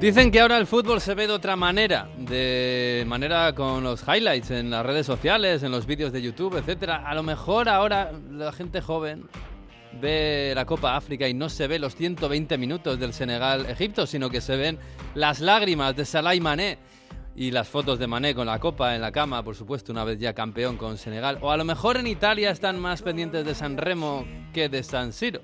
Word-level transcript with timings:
Dicen 0.00 0.30
que 0.30 0.40
ahora 0.40 0.58
el 0.58 0.66
fútbol 0.66 1.00
se 1.00 1.14
ve 1.14 1.26
de 1.26 1.32
otra 1.32 1.56
manera, 1.56 2.08
de 2.18 3.04
manera 3.06 3.54
con 3.54 3.82
los 3.82 4.02
highlights 4.06 4.50
en 4.50 4.68
las 4.68 4.84
redes 4.84 5.06
sociales, 5.06 5.62
en 5.62 5.70
los 5.70 5.86
vídeos 5.86 6.12
de 6.12 6.20
YouTube, 6.20 6.56
etcétera. 6.56 7.08
A 7.08 7.14
lo 7.14 7.22
mejor 7.22 7.68
ahora 7.68 8.12
la 8.30 8.52
gente 8.52 8.82
joven 8.82 9.24
ve 10.00 10.52
la 10.54 10.66
Copa 10.66 10.96
África 10.96 11.28
y 11.28 11.32
no 11.32 11.48
se 11.48 11.68
ve 11.68 11.78
los 11.78 11.94
120 11.94 12.58
minutos 12.58 12.98
del 12.98 13.14
Senegal-Egipto, 13.14 14.06
sino 14.06 14.28
que 14.28 14.40
se 14.40 14.56
ven 14.56 14.78
las 15.14 15.40
lágrimas 15.40 15.96
de 15.96 16.04
Salah 16.04 16.34
y 16.34 16.40
Mané 16.40 16.78
y 17.36 17.50
las 17.50 17.68
fotos 17.68 17.98
de 17.98 18.06
Mané 18.06 18.34
con 18.34 18.46
la 18.46 18.58
copa 18.58 18.94
en 18.94 19.00
la 19.00 19.10
cama, 19.10 19.42
por 19.42 19.56
supuesto, 19.56 19.92
una 19.92 20.04
vez 20.04 20.18
ya 20.18 20.34
campeón 20.34 20.76
con 20.76 20.98
Senegal. 20.98 21.38
O 21.40 21.50
a 21.50 21.56
lo 21.56 21.64
mejor 21.64 21.96
en 21.96 22.06
Italia 22.06 22.50
están 22.50 22.78
más 22.78 23.00
pendientes 23.00 23.44
de 23.44 23.54
San 23.54 23.76
Remo 23.76 24.26
que 24.52 24.68
de 24.68 24.82
San 24.82 25.12
Siro. 25.12 25.40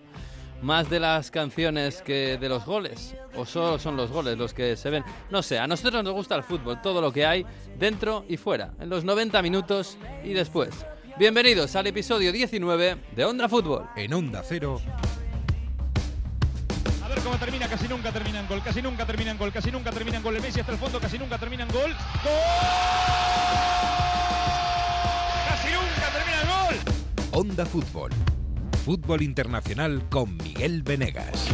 Más 0.63 0.91
de 0.91 1.01
las 1.01 1.31
canciones 1.31 2.03
que 2.03 2.37
de 2.37 2.49
los 2.49 2.67
goles. 2.67 3.15
O 3.35 3.47
solo 3.47 3.79
son 3.79 3.97
los 3.97 4.11
goles 4.11 4.37
los 4.37 4.53
que 4.53 4.77
se 4.77 4.91
ven. 4.91 5.03
No 5.31 5.43
sé, 5.43 5.59
a 5.59 5.67
nosotros 5.67 6.05
nos 6.05 6.13
gusta 6.13 6.35
el 6.35 6.43
fútbol, 6.43 6.83
todo 6.83 7.01
lo 7.01 7.13
que 7.13 7.25
hay 7.25 7.47
dentro 7.79 8.25
y 8.29 8.37
fuera, 8.37 8.73
en 8.79 8.91
los 8.91 9.05
90 9.05 9.41
minutos 9.41 9.97
y 10.23 10.35
después. 10.35 10.85
Bienvenidos 11.19 11.75
al 11.77 11.87
episodio 11.87 12.31
19 12.31 12.97
de 13.17 13.25
Onda 13.25 13.49
Fútbol. 13.49 13.89
En 13.97 14.13
Onda 14.13 14.43
Cero. 14.45 14.81
A 17.03 17.09
ver 17.09 17.19
cómo 17.21 17.37
termina, 17.37 17.67
casi 17.67 17.89
nunca 17.89 18.13
terminan 18.13 18.47
gol, 18.47 18.63
casi 18.63 18.83
nunca 18.83 19.07
terminan 19.07 19.39
gol, 19.39 19.53
casi 19.53 19.71
nunca 19.71 19.91
terminan 19.91 20.23
gol. 20.23 20.37
El 20.37 20.43
Messi 20.43 20.61
hasta 20.61 20.73
el 20.73 20.79
fondo, 20.79 21.01
casi 21.01 21.19
nunca 21.19 21.39
terminan 21.39 21.69
gol. 21.69 21.91
¡Gol! 21.91 22.33
¡Casi 25.49 25.69
nunca 25.73 26.11
termina 26.13 26.43
el 26.43 26.49
gol! 26.49 26.77
Onda 27.33 27.65
Fútbol. 27.65 28.11
Fútbol 28.81 29.21
internacional 29.21 30.09
con 30.09 30.35
Miguel 30.37 30.83
Venegas. 30.83 31.49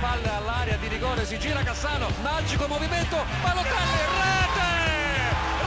Palla 0.00 0.36
all'area 0.38 0.76
di 0.76 0.88
rigore, 0.88 1.24
si 1.24 1.38
gira 1.38 1.62
Cassano, 1.62 2.08
magico 2.22 2.66
movimento, 2.66 3.16
Balotelli, 3.40 4.02
rete! 4.18 4.70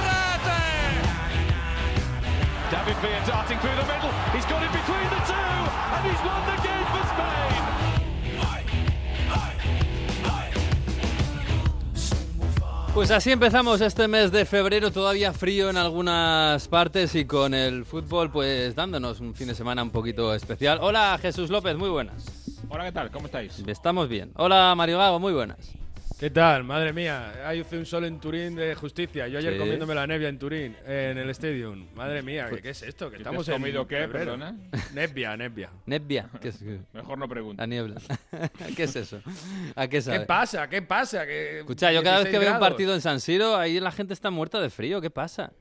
Rete! 0.04 0.60
David 2.70 2.98
Villa 3.00 3.22
darting 3.26 3.60
through 3.60 3.76
the 3.80 3.86
middle. 3.88 4.12
He's 4.34 4.46
got 4.46 4.62
it 4.62 4.72
between 4.72 5.08
the 5.08 5.22
two, 5.24 5.72
and 5.96 6.04
he's 6.04 6.20
won 6.20 6.44
the 6.52 6.53
Pues 12.94 13.10
así 13.10 13.32
empezamos 13.32 13.82
este 13.82 14.08
mes 14.08 14.32
de 14.32 14.46
febrero, 14.46 14.92
todavía 14.92 15.34
frío 15.34 15.72
en 15.72 15.78
algunas 15.78 16.68
partes 16.68 17.16
y 17.16 17.26
con 17.26 17.56
el 17.56 17.86
fútbol 17.86 18.30
pues 18.30 18.76
dándonos 18.76 19.20
un 19.20 19.34
fin 19.34 19.48
de 19.48 19.56
semana 19.56 19.82
un 19.82 19.90
poquito 19.90 20.34
especial. 20.36 20.78
Hola 20.80 21.18
Jesús 21.20 21.50
López, 21.50 21.76
muy 21.76 21.90
buenas. 21.90 22.24
Hola, 22.70 22.86
¿qué 22.86 22.92
tal? 22.92 23.10
¿Cómo 23.10 23.26
estáis? 23.26 23.64
Estamos 23.66 24.08
bien. 24.10 24.32
Hola 24.36 24.76
Mario 24.78 25.00
Gago, 25.00 25.20
muy 25.20 25.34
buenas. 25.34 25.74
¿Qué 26.20 26.30
tal? 26.30 26.64
Madre 26.64 26.94
mía, 26.94 27.34
hay 27.46 27.66
un 27.70 27.86
sol 27.86 28.06
en 28.06 28.18
Turín 28.20 28.56
de 28.56 28.76
justicia. 28.76 29.28
Yo 29.28 29.40
ayer 29.40 29.54
Sí. 29.54 29.60
comiéndome 29.60 29.94
la 29.94 30.08
nevia 30.08 30.30
en 30.30 30.40
Turín, 30.40 30.76
en 30.86 31.18
el 31.18 31.30
Stadium. 31.32 31.88
Madre 31.96 32.22
mía, 32.22 32.48
¿qué, 32.50 32.62
qué 32.62 32.70
es 32.70 32.82
esto? 32.82 33.08
Que 33.10 33.18
¿Qué 33.18 33.24
estamos 33.24 33.48
has 33.50 33.54
comido 33.56 33.82
en 33.82 33.88
qué, 33.88 33.96
febrero. 33.98 34.32
perdona? 34.38 34.56
Nebbia, 35.86 36.30
¿qué 36.42 36.48
es? 36.50 36.62
Mejor 36.94 37.18
no 37.18 37.28
pregunto. 37.28 37.62
La 37.62 37.68
niebla. 37.68 37.96
¿Qué 38.78 38.84
es 38.84 38.96
eso? 38.96 39.22
¿A 39.76 39.88
qué 39.88 40.02
sabe? 40.02 40.20
¿Qué 40.20 40.26
pasa? 40.26 40.70
¿Qué 40.70 40.82
pasa? 40.82 41.26
Que 41.26 41.60
Escucha, 41.60 41.92
yo 41.92 42.02
cada 42.04 42.18
vez 42.20 42.26
que 42.28 42.32
16 42.32 42.46
veo 42.46 42.54
un 42.54 42.60
partido 42.70 42.94
en 42.94 43.02
San 43.02 43.20
Siro, 43.20 43.58
ahí 43.58 43.80
la 43.82 43.92
gente 43.92 44.14
está 44.14 44.30
muerta 44.30 44.62
de 44.62 44.70
frío. 44.70 45.02
¿Qué 45.02 45.10
pasa? 45.10 45.52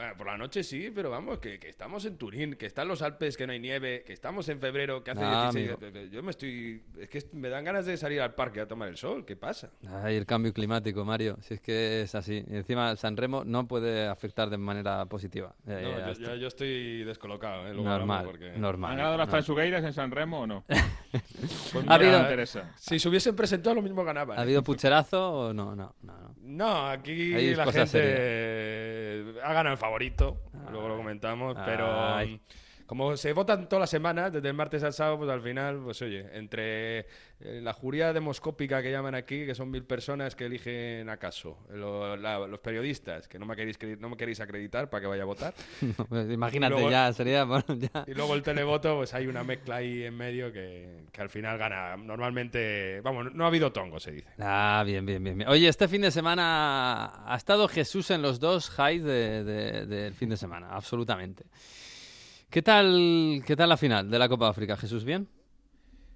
Bueno, 0.00 0.14
por 0.16 0.26
la 0.28 0.38
noche 0.38 0.62
sí, 0.64 0.90
pero 0.94 1.10
vamos, 1.10 1.40
que, 1.40 1.58
que 1.58 1.68
estamos 1.68 2.06
en 2.06 2.16
Turín, 2.16 2.54
que 2.54 2.64
están 2.64 2.88
los 2.88 3.02
Alpes, 3.02 3.36
que 3.36 3.46
no 3.46 3.52
hay 3.52 3.60
nieve, 3.60 4.02
que 4.02 4.14
estamos 4.14 4.48
en 4.48 4.58
febrero, 4.58 5.04
que 5.04 5.10
hace 5.10 5.20
Ah, 5.22 5.50
16 5.52 6.10
Yo 6.10 6.22
me 6.22 6.30
estoy... 6.30 6.82
Es 6.98 7.10
que 7.10 7.22
me 7.34 7.50
dan 7.50 7.64
ganas 7.64 7.84
de 7.84 7.98
salir 7.98 8.22
al 8.22 8.34
parque 8.34 8.62
a 8.62 8.66
tomar 8.66 8.88
el 8.88 8.96
sol. 8.96 9.26
¿Qué 9.26 9.36
pasa? 9.36 9.68
Ay, 10.02 10.16
el 10.16 10.24
cambio 10.24 10.54
climático, 10.54 11.04
Mario. 11.04 11.36
Si 11.42 11.52
es 11.52 11.60
que 11.60 12.00
es 12.00 12.14
así. 12.14 12.42
Y 12.48 12.56
encima 12.56 12.96
San 12.96 13.14
Remo 13.14 13.44
no 13.44 13.68
puede 13.68 14.06
afectar 14.08 14.48
de 14.48 14.56
manera 14.56 15.04
positiva. 15.04 15.54
Eh, 15.66 15.82
No, 15.82 15.90
yo, 15.98 16.04
hasta- 16.06 16.24
yo- 16.24 16.36
yo 16.36 16.48
estoy 16.48 17.04
descolocado, 17.04 17.66
¿eh? 17.66 17.74
Luego 17.74 17.90
normal, 17.90 18.24
porque... 18.24 18.52
normal. 18.56 18.92
¿Han 18.92 18.96
ganado 18.96 19.18
las 19.18 19.28
no. 19.28 19.32
En 19.84 19.92
San 19.92 20.10
Remo 20.12 20.40
o 20.40 20.46
no? 20.46 20.64
Pues 21.10 21.84
Ha 21.88 21.94
habido- 21.94 22.20
interesa. 22.20 22.72
Si 22.76 22.98
se 22.98 23.08
hubiesen 23.08 23.34
presentado, 23.34 23.74
lo 23.76 23.82
mismo 23.82 24.04
ganaban. 24.04 24.36
¿Ha 24.38 24.40
¿eh? 24.40 24.44
habido 24.44 24.62
pucherazo 24.62 25.32
o 25.48 25.52
no? 25.52 25.74
No, 25.74 25.94
no, 26.02 26.12
no. 26.18 26.34
No, 26.42 26.86
aquí 26.88 27.52
la 27.54 27.70
gente 27.72 29.34
ha 29.42 29.52
ganado 29.52 29.72
el 29.74 29.78
favorito, 29.78 30.40
luego 30.70 30.88
lo 30.88 30.96
comentamos, 30.96 31.56
pero 31.64 32.14
Ay. 32.14 32.40
Como 32.90 33.16
se 33.16 33.32
votan 33.32 33.68
todas 33.68 33.82
las 33.82 33.90
semanas, 33.90 34.32
desde 34.32 34.48
el 34.48 34.54
martes 34.54 34.82
al 34.82 34.92
sábado, 34.92 35.18
pues 35.18 35.30
al 35.30 35.40
final, 35.42 35.78
pues 35.84 36.02
oye, 36.02 36.26
entre 36.32 36.98
eh, 37.38 37.60
la 37.62 37.72
juría 37.72 38.12
demoscópica 38.12 38.82
que 38.82 38.90
llaman 38.90 39.14
aquí, 39.14 39.46
que 39.46 39.54
son 39.54 39.70
mil 39.70 39.84
personas 39.84 40.34
que 40.34 40.46
eligen 40.46 41.08
acaso, 41.08 41.56
lo- 41.72 42.16
la- 42.16 42.48
los 42.48 42.58
periodistas, 42.58 43.28
que 43.28 43.38
no 43.38 43.46
me, 43.46 43.54
queréis, 43.54 43.78
no 44.00 44.08
me 44.08 44.16
queréis 44.16 44.40
acreditar 44.40 44.90
para 44.90 45.02
que 45.02 45.06
vaya 45.06 45.22
a 45.22 45.26
votar, 45.26 45.54
No, 45.98 46.04
pues 46.04 46.28
Imagínate 46.32 46.74
luego- 46.74 46.90
ya, 46.90 47.12
sería 47.12 47.44
bueno, 47.44 47.64
ya. 47.78 48.04
y 48.08 48.12
luego 48.14 48.34
el 48.34 48.42
televoto, 48.42 48.96
pues 48.96 49.14
hay 49.14 49.28
una 49.28 49.44
mezcla 49.44 49.76
ahí 49.76 50.02
en 50.02 50.16
medio 50.16 50.52
que, 50.52 51.04
que 51.12 51.20
al 51.22 51.30
final 51.30 51.58
gana. 51.58 51.96
Normalmente, 51.96 53.00
vamos, 53.02 53.32
no 53.32 53.44
ha 53.44 53.46
habido 53.46 53.70
tongo, 53.72 54.00
se 54.00 54.10
dice. 54.10 54.26
Ah, 54.40 54.82
bien, 54.84 55.06
bien, 55.06 55.22
bien, 55.22 55.38
bien. 55.38 55.48
Oye, 55.48 55.68
este 55.68 55.86
fin 55.86 56.02
de 56.02 56.10
semana 56.10 57.22
ha 57.24 57.36
estado 57.36 57.68
Jesús 57.68 58.10
en 58.10 58.20
los 58.20 58.40
dos 58.40 58.68
highs 58.76 59.04
de- 59.04 59.44
de- 59.44 59.86
del 59.86 60.12
fin 60.14 60.28
de 60.30 60.36
semana, 60.36 60.70
absolutamente. 60.74 61.44
¿Qué 62.50 62.62
tal, 62.62 63.42
¿Qué 63.46 63.54
tal 63.56 63.68
la 63.68 63.76
final 63.76 64.10
de 64.10 64.18
la 64.18 64.28
Copa 64.28 64.48
África, 64.48 64.76
Jesús? 64.76 65.04
¿Bien? 65.04 65.28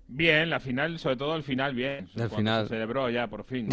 Bien, 0.06 0.50
la 0.50 0.60
final, 0.60 0.98
sobre 0.98 1.16
todo 1.16 1.34
el 1.36 1.42
final, 1.42 1.74
bien. 1.74 2.08
El 2.14 2.28
final. 2.28 2.64
Se 2.64 2.74
celebró 2.74 3.08
ya, 3.08 3.26
por 3.28 3.44
fin. 3.44 3.68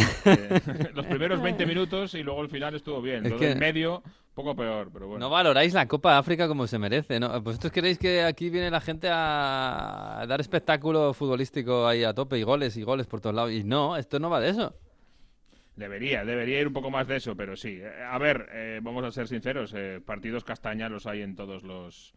Los 0.93 1.05
primeros 1.07 1.41
20 1.41 1.65
minutos 1.65 2.13
y 2.13 2.23
luego 2.23 2.41
el 2.41 2.49
final 2.49 2.75
estuvo 2.75 3.01
bien. 3.01 3.25
Es 3.25 3.31
Lo 3.31 3.37
que- 3.37 3.47
del 3.49 3.57
medio, 3.57 4.01
poco 4.33 4.55
peor, 4.55 4.89
pero 4.93 5.07
bueno. 5.07 5.19
No 5.25 5.29
valoráis 5.29 5.73
la 5.73 5.87
Copa 5.87 6.17
África 6.17 6.47
como 6.47 6.67
se 6.67 6.77
merece, 6.79 7.19
¿no? 7.19 7.41
¿Vosotros 7.41 7.71
queréis 7.73 7.97
que 7.97 8.23
aquí 8.23 8.49
viene 8.49 8.69
la 8.71 8.79
gente 8.79 9.09
a 9.11 10.23
dar 10.27 10.39
espectáculo 10.39 11.13
futbolístico 11.13 11.85
ahí 11.87 12.03
a 12.03 12.13
tope 12.13 12.37
y 12.37 12.43
goles 12.43 12.77
y 12.77 12.83
goles 12.83 13.07
por 13.07 13.19
todos 13.19 13.35
lados? 13.35 13.51
Y 13.51 13.63
no, 13.63 13.97
esto 13.97 14.19
no 14.19 14.29
va 14.29 14.39
de 14.39 14.49
eso. 14.51 14.73
Debería, 15.75 16.25
debería 16.25 16.59
ir 16.59 16.67
un 16.67 16.73
poco 16.73 16.91
más 16.91 17.07
de 17.07 17.15
eso, 17.15 17.35
pero 17.35 17.55
sí. 17.55 17.79
Eh, 17.81 18.03
A 18.07 18.17
ver, 18.17 18.47
eh, 18.51 18.79
vamos 18.83 19.03
a 19.05 19.11
ser 19.11 19.27
sinceros, 19.27 19.73
eh, 19.75 20.01
partidos 20.05 20.43
castaña 20.43 20.89
los 20.89 21.07
hay 21.07 21.21
en 21.21 21.35
todos 21.35 21.63
los 21.63 22.13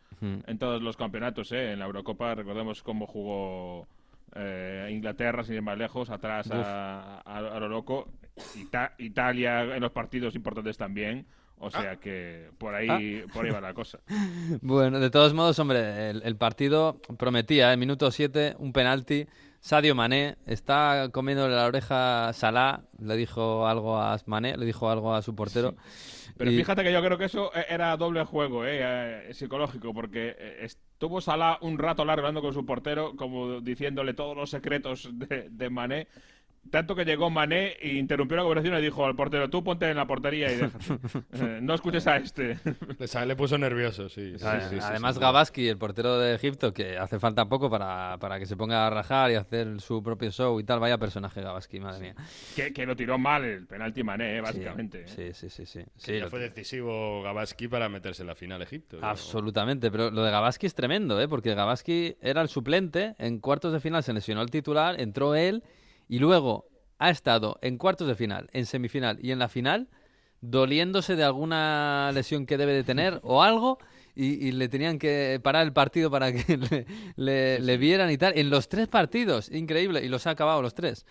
en 0.47 0.59
todos 0.59 0.81
los 0.83 0.97
campeonatos, 0.97 1.53
¿eh? 1.53 1.73
En 1.73 1.79
la 1.79 1.85
Eurocopa 1.87 2.35
recordemos 2.35 2.83
cómo 2.83 3.07
jugó 3.07 3.87
eh, 4.35 4.89
Inglaterra, 4.91 5.45
sin 5.45 5.55
ir 5.57 5.63
más 5.63 5.77
lejos, 5.79 6.11
atrás 6.11 6.51
a, 6.51 7.21
a- 7.25 7.39
a 7.57 7.61
lo 7.61 7.69
loco. 7.69 8.09
Ita- 8.57 8.95
Italia 8.99 9.63
en 9.77 9.81
los 9.81 9.93
partidos 9.93 10.35
importantes 10.35 10.77
también. 10.77 11.25
O 11.59 11.71
sea 11.71 11.97
que 11.97 12.51
por 12.59 12.75
ahí, 12.75 13.23
por 13.33 13.45
ahí 13.47 13.53
va 13.53 13.61
la 13.61 13.73
cosa. 13.75 13.99
Bueno, 14.61 14.99
de 14.99 15.11
todos 15.11 15.33
modos, 15.35 15.59
hombre, 15.61 16.11
el, 16.11 16.23
el 16.25 16.37
partido 16.37 17.01
prometía, 17.17 17.73
¿eh? 17.73 17.77
minuto 17.77 18.11
7, 18.11 18.57
un 18.59 18.73
penalti. 18.73 19.27
Sadio 19.65 19.95
Mané 19.95 20.37
está 20.45 21.09
comiéndole 21.11 21.55
la 21.55 21.65
oreja 21.65 22.29
a 22.29 22.33
Salah, 22.35 22.83
le 22.99 23.17
dijo 23.17 23.67
algo 23.67 23.97
a 23.97 24.19
Mané, 24.27 24.59
le 24.59 24.67
dijo 24.67 24.91
algo 24.91 25.15
a 25.15 25.23
su 25.23 25.35
portero. 25.35 25.75
Pero 26.37 26.51
Y- 26.51 26.57
fíjate 26.59 26.83
que 26.83 26.93
yo 26.93 27.03
creo 27.03 27.17
que 27.17 27.25
eso 27.25 27.51
eh, 27.55 27.65
era 27.71 27.97
doble 27.97 28.23
juego, 28.27 28.67
eh, 28.67 29.29
eh, 29.31 29.33
psicológico, 29.33 29.95
porque 29.95 30.37
eh, 30.39 30.57
estuvo 30.65 31.23
Salah 31.23 31.57
un 31.63 31.79
rato 31.79 32.05
largo 32.05 32.27
hablando 32.27 32.43
con 32.43 32.53
su 32.53 32.67
portero, 32.67 33.17
como 33.17 33.63
diciéndole 33.63 34.13
todos 34.13 34.37
los 34.37 34.51
secretos 34.51 35.09
de, 35.13 35.49
de 35.49 35.71
Mané. 35.71 36.09
Tanto 36.71 36.95
que 36.95 37.05
llegó 37.05 37.31
Mané 37.31 37.77
e 37.81 37.95
interrumpió 37.95 38.37
la 38.37 38.43
conversación 38.43 38.79
y 38.79 38.83
dijo 38.83 39.05
al 39.07 39.15
portero, 39.15 39.49
tú 39.51 39.63
ponte 39.63 39.89
en 39.89 39.97
la 39.97 40.07
portería 40.07 40.51
y 40.53 40.57
déjate. 40.57 40.85
Eh, 41.35 41.59
no 41.61 41.75
escuches 41.75 42.07
a 42.07 42.17
este. 42.17 42.59
Le, 43.27 43.37
puso 43.37 43.59
nervioso, 43.59 44.09
sí. 44.09 44.33
sí, 44.39 44.45
sí, 44.69 44.69
sí, 44.71 44.79
Además, 44.81 45.15
sí. 45.17 45.21
Gabaski, 45.21 45.69
el 45.69 45.79
portero 45.79 46.19
de 46.19 46.35
Egipto, 46.35 46.73
que 46.73 46.97
hace 46.97 47.19
falta 47.19 47.47
poco 47.47 47.69
para, 47.69 48.17
para 48.19 48.39
que 48.39 48.47
se 48.47 48.57
ponga 48.57 48.87
a 48.87 48.91
rajar 48.91 49.31
y 49.31 49.35
hacer 49.35 49.81
su 49.81 50.03
propio 50.03 50.31
show 50.31 50.59
y 50.61 50.65
tal. 50.65 50.81
Vaya 50.81 50.99
personaje 50.99 51.41
Gabaski, 51.43 51.81
madre 51.81 52.01
mía. 52.01 52.15
que, 52.55 52.73
que 52.73 52.87
lo 52.87 52.95
tiró 52.97 53.19
mal 53.19 53.45
el 53.45 53.67
penalti 53.67 54.03
Mané, 54.03 54.39
eh, 54.39 54.41
básicamente. 54.41 55.03
eh. 55.03 55.09
Sí, 55.09 55.33
sí, 55.33 55.51
sí, 55.51 55.67
sí. 55.67 55.81
sí. 55.81 55.85
Sí, 55.97 56.13
Sí, 56.15 56.19
ya 56.19 56.29
fue 56.29 56.41
decisivo 56.41 57.23
Gabaski 57.23 57.69
para 57.69 57.89
meterse 57.89 58.23
en 58.23 58.29
la 58.29 58.35
final 58.35 58.63
Egipto. 58.63 58.99
Absolutamente, 59.03 59.91
pero 59.91 60.11
lo 60.11 60.23
de 60.23 60.31
Gabaski 60.31 60.67
es 60.67 60.75
tremendo, 60.75 61.21
¿eh? 61.21 61.29
porque 61.29 61.55
Gabaski 61.55 62.17
era 62.21 62.41
el 62.43 62.49
suplente, 62.49 63.15
en 63.19 63.41
cuartos 63.41 63.73
de 63.73 63.81
final 63.81 64.03
se 64.03 64.13
lesionó 64.13 64.43
el 64.43 64.51
titular, 64.51 65.01
entró 65.01 65.35
él 65.35 65.63
y 66.09 66.19
luego 66.19 66.67
ha 66.99 67.11
estado 67.11 67.59
en 67.63 67.77
cuartos 67.79 68.07
de 68.09 68.15
final, 68.15 68.49
en 68.53 68.67
semifinal 68.67 69.19
y 69.23 69.31
en 69.33 69.39
la 69.39 69.49
final 69.49 69.89
doliéndose 70.41 71.17
de 71.17 71.25
alguna 71.25 72.11
lesión 72.13 72.47
que 72.47 72.57
debe 72.59 72.73
de 72.73 72.85
tener 72.85 73.21
o 73.23 73.43
algo 73.43 73.79
y, 74.15 74.47
y 74.49 74.53
le 74.53 74.69
tenían 74.69 74.99
que 74.99 75.41
parar 75.43 75.65
el 75.67 75.73
partido 75.73 76.11
para 76.11 76.33
que 76.33 76.57
le, 76.57 76.87
le- 77.17 77.61
le 77.61 77.77
vieran 77.79 78.11
y 78.11 78.19
tal. 78.19 78.37
En 78.39 78.51
los 78.51 78.69
tres 78.69 78.87
partidos, 78.89 79.51
increíble, 79.51 80.05
y 80.05 80.09
los 80.09 80.27
ha 80.27 80.31
acabado 80.31 80.63
los 80.63 80.75
tres. 80.75 81.07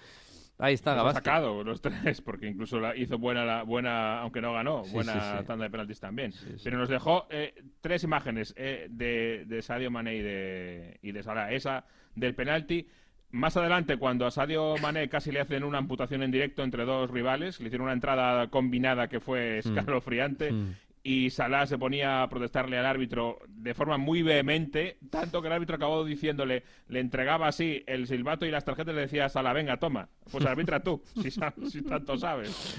Ahí 0.60 0.76
está 0.76 0.96
Los 0.96 1.08
ha 1.08 1.14
sacado 1.14 1.64
los 1.64 1.82
tres, 1.82 2.22
porque 2.22 2.48
incluso 2.48 2.80
la 2.80 2.96
hizo 2.96 3.18
buena, 3.18 3.44
la, 3.44 3.64
buena 3.64 4.20
aunque 4.22 4.40
no 4.40 4.54
ganó, 4.54 4.84
Sí, 4.86 4.92
buena 4.94 5.14
sí, 5.14 5.38
sí. 5.40 5.46
tanda 5.48 5.66
de 5.66 5.72
penaltis 5.72 6.00
también. 6.00 6.32
Pero 6.64 6.78
nos 6.78 6.88
dejó 6.90 7.26
eh, 7.32 7.56
tres 7.82 8.04
imágenes 8.04 8.54
eh, 8.56 8.88
de, 8.90 9.46
de 9.48 9.62
Sadio 9.64 9.90
Mané 9.90 10.16
y 10.16 10.22
de, 10.22 11.00
y 11.02 11.12
de 11.12 11.24
Salah. 11.24 11.52
Esa 11.52 11.86
del 12.16 12.36
penalti, 12.36 12.88
Más 13.34 13.58
adelante, 13.58 13.98
cuando 13.98 14.28
a 14.28 14.32
Sadio 14.32 14.76
Mané 14.80 15.10
casi 15.10 15.32
le 15.32 15.40
hacen 15.42 15.64
una 15.64 15.80
amputación 15.80 16.22
en 16.22 16.30
directo 16.30 16.64
entre 16.64 16.86
dos 16.86 17.10
rivales, 17.10 17.60
le 17.60 17.66
hicieron 17.66 17.86
una 17.86 17.94
entrada 17.94 18.48
combinada 18.50 19.08
que 19.08 19.20
fue 19.20 19.58
escalofriante 19.58 20.52
Mm. 20.52 20.76
y 21.04 21.32
Salah 21.32 21.66
se 21.66 21.80
ponía 21.80 22.22
a 22.22 22.30
protestarle 22.30 22.78
al 22.78 22.86
árbitro 22.86 23.40
de 23.50 23.74
forma 23.74 23.98
muy 23.98 24.22
vehemente, 24.22 24.98
tanto 25.10 25.42
que 25.42 25.48
el 25.48 25.54
árbitro 25.54 25.76
acabó 25.78 26.06
diciéndole, 26.06 26.62
le 26.90 27.00
entregaba 27.00 27.48
así 27.48 27.84
el 27.88 28.06
silbato 28.06 28.46
y 28.46 28.52
las 28.52 28.66
tarjetas 28.66 28.94
y 28.94 28.96
le 28.98 29.02
decía 29.02 29.26
a 29.26 29.30
Salah, 29.30 29.52
venga, 29.52 29.78
toma, 29.78 30.08
pues 30.32 30.46
arbitra 30.46 30.82
tú, 30.84 31.02
si, 31.22 31.32
si 31.32 31.82
tanto 31.82 32.16
sabes. 32.18 32.78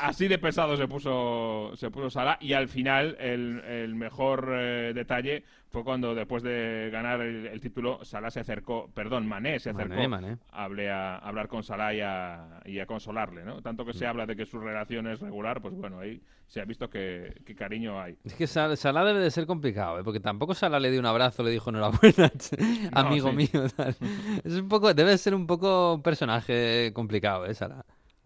Así 0.00 0.26
de 0.26 0.38
pesado 0.38 0.76
se 0.76 0.88
puso, 0.88 1.72
se 1.76 1.90
puso 1.90 2.10
Salah 2.10 2.38
y 2.40 2.54
al 2.54 2.66
final 2.68 3.16
el, 3.20 3.60
el 3.60 3.94
mejor 3.94 4.50
eh, 4.52 4.92
detalle 4.94 5.44
fue 5.72 5.82
cuando 5.84 6.14
después 6.14 6.42
de 6.42 6.90
ganar 6.92 7.20
el, 7.22 7.46
el 7.46 7.60
título, 7.60 8.04
Salah 8.04 8.30
se 8.30 8.40
acercó, 8.40 8.90
perdón, 8.94 9.26
Mané 9.26 9.58
se 9.58 9.70
acercó 9.70 9.94
Mané, 9.94 10.08
Mané. 10.08 10.38
a, 10.52 11.16
hablar 11.18 11.48
con 11.48 11.62
Salah 11.62 11.94
y 11.94 12.00
a, 12.00 12.60
y 12.66 12.78
a 12.78 12.86
consolarle, 12.86 13.44
¿no? 13.44 13.62
Tanto 13.62 13.84
que 13.84 13.92
se 13.94 14.06
habla 14.06 14.26
de 14.26 14.36
que 14.36 14.44
su 14.46 14.60
relación 14.60 15.06
es 15.06 15.20
regular, 15.20 15.60
pues 15.62 15.74
bueno, 15.74 15.98
ahí 16.00 16.20
se 16.46 16.60
ha 16.60 16.64
visto 16.66 16.90
que, 16.90 17.40
que 17.46 17.54
cariño 17.54 17.98
hay. 18.00 18.16
Es 18.24 18.34
que 18.34 18.46
Sal- 18.46 18.76
Salah 18.76 19.04
debe 19.04 19.20
de 19.20 19.30
ser 19.30 19.46
complicado, 19.46 19.98
¿eh? 19.98 20.04
porque 20.04 20.20
tampoco 20.20 20.52
Salah 20.54 20.78
le 20.78 20.90
dio 20.90 21.00
un 21.00 21.06
abrazo, 21.06 21.42
le 21.42 21.50
dijo 21.50 21.70
enhorabuena, 21.70 22.30
amigo 22.92 23.30
sí. 23.30 23.36
mío. 23.36 23.66
tal. 23.74 23.96
Es 24.44 24.54
un 24.54 24.68
poco, 24.68 24.92
debe 24.92 25.16
ser 25.16 25.34
un 25.34 25.46
poco 25.46 25.94
un 25.94 26.02
personaje 26.02 26.92
complicado, 26.92 27.46
¿eh, 27.46 27.54
Salah? 27.54 27.84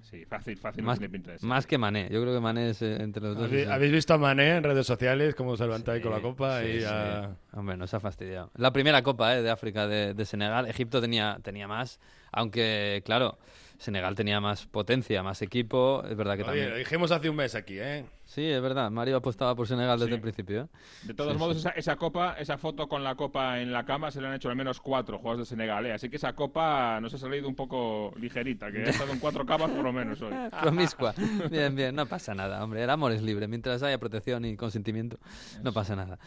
Sí, 0.09 0.25
fácil, 0.25 0.57
fácil. 0.57 0.83
no 0.85 0.87
Más, 0.87 0.99
tiene 1.01 1.11
pinta 1.11 1.33
de 1.33 1.39
ser. 1.41 1.49
más 1.49 1.67
que 1.67 1.79
Mané. 1.79 2.09
Yo 2.13 2.23
creo 2.23 2.33
que 2.33 2.41
Mané 2.41 2.71
es 2.71 2.81
eh, 2.81 2.97
entre 3.03 3.23
los 3.25 3.37
dos. 3.37 3.51
¿Habéis, 3.69 3.91
visto 3.91 4.15
a 4.15 4.19
Mané 4.19 4.57
en 4.57 4.63
redes 4.63 4.87
sociales 4.87 5.35
cómo 5.35 5.57
se 5.57 5.65
levanta 5.65 5.93
ahí 5.93 6.01
con 6.01 6.13
la 6.13 6.21
copa? 6.21 6.61
sí, 6.61 6.67
y 6.69 6.73
sí. 6.75 6.81
ya- 6.83 7.35
Hombre, 7.53 7.77
no 7.77 7.87
se 7.89 7.97
ha 7.97 8.01
fastidiado. 8.01 8.51
La 8.55 8.73
primera 8.73 9.03
copa 9.03 9.37
eh, 9.37 9.43
de 9.43 9.51
África 9.51 9.89
de, 9.89 10.15
de 10.15 10.25
Senegal. 10.25 10.69
Egipto 10.69 11.01
tenía, 11.01 11.39
tenía 11.43 11.67
más, 11.67 11.99
aunque, 12.31 13.03
claro, 13.05 13.39
Senegal 13.79 14.15
tenía 14.15 14.41
más 14.41 14.67
potencia, 14.67 15.23
más 15.25 15.43
equipo. 15.43 16.05
Es 16.09 16.17
verdad 16.17 16.37
que 16.37 16.43
Oye, 16.43 16.51
también. 16.51 16.71
lo 16.71 16.77
dijimos 16.77 17.11
hace 17.11 17.29
un 17.29 17.37
mes 17.37 17.55
aquí, 17.57 17.79
¿eh? 17.79 18.05
Sí, 18.27 18.45
es 18.45 18.61
verdad. 18.61 18.91
Mario 18.91 19.17
apostaba 19.19 19.55
por 19.55 19.69
Senegal 19.69 19.99
desde 20.01 20.11
Sí. 20.11 20.15
el 20.17 20.21
principio. 20.21 20.63
¿eh? 20.63 20.67
De 21.05 21.15
todos 21.15 21.33
Sí, 21.33 21.39
modos, 21.39 21.55
sí. 21.55 21.61
Esa, 21.61 21.71
esa 21.71 21.97
copa, 21.97 22.35
esa 22.39 22.59
foto 22.59 22.89
con 22.89 23.05
la 23.05 23.15
copa 23.15 23.61
en 23.61 23.73
la 23.73 23.85
cama 23.87 24.11
se 24.11 24.21
le 24.21 24.27
han 24.27 24.35
hecho 24.35 24.49
al 24.51 24.57
menos 24.57 24.81
cuatro 24.81 25.19
jugadores 25.19 25.47
de 25.49 25.51
Senegal, 25.55 25.87
¿eh? 25.87 25.93
Así 25.93 26.11
que 26.11 26.17
esa 26.17 26.33
copa 26.35 27.01
nos 27.01 27.15
ha 27.15 27.19
salido 27.19 27.49
un 27.49 27.55
poco 27.55 28.13
ligerita, 28.21 28.71
que 28.73 28.79
ha 28.83 28.91
estado 28.91 29.13
en 29.13 29.21
cuatro 29.21 29.47
capas 29.47 29.71
por 29.71 29.85
lo 29.85 29.93
menos 29.93 30.21
hoy. 30.23 30.33
Promiscua. 30.61 31.15
Bien, 31.51 31.75
bien, 31.77 31.95
no 31.95 32.05
pasa 32.07 32.35
nada, 32.35 32.63
hombre. 32.65 32.83
El 32.83 32.91
amor 32.91 33.13
es 33.13 33.23
libre. 33.23 33.47
Mientras 33.47 33.83
haya 33.85 33.97
protección 33.99 34.45
y 34.45 34.57
consentimiento, 34.57 35.19
no 35.63 35.73
pasa 35.73 35.95
nada. 35.95 36.19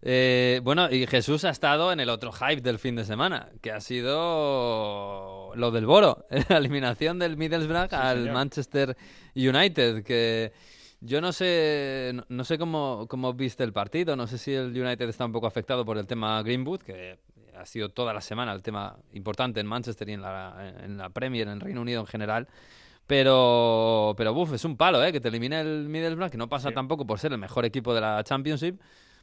Eh, 0.00 0.60
bueno, 0.62 0.88
y 0.90 1.06
Jesús 1.08 1.44
ha 1.44 1.50
estado 1.50 1.92
en 1.92 1.98
el 1.98 2.08
otro 2.08 2.30
hype 2.30 2.60
del 2.62 2.78
fin 2.78 2.94
de 2.94 3.04
semana, 3.04 3.48
que 3.60 3.72
ha 3.72 3.80
sido 3.80 5.52
lo 5.56 5.70
del 5.70 5.86
Boro, 5.86 6.26
la 6.48 6.58
eliminación 6.58 7.18
del 7.18 7.36
Middlesbrough 7.36 7.92
al 7.94 8.18
señor. 8.18 8.34
Manchester 8.34 8.96
United, 9.34 10.04
que 10.04 10.52
yo 11.00 11.20
no 11.20 11.32
sé, 11.32 12.12
no, 12.28 12.44
sé 12.44 12.58
cómo, 12.58 13.06
cómo 13.08 13.32
viste 13.34 13.64
el 13.64 13.72
partido, 13.72 14.16
no 14.16 14.26
sé 14.26 14.38
si 14.38 14.52
el 14.52 14.66
United 14.80 15.08
está 15.08 15.24
un 15.24 15.32
poco 15.32 15.46
afectado 15.46 15.84
por 15.84 15.98
el 15.98 16.06
tema 16.06 16.42
Greenwood, 16.42 16.80
que 16.82 17.18
ha 17.56 17.64
sido 17.66 17.88
toda 17.88 18.12
la 18.14 18.20
semana 18.20 18.52
el 18.52 18.62
tema 18.62 18.96
importante 19.12 19.60
en 19.60 19.66
Manchester 19.66 20.08
y 20.08 20.12
en 20.12 20.22
la, 20.22 20.74
en 20.84 20.96
la 20.96 21.10
Premier, 21.10 21.48
en 21.48 21.60
Reino 21.60 21.80
Unido 21.80 22.00
en 22.00 22.06
general. 22.06 22.48
Pero, 23.06 24.14
pero 24.18 24.34
buf, 24.34 24.52
es 24.52 24.64
un 24.66 24.76
palo, 24.76 25.02
¿eh? 25.02 25.12
Que 25.12 25.20
te 25.20 25.28
elimine 25.28 25.60
el 25.60 25.88
Middlesbrough, 25.88 26.30
que 26.30 26.36
no 26.36 26.48
pasa 26.48 26.68
Sí. 26.68 26.74
tampoco 26.74 27.06
por 27.06 27.18
ser 27.18 27.32
el 27.32 27.38
mejor 27.38 27.64
equipo 27.64 27.94
de 27.94 28.02
la 28.02 28.22
Championship. 28.22 28.78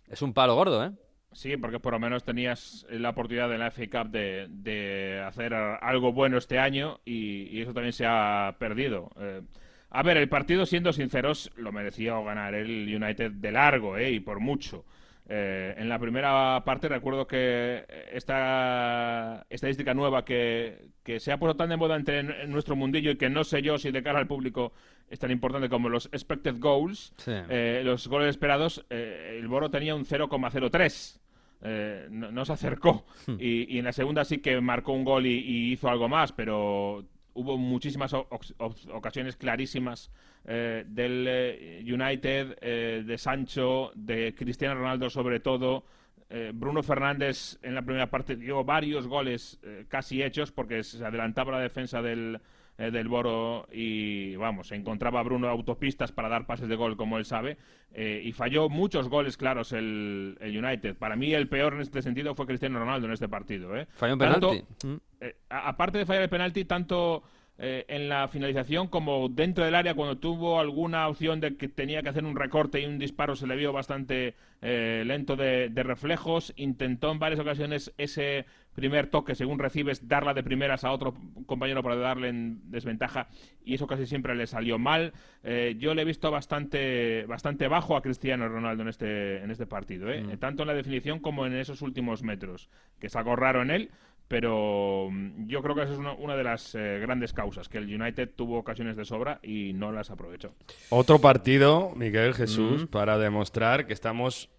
Es 0.10 0.22
un 0.24 0.34
palo 0.34 0.56
gordo, 0.56 0.84
¿eh? 0.84 0.92
Sí, 1.32 1.56
porque 1.58 1.80
por 1.80 1.94
lo 1.94 2.00
menos 2.00 2.24
tenías 2.24 2.86
la 2.90 3.10
oportunidad 3.10 3.48
de 3.50 3.58
la 3.60 3.70
FA 3.70 3.84
Cup 3.92 4.10
de, 4.12 4.48
de 4.50 5.22
hacer 5.22 5.54
algo 5.54 6.14
bueno 6.14 6.38
este 6.38 6.58
año 6.58 7.00
y, 7.06 7.44
y 7.56 7.62
eso 7.62 7.74
también 7.74 7.94
se 7.94 8.06
ha 8.08 8.56
perdido. 8.58 9.12
Eh, 9.20 9.42
a 9.90 10.04
ver, 10.04 10.18
el 10.18 10.28
partido, 10.30 10.66
siendo 10.66 10.92
sinceros, 10.94 11.52
lo 11.56 11.72
merecía 11.72 12.20
ganar 12.20 12.54
el 12.56 12.94
United 12.94 13.32
de 13.32 13.52
largo, 13.52 13.98
¿eh? 13.98 14.12
Y 14.12 14.20
por 14.20 14.40
mucho. 14.40 14.86
Eh, 15.28 15.74
en 15.78 15.90
la 15.90 15.98
primera 15.98 16.62
parte 16.66 16.88
recuerdo 16.88 17.26
que 17.26 17.84
esta 18.12 19.46
estadística 19.50 19.94
nueva 19.94 20.24
que, 20.24 20.90
que 21.04 21.20
se 21.20 21.32
ha 21.32 21.38
puesto 21.40 21.56
tan 21.58 21.70
de 21.70 21.78
moda 21.78 21.96
entre 21.96 22.20
en, 22.20 22.30
en 22.32 22.52
nuestro 22.52 22.76
mundillo 22.76 23.10
y 23.12 23.16
que 23.18 23.30
no 23.30 23.44
sé 23.44 23.62
yo 23.64 23.78
si 23.80 23.90
de 23.92 24.04
cara 24.04 24.20
al 24.20 24.28
público 24.28 24.74
es 25.10 25.18
tan 25.20 25.32
importante 25.32 25.68
como 25.70 25.90
los 25.90 26.06
expected 26.08 26.56
goals, 26.60 27.14
Sí. 27.18 27.32
eh, 27.50 27.82
los 27.84 28.08
goles 28.08 28.30
esperados, 28.30 28.86
eh, 28.90 29.38
el 29.40 29.48
Boro 29.48 29.70
tenía 29.72 29.96
un 29.96 30.06
0,03. 30.06 31.20
Eh, 31.68 32.08
no, 32.12 32.32
no 32.32 32.46
se 32.46 32.54
acercó. 32.54 33.06
Y, 33.40 33.74
y 33.76 33.80
en 33.80 33.86
la 33.86 33.94
segunda 33.94 34.26
sí 34.26 34.38
que 34.40 34.60
marcó 34.62 34.92
un 34.94 35.04
gol 35.06 35.26
y, 35.26 35.34
y 35.40 35.72
hizo 35.72 35.90
algo 35.90 36.08
más, 36.08 36.32
pero 36.34 37.04
hubo 37.36 37.58
muchísimas 37.58 38.14
ocasiones 38.14 39.36
clarísimas 39.36 40.10
eh, 40.46 40.84
del 40.88 41.26
eh, 41.28 41.84
United, 41.84 42.58
eh, 42.62 43.04
de 43.06 43.18
Sancho, 43.18 43.92
de 43.94 44.34
Cristiano 44.34 44.76
Ronaldo 44.76 45.10
sobre 45.10 45.40
todo. 45.40 45.86
Eh, 46.30 46.52
Bruno 46.56 46.82
Fernández 46.82 47.60
en 47.62 47.76
la 47.76 47.84
primera 47.84 48.10
parte 48.10 48.36
dio 48.36 48.64
varios 48.64 49.08
goles 49.08 49.60
casi 49.90 50.24
hechos 50.24 50.52
porque 50.52 50.82
se 50.84 51.06
adelantaba 51.06 51.52
la 51.52 51.60
defensa 51.60 52.02
del, 52.02 52.40
eh, 52.78 52.92
del 52.92 53.08
Boro 53.08 53.68
y 53.72 54.36
vamos, 54.36 54.72
encontraba 54.72 55.20
a 55.20 55.24
Bruno 55.24 55.48
autopistas 55.48 56.12
para 56.12 56.30
dar 56.30 56.46
pases 56.46 56.68
de 56.68 56.76
gol 56.76 56.98
como 56.98 57.18
él 57.18 57.26
sabe 57.26 57.58
eh, 57.94 58.22
y 58.24 58.32
falló 58.34 58.68
muchos 58.70 59.08
goles 59.08 59.38
claros 59.38 59.72
el, 59.72 60.38
el 60.42 60.58
United. 60.64 60.98
Para 60.98 61.16
mí 61.16 61.34
el 61.34 61.48
peor 61.48 61.74
en 61.76 61.82
este 61.82 62.02
sentido 62.02 62.36
fue 62.36 62.46
Cristiano 62.46 62.78
Ronaldo 62.80 63.08
en 63.08 63.14
este 63.14 63.30
partido. 63.30 63.76
¿eh? 63.78 63.88
Falló 63.96 64.14
un 64.14 64.20
Tanto- 64.20 64.50
penalti. 64.50 64.88
Mm. 64.88 64.96
eh, 65.22 65.36
aparte 65.50 65.98
de 66.00 66.06
fallar 66.06 66.24
el 66.24 66.30
penalti, 66.30 66.66
tanto 66.66 67.24
eh, 67.58 67.86
en 67.88 68.10
la 68.10 68.28
finalización 68.28 68.88
como 68.88 69.30
dentro 69.30 69.64
del 69.64 69.76
área, 69.76 69.94
cuando 69.94 70.18
tuvo 70.18 70.60
alguna 70.60 71.08
opción 71.08 71.40
de 71.40 71.56
que 71.56 71.70
tenía 71.70 72.02
que 72.02 72.10
hacer 72.10 72.26
un 72.26 72.36
recorte 72.36 72.82
y 72.82 72.86
un 72.86 73.00
disparo, 73.00 73.36
se 73.36 73.48
le 73.48 73.56
vio 73.56 73.72
bastante 73.72 74.36
eh, 74.62 75.04
lento 75.06 75.36
de, 75.36 75.70
de 75.70 75.84
reflejos. 75.84 76.54
Intentó 76.58 77.12
en 77.12 77.20
varias 77.20 77.40
ocasiones 77.40 77.94
ese 77.98 78.46
primer 78.76 79.08
toque, 79.08 79.36
según 79.36 79.58
recibes, 79.58 80.08
darla 80.08 80.34
de 80.34 80.44
primeras 80.44 80.84
a 80.84 80.92
otro 80.92 81.16
compañero 81.46 81.82
para 81.82 81.96
darle 81.96 82.28
en 82.28 82.70
desventaja 82.70 83.30
y 83.64 83.74
eso 83.74 83.88
casi 83.88 84.06
siempre 84.06 84.36
le 84.36 84.46
salió 84.48 84.78
mal. 84.78 85.14
Eh, 85.44 85.76
yo 85.80 85.96
le 85.96 86.02
he 86.04 86.06
visto 86.06 86.30
bastante, 86.30 87.26
bastante 87.26 87.68
bajo 87.68 87.96
a 87.96 88.02
Cristiano 88.02 88.48
Ronaldo 88.48 88.84
en 88.84 88.90
este, 88.90 89.38
en 89.38 89.50
este 89.50 89.66
partido, 89.66 90.12
¿eh? 90.12 90.24
tanto 90.38 90.64
en 90.64 90.68
la 90.68 90.74
definición 90.74 91.20
como 91.20 91.46
en 91.46 91.56
esos 91.56 91.82
últimos 91.82 92.22
metros, 92.22 92.70
que 93.00 93.08
es 93.08 93.16
algo 93.16 93.36
raro 93.36 93.62
en 93.62 93.72
él, 93.72 93.92
pero 94.28 95.10
mm, 95.12 95.48
yo 95.48 95.62
creo 95.62 95.76
que 95.76 95.84
esa 95.84 95.94
es 95.94 96.00
una, 96.00 96.14
una 96.14 96.36
de 96.36 96.44
las 96.44 96.74
eh, 96.76 97.00
grandes 97.02 97.34
causas, 97.34 97.70
que 97.70 97.78
el 97.78 97.94
United 98.02 98.30
tuvo 98.36 98.58
ocasiones 98.58 98.96
de 98.96 99.06
sobra 99.06 99.40
y 99.44 99.74
no 99.74 99.92
las 99.92 100.10
aprovechó. 100.12 100.54
Otro 100.90 101.20
partido, 101.20 101.94
Miguel 101.96 102.34
Jesús, 102.34 102.84
Mm. 102.84 102.88
para 102.88 103.18
demostrar 103.18 103.86
que 103.88 103.94
estamos, 103.94 104.50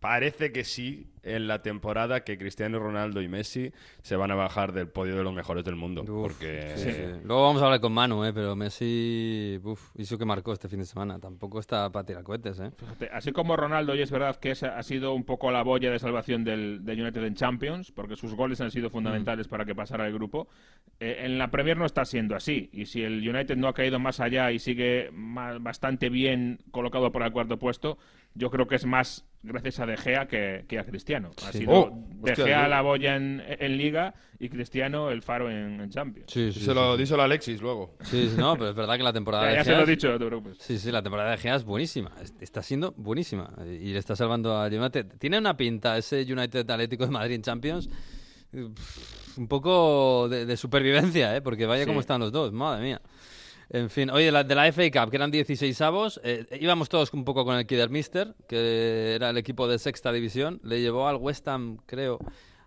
parece 0.00 0.52
que 0.52 0.64
sí, 0.64 1.10
en 1.22 1.46
la 1.46 1.62
temporada 1.62 2.24
que 2.24 2.38
Cristiano 2.38 2.78
Ronaldo 2.78 3.20
y 3.20 3.28
Messi 3.28 3.72
se 4.02 4.16
van 4.16 4.30
a 4.30 4.34
bajar 4.34 4.72
del 4.72 4.88
podio 4.88 5.16
de 5.16 5.24
los 5.24 5.34
mejores 5.34 5.64
del 5.64 5.76
mundo. 5.76 6.02
Uf, 6.02 6.08
porque 6.08 6.72
sí, 6.76 6.90
sí. 6.90 7.02
Luego 7.24 7.42
vamos 7.42 7.62
a 7.62 7.66
hablar 7.66 7.80
con 7.80 7.92
Manu, 7.92 8.24
¿eh? 8.24 8.32
pero 8.32 8.56
Messi 8.56 9.60
uf, 9.62 9.90
hizo 9.96 10.16
que 10.16 10.24
marcó 10.24 10.52
este 10.52 10.68
fin 10.68 10.78
de 10.78 10.86
semana. 10.86 11.18
Tampoco 11.18 11.60
está 11.60 11.90
para 11.90 12.06
tirar 12.06 12.22
cohetes. 12.22 12.60
¿eh? 12.60 12.70
Fíjate, 12.76 13.10
así 13.12 13.32
como 13.32 13.56
Ronaldo, 13.56 13.94
y 13.94 14.02
es 14.02 14.10
verdad 14.10 14.36
que 14.36 14.52
esa 14.52 14.78
ha 14.78 14.82
sido 14.82 15.12
un 15.12 15.24
poco 15.24 15.50
la 15.50 15.62
boya 15.62 15.90
de 15.90 15.98
salvación 15.98 16.44
del, 16.44 16.84
del 16.84 17.00
United 17.00 17.24
en 17.24 17.34
Champions, 17.34 17.92
porque 17.92 18.16
sus 18.16 18.34
goles 18.34 18.60
han 18.60 18.70
sido 18.70 18.90
fundamentales 18.90 19.48
para 19.48 19.64
que 19.64 19.74
pasara 19.74 20.06
el 20.06 20.14
grupo, 20.14 20.48
eh, 21.00 21.18
en 21.20 21.38
la 21.38 21.50
Premier 21.50 21.76
no 21.76 21.86
está 21.86 22.04
siendo 22.04 22.36
así. 22.36 22.70
Y 22.72 22.86
si 22.86 23.02
el 23.02 23.28
United 23.28 23.56
no 23.56 23.68
ha 23.68 23.74
caído 23.74 23.98
más 23.98 24.20
allá 24.20 24.50
y 24.52 24.58
sigue 24.58 25.10
bastante 25.12 26.08
bien 26.08 26.60
colocado 26.70 27.10
por 27.12 27.22
el 27.22 27.32
cuarto 27.32 27.58
puesto, 27.58 27.98
yo 28.38 28.50
creo 28.50 28.66
que 28.68 28.76
es 28.76 28.86
más 28.86 29.24
gracias 29.42 29.78
a 29.80 29.86
De 29.86 29.96
Gea 29.96 30.26
que, 30.26 30.64
que 30.68 30.78
a 30.78 30.84
Cristiano. 30.84 31.30
Ha 31.46 31.52
Sí. 31.52 31.58
sido 31.58 31.72
Oh, 31.72 32.04
De 32.22 32.34
Gea 32.34 32.66
la 32.68 32.80
boya 32.82 33.16
en, 33.16 33.42
en 33.46 33.76
Liga 33.76 34.14
y 34.38 34.48
Cristiano 34.48 35.10
el 35.10 35.22
faro 35.22 35.50
en, 35.50 35.80
en 35.80 35.90
Champions. 35.90 36.30
Sí, 36.32 36.52
sí, 36.52 36.60
díselo, 36.60 36.94
sí, 36.94 37.00
díselo 37.02 37.22
a 37.22 37.24
Alexis 37.26 37.60
luego. 37.60 37.96
sí, 38.02 38.28
sí, 38.30 38.36
no, 38.36 38.54
pero 38.54 38.70
es 38.70 38.74
verdad 38.76 38.96
que 38.96 39.02
la 39.02 39.12
temporada 39.12 39.44
Ya, 39.44 39.50
de 39.50 39.56
ya 39.56 39.64
se 39.64 39.70
Gea 39.70 39.76
lo 39.76 39.80
he 39.80 39.84
es- 39.84 39.90
dicho, 39.98 40.08
no 40.10 40.18
te 40.18 40.26
preocupes. 40.26 40.58
Sí, 40.60 40.78
sí, 40.78 40.90
la 40.90 41.02
temporada 41.02 41.30
de 41.32 41.36
Gea 41.38 41.54
es 41.56 41.64
buenísima. 41.64 42.12
Es- 42.22 42.34
Está 42.40 42.62
siendo 42.62 42.92
buenísima. 42.96 43.52
Y 43.64 43.92
le 43.92 43.98
está 43.98 44.14
salvando 44.16 44.56
al 44.58 44.72
United. 44.72 45.06
Tiene 45.18 45.38
una 45.38 45.56
pinta 45.56 45.96
ese 45.98 46.22
United 46.22 46.68
Atlético 46.70 47.04
de 47.06 47.10
Madrid 47.12 47.34
en 47.34 47.42
Champions. 47.42 47.88
Un 49.36 49.46
poco 49.46 50.28
de, 50.28 50.46
de 50.46 50.56
supervivencia, 50.56 51.36
¿eh? 51.36 51.42
Porque 51.42 51.66
vaya 51.66 51.84
Sí. 51.84 51.88
cómo 51.88 52.00
están 52.00 52.20
los 52.20 52.32
dos, 52.32 52.52
madre 52.52 52.82
mía. 52.82 53.00
En 53.70 53.90
fin, 53.90 54.08
oye, 54.10 54.32
la, 54.32 54.44
de 54.44 54.54
la 54.54 54.72
FA 54.72 54.90
Cup, 54.90 55.10
que 55.10 55.16
eran 55.16 55.30
16 55.30 55.78
avos, 55.82 56.20
eh, 56.24 56.46
íbamos 56.60 56.88
todos 56.88 57.12
un 57.12 57.24
poco 57.24 57.44
con 57.44 57.56
el 57.56 57.66
Kiddermister, 57.66 58.34
que 58.48 59.14
era 59.14 59.28
el 59.30 59.36
equipo 59.36 59.68
de 59.68 59.78
sexta 59.78 60.10
división. 60.10 60.58
Le 60.64 60.80
llevó 60.80 61.06
al 61.06 61.16
West 61.16 61.46
Ham, 61.48 61.76
creo, 61.84 62.18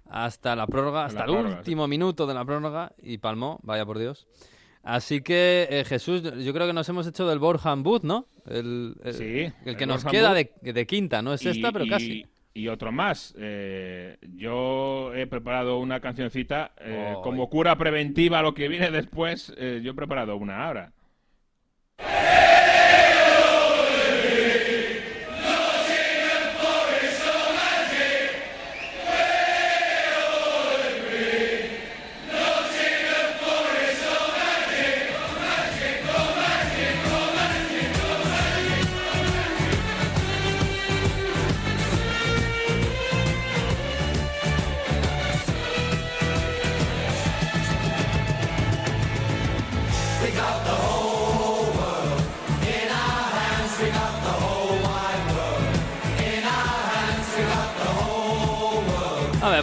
hasta 0.08 0.56
la 0.56 0.68
prórroga, 0.68 1.06
hasta 1.06 1.22
el 1.22 1.26
prórroga, 1.32 1.58
último 1.58 1.88
minuto 1.88 2.28
de 2.28 2.34
la 2.36 2.46
prórroga, 2.46 2.92
y 3.02 3.18
palmó, 3.18 3.60
vaya 3.64 3.84
por 3.86 3.98
Dios. 3.98 4.28
Así 4.84 5.22
que, 5.22 5.68
eh, 5.72 5.86
Jesús, 5.86 6.22
yo 6.44 6.54
creo 6.54 6.68
que 6.68 6.74
nos 6.74 6.88
hemos 6.90 7.08
hecho 7.08 7.28
del 7.28 7.40
Borham 7.40 7.82
Booth, 7.84 8.04
¿no? 8.04 8.28
El, 8.48 8.96
el- 9.04 9.14
Sí, 9.14 9.54
el 9.66 9.78
que 9.78 9.84
el 9.84 9.90
nos 9.90 10.04
queda 10.06 10.34
de, 10.36 10.52
de 10.62 10.86
quinta, 10.88 11.22
no 11.22 11.34
es 11.34 11.46
esta, 11.46 11.72
pero 11.72 11.86
y- 11.86 11.90
casi. 11.90 12.26
Y 12.54 12.68
otro 12.68 12.92
más. 12.92 13.34
Eh, 13.38 14.18
yo 14.36 15.14
he 15.16 15.26
preparado 15.28 15.80
una 15.80 16.00
cancioncita 16.02 16.72
eh, 16.80 17.14
Oh. 17.16 17.22
como 17.22 17.50
cura 17.50 17.78
preventiva 17.78 18.40
a 18.40 18.42
lo 18.42 18.54
que 18.54 18.68
viene 18.68 18.92
después. 18.92 19.54
eh, 19.58 19.80
yo 19.84 19.92
he 19.92 19.96
preparado 19.96 20.36
una 20.36 20.66
ahora. 20.66 20.92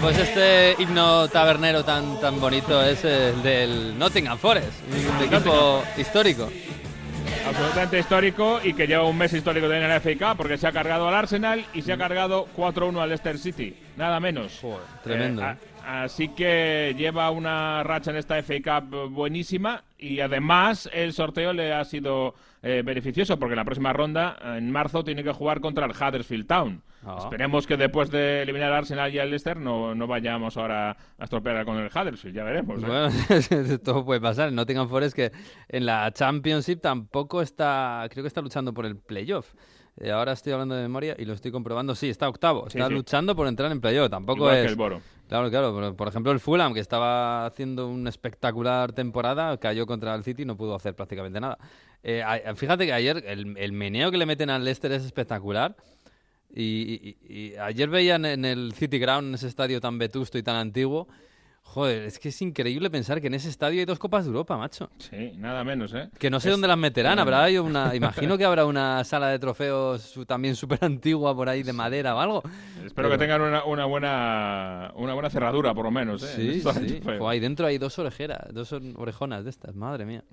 Pues 0.01 0.17
este 0.19 0.75
himno 0.83 1.29
tabernero 1.29 1.85
tan, 1.85 2.21
tan 2.21 2.41
bonito 2.41 2.83
es 2.83 3.05
el 3.05 3.43
del 3.43 3.99
Nottingham 3.99 4.39
Forest, 4.39 4.71
un 5.19 5.25
equipo 5.25 5.83
histórico. 5.97 6.49
Absolutamente 7.47 7.99
histórico 7.99 8.61
y 8.63 8.75
que 8.75 8.87
lleva 8.87 9.05
un 9.05 9.17
mes 9.17 9.33
histórico 9.33 9.67
también 9.67 9.85
en 9.85 9.89
la 9.91 10.01
FA 10.01 10.11
Cup 10.15 10.37
porque 10.37 10.57
se 10.59 10.67
ha 10.67 10.73
cargado 10.73 11.09
al 11.09 11.15
Arsenal 11.15 11.65
y 11.75 11.83
se 11.83 11.93
ha 11.93 11.99
cargado 11.99 12.47
4-1 12.57 13.01
al 13.01 13.09
Leicester 13.09 13.39
City. 13.39 13.75
Nada 13.97 14.21
menos. 14.21 14.61
tremendo. 15.03 15.43
Eh, 15.43 15.57
a- 15.87 16.03
así 16.05 16.29
que 16.29 16.95
lleva 16.97 17.31
una 17.31 17.83
racha 17.83 18.11
en 18.11 18.19
esta 18.19 18.37
FA 18.43 18.81
Cup 18.81 19.11
buenísima 19.11 19.83
y 19.99 20.21
además 20.21 20.89
el 20.93 21.13
sorteo 21.13 21.53
le 21.53 21.73
ha 21.73 21.85
sido 21.85 22.35
eh, 22.63 22.83
beneficioso 22.85 23.39
porque 23.39 23.55
en 23.55 23.59
la 23.59 23.65
próxima 23.65 23.93
ronda, 23.93 24.37
en 24.57 24.71
marzo, 24.71 25.03
tiene 25.05 25.23
que 25.25 25.33
jugar 25.33 25.61
contra 25.61 25.87
el 25.87 25.93
Huddersfield 25.93 26.47
Town. 26.47 26.83
Ah. 27.09 27.17
Esperemos 27.23 27.67
que 27.67 27.77
después 27.77 28.11
de 28.11 28.43
eliminar 28.43 28.71
al 28.73 28.79
Arsenal 28.79 29.15
y 29.15 29.19
al 29.19 29.31
Leicester 29.31 29.57
no, 29.57 29.95
no 29.95 30.07
vayamos 30.07 30.57
ahora 30.57 30.97
a 31.19 31.25
estropear 31.25 31.65
con 31.65 31.79
el 31.79 31.87
Huddersfield, 31.87 32.37
ya 32.37 32.45
veremos. 32.45 32.83
¿eh? 32.83 32.87
Bueno, 32.87 33.79
todo 33.85 34.05
puede 34.05 34.21
pasar. 34.21 34.49
El 34.49 34.55
Nottingham 34.55 34.89
Forest 34.89 35.17
que 35.17 35.33
en 35.69 35.87
la 35.87 36.13
Championship 36.13 36.81
tampoco 36.81 37.41
está, 37.41 38.07
creo 38.11 38.23
que 38.23 38.29
está 38.29 38.43
luchando 38.43 38.75
por 38.75 38.85
el 38.85 38.97
playoff. 38.97 39.55
Eh, 40.01 40.13
ahora 40.13 40.33
estoy 40.33 40.53
hablando 40.53 40.77
de 40.77 40.83
memoria 40.83 41.17
y 41.19 41.25
lo 41.25 41.33
estoy 41.33 41.51
comprobando. 41.51 41.95
Sí, 41.95 42.09
está 42.09 42.29
octavo. 42.29 42.69
Sí, 42.71 42.79
está 42.79 42.89
sí. 42.89 42.95
luchando 42.95 43.35
por 43.35 43.49
entrar 43.49 43.73
en 43.73 43.81
playoff. 43.81 44.11
Tampoco 44.11 44.39
Igual 44.39 44.57
es. 44.57 44.63
que 44.63 44.69
el 44.71 44.77
Boro. 44.77 45.01
Claro, 45.29 45.51
claro. 45.51 45.97
Por, 45.97 46.09
ejemplo, 46.09 46.33
el 46.33 46.41
Fulham, 46.41 46.73
que 46.73 46.81
estaba 46.81 47.47
haciendo 47.47 47.89
una 47.89 48.09
espectacular 48.09 48.93
temporada, 48.93 49.57
cayó 49.59 49.87
contra 49.87 50.15
el 50.15 50.23
City 50.23 50.43
y 50.43 50.47
no 50.47 50.57
pudo 50.57 50.75
hacer 50.75 50.95
prácticamente 50.95 51.41
nada. 51.41 51.59
Eh, 52.03 52.23
fíjate 52.55 52.87
que 52.87 52.93
ayer 52.93 53.25
el, 53.27 53.57
el 53.59 53.73
meneo 53.73 54.11
que 54.11 54.19
le 54.19 54.27
meten 54.27 54.51
al 54.51 54.65
Leicester 54.65 54.93
es 54.93 55.05
espectacular. 55.05 55.77
Y, 56.55 57.17
y- 57.29 57.35
y 57.53 57.57
ayer 57.57 57.89
veían 57.89 58.25
en 58.25 58.45
el 58.45 58.73
City 58.73 58.99
Ground, 58.99 59.29
en 59.29 59.35
ese 59.35 59.49
estadio 59.49 59.81
tan 59.81 59.99
vetusto 59.99 60.39
y 60.39 60.43
tan 60.43 60.57
antiguo. 60.57 61.09
Joder, 61.63 62.05
es 62.05 62.19
que 62.19 62.31
es 62.31 62.41
increíble 62.41 62.89
pensar 62.89 63.21
que 63.21 63.27
en 63.27 63.35
ese 63.35 63.51
estadio 63.51 63.81
hay 63.81 63.85
dos 63.85 63.99
Copas 63.99 64.25
de 64.25 64.29
Europa, 64.29 64.57
macho. 64.57 64.89
Sí, 64.99 65.33
nada 65.37 65.63
menos, 65.65 65.93
¿eh? 65.93 66.09
Que 66.19 66.31
no 66.31 66.41
sé 66.41 66.49
Es- 66.49 66.53
dónde 66.55 66.67
las 66.67 66.79
meterán. 66.79 67.19
Habrá 67.19 67.47
una. 67.61 67.95
Imagino 67.95 68.39
que 68.39 68.47
habrá 68.47 68.65
una 68.65 69.05
sala 69.05 69.29
de 69.29 69.39
trofeos 69.39 70.19
también 70.27 70.57
súper 70.57 70.79
antigua 70.83 71.37
por 71.37 71.47
ahí 71.51 71.63
de 71.63 71.75
madera 71.75 72.17
o 72.17 72.21
algo. 72.21 72.43
Espero 72.77 72.93
Pero- 72.95 73.11
que 73.11 73.19
tengan 73.19 73.43
una, 73.43 73.65
una 73.65 73.85
buena 73.85 74.93
una 74.97 75.13
buena 75.13 75.29
cerradura, 75.29 75.75
por 75.75 75.85
lo 75.85 75.91
menos. 75.91 76.23
¿eh? 76.23 76.33
Sí, 76.35 76.63
sí. 76.63 77.01
ahí 77.29 77.39
dentro 77.39 77.67
hay 77.67 77.77
dos 77.77 77.99
orejeras, 77.99 78.49
dos 78.55 78.73
or- 78.73 78.83
orejonas 78.97 79.45
de 79.45 79.51
estas, 79.51 79.75
madre 79.75 80.07
mía. 80.07 80.25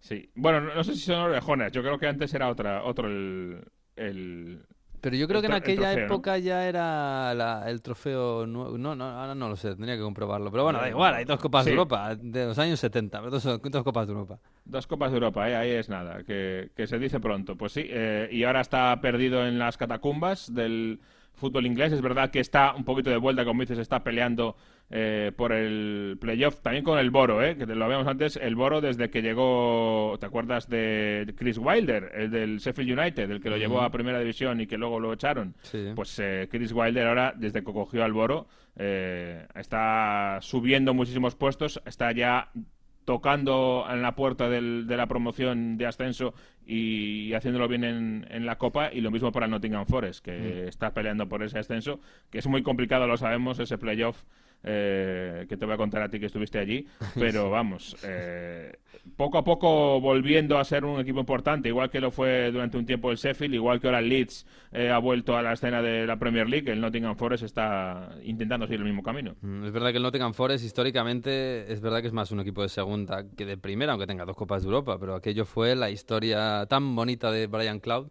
Sí. 0.00 0.30
Bueno, 0.34 0.62
no, 0.62 0.74
no 0.74 0.82
sé 0.82 0.94
si 0.94 1.00
son 1.00 1.16
orejonas. 1.16 1.72
Yo 1.72 1.82
creo 1.82 1.98
que 1.98 2.06
antes 2.06 2.32
era 2.32 2.48
otra 2.48 2.84
otro 2.84 3.06
el. 3.08 3.64
el- 3.96 4.64
Pero 5.00 5.16
yo 5.16 5.28
creo 5.28 5.40
que 5.40 5.46
en 5.46 5.52
aquella 5.54 5.82
trofeo, 5.92 5.98
¿no? 6.00 6.04
época 6.06 6.38
ya 6.38 6.66
era 6.68 7.32
la- 7.34 7.70
el 7.70 7.80
trofeo 7.82 8.46
nuevo. 8.46 8.76
No, 8.78 8.94
no, 8.96 9.04
ahora 9.04 9.34
no 9.34 9.48
lo 9.48 9.56
sé, 9.56 9.68
tendría 9.70 9.96
que 9.96 10.02
comprobarlo. 10.02 10.50
Pero 10.50 10.64
bueno, 10.64 10.80
da 10.80 10.88
igual, 10.88 11.14
hay 11.14 11.24
dos 11.24 11.38
Copas 11.40 11.64
sí. 11.64 11.70
de 11.70 11.76
Europa 11.76 12.14
de 12.16 12.46
los 12.46 12.58
años 12.58 12.80
70, 12.80 13.20
dos, 13.20 13.44
dos 13.44 13.82
Copas 13.84 14.06
de 14.06 14.12
Europa. 14.12 14.38
Dos 14.64 14.86
Copas 14.86 15.10
de 15.10 15.16
Europa, 15.16 15.48
¿eh? 15.48 15.56
ahí 15.56 15.70
es 15.70 15.88
nada, 15.88 16.22
que, 16.24 16.70
que 16.76 16.86
se 16.86 16.98
dice 16.98 17.20
pronto. 17.20 17.56
Pues 17.56 17.72
sí, 17.72 17.84
eh, 17.88 18.28
y 18.32 18.44
ahora 18.44 18.60
está 18.60 19.00
perdido 19.00 19.46
en 19.46 19.58
las 19.58 19.76
catacumbas 19.76 20.52
del 20.52 21.00
fútbol 21.34 21.66
inglés. 21.66 21.92
Es 21.92 22.00
verdad 22.02 22.30
que 22.30 22.40
está 22.40 22.74
un 22.74 22.84
poquito 22.84 23.10
de 23.10 23.16
vuelta, 23.16 23.44
como 23.44 23.60
dices, 23.62 23.78
está 23.78 24.02
peleando 24.02 24.56
eh, 24.90 25.32
por 25.36 25.52
el 25.52 26.16
playoff, 26.20 26.60
también 26.60 26.82
con 26.84 26.98
el 26.98 27.10
Boro, 27.10 27.42
¿eh? 27.42 27.56
que 27.56 27.66
lo 27.66 27.84
habíamos 27.84 28.06
antes, 28.06 28.36
el 28.36 28.54
Boro 28.56 28.80
desde 28.80 29.10
que 29.10 29.20
llegó, 29.22 30.16
¿te 30.18 30.26
acuerdas 30.26 30.68
de 30.68 31.34
Chris 31.36 31.58
Wilder, 31.58 32.10
el 32.14 32.30
del 32.30 32.58
Sheffield 32.58 32.98
United, 32.98 33.30
el 33.30 33.40
que 33.40 33.50
lo 33.50 33.56
llevó 33.58 33.82
a 33.82 33.90
Primera 33.90 34.18
División 34.18 34.60
y 34.60 34.66
que 34.66 34.78
luego 34.78 34.98
lo 34.98 35.12
echaron? 35.12 35.54
Sí. 35.62 35.88
Pues 35.94 36.18
eh, 36.20 36.48
Chris 36.50 36.72
Wilder 36.72 37.06
ahora, 37.06 37.34
desde 37.36 37.60
que 37.62 37.72
cogió 37.72 38.02
al 38.02 38.12
Boro, 38.14 38.46
eh, 38.76 39.46
está 39.54 40.38
subiendo 40.40 40.94
muchísimos 40.94 41.34
puestos, 41.34 41.82
está 41.84 42.12
ya 42.12 42.48
tocando 43.04 43.86
en 43.90 44.02
la 44.02 44.14
puerta 44.14 44.48
del- 44.50 44.86
de 44.86 44.96
la 44.96 45.06
promoción 45.06 45.78
de 45.78 45.86
ascenso 45.86 46.34
y, 46.66 47.32
haciéndolo 47.32 47.66
bien 47.66 47.84
en, 47.84 48.26
en 48.30 48.44
la 48.44 48.56
Copa, 48.58 48.90
y 48.92 49.00
lo 49.00 49.10
mismo 49.10 49.32
para 49.32 49.46
el 49.46 49.50
Nottingham 49.50 49.86
Forest, 49.86 50.22
que 50.24 50.68
está 50.68 50.92
peleando 50.92 51.26
por 51.26 51.42
ese 51.42 51.58
ascenso, 51.58 52.00
que 52.30 52.38
es 52.38 52.46
muy 52.46 52.62
complicado, 52.62 53.06
lo 53.06 53.16
sabemos, 53.16 53.58
ese 53.60 53.78
playoff. 53.78 54.22
Eh, 54.64 55.46
que 55.48 55.56
te 55.56 55.64
voy 55.64 55.74
a 55.74 55.76
contar 55.76 56.02
a 56.02 56.08
ti 56.08 56.18
que 56.18 56.26
estuviste 56.26 56.58
allí, 56.58 56.86
pero 57.14 57.50
vamos, 57.50 57.96
eh, 58.04 58.76
poco 59.16 59.38
a 59.38 59.44
poco 59.44 60.00
volviendo 60.00 60.58
a 60.58 60.64
ser 60.64 60.84
un 60.84 61.00
equipo 61.00 61.20
importante, 61.20 61.68
igual 61.68 61.90
que 61.90 62.00
lo 62.00 62.10
fue 62.10 62.50
durante 62.50 62.76
un 62.76 62.84
tiempo 62.86 63.10
el 63.10 63.16
Sheffield, 63.16 63.54
igual 63.54 63.80
que 63.80 63.86
ahora 63.86 64.00
el 64.00 64.08
Leeds 64.08 64.46
eh, 64.72 64.90
ha 64.90 64.98
vuelto 64.98 65.36
a 65.36 65.42
la 65.42 65.52
escena 65.52 65.80
de 65.82 66.06
la 66.06 66.18
Premier 66.18 66.48
League, 66.48 66.70
el 66.70 66.80
Nottingham 66.80 67.16
Forest 67.16 67.44
está 67.44 68.10
intentando 68.24 68.66
seguir 68.66 68.80
el 68.80 68.86
mismo 68.86 69.02
camino. 69.02 69.36
Mm, 69.40 69.64
Es 69.64 69.72
verdad 69.72 69.90
que 69.90 69.96
el 69.98 70.02
Nottingham 70.02 70.34
Forest 70.34 70.64
históricamente 70.64 71.72
es 71.72 71.80
verdad 71.80 72.00
que 72.00 72.08
es 72.08 72.12
más 72.12 72.30
un 72.30 72.40
equipo 72.40 72.62
de 72.62 72.68
segunda 72.68 73.24
que 73.36 73.46
de 73.46 73.56
primera, 73.56 73.92
aunque 73.92 74.06
tenga 74.06 74.24
dos 74.24 74.36
Copas 74.36 74.62
de 74.62 74.66
Europa, 74.66 74.98
pero 74.98 75.14
aquello 75.14 75.44
fue 75.44 75.74
la 75.74 75.90
historia 75.90 76.66
tan 76.66 76.94
bonita 76.94 77.30
de 77.30 77.46
Brian 77.46 77.80
Cloud 77.80 78.08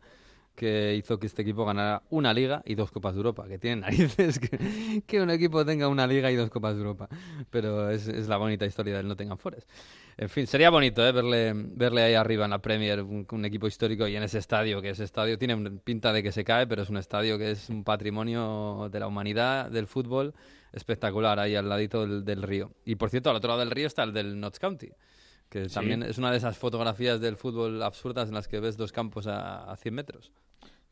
que 0.58 0.96
hizo 0.96 1.20
que 1.20 1.28
este 1.28 1.44
equipo 1.44 1.66
ganara 1.66 2.02
una 2.10 2.34
liga 2.34 2.64
y 2.66 2.74
dos 2.74 2.90
Copas 2.92 3.14
de 3.14 3.20
Europa, 3.20 3.48
que 3.48 3.60
tienen 3.60 3.80
narices 3.82 4.40
que, 4.40 5.04
que 5.06 5.22
un 5.22 5.30
equipo 5.30 5.64
tenga 5.64 5.88
una 5.88 6.08
liga 6.08 6.32
y 6.32 6.36
dos 6.36 6.50
Copas 6.50 6.74
de 6.74 6.80
Europa, 6.82 7.08
pero 7.52 7.92
es, 7.92 8.08
es 8.08 8.28
la 8.28 8.38
bonita 8.38 8.66
historia 8.66 8.98
del 8.98 9.08
Nottingham 9.08 9.38
Forest. 9.38 9.70
En 10.18 10.30
fin, 10.30 10.48
sería 10.48 10.72
bonito 10.72 11.06
¿eh? 11.08 11.12
verle, 11.12 11.54
verle 11.54 12.02
ahí 12.02 12.16
arriba 12.16 12.46
en 12.46 12.52
la 12.52 12.60
Premier, 12.60 13.04
un, 13.04 13.28
un 13.30 13.46
equipo 13.46 13.68
histórico 13.68 14.08
y 14.08 14.16
en 14.16 14.24
ese 14.24 14.40
estadio, 14.40 14.82
que 14.82 14.90
ese 14.90 15.04
estadio 15.04 15.38
tiene 15.38 15.54
un- 15.54 15.78
pinta 15.78 16.12
de 16.12 16.24
que 16.24 16.32
se 16.32 16.44
cae, 16.44 16.66
pero 16.66 16.82
es 16.82 16.90
un 16.90 16.98
estadio 16.98 17.38
que 17.38 17.52
es 17.52 17.70
un 17.70 17.84
patrimonio 17.84 18.90
de 18.92 19.00
la 19.00 19.06
humanidad, 19.06 19.70
del 19.70 19.86
fútbol, 19.86 20.34
espectacular, 20.74 21.40
ahí 21.40 21.56
al 21.56 21.70
ladito 21.70 22.02
del, 22.08 22.26
del 22.26 22.42
río. 22.42 22.72
Y 22.84 22.96
por 22.96 23.12
cierto, 23.12 23.30
al 23.30 23.36
otro 23.36 23.50
lado 23.50 23.60
del 23.60 23.70
río 23.70 23.86
está 23.86 24.02
el 24.04 24.12
del 24.14 24.40
Notts 24.40 24.58
County, 24.58 24.90
que 25.50 25.68
también 25.68 26.02
es 26.04 26.18
una 26.18 26.32
de 26.32 26.38
esas 26.38 26.58
fotografías 26.58 27.22
del 27.22 27.38
fútbol 27.38 27.82
absurdas 27.84 28.28
en 28.30 28.34
las 28.34 28.48
que 28.48 28.60
ves 28.60 28.76
dos 28.76 28.92
campos 28.92 29.28
a, 29.28 29.72
a 29.72 29.78
100 29.78 29.94
metros. 29.94 30.32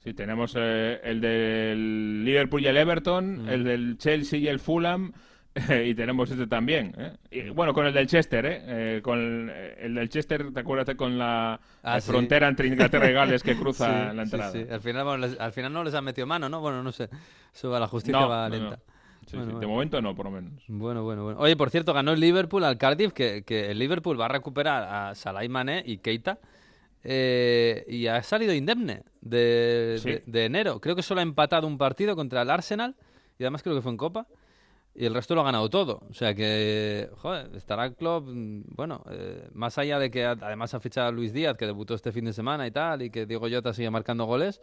Sí, 0.06 0.14
tenemos 0.14 0.54
eh, 0.56 1.02
el 1.04 1.20
del 1.20 2.24
Liverpool 2.24 2.62
y 2.62 2.68
el 2.68 2.78
Everton, 2.78 3.50
el 3.50 3.64
del 3.64 3.98
Chelsea 3.98 4.38
y 4.38 4.48
el 4.48 4.60
Fulham, 4.60 5.12
y 5.84 5.96
tenemos 5.96 6.30
este 6.30 6.46
también. 6.46 6.94
¿eh? 6.96 7.14
Y, 7.32 7.50
bueno, 7.50 7.74
con 7.74 7.88
el 7.88 7.94
del 7.94 8.06
Chester, 8.06 8.46
¿eh? 8.46 8.62
Eh, 8.68 9.02
con 9.02 9.18
el, 9.20 9.50
el 9.80 9.96
del 9.96 10.08
Chester, 10.10 10.54
te 10.54 10.60
acuerdas 10.60 10.94
con 10.96 11.18
la 11.18 11.60
Ah, 11.82 12.00
sí. 12.00 12.12
frontera 12.12 12.48
entre 12.48 12.68
Inglaterra 12.68 13.10
y 13.10 13.14
Gales 13.14 13.42
que 13.42 13.56
cruza 13.56 14.12
Sí, 14.12 14.16
la 14.16 14.22
entrada. 14.24 14.52
sí. 14.52 14.64
Al, 14.70 14.80
final, 14.82 15.04
bueno, 15.06 15.26
les- 15.26 15.40
al 15.40 15.52
final 15.54 15.74
no 15.74 15.84
les 15.84 15.96
han 15.96 16.04
metido 16.04 16.28
mano, 16.28 16.50
¿no? 16.50 16.62
Bueno, 16.62 16.84
no 16.84 16.92
sé. 16.92 17.10
Eso 17.52 17.72
va, 17.72 17.80
la 17.80 17.88
justicia 17.88 18.20
No, 18.20 18.30
va 18.30 18.48
no, 18.48 18.56
no. 18.58 18.62
lenta. 18.70 18.80
Sí, 19.26 19.38
Bueno, 19.38 19.46
sí, 19.46 19.48
De 19.48 19.54
bueno. 19.56 19.70
momento 19.70 20.02
no, 20.04 20.14
por 20.16 20.26
lo 20.28 20.32
menos. 20.34 20.64
Bueno, 20.68 21.02
bueno, 21.04 21.24
bueno. 21.24 21.40
Oye, 21.40 21.56
por 21.56 21.72
cierto, 21.72 21.94
ganó 21.96 22.12
el 22.12 22.20
Liverpool 22.20 22.64
al 22.64 22.78
Cardiff, 22.78 23.12
que, 23.12 23.42
que 23.44 23.72
el 23.72 23.80
Liverpool 23.80 24.22
va 24.22 24.26
a 24.26 24.30
recuperar 24.30 24.84
a 24.84 25.16
Salah 25.16 25.44
y 25.44 25.50
Mané 25.50 25.82
y 25.84 25.98
Keita. 25.98 26.38
Eh, 27.08 27.86
y 27.88 28.08
ha 28.08 28.22
salido 28.24 28.54
indemne 28.54 29.04
de, 29.22 29.98
Sí. 30.02 30.10
de- 30.10 30.24
de 30.26 30.46
enero. 30.46 30.82
Creo 30.82 30.96
que 30.96 31.04
solo 31.04 31.20
ha 31.20 31.24
empatado 31.24 31.68
un 31.68 31.78
partido 31.78 32.16
contra 32.16 32.42
el 32.42 32.50
Arsenal 32.50 32.96
y 33.38 33.44
además 33.44 33.62
creo 33.64 33.76
que 33.76 33.82
fue 33.82 33.92
en 33.92 33.98
Copa. 33.98 34.28
Y 34.98 35.06
el 35.06 35.14
resto 35.14 35.36
lo 35.36 35.42
ha 35.42 35.44
ganado 35.44 35.70
todo. 35.70 36.02
O 36.10 36.14
sea 36.14 36.34
que, 36.34 37.10
joder, 37.18 37.50
estará 37.56 37.86
el 37.86 37.96
club, 37.96 38.30
mm, 38.34 38.64
bueno, 38.76 39.04
eh, 39.12 39.50
más 39.54 39.78
allá 39.78 40.00
de 40.00 40.10
que 40.10 40.24
además 40.26 40.74
ha 40.74 40.80
fichado 40.80 41.10
a 41.10 41.12
Luis 41.12 41.34
Díaz, 41.34 41.58
que 41.58 41.66
debutó 41.66 41.94
este 41.96 42.14
fin 42.14 42.24
de 42.26 42.32
semana 42.34 42.66
y 42.66 42.72
tal, 42.72 43.02
y 43.02 43.10
que 43.10 43.26
Diego 43.26 43.48
Jota 43.50 43.74
sigue 43.74 43.90
marcando 43.90 44.24
goles. 44.26 44.62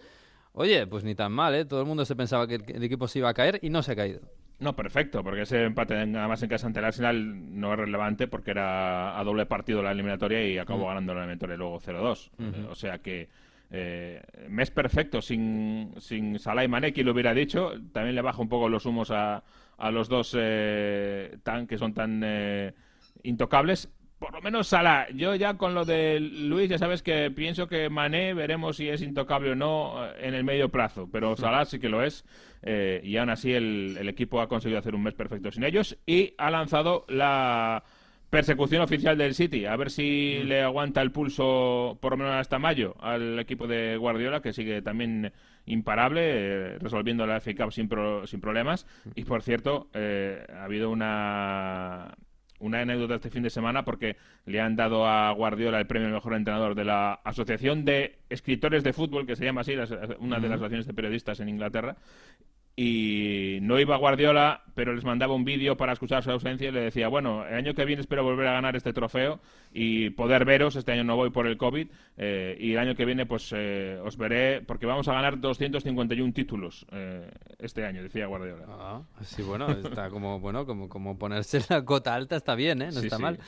Oye, 0.55 0.87
pues 0.87 1.05
ni 1.05 1.15
tan 1.15 1.33
mal, 1.33 1.55
¿eh? 1.55 1.65
Todo 1.67 1.81
el 1.81 1.87
mundo 1.87 2.05
se 2.07 2.17
pensaba 2.17 2.47
que 2.47 2.55
el, 2.57 2.65
el 2.67 2.83
equipo 2.83 3.09
se 3.09 3.19
iba 3.19 3.29
a 3.29 3.35
caer 3.35 3.59
y 3.63 3.69
no 3.69 3.83
se 3.83 3.93
ha 3.93 3.97
caído. 3.97 4.21
No, 4.63 4.77
perfecto, 4.77 5.25
porque 5.25 5.43
ese 5.43 5.65
empate 5.65 5.95
además 5.95 6.43
en 6.43 6.49
casa 6.49 6.67
ante 6.69 6.79
el 6.79 6.85
Arsenal 6.85 7.59
no 7.61 7.73
es 7.73 7.79
relevante 7.81 8.29
porque 8.29 8.53
era 8.53 9.19
a 9.19 9.25
doble 9.25 9.45
partido 9.47 9.83
la 9.83 9.91
eliminatoria 9.91 10.47
y 10.47 10.57
acabó 10.57 10.87
ganando 10.87 11.15
la 11.15 11.21
eliminatoria 11.21 11.57
luego 11.57 11.81
0-2. 11.81 12.31
Eh, 12.39 12.67
O 12.71 12.75
sea 12.77 12.99
que 12.99 13.29
eh, 13.73 14.23
mes 14.49 14.71
perfecto 14.71 15.21
sin, 15.21 15.95
sin 15.99 16.39
Salah 16.39 16.63
y 16.63 16.69
Mané, 16.69 16.93
quien 16.93 17.07
lo 17.07 17.13
hubiera 17.13 17.35
dicho. 17.35 17.73
También 17.93 18.15
le 18.15 18.23
baja 18.23 18.41
un 18.41 18.49
poco 18.49 18.69
los 18.69 18.87
humos 18.87 19.11
a, 19.11 19.43
a 19.79 19.91
los 19.91 20.09
dos 20.09 20.37
eh, 20.39 21.39
tan, 21.43 21.67
que 21.67 21.77
son 21.79 21.93
tan 21.93 22.21
eh, 22.25 22.73
intocables. 23.25 23.91
Por 24.23 24.35
lo 24.35 24.41
menos 24.41 24.69
Salah. 24.69 25.09
Yo 25.13 25.35
ya 25.35 25.55
con 25.55 25.75
lo 25.75 25.85
de 25.85 26.21
Luis, 26.21 26.69
ya 26.71 26.79
sabes 26.79 27.03
que 27.03 27.33
pienso 27.33 27.67
que 27.67 27.91
Mané 27.91 28.35
veremos 28.35 28.77
si 28.77 28.89
es 28.89 29.03
intocable 29.03 29.51
o 29.51 29.55
no 29.57 30.07
eh, 30.07 30.13
en 30.29 30.35
el 30.35 30.45
medio 30.45 30.69
plazo. 30.69 31.09
Pero 31.11 31.35
Salah 31.37 31.65
sí 31.65 31.81
que 31.81 31.89
lo 31.89 32.05
es. 32.05 32.25
eh, 32.63 33.01
y 33.03 33.17
aún 33.17 33.31
así 33.31 33.53
el, 33.53 33.97
el 33.99 34.09
equipo 34.09 34.41
ha 34.41 34.49
conseguido 34.49 34.79
hacer 34.79 34.95
un 34.95 35.03
mes 35.03 35.15
perfecto 35.15 35.51
sin 35.51 35.65
ellos. 35.65 35.99
Y 36.07 36.35
ha 36.39 36.53
lanzado 36.53 37.05
la 37.09 37.83
persecución 38.31 38.83
oficial 38.83 39.19
del 39.19 39.35
City. 39.35 39.67
A 39.67 39.75
ver 39.75 39.91
si 39.91 40.41
le 40.45 40.63
aguanta 40.63 41.03
el 41.03 41.11
pulso 41.11 41.99
por 42.01 42.13
lo 42.13 42.19
menos 42.19 42.35
hasta 42.35 42.61
mayo 42.61 42.95
al 43.01 43.41
equipo 43.41 43.67
de 43.67 43.97
Guardiola, 43.97 44.41
que 44.41 44.53
sigue 44.53 44.83
también 44.83 45.33
imparable, 45.67 46.21
eh, 46.25 46.79
resolviendo 46.79 47.27
la 47.27 47.41
FA 47.41 47.55
Cup 47.57 47.73
sin, 47.73 47.89
pro- 47.89 48.25
sin 48.29 48.41
problemas. 48.41 48.87
Y 49.17 49.25
por 49.25 49.43
cierto, 49.43 49.89
eh, 49.95 50.47
ha 50.55 50.63
habido 50.63 50.91
una, 50.91 52.15
una 52.63 52.81
anécdota 52.81 53.17
este 53.17 53.31
fin 53.31 53.43
de 53.43 53.51
semana 53.51 53.85
porque 53.85 54.17
le 54.47 54.61
han 54.61 54.77
dado 54.77 55.07
a 55.07 55.31
Guardiola 55.33 55.79
el 55.79 55.87
premio 55.87 56.09
mejor 56.09 56.35
entrenador 56.35 56.75
de 56.75 56.85
la 56.85 57.15
Asociación 57.25 57.85
de 57.85 58.21
Escritores 58.31 58.83
de 58.85 58.93
Fútbol, 58.93 59.27
que 59.27 59.37
se 59.37 59.45
llama 59.45 59.61
así, 59.61 59.75
una 60.19 60.39
de 60.39 60.49
las 60.49 60.57
asociaciones 60.57 60.87
de 60.87 60.95
periodistas 60.95 61.41
en 61.41 61.49
Inglaterra. 61.49 61.97
Y 62.75 63.59
no 63.61 63.79
iba 63.79 63.97
Guardiola, 63.97 64.63
pero 64.75 64.95
les 64.95 65.05
mandaba 65.05 65.35
un 65.35 65.45
vídeo 65.45 65.77
para 65.77 65.93
escuchar 65.93 66.23
su 66.23 66.31
ausencia 66.31 66.69
y 66.69 66.73
le 66.73 66.81
decía, 66.81 67.09
bueno, 67.09 67.47
el 67.47 67.55
año 67.55 67.75
que 67.75 67.85
viene 67.85 68.01
espero 68.01 68.25
volver 68.25 68.47
a 68.49 68.53
ganar 68.53 68.77
este 68.77 68.93
trofeo 68.93 69.41
y 69.73 70.11
poder 70.11 70.45
veros, 70.45 70.77
este 70.77 70.93
año 70.93 71.05
no 71.05 71.17
voy 71.17 71.31
por 71.31 71.47
el 71.47 71.57
COVID, 71.57 71.89
eh, 72.19 72.57
y 72.61 72.73
el 72.73 72.79
año 72.79 72.95
que 72.95 73.05
viene 73.05 73.27
pues 73.27 73.53
eh, 73.57 73.99
os 74.05 74.17
veré, 74.17 74.63
porque 74.63 74.87
vamos 74.87 75.09
a 75.09 75.13
ganar 75.15 75.41
251 75.41 76.33
títulos 76.33 76.87
eh, 76.93 77.31
este 77.59 77.85
año, 77.85 78.03
decía 78.03 78.27
Guardiola. 78.27 78.65
Ah, 78.69 79.03
sí, 79.23 79.43
bueno, 79.43 79.71
está 79.71 80.11
como, 80.11 80.41
bueno, 80.41 80.67
como, 80.67 80.89
como 80.89 81.19
ponerse 81.19 81.61
la 81.69 81.85
cota 81.85 82.15
alta 82.15 82.37
está 82.37 82.55
bien, 82.55 82.83
¿eh? 82.83 82.87
No 82.87 83.01
Sí, 83.01 83.07
está 83.07 83.17
sí. 83.17 83.23
mal. 83.23 83.39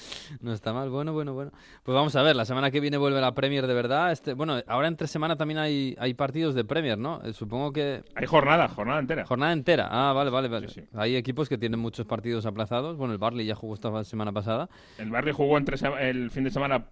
No 0.41 0.53
está 0.53 0.73
mal, 0.73 0.91
bueno, 0.91 1.13
bueno, 1.13 1.35
bueno. 1.35 1.53
Pues 1.83 1.95
vamos 1.95 2.15
a 2.17 2.23
ver, 2.23 2.37
la 2.37 2.45
semana 2.45 2.71
que 2.71 2.81
viene 2.81 2.97
vuelve 2.97 3.21
la 3.21 3.35
Premier 3.35 3.67
de 3.67 3.75
verdad. 3.75 4.13
Este, 4.13 4.33
bueno, 4.35 4.57
ahora 4.67 4.89
entre 4.89 5.07
semana 5.07 5.37
también 5.37 5.59
hay, 5.59 5.95
hay 5.99 6.15
partidos 6.15 6.55
de 6.55 6.65
Premier, 6.65 6.99
¿no? 6.99 7.21
Eh, 7.25 7.33
supongo 7.33 7.73
que 7.73 8.03
Hay 8.15 8.27
jornada, 8.27 8.69
jornada 8.69 9.01
entera. 9.01 9.25
Jornada 9.25 9.53
entera. 9.53 9.89
Ah, 9.91 10.13
vale, 10.13 10.31
vale, 10.31 10.49
vale. 10.49 10.69
Sí, 10.69 10.81
sí. 10.81 10.87
Hay 11.15 11.19
equipos 11.21 11.49
que 11.49 11.57
tienen 11.59 11.79
muchos 11.79 12.07
partidos 12.07 12.45
aplazados. 12.45 12.97
Bueno, 12.97 13.13
el 13.13 13.19
Barley 13.19 13.47
ya 13.47 13.55
jugó 13.55 13.75
esta 13.75 14.03
semana 14.05 14.33
pasada. 14.33 14.69
El 14.99 15.11
Barrio 15.11 15.33
jugó 15.33 15.57
entre 15.59 15.77
el 16.01 16.31
fin 16.31 16.43
de 16.45 16.51
semana 16.51 16.87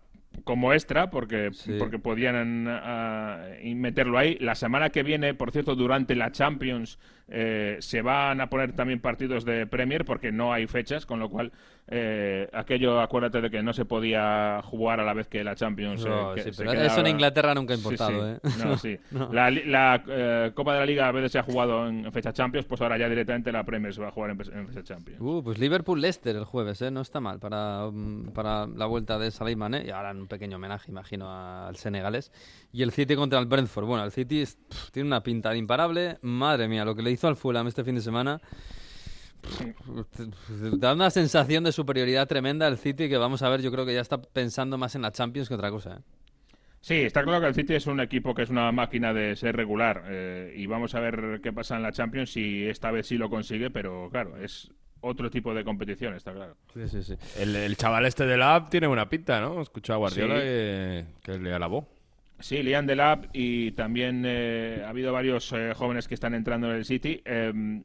como 0.44 0.72
extra 0.72 1.10
porque, 1.10 1.50
Sí. 1.52 1.74
porque 1.78 1.98
podían 1.98 2.66
ah, 2.68 3.44
meterlo 3.74 4.18
ahí. 4.18 4.36
La 4.40 4.54
semana 4.54 4.90
que 4.90 5.02
viene, 5.02 5.34
por 5.34 5.50
cierto, 5.50 5.74
durante 5.74 6.14
la 6.14 6.30
Champions 6.30 6.98
eh, 7.28 7.76
se 7.80 8.02
van 8.02 8.40
a 8.40 8.48
poner 8.48 8.72
también 8.72 9.00
partidos 9.00 9.44
de 9.44 9.66
Premier 9.66 10.04
porque 10.04 10.32
no 10.32 10.52
hay 10.52 10.66
fechas, 10.66 11.06
con 11.06 11.18
lo 11.20 11.28
cual 11.30 11.52
eh, 11.88 12.48
aquello, 12.52 13.00
acuérdate 13.00 13.40
de 13.40 13.50
que 13.50 13.62
no 13.62 13.72
se 13.72 13.84
podía 13.84 14.60
jugar 14.62 15.00
a 15.00 15.04
la 15.04 15.14
vez 15.14 15.28
que 15.28 15.42
la 15.42 15.54
Champions. 15.56 16.04
eh, 16.04 16.08
No, 16.08 16.34
que 16.34 16.42
sí, 16.42 16.52
se 16.52 16.58
pero 16.62 16.72
quedaba- 16.72 16.86
eso 16.86 17.00
en 17.00 17.06
Inglaterra 17.08 17.54
nunca 17.54 17.74
ha 17.74 17.76
importado, 17.76 18.36
sí. 18.44 18.62
No, 18.64 18.78
sí. 18.78 18.98
La, 19.32 20.52
Copa 20.54 20.74
de 20.74 20.80
la 20.80 20.86
Liga 20.86 21.08
a 21.08 21.12
veces 21.12 21.32
se 21.32 21.38
ha 21.38 21.42
jugado 21.42 21.88
en, 21.88 22.04
en 22.04 22.12
fecha 22.12 22.32
Champions, 22.32 22.66
pues 22.66 22.80
ahora 22.80 22.98
ya 22.98 23.08
directamente 23.08 23.50
la 23.52 23.64
Premier 23.64 23.92
se 23.94 24.00
va 24.00 24.08
a 24.08 24.10
jugar 24.12 24.30
en, 24.30 24.38
fe- 24.38 24.52
en 24.52 24.68
fecha 24.68 24.82
Champions. 24.82 25.20
Uh, 25.20 25.42
pues 25.42 25.58
Liverpool-Leicester 25.58 26.36
el 26.36 26.44
jueves, 26.44 26.80
¿eh? 26.82 26.90
No 26.90 27.00
está 27.00 27.20
mal 27.20 27.38
para, 27.40 27.88
mm, 27.90 28.32
para 28.32 28.66
la 28.66 28.86
vuelta 28.86 29.18
de 29.18 29.30
Salah 29.30 29.50
y 29.50 29.56
Mané. 29.56 29.84
Y 29.86 29.90
ahora 29.90 30.12
un 30.12 30.26
pequeño 30.28 30.56
homenaje, 30.56 30.90
imagino, 30.90 31.30
al 31.30 31.76
senegalés. 31.76 32.30
Y 32.72 32.82
el 32.82 32.90
City 32.92 33.14
contra 33.16 33.38
el 33.38 33.46
Brentford. 33.46 33.84
Bueno, 33.86 34.04
el 34.04 34.12
City 34.12 34.44
tiene 34.92 35.06
una 35.08 35.22
pinta 35.22 35.50
de 35.50 35.58
imparable. 35.58 36.18
Madre 36.22 36.68
mía, 36.68 36.84
lo 36.84 36.94
que 36.94 37.02
le 37.02 37.10
hizo 37.12 37.28
al 37.28 37.36
Fulham 37.36 37.66
este 37.68 37.84
fin 37.84 37.94
de 37.94 38.00
semana... 38.00 38.40
Da 40.78 40.92
una 40.94 41.10
sensación 41.10 41.64
de 41.64 41.72
superioridad 41.72 42.28
tremenda 42.28 42.68
el 42.68 42.78
City 42.78 43.08
que 43.08 43.16
vamos 43.16 43.42
a 43.42 43.48
ver, 43.48 43.60
yo 43.60 43.72
creo 43.72 43.84
que 43.84 43.94
ya 43.94 44.00
está 44.00 44.20
pensando 44.20 44.78
más 44.78 44.94
en 44.94 45.02
la 45.02 45.10
Champions 45.10 45.48
que 45.48 45.54
otra 45.54 45.70
cosa. 45.70 45.96
¿eh? 45.96 46.00
Sí, 46.80 46.94
está 46.94 47.22
claro 47.22 47.40
que 47.40 47.48
el 47.48 47.54
City 47.54 47.74
es 47.74 47.86
un 47.86 48.00
equipo 48.00 48.34
que 48.34 48.42
es 48.42 48.50
una 48.50 48.70
máquina 48.72 49.12
de 49.12 49.34
ser 49.36 49.56
regular 49.56 50.04
eh, 50.08 50.52
y 50.56 50.66
vamos 50.66 50.94
a 50.94 51.00
ver 51.00 51.40
qué 51.42 51.52
pasa 51.52 51.76
en 51.76 51.82
la 51.82 51.92
Champions 51.92 52.30
si 52.32 52.64
esta 52.66 52.90
vez 52.90 53.06
sí 53.06 53.16
lo 53.16 53.28
consigue, 53.30 53.70
pero 53.70 54.08
claro, 54.10 54.36
es 54.36 54.70
otro 55.00 55.28
tipo 55.30 55.52
de 55.54 55.64
competición, 55.64 56.14
está 56.14 56.32
claro. 56.32 56.56
Sí, 56.74 56.88
sí, 56.88 57.02
sí. 57.02 57.14
El, 57.36 57.56
el 57.56 57.76
chaval 57.76 58.06
este 58.06 58.24
de 58.26 58.36
la 58.36 58.54
app 58.54 58.70
tiene 58.70 58.86
buena 58.86 59.08
pinta, 59.08 59.40
¿no? 59.40 59.60
Escucha 59.60 59.94
a 59.94 59.96
Guardiola 59.96 60.36
Sí. 60.36 60.40
que, 60.42 61.04
que 61.22 61.38
le 61.38 61.52
alabó. 61.52 61.88
Sí, 62.42 62.62
Lian 62.62 62.86
Delap 62.86 63.26
y 63.32 63.72
también 63.72 64.24
eh, 64.26 64.82
ha 64.84 64.90
habido 64.90 65.12
varios 65.12 65.52
eh, 65.52 65.72
jóvenes 65.74 66.06
que 66.08 66.14
están 66.14 66.34
entrando 66.34 66.68
en 66.70 66.76
el 66.76 66.84
City. 66.84 67.22
Eh, 67.24 67.82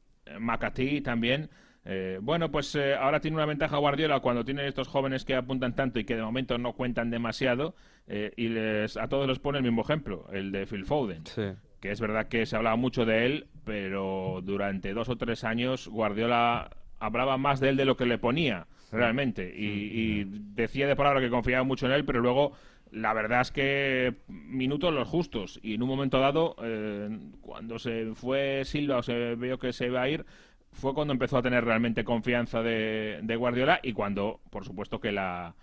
también. 1.04 1.50
Eh, 1.86 2.20
bueno, 2.22 2.52
pues 2.52 2.76
eh, 2.76 2.96
ahora 2.96 3.22
tiene 3.22 3.38
una 3.38 3.46
ventaja 3.46 3.78
Guardiola 3.78 4.20
cuando 4.20 4.44
tiene 4.44 4.68
estos 4.68 4.90
jóvenes 4.90 5.24
que 5.24 5.36
apuntan 5.36 5.74
tanto 5.74 6.00
y 6.00 6.04
que 6.04 6.18
de 6.18 6.22
momento 6.22 6.58
no 6.58 6.74
cuentan 6.74 7.10
demasiado 7.10 7.76
eh, 8.08 8.34
y 8.36 8.50
les, 8.50 8.98
a 8.98 9.08
todos 9.08 9.26
les 9.26 9.40
pone 9.40 9.60
el 9.60 9.64
mismo 9.64 9.84
ejemplo, 9.84 10.28
el 10.34 10.52
de 10.52 10.66
Phil 10.66 10.84
Foden. 10.86 11.26
Sí. 11.26 11.44
que 11.80 11.92
es 11.92 12.02
verdad 12.02 12.28
que 12.28 12.46
se 12.46 12.58
hablaba 12.58 12.76
mucho 12.76 13.06
de 13.06 13.26
él, 13.26 13.48
pero 13.64 14.42
durante 14.44 14.94
dos 14.94 15.08
o 15.08 15.16
tres 15.16 15.46
años 15.46 15.88
Guardiola 15.88 16.70
hablaba 17.00 17.38
más 17.38 17.62
de 17.62 17.70
él 17.70 17.78
de 17.78 17.86
lo 17.86 17.96
que 17.96 18.06
le 18.06 18.18
ponía 18.18 18.68
realmente 18.92 19.54
y, 19.56 19.66
y 19.66 20.24
decía 20.56 20.88
de 20.88 20.96
palabra 20.96 21.22
que 21.22 21.30
confiaba 21.30 21.64
mucho 21.64 21.86
en 21.86 21.94
él, 21.94 22.04
pero 22.04 22.20
luego 22.20 22.52
la 22.92 23.14
verdad 23.14 23.42
es 23.42 23.52
que 23.52 24.16
minutos 24.28 24.94
los 24.94 25.08
justos. 25.08 25.60
Y 25.64 25.76
en 25.76 25.84
un 25.84 25.90
momento 25.90 26.20
dado 26.20 26.56
eh, 26.62 27.10
cuando 27.42 27.80
se 27.80 28.14
fue 28.16 28.64
Silva 28.66 28.98
o 28.98 29.04
se 29.04 29.36
vio 29.36 29.58
que 29.60 29.74
se 29.74 29.88
iba 29.88 30.02
a 30.02 30.10
ir 30.10 30.26
fue 30.72 30.94
cuando 30.94 31.14
empezó 31.14 31.38
a 31.38 31.42
tener 31.42 31.64
realmente 31.66 32.04
confianza 32.04 32.62
de, 32.62 33.20
de 33.24 33.36
Guardiola 33.36 33.80
y 33.82 33.94
cuando 33.94 34.40
por 34.50 34.66
supuesto 34.66 35.00
que 35.00 35.12
la 35.12 35.56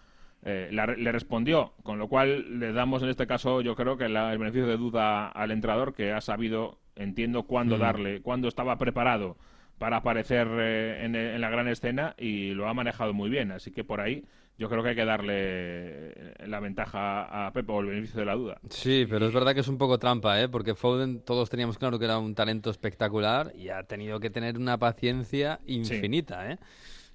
eh, 0.46 0.68
la- 0.72 0.86
le 0.86 1.10
respondió, 1.12 1.72
con 1.82 1.98
lo 1.98 2.08
cual 2.08 2.58
le 2.60 2.72
damos 2.72 3.02
en 3.02 3.08
este 3.08 3.26
caso, 3.26 3.62
yo 3.62 3.74
creo 3.76 3.96
que 3.96 4.08
la- 4.10 4.30
el 4.32 4.38
beneficio 4.38 4.66
de 4.66 4.76
duda 4.76 5.28
al 5.28 5.50
entrenador 5.50 5.94
que 5.94 6.12
ha 6.12 6.20
sabido, 6.20 6.78
entiendo 6.96 7.44
cuándo 7.44 7.76
darle, 7.78 8.20
cuándo 8.20 8.48
estaba 8.48 8.76
preparado 8.76 9.36
para 9.78 9.98
aparecer 9.98 10.46
eh, 10.50 11.04
en, 11.04 11.14
en 11.14 11.40
la 11.40 11.50
gran 11.50 11.68
escena 11.68 12.14
y 12.18 12.50
lo 12.50 12.68
ha 12.68 12.74
manejado 12.74 13.12
muy 13.12 13.30
bien. 13.30 13.52
Así 13.52 13.70
que 13.70 13.84
por 13.84 14.00
ahí 14.00 14.24
yo 14.56 14.68
creo 14.68 14.82
que 14.82 14.90
hay 14.90 14.94
que 14.94 15.04
darle 15.04 15.34
eh, 15.36 16.34
la 16.46 16.60
ventaja 16.60 17.46
a 17.46 17.52
Pepe 17.52 17.72
o 17.72 17.80
el 17.80 17.86
beneficio 17.86 18.20
de 18.20 18.26
la 18.26 18.34
duda. 18.34 18.58
Sí, 18.70 19.06
pero 19.08 19.26
es 19.26 19.34
verdad 19.34 19.52
que 19.52 19.60
es 19.60 19.68
un 19.68 19.78
poco 19.78 19.98
trampa, 19.98 20.40
¿eh? 20.40 20.48
Porque 20.48 20.74
Foden 20.74 21.20
todos 21.20 21.50
teníamos 21.50 21.76
claro 21.76 21.98
que 21.98 22.04
era 22.04 22.18
un 22.18 22.34
talento 22.34 22.70
espectacular 22.70 23.52
y 23.56 23.70
ha 23.70 23.82
tenido 23.82 24.20
que 24.20 24.30
tener 24.30 24.56
una 24.56 24.78
paciencia 24.78 25.60
infinita, 25.66 26.52
¿eh? 26.52 26.58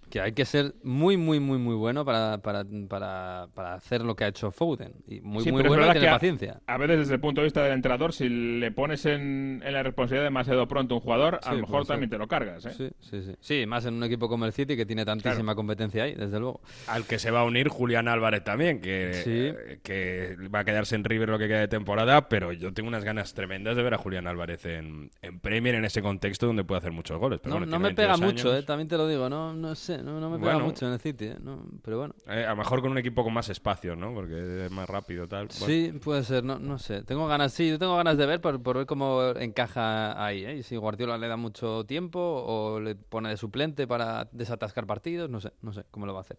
Que 0.09 0.21
hay 0.21 0.31
que 0.33 0.45
ser 0.45 0.73
muy, 0.83 1.17
muy, 1.17 1.39
muy, 1.39 1.57
muy 1.57 1.75
bueno 1.75 2.03
para, 2.05 2.39
para, 2.39 2.65
para, 2.87 3.47
para 3.53 3.73
hacer 3.75 4.01
lo 4.03 4.15
que 4.15 4.23
ha 4.23 4.27
hecho 4.27 4.51
Foden. 4.51 4.93
Y 5.07 5.21
muy, 5.21 5.43
Sí, 5.43 5.51
muy 5.51 5.61
bueno 5.63 5.83
y 5.83 5.87
tener 5.87 6.01
que 6.01 6.07
a- 6.09 6.13
paciencia. 6.13 6.61
A 6.67 6.77
veces 6.77 6.99
desde 6.99 7.13
el 7.15 7.19
punto 7.19 7.41
de 7.41 7.45
vista 7.45 7.63
del 7.63 7.73
entrenador, 7.73 8.13
si 8.13 8.27
le 8.29 8.71
pones 8.71 9.05
en, 9.05 9.61
en 9.63 9.73
la 9.73 9.83
responsabilidad 9.83 10.25
demasiado 10.25 10.67
pronto 10.67 10.95
a 10.95 10.97
un 10.97 11.01
jugador, 11.03 11.39
a 11.43 11.53
lo 11.53 11.61
mejor 11.61 11.81
ser. 11.85 11.93
también 11.93 12.09
te 12.09 12.17
lo 12.17 12.27
cargas. 12.27 12.65
¿eh? 12.65 12.71
Sí, 12.75 12.89
sí, 12.99 13.21
sí. 13.21 13.35
Sí, 13.39 13.65
más 13.65 13.85
en 13.85 13.93
un 13.95 14.03
equipo 14.03 14.27
como 14.27 14.45
el 14.45 14.53
City 14.53 14.75
que 14.75 14.85
tiene 14.85 15.05
tantísima 15.05 15.53
competencia 15.55 16.03
ahí, 16.03 16.15
desde 16.15 16.39
luego. 16.39 16.61
Al 16.87 17.05
que 17.05 17.19
se 17.19 17.31
va 17.31 17.41
a 17.41 17.43
unir 17.43 17.67
Julián 17.69 18.07
Álvarez 18.07 18.43
también, 18.43 18.81
que, 18.81 19.13
Sí. 19.13 19.31
eh, 19.31 19.79
que 19.83 20.35
va 20.53 20.59
a 20.59 20.65
quedarse 20.65 20.95
en 20.95 21.03
River 21.03 21.29
lo 21.29 21.37
que 21.39 21.47
queda 21.47 21.59
de 21.59 21.67
temporada, 21.67 22.27
pero 22.29 22.51
yo 22.51 22.73
tengo 22.73 22.89
unas 22.89 23.03
ganas 23.03 23.33
tremendas 23.33 23.75
de 23.77 23.83
ver 23.83 23.93
a 23.93 23.97
Julián 23.97 24.27
Álvarez 24.27 24.65
en, 24.65 25.11
en 25.21 25.39
Premier 25.39 25.75
en 25.75 25.85
ese 25.85 26.01
contexto 26.01 26.47
donde 26.47 26.63
puede 26.63 26.79
hacer 26.79 26.91
muchos 26.91 27.19
goles. 27.19 27.39
Pero 27.43 27.51
No, 27.55 27.59
bueno, 27.59 27.71
no 27.71 27.77
tiene 27.77 27.89
me 27.89 27.95
pega 27.95 28.13
22 28.17 28.33
mucho. 28.33 28.57
¿eh? 28.57 28.63
También 28.63 28.87
te 28.87 28.97
lo 28.97 29.07
digo, 29.07 29.29
no, 29.29 29.53
no 29.53 29.75
sé, 29.75 29.98
no, 30.03 30.19
no 30.19 30.29
me 30.29 30.37
pega 30.39 30.53
Bueno. 30.53 30.65
mucho 30.67 30.85
en 30.87 30.93
el 30.93 30.99
City, 30.99 31.25
¿eh? 31.25 31.37
No, 31.41 31.63
pero 31.83 31.97
bueno. 31.99 32.15
Eh, 32.27 32.45
a 32.45 32.49
lo 32.51 32.55
mejor 32.57 32.81
con 32.81 32.91
un 32.91 32.97
equipo 32.97 33.23
con 33.23 33.33
más 33.33 33.49
espacios, 33.49 33.97
¿no? 33.97 34.13
Porque 34.13 34.65
es 34.65 34.71
más 34.71 34.89
rápido 34.89 35.27
tal. 35.27 35.47
Bueno. 35.47 35.65
Sí, 35.65 35.91
puede 36.03 36.23
ser, 36.23 36.43
no, 36.43 36.59
no 36.59 36.77
sé. 36.77 37.03
Tengo 37.03 37.27
ganas, 37.27 37.53
sí, 37.53 37.69
yo 37.69 37.79
tengo 37.79 37.95
ganas 37.97 38.17
de 38.17 38.25
ver 38.25 38.41
por, 38.41 38.61
por 38.61 38.77
ver 38.77 38.85
cómo 38.85 39.21
encaja 39.37 40.23
ahí, 40.23 40.45
¿eh? 40.45 40.57
Y 40.57 40.63
si 40.63 40.75
Guardiola 40.75 41.17
le 41.17 41.27
da 41.27 41.37
mucho 41.37 41.85
tiempo 41.85 42.19
o 42.19 42.79
le 42.79 42.95
pone 42.95 43.29
de 43.29 43.37
suplente 43.37 43.87
para 43.87 44.27
desatascar 44.31 44.85
partidos, 44.85 45.29
no 45.29 45.39
sé, 45.41 45.51
no 45.61 45.73
sé 45.73 45.83
cómo 45.91 46.05
lo 46.05 46.13
va 46.13 46.19
a 46.19 46.21
hacer. 46.21 46.37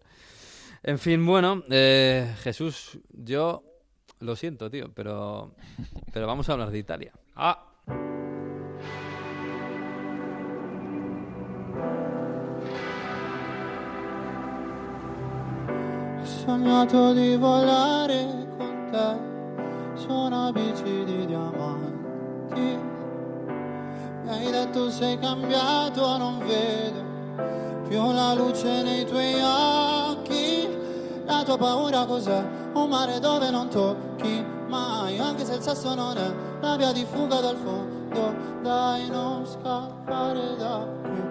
En 0.83 0.97
fin, 0.97 1.25
bueno, 1.25 1.63
eh, 1.69 2.33
Jesús, 2.39 2.99
yo 3.11 3.63
lo 4.19 4.35
siento, 4.35 4.69
tío, 4.69 4.91
pero, 4.93 5.53
pero 6.13 6.27
vamos 6.27 6.49
a 6.49 6.53
hablar 6.53 6.71
de 6.71 6.79
Italia. 6.79 7.11
Ah, 7.35 7.67
Ho 16.21 16.25
sognato 16.25 17.13
di 17.13 17.35
volare 17.35 18.45
con 18.55 18.89
te 18.91 19.99
su 19.99 20.11
una 20.11 20.51
bici 20.51 21.03
di 21.03 21.25
diamanti. 21.25 22.79
Mi 24.21 24.29
hai 24.29 24.51
detto 24.51 24.91
sei 24.91 25.17
cambiato, 25.17 26.17
non 26.17 26.37
vedo 26.45 27.01
più 27.87 28.11
la 28.11 28.35
luce 28.35 28.83
nei 28.83 29.03
tuoi 29.03 29.33
occhi. 29.41 30.69
La 31.25 31.41
tua 31.43 31.57
paura 31.57 32.05
cos'è? 32.05 32.43
Un 32.73 32.87
mare 32.87 33.19
dove 33.19 33.49
non 33.49 33.69
tocchi 33.69 34.45
mai, 34.67 35.17
anche 35.17 35.43
se 35.43 35.55
il 35.55 35.61
sesso 35.61 35.95
non 35.95 36.15
è 36.17 36.33
la 36.61 36.75
via 36.75 36.91
di 36.91 37.03
fuga 37.03 37.41
dal 37.41 37.57
fondo. 37.57 38.35
Dai, 38.61 39.09
non 39.09 39.43
scappare 39.47 40.55
da 40.55 40.87
qui. 41.01 41.30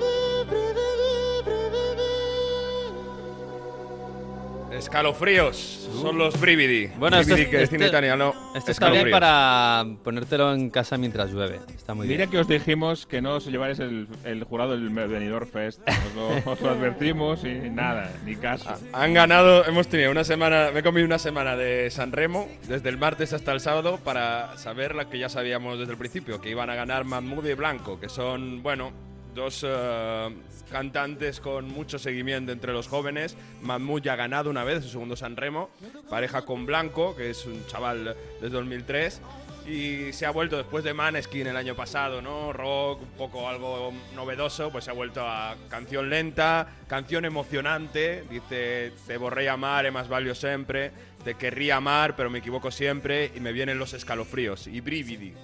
Escalofríos. 4.81 5.89
Son 6.01 6.17
los 6.17 6.41
Brividi. 6.41 6.87
Bueno, 6.99 7.19
esto 7.19 7.35
Brividi, 7.35 7.45
es- 7.45 7.51
que 7.51 7.57
es 7.59 7.73
este-. 7.73 7.77
Esto 7.85 8.71
está 8.71 8.87
bien 8.91 9.07
Escalofríos. 9.07 9.11
para 9.13 9.85
ponértelo 10.03 10.55
en 10.55 10.71
casa 10.71 10.97
mientras 10.97 11.31
llueve. 11.31 11.61
Está 11.77 11.93
muy 11.95 12.07
Mira 12.07 12.19
bien. 12.21 12.31
que 12.31 12.39
os 12.39 12.49
dijimos 12.49 13.07
que 13.07 13.21
no 13.21 13.35
os 13.37 13.47
llevarais 13.47 13.79
el, 13.79 14.09
el 14.25 14.43
jurado 14.45 14.73
del 14.73 14.89
Benidorm 14.89 15.47
Fest. 15.47 15.81
Os 15.87 16.15
lo, 16.15 16.53
os 16.53 16.61
lo 16.63 16.71
advertimos 16.71 17.45
y 17.45 17.69
nada, 17.71 18.11
ni 18.25 18.37
caso. 18.37 18.71
Han 18.95 19.13
ganado, 19.15 19.67
hemos 19.67 19.87
tenido 19.89 20.11
una 20.11 20.25
semana, 20.25 20.71
me 20.73 20.81
he 20.81 20.83
comido 20.83 21.07
una 21.07 21.19
semana 21.19 21.57
de 21.57 21.91
San 21.91 22.11
Remo, 22.13 22.49
desde 22.67 22.89
el 22.89 22.97
martes 22.97 23.33
hasta 23.35 23.53
el 23.53 23.61
sábado, 23.61 23.99
para 24.03 24.57
saber 24.57 24.95
lo 24.95 25.09
que 25.11 25.19
ya 25.19 25.29
sabíamos 25.29 25.79
desde 25.79 25.93
el 25.93 25.99
principio, 25.99 26.41
que 26.41 26.49
iban 26.51 26.71
a 26.71 26.75
ganar 26.75 27.05
Mahmoud 27.05 27.45
y 27.47 27.55
Blanco, 27.55 28.01
que 28.01 28.09
son, 28.09 28.63
bueno, 28.63 28.93
dos 29.35 29.65
eh, 29.67 30.29
cantantes 30.71 31.41
con 31.41 31.69
mucho 31.69 31.99
seguimiento 31.99 32.53
entre 32.53 32.73
los 32.73 32.89
jóvenes. 32.89 33.37
Mahmoud 33.63 34.03
ya 34.03 34.15
ha 34.15 34.17
ganado 34.17 34.51
una 34.51 34.65
vez, 34.65 34.85
su 34.85 34.91
segundo 34.91 35.17
San 35.17 35.37
Remo, 35.37 35.71
pareja 36.09 36.43
con 36.43 36.67
Blanco, 36.67 37.15
que 37.17 37.31
es 37.31 37.47
un 37.47 37.67
chaval 37.67 38.17
desde 38.41 38.55
2003. 38.57 39.21
Y 39.67 40.13
se 40.13 40.27
ha 40.27 40.31
vuelto 40.31 40.57
después 40.57 40.83
de 40.83 40.95
Maneskin 40.95 41.47
el 41.47 41.57
año 41.57 41.77
pasado, 41.77 42.23
¿no? 42.23 42.53
Rock, 42.53 43.03
un 43.03 43.11
poco 43.11 43.49
algo 43.49 43.93
novedoso, 44.17 44.71
pues 44.71 44.85
se 44.85 44.91
ha 44.91 44.95
vuelto 44.95 45.21
a 45.25 45.55
canción 45.69 46.09
lenta, 46.09 46.67
canción 46.89 47.25
emocionante. 47.25 48.25
Dice, 48.31 48.93
te 49.07 49.17
borré 49.17 49.49
amar, 49.49 49.87
e 49.87 49.91
más 49.91 50.09
valio 50.09 50.35
siempre, 50.35 50.93
te 51.25 51.35
querría 51.35 51.77
amar, 51.77 52.17
pero 52.17 52.31
me 52.31 52.39
equivoco 52.39 52.71
siempre, 52.71 53.31
y 53.37 53.41
me 53.41 53.53
vienen 53.53 53.79
los 53.79 53.93
escalofríos. 53.93 54.67
Y 54.67 54.81
brividi. 54.81 55.35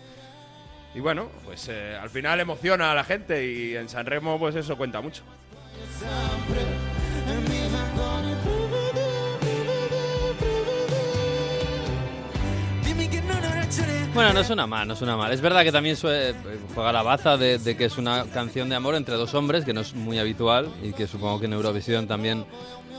Y 0.97 1.01
bueno, 1.01 1.29
pues 1.45 1.69
eh, 1.69 1.95
al 1.95 2.09
final 2.09 2.41
emociona 2.41 2.91
a 2.91 2.95
la 2.95 3.05
gente 3.05 3.47
y 3.47 3.77
en 3.77 3.87
San 3.87 4.07
Remo 4.07 4.39
pues 4.39 4.57
eso 4.57 4.79
cuenta 4.79 5.03
mucho. 5.03 5.23
Bueno, 14.15 14.33
no 14.33 14.43
suena 14.43 14.67
mal, 14.67 14.89
no 14.89 14.97
suena 14.97 15.19
mal. 15.19 15.31
Es 15.33 15.43
verdad 15.43 15.65
que 15.65 15.71
también 15.71 15.97
juega 15.97 16.93
la 16.93 17.03
baza 17.03 17.37
de, 17.37 17.59
de 17.59 17.77
que 17.77 17.85
es 17.85 17.99
una 17.99 18.25
canción 18.33 18.71
de 18.71 18.77
amor 18.77 18.95
entre 18.95 19.17
dos 19.17 19.35
hombres, 19.35 19.67
que 19.67 19.75
no 19.75 19.83
es 19.83 19.93
muy 19.93 20.19
habitual 20.19 20.71
y 20.83 20.95
que 20.95 21.07
supongo 21.07 21.41
que 21.41 21.45
en 21.45 21.53
Eurovisión 21.53 22.09
también 22.09 22.47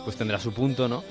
pues 0.03 0.15
tendrá 0.15 0.37
su 0.37 0.53
punto, 0.53 0.87
¿no? 0.87 1.03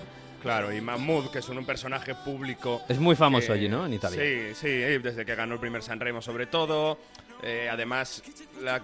Claro, 0.46 0.72
y 0.72 0.80
Mahmoud, 0.80 1.30
que 1.30 1.40
es 1.40 1.48
un, 1.48 1.66
personaje 1.66 2.14
público. 2.14 2.82
Es 2.88 3.00
muy 3.00 3.16
famoso 3.16 3.48
que- 3.48 3.52
allí, 3.54 3.68
¿no? 3.68 3.84
En 3.84 3.94
Italia. 3.94 4.20
Sí, 4.20 4.54
sí, 4.54 4.68
desde 4.68 5.24
que 5.24 5.34
ganó 5.34 5.54
el 5.54 5.60
primer 5.60 5.82
San 5.82 5.98
Remo 5.98 6.22
sobre 6.22 6.46
todo. 6.46 6.98
Eh, 7.42 7.68
además, 7.70 8.22
la- 8.62 8.80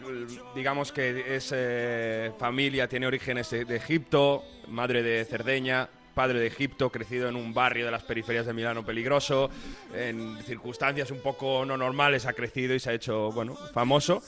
digamos 0.56 0.90
que 0.90 1.36
es 1.36 1.52
eh, 1.54 2.32
familia, 2.36 2.88
tiene 2.88 3.06
orígenes 3.06 3.48
de, 3.50 3.64
de 3.64 3.76
Egipto, 3.76 4.42
madre 4.66 5.04
de 5.04 5.24
Cerdeña, 5.24 5.88
padre 6.14 6.40
de 6.40 6.48
Egipto, 6.48 6.90
crecido 6.90 7.28
en 7.28 7.36
un 7.36 7.54
barrio 7.54 7.84
de 7.86 7.92
las 7.92 8.02
periferias 8.02 8.44
de 8.44 8.52
Milano 8.52 8.84
peligroso, 8.84 9.48
en 9.94 10.38
circunstancias 10.42 11.10
un 11.10 11.20
poco 11.20 11.64
no 11.64 11.76
normales 11.76 12.26
ha 12.26 12.32
crecido 12.32 12.74
y 12.74 12.80
se 12.80 12.90
ha 12.90 12.92
hecho, 12.92 13.30
bueno, 13.32 13.56
famoso. 13.72 14.22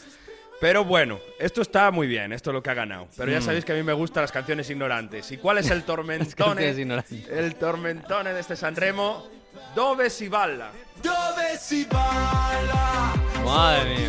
Pero 0.64 0.82
bueno, 0.82 1.20
esto 1.38 1.60
está 1.60 1.90
muy 1.90 2.06
bien, 2.06 2.32
esto 2.32 2.48
es 2.48 2.54
lo 2.54 2.62
que 2.62 2.70
ha 2.70 2.74
ganado. 2.74 3.06
Pero 3.18 3.30
ya 3.30 3.38
Mm. 3.40 3.42
sabéis 3.42 3.66
que 3.66 3.72
a 3.72 3.74
mí 3.74 3.82
me 3.82 3.92
gustan 3.92 4.22
las 4.22 4.32
canciones 4.32 4.70
ignorantes. 4.70 5.30
¿Y 5.30 5.36
cuál 5.36 5.58
es 5.58 5.68
el 5.68 5.82
tormentone? 5.82 6.70
ignorantes. 6.80 7.28
el 7.28 7.54
tormentone 7.56 8.32
de 8.32 8.40
este 8.40 8.56
Sanremo. 8.56 9.28
Dove 9.74 10.08
si 10.08 10.26
balla? 10.28 10.70
Dove 11.02 11.58
si 11.60 11.84
balla? 11.84 13.12
Madre 13.44 13.90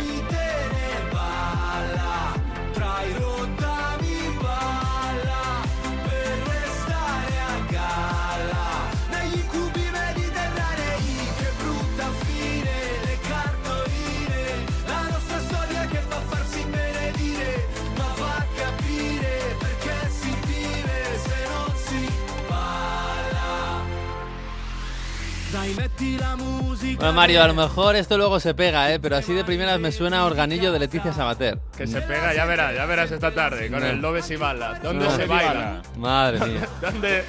Bueno, 27.06 27.20
Mario, 27.20 27.40
a 27.44 27.46
lo 27.46 27.54
mejor 27.54 27.94
esto 27.94 28.18
luego 28.18 28.40
se 28.40 28.52
pega, 28.52 28.92
¿eh? 28.92 28.98
Pero 28.98 29.14
así 29.16 29.32
de 29.32 29.44
primeras 29.44 29.78
me 29.78 29.92
suena 29.92 30.18
a 30.22 30.24
Organillo 30.24 30.72
de 30.72 30.80
Leticia 30.80 31.12
Sabater. 31.12 31.56
Que 31.76 31.86
se 31.86 32.02
pega, 32.02 32.34
ya 32.34 32.44
verás, 32.46 32.74
ya 32.74 32.84
verás 32.84 33.12
esta 33.12 33.30
tarde 33.32 33.70
con 33.70 33.78
No. 33.78 33.86
el 33.86 34.00
Dove 34.02 34.22
si 34.22 34.34
balla. 34.34 34.74
¿Dónde 34.82 35.04
No. 35.04 35.14
se 35.14 35.24
baila? 35.24 35.82
Madre 35.96 36.40
mía. 36.44 36.68
¿Dónde, 36.80 37.22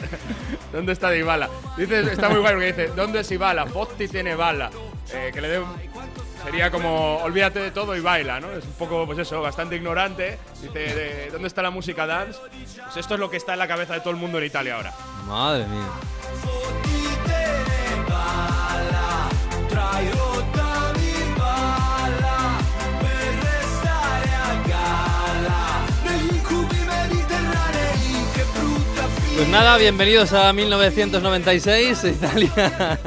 ¿Dónde 0.73 0.93
está 0.93 1.11
Dybala? 1.11 1.47
Dice, 1.77 2.01
está 2.11 2.27
muy 2.27 2.39
guay 2.39 2.53
porque 2.55 2.65
dice, 2.65 2.87
¿dónde 2.95 3.23
si 3.23 3.37
bala? 3.37 3.67
Fotti 3.67 4.07
tiene 4.07 4.33
bala. 4.33 4.71
Eh, 5.13 5.29
que 5.31 5.41
le 5.41 5.47
dé 5.47 5.59
un- 5.59 5.75
Sería 6.43 6.71
como, 6.71 7.17
olvídate 7.17 7.59
de 7.59 7.69
todo 7.69 7.95
y 7.95 7.99
baila, 7.99 8.39
¿no? 8.39 8.49
Es 8.53 8.65
un 8.65 8.71
poco, 8.73 9.05
pues 9.05 9.19
eso, 9.19 9.43
bastante 9.43 9.75
ignorante. 9.75 10.39
Dice, 10.59 10.79
de- 10.79 11.29
¿dónde 11.31 11.47
está 11.49 11.61
la 11.61 11.69
música 11.69 12.07
dance? 12.07 12.39
Pues 12.49 12.97
esto 12.97 13.13
es 13.13 13.19
lo 13.19 13.29
que 13.29 13.37
está 13.37 13.53
en 13.53 13.59
la 13.59 13.67
cabeza 13.67 13.93
de 13.93 13.99
todo 13.99 14.09
el 14.09 14.15
mundo 14.17 14.39
en 14.39 14.45
Italia 14.45 14.73
ahora. 14.75 14.91
Madre 15.27 15.67
mía. 15.67 15.85
Pues 29.37 29.49
nada, 29.49 29.77
bienvenidos 29.77 30.33
a 30.33 30.51
1996, 30.51 32.03
Italia. 32.15 32.97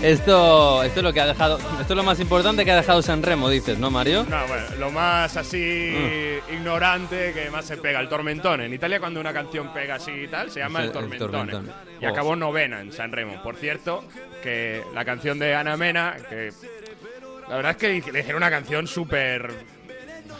Esto, 0.00 0.82
esto 0.82 1.00
es 1.00 1.04
lo 1.04 1.12
que 1.12 1.20
ha 1.20 1.26
dejado, 1.26 1.58
esto 1.58 1.92
es 1.92 1.96
lo 1.96 2.02
más 2.02 2.18
importante 2.20 2.64
que 2.64 2.70
ha 2.72 2.76
dejado 2.76 3.02
San 3.02 3.22
Remo, 3.22 3.50
dices, 3.50 3.78
¿no, 3.78 3.90
Mario? 3.90 4.24
No, 4.26 4.46
bueno, 4.46 4.64
lo 4.78 4.90
más 4.90 5.36
así 5.36 5.92
Mm. 5.94 6.54
ignorante 6.54 7.32
que 7.34 7.50
más 7.50 7.66
se 7.66 7.76
pega, 7.76 8.00
el 8.00 8.08
tormentone. 8.08 8.64
En 8.64 8.72
Italia 8.72 8.98
cuando 8.98 9.20
una 9.20 9.34
canción 9.34 9.74
pega 9.74 9.96
así 9.96 10.10
y 10.10 10.28
tal, 10.28 10.50
se 10.50 10.60
llama 10.60 10.82
el 10.84 10.90
tormentone. 10.90 11.52
Y 12.00 12.06
Oh. 12.06 12.08
acabó 12.08 12.34
novena 12.34 12.80
en 12.80 12.90
San 12.90 13.12
Remo. 13.12 13.42
Por 13.42 13.56
cierto, 13.56 14.04
que 14.42 14.82
la 14.94 15.04
canción 15.04 15.38
de 15.38 15.54
Ana 15.54 15.76
Mena, 15.76 16.16
que 16.30 16.50
la 17.48 17.56
verdad 17.56 17.72
es 17.72 17.76
que 17.76 17.88
le 18.10 18.20
hicieron 18.20 18.36
una 18.42 18.50
canción 18.50 18.86
súper... 18.86 19.50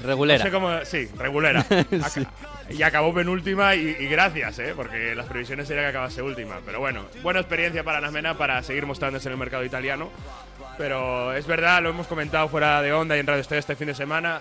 No 0.01 0.07
Regulera. 0.09 0.43
sé 0.43 0.51
cómo... 0.51 0.71
Sí, 0.85 1.07
regulera. 1.19 1.65
Sí. 2.11 2.27
Y 2.71 2.83
acabó 2.83 3.13
penúltima 3.13 3.75
y, 3.75 3.97
y 4.01 4.07
gracias, 4.07 4.59
¿eh? 4.59 4.73
Porque 4.75 5.15
las 5.15 5.27
previsiones 5.27 5.69
eran 5.71 5.85
que 5.85 5.89
acabase 5.91 6.23
última. 6.23 6.61
Pero 6.65 6.81
bueno, 6.81 7.03
buena 7.23 7.41
experiencia 7.41 7.85
para 7.85 7.99
Ana 7.99 8.11
Mena 8.11 8.39
para 8.39 8.63
seguir 8.63 8.87
mostrándose 8.87 9.29
en 9.29 9.33
el 9.33 9.39
mercado 9.39 9.65
italiano. 9.65 10.09
Pero 10.79 11.33
es 11.35 11.47
verdad, 11.47 11.83
lo 11.83 11.91
hemos 11.91 12.07
comentado 12.07 12.49
fuera 12.49 12.81
de 12.83 12.93
onda 12.93 13.17
y 13.17 13.21
en 13.21 13.27
Radio 13.27 13.41
Estoy 13.43 13.59
este 13.59 13.77
fin 13.77 13.89
de 13.89 13.95
semana. 13.95 14.41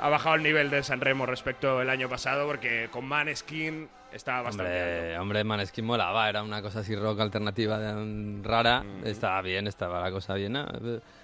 Ha 0.00 0.08
bajado 0.08 0.34
el 0.36 0.42
nivel 0.42 0.70
del 0.70 0.82
San 0.84 1.00
Remo 1.00 1.24
respecto 1.26 1.78
al 1.78 1.88
año 1.90 2.08
pasado 2.08 2.46
porque 2.46 2.88
con 2.90 3.04
Maneskin 3.06 3.88
estaba 4.12 4.42
bastante 4.42 4.72
alto. 4.72 4.94
Hombre, 4.96 5.18
hombre, 5.18 5.44
Maneskin 5.44 5.84
molaba, 5.84 6.28
era 6.28 6.42
una 6.42 6.60
cosa 6.62 6.80
así 6.80 6.96
rock 6.96 7.20
alternativa 7.20 7.78
de- 7.78 8.42
rara. 8.42 8.82
Mm. 8.82 9.06
Estaba 9.06 9.40
bien, 9.42 9.66
estaba 9.66 10.00
la 10.00 10.10
cosa 10.10 10.34
bien. 10.34 10.52
¿no? 10.54 10.66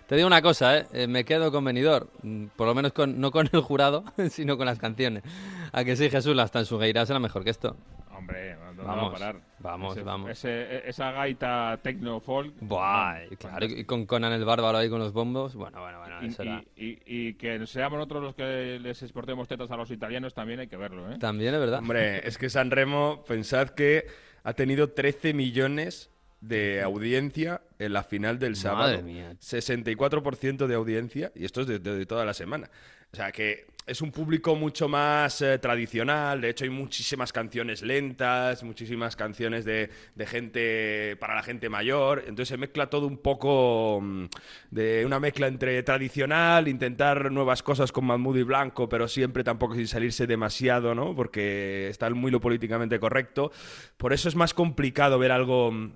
Te 0.07 0.17
digo 0.17 0.27
una 0.27 0.41
cosa, 0.43 0.77
¿eh? 0.79 0.87
Eh, 0.93 1.07
me 1.07 1.25
quedo 1.25 1.51
con 1.51 1.65
Benidorm, 1.65 2.07
mm, 2.23 2.45
por 2.57 2.67
lo 2.69 2.75
menos 2.75 2.93
con, 2.93 3.21
no 3.21 3.31
con 3.33 3.49
el 3.53 3.61
jurado, 3.61 4.05
sino 4.31 4.57
con 4.57 4.67
las 4.67 4.79
canciones. 4.79 5.23
A 5.73 5.85
que 5.85 5.97
sí, 5.97 6.11
Jesús, 6.11 6.39
hasta 6.39 6.59
en 6.61 6.65
su 6.67 6.75
Tansugueira 6.77 7.07
será 7.07 7.19
mejor 7.19 7.45
que 7.45 7.51
esto. 7.51 7.77
Hombre, 8.17 8.55
¿dónde 8.57 8.83
Vamos, 8.83 9.05
va 9.05 9.09
a 9.09 9.13
parar? 9.13 9.41
vamos, 9.61 9.93
Ese- 9.97 10.03
vamos. 10.05 10.31
ese- 10.31 10.89
esa 10.89 11.11
gaita 11.13 11.79
techno 11.83 12.21
folk. 12.21 12.55
Buah, 12.61 13.21
claro, 13.39 13.65
y 13.67 13.85
con 13.85 14.05
Conan 14.05 14.33
el 14.35 14.45
Bárbaro 14.45 14.77
ahí 14.79 14.91
con 14.91 14.99
los 14.99 15.13
bombos. 15.15 15.55
Bueno, 15.55 15.81
bueno, 15.81 16.01
bueno, 16.01 16.17
Y, 16.23 16.27
eso 16.27 16.43
era- 16.43 16.63
y- 16.77 16.85
y- 16.87 17.29
y 17.29 17.35
que 17.35 17.67
seamos 17.67 17.97
nosotros 17.99 18.23
los 18.23 18.35
que 18.35 18.79
les 18.79 19.03
exportemos 19.03 19.49
tetas 19.49 19.71
a 19.71 19.77
los 19.77 19.91
italianos 19.91 20.35
también 20.35 20.61
hay 20.61 20.67
que 20.69 20.77
verlo, 20.77 21.11
¿eh? 21.11 21.17
También 21.19 21.55
es 21.55 21.61
verdad. 21.61 21.79
Hombre, 21.79 22.27
es 22.29 22.37
que 22.37 22.51
San 22.51 22.71
Remo, 22.71 23.25
pensad 23.27 23.71
que 23.71 24.07
ha 24.45 24.53
tenido 24.53 24.91
13 24.91 25.33
millones 25.33 26.11
de 26.43 26.83
audiencia 26.83 27.63
en 27.79 27.93
la 27.95 28.03
final 28.03 28.39
del 28.39 28.57
sábado. 28.57 28.89
Madre 28.93 29.03
mía. 29.03 29.35
64% 29.41 30.67
de 30.67 30.75
audiencia, 30.75 31.33
y 31.35 31.45
esto 31.45 31.63
es 31.63 31.67
de, 31.67 31.79
de- 31.79 31.97
de 31.97 32.07
toda 32.07 32.25
la 32.25 32.35
semana. 32.35 32.71
O 33.13 33.17
sea 33.17 33.33
que 33.33 33.67
es 33.91 34.01
un 34.03 34.13
público 34.13 34.55
mucho 34.55 34.89
más 34.89 35.43
eh, 35.43 35.59
tradicional, 35.59 36.41
de 36.41 36.51
hecho 36.51 36.63
hay 36.63 36.71
muchísimas 36.71 37.33
canciones 37.33 37.83
lentas, 37.83 38.63
muchísimas 38.63 39.17
canciones 39.17 39.65
de, 39.65 39.91
de 40.15 40.27
gente 40.27 41.17
para 41.17 41.35
la 41.35 41.43
gente 41.43 41.69
mayor, 41.69 42.21
entonces 42.21 42.49
se 42.49 42.57
mezcla 42.57 42.89
todo 42.89 43.09
un 43.09 43.19
poco 43.19 43.99
mm, 44.01 44.25
de 44.71 45.05
una 45.05 45.19
mezcla 45.19 45.49
entre 45.49 45.83
tradicional, 45.83 46.69
intentar 46.69 47.33
nuevas 47.33 47.65
cosas 47.65 47.91
con 47.91 48.05
Mahmoud 48.05 48.37
y 48.37 48.43
Blanco, 48.45 48.89
pero 48.89 49.09
siempre 49.09 49.43
tampoco 49.43 49.75
sin 49.75 49.89
salirse 49.89 50.29
demasiado, 50.29 50.95
¿no? 50.95 51.17
Porque 51.17 51.89
está 51.89 52.09
muy 52.11 52.31
lo 52.31 52.41
políticamente 52.41 53.01
correcto. 53.01 53.51
Por 53.97 54.13
eso 54.13 54.29
es 54.29 54.37
más 54.37 54.55
complicado 54.55 55.19
ver 55.19 55.33
algo, 55.33 55.73
mm, 55.73 55.93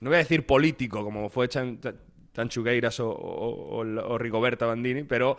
no 0.00 0.10
voy 0.10 0.16
a 0.16 0.18
decir 0.18 0.44
político, 0.44 1.02
como 1.02 1.30
fue 1.30 1.48
Chan- 1.48 1.80
Tanchugueiras 2.38 3.00
o, 3.00 3.10
o- 3.10 4.16
Rigoberta 4.18 4.64
Bandini, 4.66 5.02
pero 5.02 5.36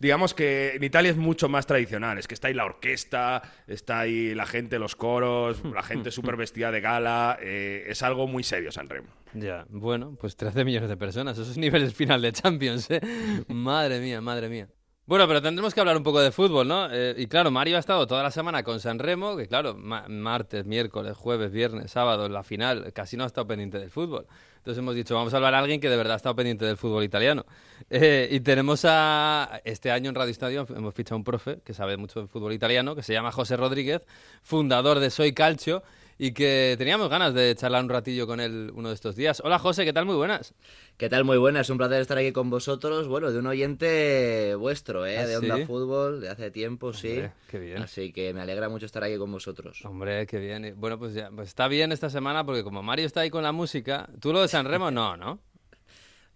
digamos 0.00 0.34
que 0.34 0.72
en 0.74 0.82
Italia 0.82 1.12
es 1.12 1.16
mucho 1.16 1.48
más 1.48 1.64
tradicional. 1.66 2.18
Es 2.18 2.26
que 2.26 2.34
está 2.34 2.48
ahí 2.48 2.54
la 2.54 2.64
orquesta, 2.64 3.40
está 3.68 4.00
ahí 4.00 4.34
la 4.34 4.46
gente, 4.46 4.78
los 4.80 4.96
coros, 4.96 5.62
la 5.74 5.82
gente 5.84 6.10
súper 6.10 6.36
vestida 6.36 6.72
de 6.72 6.80
gala. 6.80 7.38
eh, 7.40 7.84
es 7.88 8.02
algo 8.02 8.26
muy 8.26 8.42
serio, 8.42 8.72
Sanremo. 8.72 9.08
Ya, 9.32 9.64
bueno, 9.68 10.16
pues 10.20 10.34
13 10.36 10.64
millones 10.64 10.88
de 10.88 10.96
personas. 10.96 11.38
Esos 11.38 11.56
niveles 11.56 11.94
final 11.94 12.20
de 12.20 12.32
Champions, 12.32 12.90
¿eh? 12.90 13.00
madre 13.48 14.00
mía, 14.00 14.20
madre 14.20 14.48
mía. 14.48 14.68
Bueno, 15.06 15.26
pero 15.26 15.42
tendremos 15.42 15.74
que 15.74 15.80
hablar 15.80 15.96
un 15.96 16.02
poco 16.04 16.20
de 16.20 16.30
fútbol, 16.30 16.68
¿no? 16.68 16.88
Eh, 16.92 17.14
y 17.16 17.26
claro, 17.26 17.50
Mario 17.50 17.76
ha 17.76 17.80
estado 17.80 18.06
toda 18.06 18.22
la 18.22 18.30
semana 18.30 18.62
con 18.62 18.78
San 18.78 18.98
Remo, 19.00 19.36
que 19.36 19.46
claro, 19.48 19.74
ma- 19.76 20.06
martes, 20.08 20.66
miércoles, 20.66 21.16
jueves, 21.16 21.50
viernes, 21.50 21.90
sábado, 21.90 22.26
en 22.26 22.32
la 22.32 22.44
final, 22.44 22.92
casi 22.92 23.16
no 23.16 23.24
ha 23.24 23.26
estado 23.26 23.46
pendiente 23.48 23.78
del 23.80 23.90
fútbol. 23.90 24.26
Entonces 24.60 24.78
hemos 24.78 24.94
dicho, 24.94 25.14
vamos 25.14 25.32
a 25.32 25.38
hablar 25.38 25.54
a 25.54 25.58
alguien 25.60 25.80
que 25.80 25.88
de 25.88 25.96
verdad 25.96 26.16
estado 26.16 26.36
pendiente 26.36 26.66
del 26.66 26.76
fútbol 26.76 27.02
italiano. 27.04 27.44
Eh, 27.92 28.28
y 28.30 28.40
tenemos 28.40 28.84
a, 28.84 29.60
este 29.64 29.90
año 29.90 30.10
en 30.10 30.14
Radio 30.14 30.30
Estadio, 30.30 30.66
hemos 30.76 30.94
fichado 30.94 31.14
a 31.14 31.18
un 31.18 31.24
profe 31.24 31.60
que 31.64 31.74
sabe 31.74 31.96
mucho 31.96 32.20
de 32.20 32.28
fútbol 32.28 32.52
italiano, 32.52 32.94
que 32.94 33.02
se 33.02 33.12
llama 33.14 33.32
José 33.32 33.56
Rodríguez, 33.56 34.02
fundador 34.42 35.00
de 35.00 35.10
Soy 35.10 35.32
Calcio, 35.32 35.82
y 36.22 36.32
que 36.32 36.74
teníamos 36.76 37.08
ganas 37.08 37.32
de 37.32 37.54
charlar 37.54 37.82
un 37.82 37.88
ratillo 37.88 38.26
con 38.26 38.40
él 38.40 38.70
uno 38.74 38.90
de 38.90 38.94
estos 38.94 39.16
días. 39.16 39.40
Hola 39.42 39.58
José, 39.58 39.86
¿qué 39.86 39.94
tal? 39.94 40.04
Muy 40.04 40.16
buenas. 40.16 40.52
¿Qué 40.98 41.08
tal? 41.08 41.24
Muy 41.24 41.38
buenas, 41.38 41.70
un 41.70 41.78
placer 41.78 42.02
estar 42.02 42.18
aquí 42.18 42.30
con 42.30 42.50
vosotros. 42.50 43.08
Bueno, 43.08 43.32
de 43.32 43.38
un 43.38 43.46
oyente 43.46 44.54
vuestro, 44.54 45.06
¿eh? 45.06 45.16
¿Ah, 45.16 45.26
de 45.26 45.38
Onda 45.38 45.56
sí? 45.56 45.64
Fútbol, 45.64 46.20
de 46.20 46.28
hace 46.28 46.50
tiempo, 46.50 46.92
sí. 46.92 47.12
Hombre, 47.12 47.32
qué 47.48 47.58
bien. 47.58 47.78
Así 47.78 48.12
que 48.12 48.34
me 48.34 48.42
alegra 48.42 48.68
mucho 48.68 48.84
estar 48.84 49.02
aquí 49.02 49.16
con 49.16 49.32
vosotros. 49.32 49.82
Hombre, 49.86 50.26
qué 50.26 50.38
bien. 50.38 50.74
Bueno, 50.76 50.98
pues 50.98 51.14
ya, 51.14 51.30
pues 51.30 51.48
está 51.48 51.68
bien 51.68 51.90
esta 51.90 52.10
semana 52.10 52.44
porque 52.44 52.62
como 52.64 52.82
Mario 52.82 53.06
está 53.06 53.22
ahí 53.22 53.30
con 53.30 53.42
la 53.42 53.52
música, 53.52 54.10
tú 54.20 54.34
lo 54.34 54.42
de 54.42 54.48
San 54.48 54.66
Remo 54.66 54.90
no, 54.90 55.16
¿no? 55.16 55.38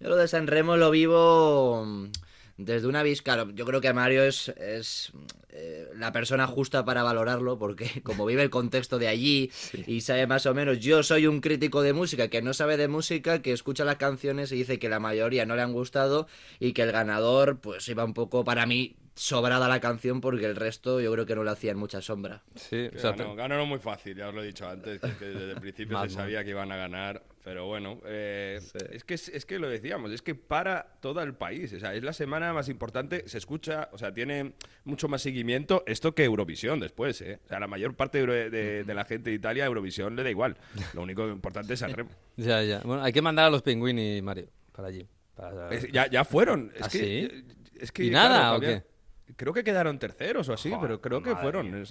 Yo 0.00 0.08
lo 0.08 0.16
de 0.16 0.28
San 0.28 0.46
Remo 0.46 0.78
lo 0.78 0.90
vivo 0.90 1.86
desde 2.56 2.86
una 2.86 3.02
vis... 3.02 3.22
Claro, 3.22 3.50
yo 3.50 3.64
creo 3.64 3.80
que 3.80 3.92
Mario 3.92 4.24
es, 4.24 4.48
es 4.48 5.12
eh, 5.50 5.88
la 5.96 6.12
persona 6.12 6.46
justa 6.46 6.84
para 6.84 7.02
valorarlo 7.02 7.58
porque 7.58 7.88
como 8.02 8.26
vive 8.26 8.42
el 8.42 8.50
contexto 8.50 8.98
de 8.98 9.08
allí 9.08 9.50
y 9.86 10.00
sabe 10.00 10.26
más 10.26 10.46
o 10.46 10.54
menos... 10.54 10.80
Yo 10.80 11.02
soy 11.02 11.26
un 11.26 11.40
crítico 11.40 11.82
de 11.82 11.92
música 11.92 12.28
que 12.28 12.42
no 12.42 12.54
sabe 12.54 12.76
de 12.76 12.88
música, 12.88 13.42
que 13.42 13.52
escucha 13.52 13.84
las 13.84 13.96
canciones 13.96 14.52
y 14.52 14.56
dice 14.56 14.78
que 14.78 14.88
la 14.88 15.00
mayoría 15.00 15.46
no 15.46 15.56
le 15.56 15.62
han 15.62 15.72
gustado 15.72 16.26
y 16.60 16.72
que 16.72 16.82
el 16.82 16.92
ganador 16.92 17.58
pues 17.58 17.88
iba 17.88 18.04
un 18.04 18.14
poco 18.14 18.44
para 18.44 18.66
mí 18.66 18.96
sobrada 19.14 19.68
la 19.68 19.78
canción 19.80 20.20
porque 20.20 20.44
el 20.46 20.56
resto 20.56 21.00
yo 21.00 21.12
creo 21.12 21.24
que 21.26 21.34
no 21.36 21.44
le 21.44 21.50
hacían 21.50 21.76
mucha 21.76 22.00
sombra. 22.02 22.42
Sí, 22.56 22.88
Que 22.90 22.96
o 22.96 22.98
sea, 22.98 23.12
ganó, 23.12 23.34
ganaron 23.36 23.68
muy 23.68 23.78
fácil, 23.78 24.16
ya 24.16 24.28
os 24.28 24.34
lo 24.34 24.42
he 24.42 24.46
dicho 24.46 24.68
antes, 24.68 25.00
que, 25.00 25.12
que 25.16 25.24
desde 25.26 25.52
el 25.52 25.60
principio 25.60 26.00
se 26.02 26.10
sabía 26.10 26.42
que 26.42 26.50
iban 26.50 26.72
a 26.72 26.76
ganar, 26.76 27.22
pero 27.44 27.66
bueno, 27.66 28.00
eh, 28.06 28.58
es, 28.90 29.04
que, 29.04 29.14
es 29.14 29.46
que 29.46 29.58
lo 29.60 29.68
decíamos, 29.68 30.10
es 30.10 30.20
que 30.22 30.34
para 30.34 30.96
todo 31.00 31.22
el 31.22 31.34
país, 31.34 31.72
o 31.74 31.78
sea, 31.78 31.94
es 31.94 32.02
la 32.02 32.12
semana 32.12 32.52
más 32.52 32.68
importante, 32.68 33.28
se 33.28 33.38
escucha, 33.38 33.88
o 33.92 33.98
sea, 33.98 34.12
tiene 34.12 34.54
mucho 34.84 35.06
más 35.06 35.22
seguimiento 35.22 35.84
esto 35.86 36.14
que 36.14 36.24
Eurovisión 36.24 36.80
después, 36.80 37.20
¿eh? 37.22 37.38
O 37.44 37.48
sea, 37.48 37.60
la 37.60 37.68
mayor 37.68 37.94
parte 37.94 38.18
de, 38.18 38.24
Euro- 38.24 38.50
de- 38.50 38.82
de 38.84 38.94
la 38.94 39.04
gente 39.04 39.30
de 39.30 39.36
Italia, 39.36 39.66
Eurovisión 39.66 40.16
le 40.16 40.24
da 40.24 40.30
igual, 40.30 40.56
lo 40.92 41.02
único 41.02 41.28
importante 41.28 41.74
es 41.74 41.78
Sanremo. 41.80 42.10
ya, 42.36 42.62
ya. 42.62 42.80
Bueno, 42.80 43.02
hay 43.04 43.12
que 43.12 43.22
mandar 43.22 43.44
a 43.46 43.50
los 43.50 43.62
Pinguini, 43.62 44.20
Mario, 44.22 44.48
para 44.72 44.88
allí. 44.88 45.06
para- 45.36 45.70
Es- 45.70 45.92
ya, 45.92 46.08
ya 46.10 46.24
fueron, 46.24 46.72
es 46.74 46.82
¿Ah, 46.82 46.88
que... 46.90 46.98
sí? 46.98 47.44
Es 47.78 47.90
que 47.92 48.04
¿Y 48.04 48.10
nada, 48.10 48.28
claro, 48.38 48.56
o 48.56 48.60
todavía- 48.60 48.84
Creo 49.36 49.52
que 49.54 49.64
quedaron 49.64 49.98
terceros 49.98 50.48
o 50.48 50.52
así, 50.52 50.68
Joder, 50.68 50.82
pero 50.82 51.00
creo 51.00 51.22
que 51.22 51.34
fueron 51.36 51.70
mía. 51.72 51.82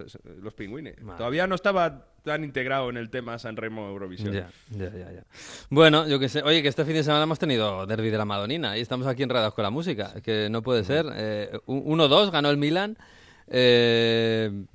los 0.41 0.53
pingüines. 0.53 1.01
Madre. 1.01 1.17
Todavía 1.17 1.47
no 1.47 1.55
estaba 1.55 2.05
tan 2.23 2.43
integrado 2.43 2.89
en 2.89 2.97
el 2.97 3.09
tema 3.09 3.37
Sanremo 3.39 3.89
Eurovisión. 3.89 4.31
Ya, 4.33 4.49
ya, 4.69 4.89
ya, 4.91 5.11
ya. 5.11 5.23
Bueno, 5.69 6.07
yo 6.07 6.19
que 6.19 6.29
sé. 6.29 6.41
Oye, 6.43 6.61
que 6.61 6.67
este 6.67 6.85
fin 6.85 6.93
de 6.93 7.03
semana 7.03 7.23
hemos 7.23 7.39
tenido 7.39 7.85
Derby 7.87 8.09
de 8.11 8.17
la 8.17 8.25
Madonina 8.25 8.77
y 8.77 8.81
estamos 8.81 9.07
aquí 9.07 9.23
enredados 9.23 9.53
con 9.55 9.63
la 9.63 9.71
música, 9.71 10.13
que 10.21 10.47
no 10.49 10.61
puede 10.61 10.83
ser. 10.83 11.05
Eh, 11.15 11.59
un- 11.65 11.83
1-2 11.99 12.29
ganó 12.31 12.49
el 12.49 12.57
Milan. 12.57 12.97
Eh, 13.47 14.65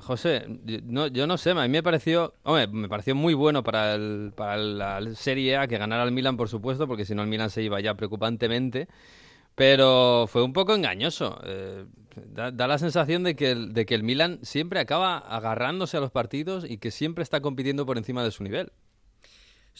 José, 0.00 0.46
no, 0.84 1.08
yo 1.08 1.26
no 1.26 1.36
sé, 1.36 1.50
a 1.50 1.54
mí 1.54 1.68
me 1.68 1.82
pareció, 1.82 2.34
hombre, 2.44 2.66
me 2.68 2.88
pareció 2.88 3.14
muy 3.14 3.34
bueno 3.34 3.62
para, 3.62 3.94
el, 3.94 4.32
para 4.34 4.56
la 4.56 5.00
Serie 5.14 5.56
A 5.56 5.66
que 5.66 5.76
ganara 5.76 6.04
el 6.04 6.12
Milan, 6.12 6.36
por 6.36 6.48
supuesto, 6.48 6.86
porque 6.86 7.04
si 7.04 7.14
no 7.14 7.22
el 7.22 7.28
Milan 7.28 7.50
se 7.50 7.62
iba 7.62 7.80
ya 7.80 7.94
preocupantemente. 7.94 8.88
Pero 9.58 10.26
fue 10.28 10.44
un 10.44 10.52
poco 10.52 10.74
engañoso. 10.74 11.40
eh, 11.44 11.84
da, 12.32 12.66
la 12.66 12.78
sensación 12.78 13.24
de 13.24 13.34
que, 13.34 13.50
el, 13.50 13.74
de 13.74 13.86
que 13.86 13.96
el 13.96 14.04
Milan 14.04 14.38
siempre 14.42 14.78
acaba 14.78 15.18
agarrándose 15.18 15.96
a 15.96 16.00
los 16.00 16.12
partidos 16.12 16.64
y 16.68 16.78
que 16.78 16.92
siempre 16.92 17.22
está 17.22 17.40
compitiendo 17.40 17.84
por 17.84 17.98
encima 17.98 18.22
de 18.22 18.30
su 18.30 18.44
nivel. 18.44 18.70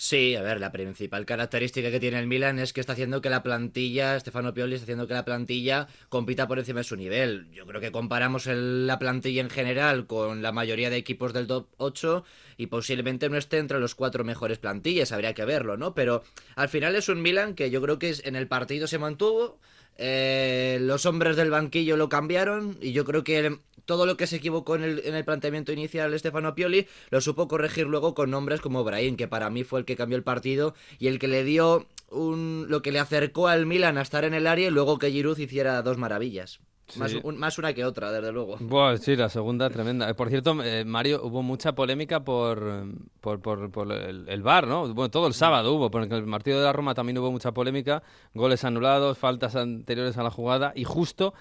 Sí, 0.00 0.36
a 0.36 0.42
ver, 0.42 0.60
la 0.60 0.70
principal 0.70 1.26
característica 1.26 1.90
que 1.90 1.98
tiene 1.98 2.20
el 2.20 2.28
Milan 2.28 2.60
es 2.60 2.72
que 2.72 2.80
está 2.80 2.92
haciendo 2.92 3.20
que 3.20 3.30
la 3.30 3.42
plantilla, 3.42 4.18
Stefano 4.20 4.54
Pioli 4.54 4.74
está 4.74 4.84
haciendo 4.84 5.08
que 5.08 5.14
la 5.14 5.24
plantilla 5.24 5.88
compita 6.08 6.46
por 6.46 6.60
encima 6.60 6.80
de 6.80 6.84
su 6.84 6.94
nivel. 6.94 7.50
Yo 7.50 7.66
creo 7.66 7.80
que 7.80 7.90
comparamos 7.90 8.46
el- 8.46 8.86
la 8.86 9.00
plantilla 9.00 9.40
en 9.42 9.50
general 9.50 10.06
con 10.06 10.40
la 10.40 10.52
mayoría 10.52 10.88
de 10.88 10.98
equipos 10.98 11.32
del 11.32 11.48
top 11.48 11.66
8 11.78 12.22
y 12.56 12.68
posiblemente 12.68 13.28
no 13.28 13.36
esté 13.36 13.58
entre 13.58 13.80
los 13.80 13.96
cuatro 13.96 14.22
mejores 14.22 14.58
plantillas, 14.58 15.10
habría 15.10 15.34
que 15.34 15.44
verlo, 15.44 15.76
¿no? 15.76 15.94
Pero 15.96 16.22
al 16.54 16.68
final 16.68 16.94
es 16.94 17.08
un 17.08 17.20
Milan 17.20 17.54
que 17.56 17.68
yo 17.70 17.82
creo 17.82 17.98
que 17.98 18.14
en 18.22 18.36
el 18.36 18.46
partido 18.46 18.86
se 18.86 18.98
mantuvo, 18.98 19.58
eh, 19.96 20.78
los 20.80 21.06
hombres 21.06 21.34
del 21.34 21.50
banquillo 21.50 21.96
lo 21.96 22.08
cambiaron 22.08 22.78
y 22.80 22.92
yo 22.92 23.04
creo 23.04 23.24
que 23.24 23.58
todo 23.88 24.04
lo 24.04 24.18
que 24.18 24.26
se 24.26 24.36
equivocó 24.36 24.76
en 24.76 24.82
el, 24.84 25.02
en 25.06 25.14
el 25.14 25.24
planteamiento 25.24 25.72
inicial 25.72 26.16
Stefano 26.18 26.54
Pioli 26.54 26.86
lo 27.08 27.22
supo 27.22 27.48
corregir 27.48 27.86
luego 27.86 28.12
con 28.14 28.30
nombres 28.30 28.60
como 28.60 28.84
Brahim, 28.84 29.16
que 29.16 29.28
para 29.28 29.48
mí 29.48 29.64
fue 29.64 29.80
el 29.80 29.86
que 29.86 29.96
cambió 29.96 30.18
el 30.18 30.22
partido 30.22 30.74
y 30.98 31.06
el 31.08 31.18
que 31.18 31.26
le 31.26 31.42
dio 31.42 31.86
un, 32.10 32.66
lo 32.68 32.82
que 32.82 32.92
le 32.92 32.98
acercó 33.00 33.48
al 33.48 33.64
Milan 33.64 33.96
a 33.96 34.02
estar 34.02 34.24
en 34.26 34.34
el 34.34 34.46
área 34.46 34.68
y 34.68 34.70
luego 34.70 34.98
que 34.98 35.10
Giroud 35.10 35.38
hiciera 35.38 35.80
dos 35.80 35.96
maravillas. 35.96 36.60
Más, 36.96 37.10
Sí. 37.10 37.20
un- 37.22 37.36
más 37.38 37.58
una 37.58 37.74
que 37.74 37.84
otra, 37.84 38.10
desde 38.12 38.32
luego. 38.32 38.56
Buah, 38.60 38.96
sí, 38.96 39.14
la 39.14 39.28
segunda 39.28 39.68
tremenda. 39.68 40.08
Eh, 40.08 40.14
Por 40.14 40.30
cierto, 40.30 40.56
eh, 40.62 40.84
Mario, 40.86 41.20
hubo 41.22 41.42
mucha 41.42 41.74
polémica 41.74 42.24
por, 42.24 42.84
por, 43.20 43.40
por- 43.42 43.70
por 43.70 43.92
el, 43.92 44.26
el 44.26 44.42
VAR, 44.42 44.66
¿no? 44.66 44.94
Bueno, 44.94 45.10
todo 45.10 45.26
el 45.26 45.34
sábado 45.34 45.74
hubo, 45.74 45.90
porque 45.90 46.06
en 46.06 46.12
el 46.24 46.30
partido 46.30 46.58
de 46.60 46.64
la 46.64 46.72
Roma 46.72 46.94
también 46.94 47.18
hubo 47.18 47.30
mucha 47.30 47.52
polémica, 47.52 48.02
goles 48.32 48.64
anulados, 48.64 49.18
faltas 49.18 49.54
anteriores 49.56 50.16
a 50.16 50.22
la 50.22 50.30
jugada, 50.30 50.72
y 50.74 50.84
justo 50.84 51.34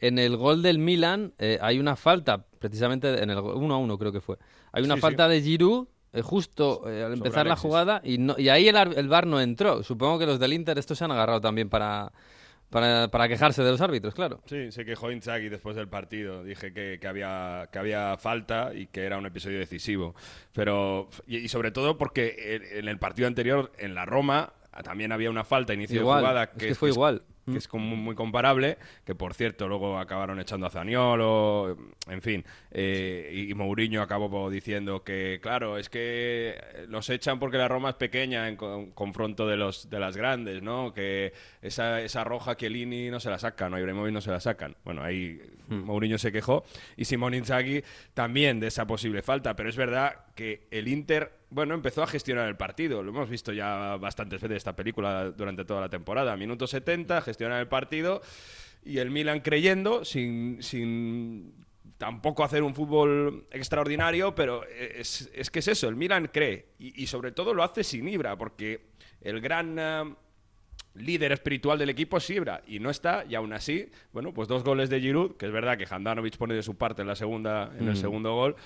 en 0.00 0.18
el 0.18 0.36
gol 0.36 0.62
del 0.62 0.78
Milan 0.78 1.32
eh, 1.38 1.58
hay 1.60 1.78
una 1.78 1.96
falta, 1.96 2.44
precisamente 2.58 3.22
en 3.22 3.30
el 3.30 3.38
1 3.38 3.74
a 3.74 3.78
1 3.78 3.98
creo 3.98 4.12
que 4.12 4.20
fue. 4.20 4.36
Hay 4.72 4.82
una 4.82 4.94
Sí, 4.96 5.00
falta 5.00 5.28
de 5.28 5.40
Giroud 5.42 5.86
eh, 6.12 6.22
justo 6.22 6.90
eh, 6.90 7.04
al 7.04 7.12
empezar 7.12 7.46
la 7.46 7.56
jugada 7.56 8.00
y, 8.04 8.18
no, 8.18 8.34
y 8.36 8.48
ahí 8.48 8.68
el, 8.68 8.76
el 8.76 9.08
VAR 9.08 9.26
no 9.26 9.40
entró. 9.40 9.82
Supongo 9.82 10.18
que 10.18 10.26
los 10.26 10.38
del 10.40 10.52
Inter 10.52 10.78
estos 10.78 10.98
se 10.98 11.04
han 11.04 11.12
agarrado 11.12 11.40
también 11.40 11.68
para, 11.68 12.12
para, 12.68 13.08
para 13.08 13.28
quejarse 13.28 13.62
de 13.62 13.70
los 13.70 13.80
árbitros, 13.80 14.14
claro. 14.14 14.40
Sí, 14.46 14.72
se 14.72 14.84
quejó 14.84 15.10
Inzaghi 15.12 15.48
después 15.48 15.76
del 15.76 15.88
partido. 15.88 16.42
Dije 16.44 16.72
que, 16.72 16.98
que 17.00 17.06
había, 17.06 17.68
que 17.72 17.78
había 17.78 18.16
falta 18.16 18.72
y 18.74 18.86
que 18.86 19.04
era 19.04 19.18
un 19.18 19.26
episodio 19.26 19.58
decisivo. 19.58 20.14
Pero, 20.52 21.08
y, 21.26 21.38
y 21.38 21.48
sobre 21.48 21.70
todo 21.70 21.96
porque 21.98 22.34
en, 22.70 22.78
en 22.78 22.88
el 22.88 22.98
partido 22.98 23.28
anterior, 23.28 23.70
en 23.78 23.94
la 23.94 24.04
Roma, 24.04 24.52
también 24.84 25.12
había 25.12 25.30
una 25.30 25.44
falta 25.44 25.74
inicio 25.74 26.00
Igual, 26.00 26.18
de 26.22 26.26
jugada. 26.28 26.44
es 26.44 26.50
que 26.50 26.74
fue 26.74 26.88
igual. 26.90 27.22
Que 27.46 27.56
es 27.58 27.66
como 27.66 27.96
muy 27.96 28.14
comparable, 28.14 28.78
que 29.04 29.14
por 29.14 29.34
cierto 29.34 29.66
luego 29.66 29.98
acabaron 29.98 30.38
echando 30.38 30.66
a 30.66 30.70
Zaniolo, 30.70 31.76
en 32.08 32.22
fin, 32.22 32.44
eh, 32.70 33.46
y 33.48 33.54
Mourinho 33.54 34.02
acabó 34.02 34.48
diciendo 34.50 35.02
que, 35.02 35.40
claro, 35.42 35.76
es 35.78 35.88
que 35.88 36.60
los 36.88 37.10
echan 37.10 37.40
porque 37.40 37.56
la 37.58 37.66
Roma 37.66 37.88
es 37.90 37.94
pequeña 37.96 38.46
en 38.48 38.56
con- 38.56 38.90
confronto 38.92 39.48
de 39.48 39.56
los 39.56 39.90
de 39.90 39.98
las 39.98 40.16
grandes, 40.16 40.62
¿no? 40.62 40.92
Que 40.94 41.32
esa, 41.62 42.00
esa 42.02 42.22
roja 42.22 42.56
Chiellini 42.56 43.10
no 43.10 43.18
se 43.18 43.30
la 43.30 43.38
sacan, 43.38 43.74
o 43.74 43.78
Ibrahimovic 43.78 44.12
no 44.12 44.20
se 44.20 44.30
la 44.30 44.38
sacan. 44.40 44.76
Bueno, 44.84 45.02
ahí 45.02 45.40
Mourinho 45.68 46.18
se 46.18 46.30
quejó. 46.30 46.64
Y 46.96 47.06
Simón 47.06 47.34
Inzaghi 47.34 47.82
también 48.14 48.60
de 48.60 48.68
esa 48.68 48.86
posible 48.86 49.22
falta, 49.22 49.56
pero 49.56 49.68
es 49.70 49.76
verdad 49.76 50.26
que 50.36 50.68
el 50.70 50.86
Inter, 50.88 51.32
bueno, 51.50 51.74
empezó 51.74 52.02
a 52.02 52.06
gestionar 52.06 52.48
el 52.48 52.56
partido. 52.56 53.02
Lo 53.02 53.10
hemos 53.10 53.28
visto 53.28 53.52
ya 53.52 53.96
bastantes 53.96 54.40
veces 54.40 54.58
esta 54.58 54.74
película 54.76 55.30
durante 55.30 55.64
toda 55.64 55.80
la 55.82 55.88
temporada. 55.88 56.36
Minuto 56.36 56.66
70, 56.66 57.20
gestionar 57.22 57.60
el 57.60 57.68
partido 57.68 58.22
y 58.84 58.98
el 58.98 59.10
Milan 59.10 59.40
creyendo 59.40 60.04
sin, 60.04 60.62
sin 60.62 61.52
tampoco 61.98 62.44
hacer 62.44 62.62
un 62.62 62.74
fútbol 62.74 63.46
extraordinario, 63.50 64.34
pero 64.34 64.64
es, 64.66 65.30
es 65.34 65.50
que 65.50 65.58
es 65.58 65.68
eso, 65.68 65.88
el 65.88 65.96
Milan 65.96 66.30
cree 66.32 66.68
y, 66.78 67.02
y 67.02 67.06
sobre 67.06 67.32
todo 67.32 67.52
lo 67.52 67.62
hace 67.62 67.84
sin 67.84 68.08
Ibra, 68.08 68.38
porque 68.38 68.86
el 69.20 69.40
gran 69.42 69.76
eh, 69.78 70.14
líder 70.94 71.32
espiritual 71.32 71.78
del 71.78 71.90
equipo 71.90 72.16
es 72.16 72.30
Ibra 72.30 72.62
y 72.66 72.78
no 72.78 72.88
está 72.88 73.24
y 73.28 73.34
aún 73.34 73.52
así, 73.52 73.90
bueno, 74.12 74.32
pues 74.32 74.48
dos 74.48 74.64
goles 74.64 74.88
de 74.88 74.98
Giroud, 75.00 75.36
que 75.36 75.44
es 75.46 75.52
verdad 75.52 75.76
que 75.76 75.86
Handanovic 75.90 76.36
pone 76.38 76.54
de 76.54 76.62
su 76.62 76.76
parte 76.78 77.02
en 77.02 77.08
la 77.08 77.16
segunda 77.16 77.70
en 77.78 77.86
el 77.88 77.94
Mm. 77.94 77.96
segundo 77.96 78.34
gol 78.34 78.56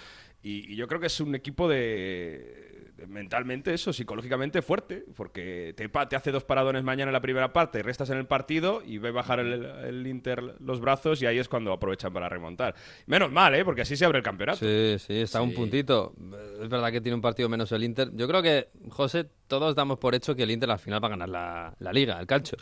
y, 0.42 0.72
y 0.72 0.76
yo 0.76 0.86
creo 0.86 1.00
que 1.00 1.06
es 1.08 1.20
un 1.20 1.34
equipo 1.34 1.68
de 1.68 2.73
mentalmente 3.06 3.74
eso, 3.74 3.92
psicológicamente 3.92 4.62
fuerte, 4.62 5.04
porque 5.16 5.74
te, 5.76 5.90
hace 6.16 6.32
dos 6.32 6.44
paradones 6.44 6.82
mañana 6.82 7.10
en 7.10 7.12
la 7.12 7.20
primera 7.20 7.52
parte, 7.52 7.82
restas 7.82 8.10
en 8.10 8.18
el 8.18 8.26
partido 8.26 8.82
y 8.84 8.98
ve 8.98 9.10
bajar 9.10 9.40
el, 9.40 9.64
el 9.64 10.06
Inter 10.06 10.54
los 10.60 10.80
brazos 10.80 11.22
y 11.22 11.26
ahí 11.26 11.38
es 11.38 11.48
cuando 11.48 11.72
aprovechan 11.72 12.12
para 12.12 12.28
remontar. 12.28 12.74
Menos 13.06 13.30
mal, 13.30 13.54
¿eh? 13.54 13.64
porque 13.64 13.82
así 13.82 13.96
se 13.96 14.04
abre 14.04 14.18
el 14.18 14.24
campeonato. 14.24 14.58
Sí, 14.58 14.96
sí, 14.98 15.20
está 15.20 15.38
a 15.38 15.42
un 15.42 15.54
puntito. 15.54 16.14
Es 16.60 16.68
verdad 16.68 16.90
que 16.92 17.00
tiene 17.00 17.14
un 17.14 17.22
partido 17.22 17.48
menos 17.48 17.72
el 17.72 17.84
Inter. 17.84 18.10
Yo 18.14 18.26
creo 18.28 18.42
que, 18.42 18.68
José, 18.90 19.28
todos 19.46 19.74
damos 19.74 19.98
por 19.98 20.14
hecho 20.14 20.34
que 20.34 20.42
el 20.42 20.50
Inter 20.50 20.70
al 20.70 20.78
final 20.78 21.02
va 21.02 21.08
a 21.08 21.10
ganar 21.10 21.28
la, 21.28 21.74
la 21.78 21.92
liga, 21.92 22.18
el 22.20 22.26
calcio. 22.26 22.58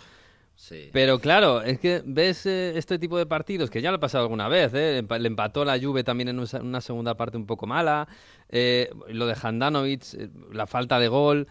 Sí. 0.54 0.90
Pero 0.92 1.18
claro, 1.18 1.62
es 1.62 1.80
que 1.80 2.02
ves 2.04 2.46
eh, 2.46 2.74
este 2.76 2.98
tipo 2.98 3.18
de 3.18 3.26
partidos, 3.26 3.68
que 3.68 3.82
ya 3.82 3.90
lo 3.90 3.96
ha 3.96 4.00
pasado 4.00 4.24
alguna 4.24 4.48
vez, 4.48 4.72
¿eh? 4.74 5.04
Le 5.18 5.26
empató 5.26 5.64
la 5.64 5.78
Juve 5.78 6.04
también 6.04 6.28
en 6.28 6.38
una 6.38 6.80
segunda 6.80 7.16
parte 7.16 7.36
un 7.36 7.46
poco 7.46 7.66
mala, 7.66 8.06
eh, 8.48 8.90
lo 9.08 9.26
de 9.26 9.36
Handanovic, 9.40 10.14
eh, 10.14 10.28
la 10.52 10.66
falta 10.66 10.98
de 10.98 11.08
gol. 11.08 11.48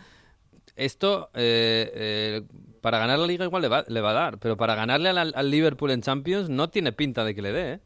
Esto, 0.75 1.29
eh, 1.33 1.91
eh, 1.93 2.41
para 2.81 2.97
ganar 2.97 3.19
la 3.19 3.27
liga 3.27 3.45
igual 3.45 3.61
le 3.61 3.67
va, 3.67 3.83
le 3.87 4.01
va 4.01 4.11
a 4.11 4.13
dar, 4.13 4.39
pero 4.39 4.57
para 4.57 4.75
ganarle 4.75 5.09
al, 5.09 5.51
Liverpool 5.51 5.91
en 5.91 6.01
Champions 6.01 6.49
no 6.49 6.69
tiene 6.69 6.91
pinta 6.91 7.23
de 7.23 7.35
que 7.35 7.41
le 7.41 7.51
dé, 7.51 7.79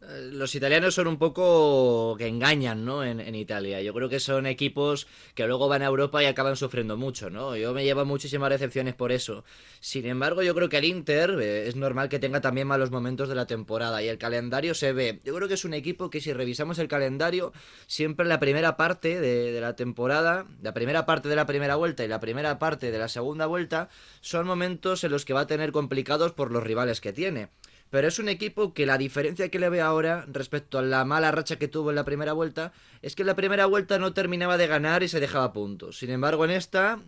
Los 0.00 0.54
italianos 0.54 0.94
son 0.94 1.08
un 1.08 1.18
poco 1.18 2.16
que 2.16 2.26
engañan, 2.26 2.86
¿no? 2.86 3.04
En, 3.04 3.34
Italia. 3.34 3.82
Yo 3.82 3.92
creo 3.92 4.08
que 4.08 4.18
son 4.18 4.46
equipos 4.46 5.06
que 5.34 5.46
luego 5.46 5.68
van 5.68 5.82
a 5.82 5.86
Europa 5.86 6.22
y 6.22 6.26
acaban 6.26 6.56
sufriendo 6.56 6.96
mucho, 6.96 7.28
¿no? 7.28 7.54
Yo 7.54 7.74
me 7.74 7.84
llevo 7.84 8.06
muchísimas 8.06 8.48
decepciones 8.48 8.94
por 8.94 9.12
eso. 9.12 9.44
Sin 9.80 10.06
embargo, 10.06 10.42
yo 10.42 10.54
creo 10.54 10.70
que 10.70 10.78
el 10.78 10.86
Inter 10.86 11.38
eh, 11.38 11.68
es 11.68 11.76
normal 11.76 12.08
que 12.08 12.18
tenga 12.18 12.40
también 12.40 12.66
malos 12.66 12.90
momentos 12.90 13.28
de 13.28 13.34
la 13.34 13.46
temporada 13.46 14.02
y 14.02 14.08
el 14.08 14.16
calendario 14.16 14.74
se 14.74 14.94
ve. 14.94 15.20
Yo 15.22 15.34
creo 15.34 15.48
que 15.48 15.54
es 15.54 15.66
un 15.66 15.74
equipo 15.74 16.08
que 16.08 16.22
si 16.22 16.32
revisamos 16.32 16.78
el 16.78 16.88
calendario, 16.88 17.52
siempre 17.86 18.26
la 18.26 18.40
primera 18.40 18.78
parte 18.78 19.20
de 19.20 19.60
la 19.60 19.76
temporada, 19.76 20.46
la 20.62 20.72
primera 20.72 21.04
parte 21.04 21.28
de 21.28 21.36
la 21.36 21.46
primera 21.46 21.76
vuelta 21.76 22.04
y 22.04 22.08
la 22.08 22.20
primera 22.20 22.58
parte 22.58 22.90
de 22.90 22.98
la 22.98 23.08
segunda 23.08 23.44
vuelta 23.44 23.90
son 24.22 24.46
momentos 24.46 25.04
en 25.04 25.12
los 25.12 25.26
que 25.26 25.34
va 25.34 25.40
a 25.42 25.46
tener 25.46 25.72
complicados 25.72 26.32
por 26.32 26.52
los 26.52 26.62
rivales 26.62 27.02
que 27.02 27.12
tiene. 27.12 27.50
Pero 27.90 28.06
es 28.06 28.20
un 28.20 28.28
equipo 28.28 28.72
que 28.72 28.86
la 28.86 28.98
diferencia 28.98 29.48
que 29.48 29.58
le 29.58 29.68
veo 29.68 29.84
ahora 29.84 30.24
respecto 30.28 30.78
a 30.78 30.82
la 30.82 31.04
mala 31.04 31.32
racha 31.32 31.56
que 31.56 31.66
tuvo 31.66 31.90
en 31.90 31.96
la 31.96 32.04
primera 32.04 32.32
vuelta 32.32 32.72
es 33.02 33.16
que 33.16 33.22
en 33.22 33.26
la 33.26 33.34
primera 33.34 33.66
vuelta 33.66 33.98
no 33.98 34.12
terminaba 34.12 34.56
de 34.56 34.68
ganar 34.68 35.02
y 35.02 35.08
se 35.08 35.18
dejaba 35.18 35.52
puntos. 35.52 35.98
Sin 35.98 36.10
embargo, 36.10 36.44
en 36.44 36.52
esta 36.52 37.00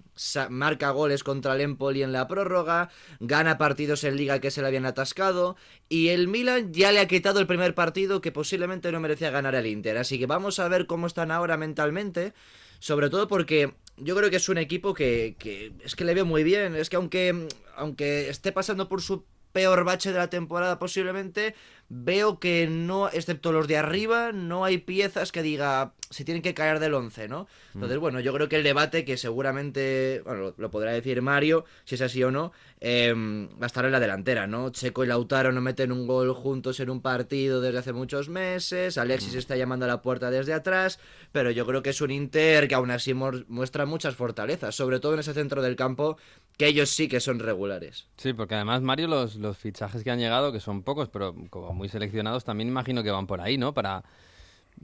marca 0.51 0.91
goles 0.91 1.23
contra 1.23 1.55
el 1.55 1.61
Empoli 1.61 2.03
en 2.03 2.11
la 2.11 2.27
prórroga, 2.27 2.91
gana 3.21 3.59
partidos 3.59 4.03
en 4.03 4.17
liga 4.17 4.41
que 4.41 4.51
se 4.51 4.61
le 4.61 4.67
habían 4.67 4.87
atascado 4.87 5.57
y 5.89 6.09
el 6.09 6.27
Milan 6.27 6.73
ya 6.73 6.91
le 6.91 6.99
ha 6.99 7.07
quitado 7.07 7.39
el 7.39 7.47
primer 7.47 7.77
partido 7.77 8.21
que 8.21 8.33
posiblemente 8.33 8.91
no 8.91 8.99
merecía 8.99 9.31
ganar 9.31 9.55
el 9.55 9.67
Inter. 9.67 9.99
Así 9.99 10.19
que 10.19 10.27
vamos 10.27 10.59
a 10.59 10.67
ver 10.67 10.87
cómo 10.87 11.07
están 11.07 11.31
ahora 11.31 11.57
mentalmente. 11.57 12.35
Sobre 12.81 13.11
todo 13.11 13.29
porque 13.29 13.75
yo 13.97 14.17
creo 14.17 14.29
que 14.29 14.37
es 14.37 14.49
un 14.49 14.59
equipo 14.59 14.93
que, 14.93 15.37
que 15.39 15.73
es 15.85 15.95
que 15.95 16.05
le 16.05 16.15
veo 16.15 16.27
muy 16.27 16.43
bien. 16.43 16.75
Es 16.75 16.91
que 16.91 16.97
aunque, 16.97 17.47
aunque 17.77 18.29
esté 18.29 18.51
pasando 18.51 18.89
por 18.89 19.01
su 19.03 19.25
peor 19.53 19.85
bache 19.85 20.13
de 20.13 20.19
la 20.19 20.31
temporada 20.31 20.79
posiblemente, 20.79 21.55
veo 21.89 22.39
que 22.39 22.67
no, 22.67 23.09
excepto 23.09 23.53
los 23.53 23.69
de 23.69 23.77
arriba, 23.77 24.33
no 24.33 24.65
hay 24.65 24.79
piezas 24.79 25.31
que 25.31 25.43
diga 25.43 25.93
se 26.13 26.25
tienen 26.25 26.43
que 26.43 26.55
caer 26.55 26.79
del 26.79 26.95
11, 26.95 27.29
¿no? 27.29 27.49
Entonces, 27.75 27.99
bueno, 27.99 28.21
yo 28.21 28.35
creo 28.35 28.49
que 28.49 28.57
el 28.57 28.63
debate 28.63 29.05
que 29.05 29.17
seguramente, 29.17 30.21
bueno, 30.25 30.41
lo, 30.41 30.55
lo 30.59 30.71
podrá 30.71 30.93
decir 30.93 31.23
Mario, 31.23 31.65
si 31.85 31.95
es 31.95 32.03
así 32.03 32.23
o 32.23 32.31
no, 32.31 32.53
eh, 32.81 33.15
va 33.15 33.65
a 33.65 33.67
estar 33.67 33.85
en 33.85 33.93
la 33.93 34.01
delantera, 34.01 34.47
¿no? 34.47 34.71
Checo 34.71 35.05
y 35.05 35.07
Lautaro 35.07 35.53
no 35.53 35.61
meten 35.61 35.91
un 35.91 36.07
gol 36.07 36.35
juntos 36.35 36.81
en 36.81 36.91
un 36.91 37.01
partido 37.01 37.61
desde 37.61 37.79
hace 37.79 37.93
muchos 37.93 38.29
meses, 38.29 38.99
Alexis 38.99 39.35
está 39.35 39.57
llamando 39.57 39.87
a 39.87 39.89
la 39.89 40.03
puerta 40.03 40.31
desde 40.31 40.53
atrás, 40.53 40.99
pero 41.33 41.51
yo 41.51 41.65
creo 41.67 41.83
que 41.83 41.91
es 41.91 42.01
un 42.03 42.11
Inter 42.11 42.69
que 42.69 42.75
aún 42.75 42.91
así 42.91 43.15
muestra 43.15 43.87
muchas 43.87 44.15
fortalezas, 44.15 44.75
sobre 44.75 45.01
todo 45.01 45.15
en 45.15 45.21
ese 45.21 45.33
centro 45.33 45.63
del 45.63 45.77
campo, 45.77 46.19
que 46.57 46.67
ellos 46.67 46.91
sí 46.91 47.09
que 47.09 47.21
son 47.21 47.39
regulares. 47.39 48.07
Sí, 48.17 48.33
porque 48.33 48.55
además, 48.55 48.83
Mario, 48.83 49.09
los, 49.09 49.37
los 49.37 49.57
fichajes 49.59 50.05
que 50.05 50.11
han 50.11 50.19
llegado, 50.19 50.53
que 50.53 50.61
son 50.61 50.83
pocos, 50.83 51.09
pero 51.09 51.35
como 51.51 51.73
muy 51.73 51.89
seleccionados, 51.89 52.45
también 52.45 52.69
imagino 52.69 53.03
que 53.03 53.11
van 53.11 53.27
por 53.27 53.41
ahí, 53.41 53.59
¿no? 53.59 53.75
Para, 53.75 54.05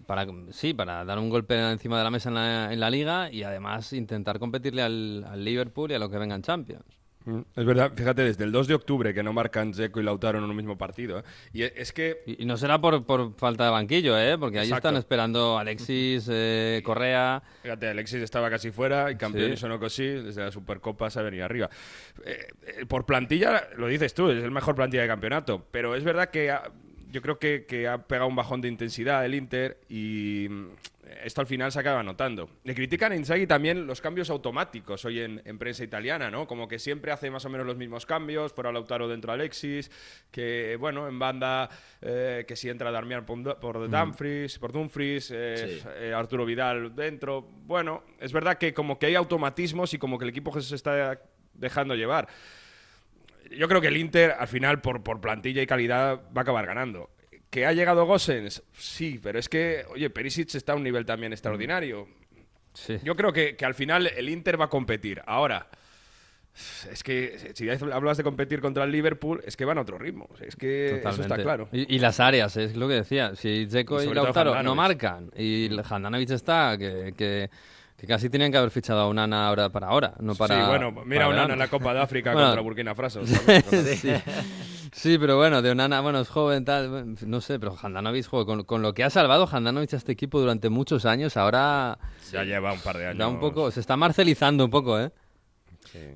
para 0.06 0.26
sí, 0.52 0.74
para 0.74 1.04
dar 1.04 1.18
un 1.18 1.30
golpe 1.30 1.58
encima 1.70 1.98
de 1.98 2.04
la 2.04 2.10
mesa 2.10 2.30
en 2.30 2.34
la, 2.36 2.72
en 2.72 2.80
la 2.80 2.90
liga 2.90 3.30
y 3.32 3.42
además 3.42 3.92
intentar 3.92 4.38
competirle 4.38 4.82
al, 4.82 5.24
al 5.24 5.44
Liverpool 5.44 5.90
y 5.90 5.94
a 5.94 5.98
lo 5.98 6.10
que 6.10 6.18
venga 6.18 6.34
en 6.34 6.42
Champions. 6.42 6.97
Es 7.56 7.64
verdad, 7.64 7.92
fíjate, 7.94 8.22
desde 8.22 8.44
el 8.44 8.52
2 8.52 8.68
de 8.68 8.74
octubre 8.74 9.12
que 9.12 9.22
no 9.22 9.32
marcan 9.32 9.72
Dzeko 9.72 10.00
y 10.00 10.02
Lautaro 10.02 10.38
en 10.38 10.44
un 10.44 10.56
mismo 10.56 10.78
partido. 10.78 11.18
¿eh? 11.18 11.22
Y 11.52 11.62
es 11.62 11.92
que 11.92 12.22
Y, 12.26 12.42
y 12.42 12.46
no 12.46 12.56
será 12.56 12.80
por, 12.80 13.04
por 13.04 13.34
falta 13.34 13.64
de 13.64 13.70
banquillo, 13.70 14.18
¿eh? 14.18 14.36
Porque 14.38 14.58
ahí 14.60 14.70
están 14.70 14.96
esperando 14.96 15.58
Alexis, 15.58 16.28
eh, 16.30 16.80
Correa. 16.84 17.42
Fíjate, 17.62 17.88
Alexis 17.88 18.22
estaba 18.22 18.48
casi 18.50 18.70
fuera 18.70 19.10
y 19.10 19.16
campeón 19.16 19.56
Sí. 19.56 19.66
y 19.66 19.78
cosí, 19.78 20.04
desde 20.06 20.42
la 20.44 20.50
Supercopa 20.50 21.10
se 21.10 21.20
ha 21.20 21.22
venido 21.22 21.44
arriba. 21.44 21.68
Eh, 22.24 22.48
por 22.88 23.04
plantilla, 23.06 23.68
lo 23.76 23.86
dices 23.86 24.14
tú, 24.14 24.30
es 24.30 24.42
el 24.42 24.50
mejor 24.50 24.74
plantilla 24.74 25.02
de 25.02 25.08
campeonato, 25.08 25.66
pero 25.70 25.94
es 25.94 26.04
verdad 26.04 26.30
que 26.30 26.50
ha- 26.50 26.70
yo 27.10 27.22
creo 27.22 27.38
que, 27.38 27.64
que 27.66 27.88
ha 27.88 27.98
pegado 28.06 28.28
un 28.28 28.36
bajón 28.36 28.60
de 28.60 28.68
intensidad 28.68 29.24
el 29.24 29.34
Inter 29.34 29.78
y 29.88 30.48
esto 31.24 31.40
al 31.40 31.46
final 31.46 31.70
se 31.72 31.80
acaba 31.80 32.02
notando. 32.02 32.50
Le 32.64 32.74
critican 32.74 33.12
a 33.12 33.16
Inzaghi 33.16 33.46
también 33.46 33.86
los 33.86 34.00
cambios 34.00 34.30
automáticos 34.30 35.04
hoy 35.04 35.20
en, 35.20 35.42
en 35.44 35.58
prensa 35.58 35.84
italiana, 35.84 36.30
¿no? 36.30 36.46
Como 36.46 36.68
que 36.68 36.78
siempre 36.78 37.12
hace 37.12 37.30
más 37.30 37.44
o 37.44 37.50
menos 37.50 37.66
los 37.66 37.76
mismos 37.76 38.06
cambios, 38.06 38.52
fuera 38.52 38.72
Lautaro 38.72 39.08
dentro 39.08 39.32
Alexis, 39.32 39.90
que 40.30 40.76
bueno, 40.78 41.08
en 41.08 41.18
banda 41.18 41.68
que 42.00 42.44
que 42.48 42.56
si 42.56 42.68
entra 42.68 42.90
Darmian 42.90 43.26
por, 43.26 43.58
por 43.60 43.90
Dumfries, 43.90 44.58
por 44.58 44.72
Dumfries, 44.72 45.30
eh, 45.34 45.80
Sí. 45.82 45.88
eh, 45.98 46.12
Arturo 46.14 46.44
Vidal 46.46 46.94
dentro. 46.94 47.42
Bueno, 47.42 48.02
es 48.20 48.32
verdad 48.32 48.58
que 48.58 48.72
como 48.72 48.98
que 48.98 49.06
hay 49.06 49.14
automatismos 49.14 49.92
y 49.94 49.98
como 49.98 50.18
que 50.18 50.24
el 50.24 50.30
equipo 50.30 50.58
se 50.60 50.74
está 50.74 51.20
dejando 51.54 51.94
llevar. 51.94 52.28
Yo 53.50 53.68
creo 53.68 53.80
que 53.80 53.88
el 53.88 53.96
Inter, 53.96 54.34
al 54.38 54.48
final, 54.48 54.80
por, 54.80 55.02
por 55.02 55.20
plantilla 55.20 55.62
y 55.62 55.66
calidad, 55.66 56.20
va 56.36 56.40
a 56.40 56.42
acabar 56.42 56.66
ganando. 56.66 57.10
¿Que 57.50 57.64
ha 57.66 57.72
llegado 57.72 58.04
Gosens? 58.06 58.62
Sí, 58.76 59.18
pero 59.22 59.38
es 59.38 59.48
que, 59.48 59.84
oye, 59.90 60.10
Perisic 60.10 60.54
está 60.54 60.72
a 60.72 60.76
un 60.76 60.82
nivel 60.82 61.06
también 61.06 61.32
extraordinario. 61.32 62.06
Sí. 62.74 62.98
Yo 63.02 63.16
creo 63.16 63.32
que, 63.32 63.56
que 63.56 63.64
al 63.64 63.74
final 63.74 64.06
el 64.06 64.28
Inter 64.28 64.60
va 64.60 64.66
a 64.66 64.70
competir. 64.70 65.22
Ahora, 65.26 65.68
es 66.92 67.02
que 67.02 67.52
si 67.54 67.68
hablas 67.70 68.16
de 68.16 68.24
competir 68.24 68.60
contra 68.60 68.84
el 68.84 68.92
Liverpool, 68.92 69.40
es 69.46 69.56
que 69.56 69.64
van 69.64 69.78
a 69.78 69.82
otro 69.82 69.96
ritmo. 69.98 70.28
Es 70.40 70.56
que 70.56 70.96
eso 70.98 71.22
está 71.22 71.36
claro. 71.36 71.68
Y, 71.72 71.94
y 71.96 71.98
las 71.98 72.20
áreas, 72.20 72.56
es 72.56 72.76
lo 72.76 72.88
que 72.88 72.94
decía. 72.94 73.34
Si 73.34 73.66
Dzeko 73.66 74.02
Y 74.02 74.08
y, 74.08 74.14
Lautaro 74.14 74.62
no 74.62 74.74
marcan 74.74 75.30
y 75.36 75.70
Handanovic 75.88 76.30
está, 76.30 76.76
que, 76.76 77.14
que, 77.16 77.48
que 77.96 78.06
casi 78.06 78.28
tenían 78.28 78.50
que 78.52 78.58
haber 78.58 78.70
fichado 78.70 79.00
a 79.00 79.08
Unana 79.08 79.48
ahora 79.48 79.70
para 79.70 79.88
ahora, 79.88 80.14
no 80.20 80.34
para. 80.34 80.56
sí, 80.56 80.68
bueno, 80.68 80.90
mira 80.92 81.22
para 81.22 81.26
una 81.28 81.34
verano. 81.36 81.52
en 81.54 81.58
la 81.58 81.68
Copa 81.68 81.94
de 81.94 82.00
África 82.00 82.32
Bueno. 82.34 82.48
contra 82.48 82.62
Burkina 82.62 82.94
Faso. 82.94 83.24
sí. 83.26 84.12
Sí, 84.92 85.18
pero 85.18 85.36
bueno, 85.36 85.62
de 85.62 85.70
Onana, 85.70 86.00
bueno, 86.00 86.20
es 86.20 86.28
joven, 86.28 86.64
tal, 86.64 87.16
no 87.26 87.40
sé, 87.40 87.58
pero 87.58 87.76
Handanovic, 87.80 88.26
joder, 88.26 88.46
con, 88.46 88.64
con 88.64 88.82
lo 88.82 88.94
que 88.94 89.04
ha 89.04 89.10
salvado 89.10 89.48
Handanovic 89.50 89.92
a 89.94 89.96
este 89.96 90.12
equipo 90.12 90.40
durante 90.40 90.68
muchos 90.68 91.04
años, 91.04 91.36
ahora 91.36 91.98
ya 92.30 92.44
lleva 92.44 92.72
un 92.72 92.80
par 92.80 92.98
de 92.98 93.06
años. 93.06 93.18
da 93.18 93.28
un 93.28 93.40
poco, 93.40 93.70
se 93.70 93.80
está 93.80 93.96
marcelizando 93.96 94.64
un 94.64 94.70
poco, 94.70 94.98
¿eh? 95.00 95.10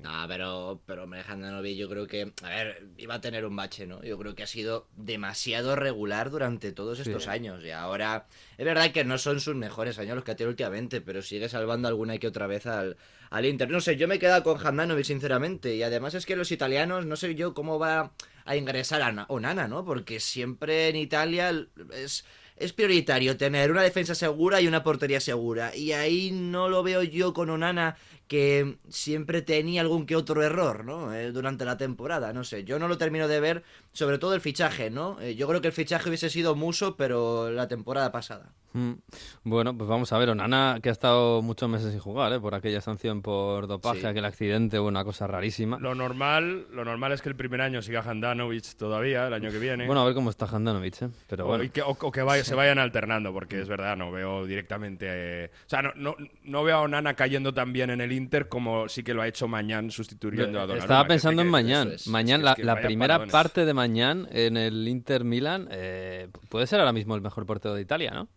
No, 0.01 0.11
pero, 0.27 0.81
pero 0.85 1.03
hombre, 1.03 1.23
Handanovic 1.27 1.77
yo 1.77 1.89
creo 1.89 2.05
que, 2.05 2.31
a 2.43 2.49
ver, 2.49 2.87
iba 2.97 3.15
a 3.15 3.21
tener 3.21 3.45
un 3.45 3.55
bache, 3.55 3.87
¿no? 3.87 4.03
Yo 4.03 4.17
creo 4.17 4.35
que 4.35 4.43
ha 4.43 4.47
sido 4.47 4.87
demasiado 4.95 5.75
regular 5.75 6.29
durante 6.29 6.71
todos 6.71 6.99
estos 6.99 7.27
años. 7.27 7.63
Y 7.63 7.71
ahora, 7.71 8.27
es 8.57 8.65
verdad 8.65 8.91
que 8.91 9.03
no 9.03 9.17
son 9.17 9.39
sus 9.39 9.55
mejores 9.55 9.97
años 9.97 10.15
los 10.15 10.23
que 10.23 10.31
ha 10.31 10.35
tenido 10.35 10.51
últimamente, 10.51 11.01
pero 11.01 11.21
sigue 11.21 11.49
salvando 11.49 11.87
alguna 11.87 12.17
que 12.17 12.27
otra 12.27 12.45
vez 12.45 12.67
al, 12.67 12.97
al 13.29 13.45
Inter. 13.45 13.69
No 13.69 13.81
sé, 13.81 13.95
yo 13.97 14.07
me 14.07 14.15
he 14.15 14.19
quedado 14.19 14.43
con 14.43 14.63
Handanovic, 14.63 15.05
sinceramente. 15.05 15.75
Y 15.75 15.81
además 15.81 16.13
es 16.13 16.25
que 16.25 16.35
los 16.35 16.51
italianos, 16.51 17.05
no 17.05 17.15
sé 17.15 17.33
yo 17.33 17.53
cómo 17.53 17.79
va 17.79 18.11
a 18.45 18.55
ingresar 18.55 19.01
a 19.01 19.11
Na- 19.11 19.25
Onana, 19.29 19.67
¿no? 19.67 19.85
Porque 19.85 20.19
siempre 20.19 20.89
en 20.89 20.95
Italia 20.95 21.51
es... 21.93 22.25
Es 22.55 22.71
prioritario 22.71 23.35
tener 23.35 23.71
una 23.71 23.81
defensa 23.81 24.13
segura 24.13 24.61
y 24.61 24.67
una 24.67 24.83
portería 24.83 25.19
segura. 25.19 25.75
Y 25.75 25.93
ahí 25.93 26.29
no 26.31 26.69
lo 26.69 26.83
veo 26.83 27.01
yo 27.01 27.33
con 27.33 27.49
Onana 27.49 27.97
que 28.33 28.77
siempre 28.89 29.43
tenía 29.43 29.81
algún 29.81 30.07
que 30.07 30.15
otro 30.15 30.41
error, 30.41 30.83
¿no? 30.85 31.13
Eh, 31.13 31.31
durante 31.31 31.65
la 31.65 31.77
temporada, 31.77 32.33
no 32.33 32.43
sé. 32.43 32.63
Yo 32.63 32.79
no 32.79 32.87
lo 32.87 32.97
termino 32.97 33.27
de 33.27 33.39
ver, 33.39 33.63
sobre 33.91 34.17
todo 34.17 34.33
el 34.33 34.41
fichaje, 34.41 34.89
¿no? 34.89 35.21
Eh, 35.21 35.35
yo 35.35 35.47
creo 35.47 35.61
que 35.61 35.67
el 35.67 35.73
fichaje 35.73 36.09
hubiese 36.09 36.31
sido 36.31 36.55
Muso, 36.55 36.95
pero 36.97 37.51
la 37.51 37.67
temporada 37.67 38.11
pasada. 38.11 38.51
Mm. 38.75 38.93
Bueno, 39.43 39.77
pues 39.77 39.87
vamos 39.87 40.11
a 40.13 40.17
ver, 40.17 40.29
Onana 40.29 40.79
que 40.81 40.89
ha 40.89 40.91
estado 40.91 41.43
muchos 41.43 41.69
meses 41.69 41.91
sin 41.91 41.99
jugar, 41.99 42.33
¿eh? 42.33 42.39
por 42.39 42.55
aquella 42.55 42.81
sanción 42.81 43.21
por 43.21 43.67
dopaje, 43.67 43.99
Sí. 44.01 44.07
aquel 44.07 44.25
accidente, 44.25 44.79
una 44.79 45.03
cosa 45.03 45.27
rarísima. 45.27 45.77
Lo 45.79 45.93
normal, 45.93 46.65
lo 46.71 46.83
normal 46.83 47.11
es 47.11 47.21
que 47.21 47.29
el 47.29 47.35
primer 47.35 47.61
año 47.61 47.83
siga 47.83 48.01
Handanovic 48.01 48.75
todavía, 48.75 49.27
el 49.27 49.33
año 49.35 49.51
que 49.51 49.59
viene. 49.59 49.85
Bueno, 49.85 50.01
a 50.01 50.05
ver 50.05 50.15
cómo 50.15 50.31
está 50.31 50.47
Handanovic, 50.47 51.03
¿eh? 51.03 51.09
pero 51.27 51.43
O- 51.45 51.49
bueno. 51.49 51.63
y 51.63 51.69
que, 51.69 51.83
o- 51.83 51.95
o 52.01 52.11
que 52.11 52.23
vaya- 52.23 52.43
se 52.43 52.55
vayan 52.55 52.79
alternando, 52.79 53.31
porque 53.31 53.61
es 53.61 53.67
verdad, 53.67 53.95
no 53.95 54.11
veo 54.11 54.47
directamente. 54.47 55.05
eh, 55.07 55.51
o 55.53 55.69
sea, 55.69 55.83
no, 55.83 55.91
no, 55.95 56.15
no 56.43 56.63
veo 56.63 56.77
a 56.77 56.81
Onana 56.81 57.13
cayendo 57.13 57.53
tan 57.53 57.73
bien 57.73 57.91
en 57.91 58.01
el 58.01 58.11
Inter 58.23 58.47
como 58.47 58.87
sí 58.89 59.03
que 59.03 59.13
lo 59.13 59.21
ha 59.21 59.27
hecho 59.27 59.47
Mañán 59.47 59.91
sustituyendo 59.91 60.59
a 60.59 60.63
Donnarumma. 60.63 60.83
Estaba 60.83 61.07
pensando 61.07 61.41
en 61.41 61.49
Mañán. 61.49 61.91
es. 61.91 62.07
Mañán, 62.07 62.41
Es 62.41 62.45
la, 62.45 62.55
que 62.55 62.63
la 62.63 62.73
vaya 62.75 62.87
primera 62.87 63.13
paradones. 63.15 63.31
parte 63.31 63.65
de 63.65 63.73
Mañán 63.73 64.27
en 64.31 64.57
el 64.57 64.87
Inter 64.87 65.23
Milan 65.23 65.67
eh, 65.71 66.27
puede 66.49 66.67
ser 66.67 66.79
ahora 66.79 66.93
mismo 66.93 67.15
el 67.15 67.21
mejor 67.21 67.45
portero 67.45 67.75
de 67.75 67.81
Italia, 67.81 68.11
¿no? 68.11 68.27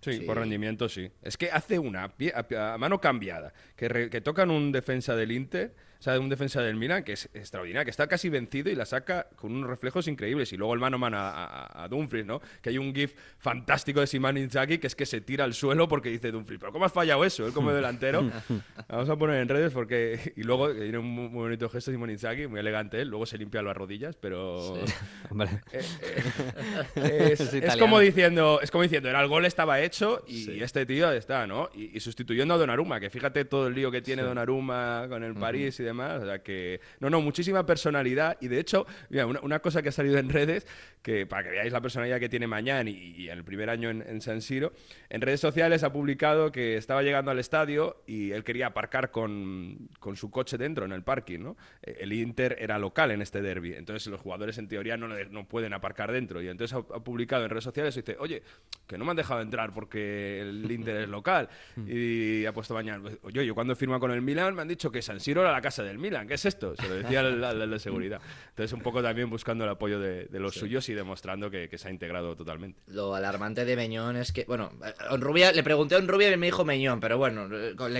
Sí, 0.00 0.12
Sí. 0.12 0.20
por 0.26 0.36
rendimiento 0.36 0.88
sí. 0.88 1.10
Es 1.22 1.36
que 1.38 1.50
hace 1.50 1.78
una 1.78 2.04
a, 2.34 2.74
a 2.74 2.78
mano 2.78 3.00
cambiada, 3.00 3.54
que, 3.74 3.88
re- 3.88 4.10
que 4.10 4.20
tocan 4.20 4.50
un 4.50 4.70
defensa 4.70 5.16
del 5.16 5.32
Inter, 5.32 5.74
o 5.98 6.02
sea, 6.04 6.18
un 6.20 6.28
defensa 6.28 6.60
del 6.62 6.76
Milan, 6.76 7.02
que 7.04 7.12
es 7.12 7.28
extraordinario, 7.34 7.84
que 7.84 7.90
está 7.90 8.06
casi 8.06 8.28
vencido 8.28 8.70
y 8.70 8.74
la 8.74 8.84
saca 8.84 9.26
con 9.36 9.52
unos 9.52 9.70
reflejos 9.70 10.06
increíbles. 10.08 10.52
Y 10.52 10.56
luego 10.56 10.74
el 10.74 10.80
mano 10.80 10.96
a 10.96 10.98
mano 10.98 11.16
a, 11.18 11.84
a- 11.84 11.88
Dumfries, 11.88 12.26
¿no? 12.26 12.40
Que 12.62 12.70
hay 12.70 12.78
un 12.78 12.94
gif 12.94 13.14
fantástico 13.38 14.00
de 14.00 14.06
Simán 14.06 14.36
Inzaghi 14.36 14.78
que 14.78 14.86
es 14.86 14.94
que 14.94 15.06
se 15.06 15.20
tira 15.20 15.44
al 15.44 15.54
suelo 15.54 15.88
porque 15.88 16.08
dice 16.10 16.30
Dumfries, 16.30 16.60
¿pero 16.60 16.72
cómo 16.72 16.84
has 16.84 16.92
fallado 16.92 17.24
eso? 17.24 17.46
Él 17.46 17.52
como 17.52 17.72
delantero. 17.72 18.30
Vamos 18.88 19.08
a 19.08 19.16
poner 19.16 19.40
en 19.40 19.48
redes 19.48 19.72
porque... 19.72 20.32
Y 20.36 20.42
luego 20.42 20.72
tiene 20.72 20.98
un 20.98 21.06
muy, 21.06 21.28
bonito 21.28 21.68
gesto 21.68 21.90
Simón 21.90 22.10
Inzaghi, 22.10 22.46
muy 22.46 22.60
elegante 22.60 23.00
él, 23.00 23.08
luego 23.08 23.26
se 23.26 23.38
limpia 23.38 23.62
las 23.62 23.76
rodillas, 23.76 24.16
pero... 24.16 24.74
Hombre. 25.30 25.48
Eh, 25.72 25.80
eh, 26.96 27.28
es, 27.32 27.40
Es 27.40 27.54
es 27.54 27.76
como 27.76 27.98
diciendo, 27.98 28.60
es 28.62 28.70
como 28.70 28.82
diciendo, 28.82 29.08
era 29.08 29.20
el 29.20 29.28
gol 29.28 29.44
estaba 29.44 29.80
hecho 29.80 30.22
y 30.26 30.60
este 30.62 30.86
tío 30.86 31.10
está, 31.12 31.46
¿no? 31.46 31.70
Y, 31.74 31.96
y 31.96 32.00
sustituyendo 32.00 32.54
a 32.54 32.56
Donnarumma, 32.58 33.00
que 33.00 33.10
fíjate 33.10 33.44
todo 33.44 33.68
el 33.68 33.74
lío 33.74 33.90
que 33.90 34.02
tiene 34.02 34.22
Donnarumma 34.22 35.06
con 35.08 35.22
el 35.22 35.34
París 35.34 35.78
y 35.80 35.82
demás, 35.82 35.93
o 36.00 36.24
sea 36.24 36.42
que 36.42 36.80
no, 37.00 37.10
no, 37.10 37.20
muchísima 37.20 37.64
personalidad. 37.66 38.36
Y 38.40 38.48
de 38.48 38.58
hecho, 38.58 38.86
mira, 39.10 39.26
una, 39.26 39.40
una 39.40 39.58
cosa 39.60 39.82
que 39.82 39.88
ha 39.88 39.92
salido 39.92 40.18
en 40.18 40.28
redes, 40.28 40.66
que 41.02 41.26
para 41.26 41.44
que 41.44 41.50
veáis 41.50 41.72
la 41.72 41.80
personalidad 41.80 42.20
que 42.20 42.28
tiene 42.28 42.46
Mañán 42.46 42.88
y, 42.88 42.92
y 42.92 43.28
el 43.28 43.44
primer 43.44 43.70
año 43.70 43.90
en, 43.90 44.02
en 44.06 44.20
San 44.20 44.40
Siro, 44.40 44.72
en 45.10 45.20
redes 45.20 45.40
sociales 45.40 45.82
ha 45.82 45.92
publicado 45.92 46.50
que 46.52 46.76
estaba 46.76 47.02
llegando 47.02 47.30
al 47.30 47.38
estadio 47.38 48.02
y 48.06 48.32
él 48.32 48.44
quería 48.44 48.68
aparcar 48.68 49.10
con, 49.10 49.88
con 50.00 50.16
su 50.16 50.30
coche 50.30 50.58
dentro 50.58 50.84
en 50.84 50.92
el 50.92 51.02
parking, 51.02 51.40
¿no? 51.40 51.56
Eh, 51.82 51.98
El 52.00 52.12
Inter 52.12 52.56
era 52.58 52.78
local 52.78 53.10
en 53.10 53.22
este 53.22 53.42
derby, 53.42 53.74
entonces 53.74 54.06
los 54.08 54.20
jugadores 54.20 54.58
en 54.58 54.68
teoría 54.68 54.96
no, 54.96 55.08
no 55.08 55.48
pueden 55.48 55.72
aparcar 55.72 56.12
dentro. 56.12 56.42
Y 56.42 56.48
entonces 56.48 56.74
ha, 56.74 56.78
ha 56.78 57.00
publicado 57.04 57.44
en 57.44 57.50
redes 57.50 57.64
sociales 57.64 57.96
y 57.96 58.00
dice, 58.00 58.16
oye, 58.18 58.42
que 58.86 58.98
no 58.98 59.04
me 59.04 59.10
han 59.10 59.16
dejado 59.16 59.40
entrar 59.40 59.72
porque 59.72 60.40
el 60.40 60.70
Inter 60.70 60.96
es 61.02 61.08
local 61.08 61.48
y 61.86 62.46
ha 62.46 62.52
puesto 62.52 62.74
mañana, 62.74 63.02
oye, 63.22 63.46
yo 63.46 63.54
cuando 63.54 63.76
firma 63.76 63.98
con 63.98 64.10
el 64.10 64.22
Milan 64.22 64.54
me 64.54 64.62
han 64.62 64.68
dicho 64.68 64.90
que 64.90 65.02
San 65.02 65.20
Siro 65.20 65.42
era 65.42 65.52
la 65.52 65.60
casa 65.60 65.73
del 65.82 65.98
Milan, 65.98 66.28
¿qué 66.28 66.34
es 66.34 66.44
esto? 66.44 66.74
Se 66.76 66.88
lo 66.88 66.94
decía 66.94 67.20
al, 67.20 67.70
de 67.70 67.78
seguridad. 67.78 68.20
Entonces 68.50 68.72
un 68.72 68.80
poco 68.80 69.02
también 69.02 69.28
buscando 69.28 69.64
el 69.64 69.70
apoyo 69.70 69.98
de, 69.98 70.26
de 70.26 70.38
los 70.40 70.54
suyos 70.54 70.88
y 70.88 70.94
demostrando 70.94 71.50
que, 71.50 71.68
que 71.68 71.78
se 71.78 71.88
ha 71.88 71.90
integrado 71.90 72.36
totalmente. 72.36 72.80
Lo 72.86 73.14
alarmante 73.14 73.64
de 73.64 73.76
Meñón 73.76 74.16
es 74.16 74.32
que, 74.32 74.44
bueno, 74.44 74.70
Rubia, 75.18 75.52
le 75.52 75.62
pregunté 75.62 75.94
a 75.96 75.98
un 75.98 76.08
Rubia 76.08 76.30
y 76.32 76.36
me 76.36 76.46
dijo 76.46 76.64
Meñón, 76.64 77.00
pero 77.00 77.18
bueno, 77.18 77.48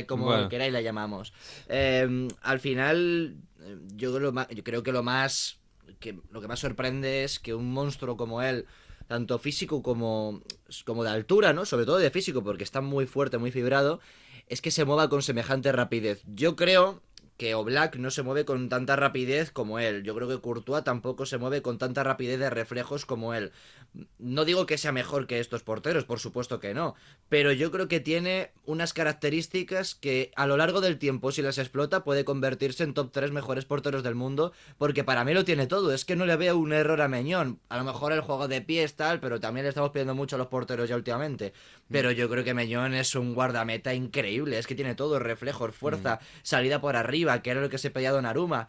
como 0.06 0.26
Bueno. 0.26 0.48
queráis 0.48 0.72
la 0.72 0.80
llamamos. 0.80 1.32
Eh, 1.68 2.28
al 2.42 2.60
final, 2.60 3.36
eh, 3.60 3.76
yo 3.94 4.14
creo, 4.14 4.30
lo 4.32 4.48
yo 4.50 4.62
creo 4.64 4.82
que 4.82 4.92
lo 4.92 5.02
más 5.02 5.58
que 6.00 6.18
lo 6.30 6.40
que 6.40 6.48
más 6.48 6.60
sorprende 6.60 7.24
es 7.24 7.38
que 7.38 7.54
un 7.54 7.72
monstruo 7.72 8.16
como 8.16 8.42
él, 8.42 8.66
tanto 9.06 9.38
físico 9.38 9.82
como, 9.82 10.42
como 10.84 11.04
de 11.04 11.10
altura, 11.10 11.52
¿no? 11.52 11.64
Sobre 11.64 11.86
todo 11.86 11.98
de 11.98 12.10
físico, 12.10 12.42
porque 12.42 12.64
está 12.64 12.80
muy 12.80 13.06
fuerte, 13.06 13.38
muy 13.38 13.50
fibrado, 13.50 14.00
es 14.48 14.60
que 14.60 14.70
se 14.70 14.84
mueva 14.84 15.08
con 15.08 15.22
semejante 15.22 15.72
rapidez. 15.72 16.22
Yo 16.26 16.56
creo 16.56 17.02
que 17.36 17.54
Oblak 17.54 17.96
no 17.96 18.10
se 18.10 18.22
mueve 18.22 18.44
con 18.44 18.68
tanta 18.68 18.96
rapidez 18.96 19.50
como 19.50 19.78
él. 19.78 20.02
Yo 20.02 20.14
creo 20.14 20.28
que 20.28 20.40
Courtois 20.40 20.84
tampoco 20.84 21.26
se 21.26 21.38
mueve 21.38 21.62
con 21.62 21.78
tanta 21.78 22.04
rapidez 22.04 22.38
de 22.38 22.50
reflejos 22.50 23.06
como 23.06 23.34
él. 23.34 23.52
No 24.18 24.44
digo 24.44 24.66
que 24.66 24.78
sea 24.78 24.92
mejor 24.92 25.26
que 25.26 25.38
estos 25.38 25.62
porteros, 25.62 26.04
por 26.04 26.18
supuesto 26.18 26.58
que 26.58 26.74
no, 26.74 26.96
pero 27.28 27.52
yo 27.52 27.70
creo 27.70 27.86
que 27.86 28.00
tiene 28.00 28.50
unas 28.64 28.92
características 28.92 29.94
que 29.94 30.32
a 30.34 30.46
lo 30.46 30.56
largo 30.56 30.80
del 30.80 30.98
tiempo, 30.98 31.30
si 31.30 31.42
las 31.42 31.58
explota, 31.58 32.02
puede 32.02 32.24
convertirse 32.24 32.82
en 32.82 32.94
top 32.94 33.12
3 33.12 33.30
mejores 33.30 33.64
porteros 33.64 34.02
del 34.02 34.16
mundo, 34.16 34.52
porque 34.78 35.04
para 35.04 35.24
mí 35.24 35.32
lo 35.32 35.44
tiene 35.44 35.66
todo. 35.66 35.92
Es 35.92 36.04
que 36.04 36.16
no 36.16 36.26
le 36.26 36.36
veo 36.36 36.56
un 36.56 36.72
error 36.72 37.00
a 37.02 37.08
Meñón. 37.08 37.60
A 37.68 37.78
lo 37.78 37.84
mejor 37.84 38.12
el 38.12 38.20
juego 38.20 38.48
de 38.48 38.62
pies 38.62 38.96
tal, 38.96 39.20
pero 39.20 39.40
también 39.40 39.64
le 39.64 39.68
estamos 39.68 39.90
pidiendo 39.90 40.14
mucho 40.14 40.36
a 40.36 40.38
los 40.38 40.48
porteros 40.48 40.88
ya 40.88 40.96
últimamente. 40.96 41.52
Pero 41.88 42.10
yo 42.10 42.28
creo 42.28 42.42
que 42.42 42.54
Meñón 42.54 42.94
es 42.94 43.14
un 43.14 43.34
guardameta 43.34 43.94
increíble. 43.94 44.58
Es 44.58 44.66
que 44.66 44.74
tiene 44.74 44.94
todo, 44.94 45.18
reflejos, 45.18 45.74
fuerza, 45.74 46.20
salida 46.42 46.80
por 46.80 46.96
arriba, 46.96 47.23
que 47.42 47.50
era 47.50 47.60
lo 47.60 47.68
que 47.68 47.78
se 47.78 47.90
pedía 47.90 48.12
Donnarumma. 48.12 48.68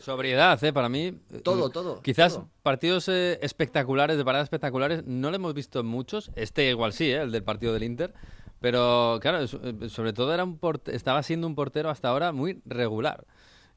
Sobriedad, 0.00 0.62
¿eh? 0.64 0.72
Para 0.72 0.88
mí. 0.88 1.14
Todo, 1.42 1.70
todo, 1.70 2.00
Quizás 2.02 2.34
todo. 2.34 2.48
partidos 2.62 3.08
eh, 3.08 3.38
espectaculares, 3.42 4.16
de 4.16 4.24
paradas 4.24 4.46
espectaculares, 4.46 5.04
no 5.04 5.30
lo 5.30 5.36
hemos 5.36 5.54
visto 5.54 5.80
en 5.80 5.86
muchos. 5.86 6.30
Este 6.36 6.68
igual 6.68 6.92
sí, 6.92 7.10
¿eh? 7.10 7.22
El 7.22 7.32
del 7.32 7.42
partido 7.42 7.72
del 7.72 7.82
Inter. 7.82 8.14
Pero 8.60 9.18
claro, 9.20 9.42
eh, 9.42 9.88
sobre 9.88 10.12
todo 10.12 10.32
era 10.34 10.44
un 10.44 10.58
estaba 10.86 11.22
siendo 11.22 11.46
un 11.46 11.54
portero 11.54 11.90
hasta 11.90 12.08
ahora 12.08 12.32
muy 12.32 12.60
regular 12.64 13.24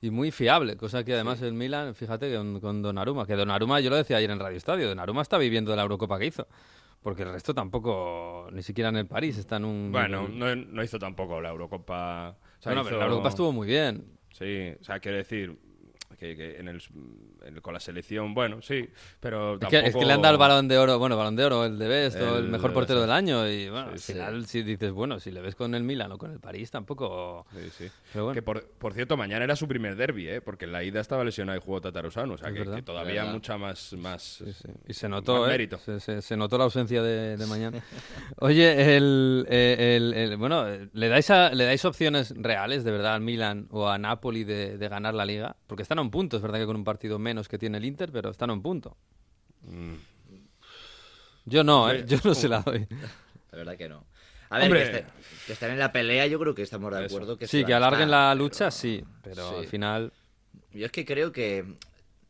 y 0.02 0.10
muy 0.10 0.32
fiable, 0.32 0.78
cosa 0.78 1.04
que 1.04 1.14
además 1.14 1.42
el 1.44 1.54
Milan, 1.54 1.94
fíjate, 1.94 2.36
con, 2.36 2.60
con 2.60 2.82
Donnarumma, 2.82 3.28
que 3.28 3.36
Donnarumma, 3.36 3.80
yo 3.82 3.92
lo 3.92 3.98
decía 3.98 4.18
ayer 4.18 4.32
en 4.32 4.40
Radio 4.40 4.58
Estadio, 4.58 4.88
Donnarumma 4.88 5.22
está 5.22 5.38
viviendo 5.38 5.70
de 5.70 5.78
la 5.78 5.84
Eurocopa 5.84 6.18
que 6.18 6.26
hizo, 6.26 6.48
porque 7.04 7.22
el 7.22 7.32
resto 7.32 7.54
tampoco, 7.54 8.50
ni 8.52 8.64
siquiera 8.64 8.90
en 8.90 8.96
el 8.96 9.06
París, 9.06 9.38
está 9.38 9.58
en 9.58 9.66
un... 9.66 9.92
Bueno, 9.92 10.28
no, 10.28 10.56
no 10.56 10.84
hizo 10.84 10.98
tampoco 10.98 11.40
la 11.40 11.50
Eurocopa. 11.50 12.36
O 12.62 12.64
sea, 12.64 12.72
Bueno, 12.74 12.84
pero 12.84 12.96
hizo- 12.96 13.00
la 13.00 13.06
Eurocopa 13.06 13.30
estuvo 13.30 13.52
muy 13.52 13.68
bien. 13.68 14.06
Sí, 14.34 14.74
o 14.80 14.84
sea, 14.84 15.00
quiero 15.00 15.18
decir 15.18 15.58
que, 16.22 16.36
que 16.36 16.58
en 16.60 16.68
el, 16.68 16.80
en 17.44 17.56
el- 17.56 17.62
con 17.64 17.74
la 17.74 17.80
selección, 17.80 18.36
bueno, 18.36 18.62
sí, 18.62 18.88
pero 19.20 19.56
Es 19.56 19.60
tampoco... 19.60 19.82
que, 19.82 19.90
es 19.90 19.96
que 19.96 20.06
le 20.06 20.14
han 20.14 20.22
dado 20.22 20.36
el 20.36 20.40
balón 20.40 20.68
de 20.68 20.78
oro, 20.78 21.00
bueno, 21.00 21.18
balón 21.18 21.36
de 21.36 21.46
oro, 21.46 21.66
el 21.66 21.80
de 21.80 21.88
Best, 21.88 22.22
o 22.22 22.38
el 22.38 22.46
El- 22.46 22.52
mejor 22.52 22.74
portero 22.74 23.02
del 23.02 23.10
año. 23.12 23.48
Y 23.50 23.70
bueno, 23.70 23.88
Sí, 23.88 23.92
al 23.94 24.00
sí. 24.00 24.14
final, 24.14 24.46
si 24.46 24.62
dices, 24.62 24.92
bueno, 24.92 25.20
si 25.20 25.32
le 25.32 25.42
ves 25.42 25.56
con 25.56 25.74
el 25.74 25.82
Milan 25.84 26.12
o 26.12 26.20
con 26.20 26.32
el 26.32 26.40
París, 26.40 26.70
tampoco. 26.70 27.48
Sí, 27.52 27.70
sí. 27.76 27.92
Pero 28.14 28.26
bueno. 28.26 28.36
Que 28.36 28.44
por, 28.44 28.64
por 28.78 28.94
cierto, 28.94 29.18
mañana 29.18 29.44
era 29.46 29.56
su 29.56 29.68
primer 29.68 29.96
derby, 29.96 30.28
¿eh? 30.30 30.42
porque 30.42 30.66
en 30.66 30.74
la 30.74 30.84
ida 30.84 31.00
estaba 31.02 31.24
lesionado 31.24 31.58
y 31.58 31.62
jugó 31.62 31.82
Tatarusano, 31.82 32.36
o 32.36 32.38
sea 32.38 32.50
Es 32.50 32.54
que, 32.56 32.66
que 32.76 32.82
todavía 32.84 33.26
mucha 33.26 33.58
más... 33.58 33.94
más 33.94 34.22
Sí, 34.22 34.54
sí. 34.54 34.68
Y 34.88 34.94
se 34.94 35.10
notó, 35.10 35.46
¿eh? 35.48 35.50
mérito. 35.50 35.80
Se, 35.80 36.00
se- 36.00 36.22
se 36.22 36.38
notó 36.38 36.58
la 36.60 36.66
ausencia 36.66 37.02
de, 37.02 37.36
de 37.36 37.46
mañana. 37.48 37.82
Oye, 38.40 38.96
el, 38.96 39.46
eh, 39.50 39.96
el- 39.98 40.14
el- 40.14 40.38
bueno, 40.38 40.66
¿le 40.94 41.08
dais, 41.10 41.30
a- 41.32 41.50
¿le 41.54 41.64
dais 41.66 41.84
opciones 41.86 42.34
reales, 42.38 42.84
de 42.84 42.92
verdad, 42.92 43.16
al 43.16 43.22
Milan 43.22 43.68
o 43.72 43.88
a 43.90 43.98
Napoli 43.98 44.44
de, 44.44 44.78
de 44.78 44.88
ganar 44.88 45.16
la 45.16 45.26
Liga? 45.26 45.56
Porque 45.66 45.82
están 45.82 45.98
a 45.98 46.02
un 46.02 46.11
punto, 46.12 46.36
es 46.38 46.44
verdad 46.44 46.60
que 46.60 46.66
con 46.66 46.76
un 46.76 46.84
partido 46.84 47.18
menos 47.18 47.48
que 47.48 47.58
tiene 47.58 47.78
el 47.78 47.86
Inter, 47.86 48.12
pero 48.12 48.30
están 48.30 48.50
a 48.50 48.54
un 48.54 48.62
punto. 48.62 48.96
Mm. 49.64 49.94
Yo 51.46 51.64
no, 51.64 51.90
¿eh? 51.92 52.04
Yo 52.08 52.18
no 52.24 52.34
se 52.36 52.48
la 52.48 52.60
doy. 52.66 52.88
La 53.52 53.58
verdad 53.58 53.78
que 53.78 53.90
no. 53.90 54.06
A 54.50 54.60
ver, 54.60 54.72
que, 54.72 54.82
este- 54.84 55.06
que 55.48 55.54
estén 55.54 55.72
en 55.72 55.80
la 55.80 55.92
pelea, 55.92 56.28
yo 56.28 56.38
creo 56.40 56.54
que 56.54 56.62
estamos 56.62 56.92
de 56.94 57.06
acuerdo. 57.06 57.38
Que 57.38 57.48
Sí, 57.48 57.64
que 57.64 57.74
alarguen 57.74 58.10
estar, 58.10 58.10
la 58.30 58.32
pero- 58.34 58.44
lucha, 58.44 58.70
sí, 58.72 59.04
pero 59.24 59.50
Sí. 59.50 59.56
al 59.60 59.68
final... 59.68 60.14
Yo 60.74 60.86
es 60.86 60.92
que 60.92 61.06
creo 61.06 61.32
que 61.32 61.66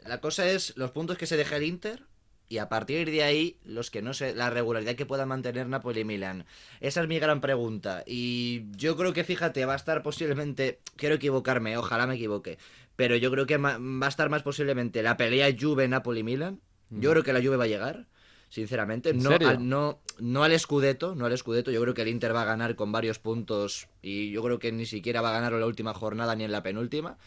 la 0.05 0.19
cosa 0.21 0.47
es 0.47 0.75
los 0.77 0.91
puntos 0.91 1.17
que 1.17 1.25
se 1.25 1.38
deja 1.38 1.57
el 1.57 1.63
Inter 1.63 2.03
y 2.49 2.57
a 2.59 2.69
partir 2.69 3.09
de 3.09 3.23
ahí 3.23 3.57
los 3.63 3.89
que 3.91 4.01
no 4.01 4.13
sé 4.13 4.36
la 4.36 4.49
regularidad 4.49 4.95
que 4.95 5.05
puedan 5.05 5.27
mantener 5.29 5.67
Napoli 5.67 6.01
y 6.01 6.05
Milan. 6.05 6.45
Esa 6.79 7.01
es 7.01 7.07
mi 7.07 7.17
gran 7.19 7.39
pregunta 7.41 8.03
y 8.05 8.63
yo 8.77 8.95
creo 8.97 9.13
que 9.13 9.23
fíjate 9.23 9.65
va 9.65 9.73
a 9.73 9.77
estar 9.77 10.01
posiblemente 10.03 10.79
quiero 10.95 11.15
equivocarme, 11.15 11.77
ojalá 11.77 12.07
me 12.07 12.15
equivoque, 12.15 12.57
pero 13.02 13.16
yo 13.16 13.32
creo 13.32 13.47
que 13.47 13.58
va 13.58 13.80
a 13.80 14.08
estar 14.08 14.30
más 14.30 14.43
posiblemente 14.43 15.02
la 15.02 15.18
pelea 15.18 15.49
Juve 15.60 15.88
Napoli 15.88 16.22
Milan. 16.22 16.62
Yo 16.91 17.10
creo 17.10 17.24
que 17.24 17.34
la 17.34 17.41
Juve 17.41 17.58
va 17.58 17.64
a 17.64 17.68
llegar. 17.68 18.06
Sinceramente, 18.47 19.10
¿En 19.10 19.24
no 19.24 19.32
al, 19.32 19.68
no, 19.68 20.02
no 20.20 20.43
al 20.43 20.60
Scudetto, 20.60 21.16
no 21.16 21.26
al 21.26 21.36
Scudetto. 21.36 21.72
Yo 21.72 21.82
creo 21.82 21.95
que 21.95 22.04
el 22.04 22.10
Inter 22.10 22.36
va 22.36 22.43
a 22.43 22.45
ganar 22.45 22.76
con 22.76 22.91
varios 22.91 23.18
puntos 23.18 23.88
y 24.04 24.30
yo 24.30 24.43
creo 24.43 24.60
que 24.60 24.72
ni 24.72 24.86
siquiera 24.86 25.20
va 25.20 25.32
a 25.32 25.34
ganar 25.34 25.54
en 25.54 25.62
la 25.62 25.66
última 25.66 25.95
jornada 25.95 26.36
ni 26.36 26.43
en 26.43 26.52
la 26.52 26.62
penúltima. 26.62 27.18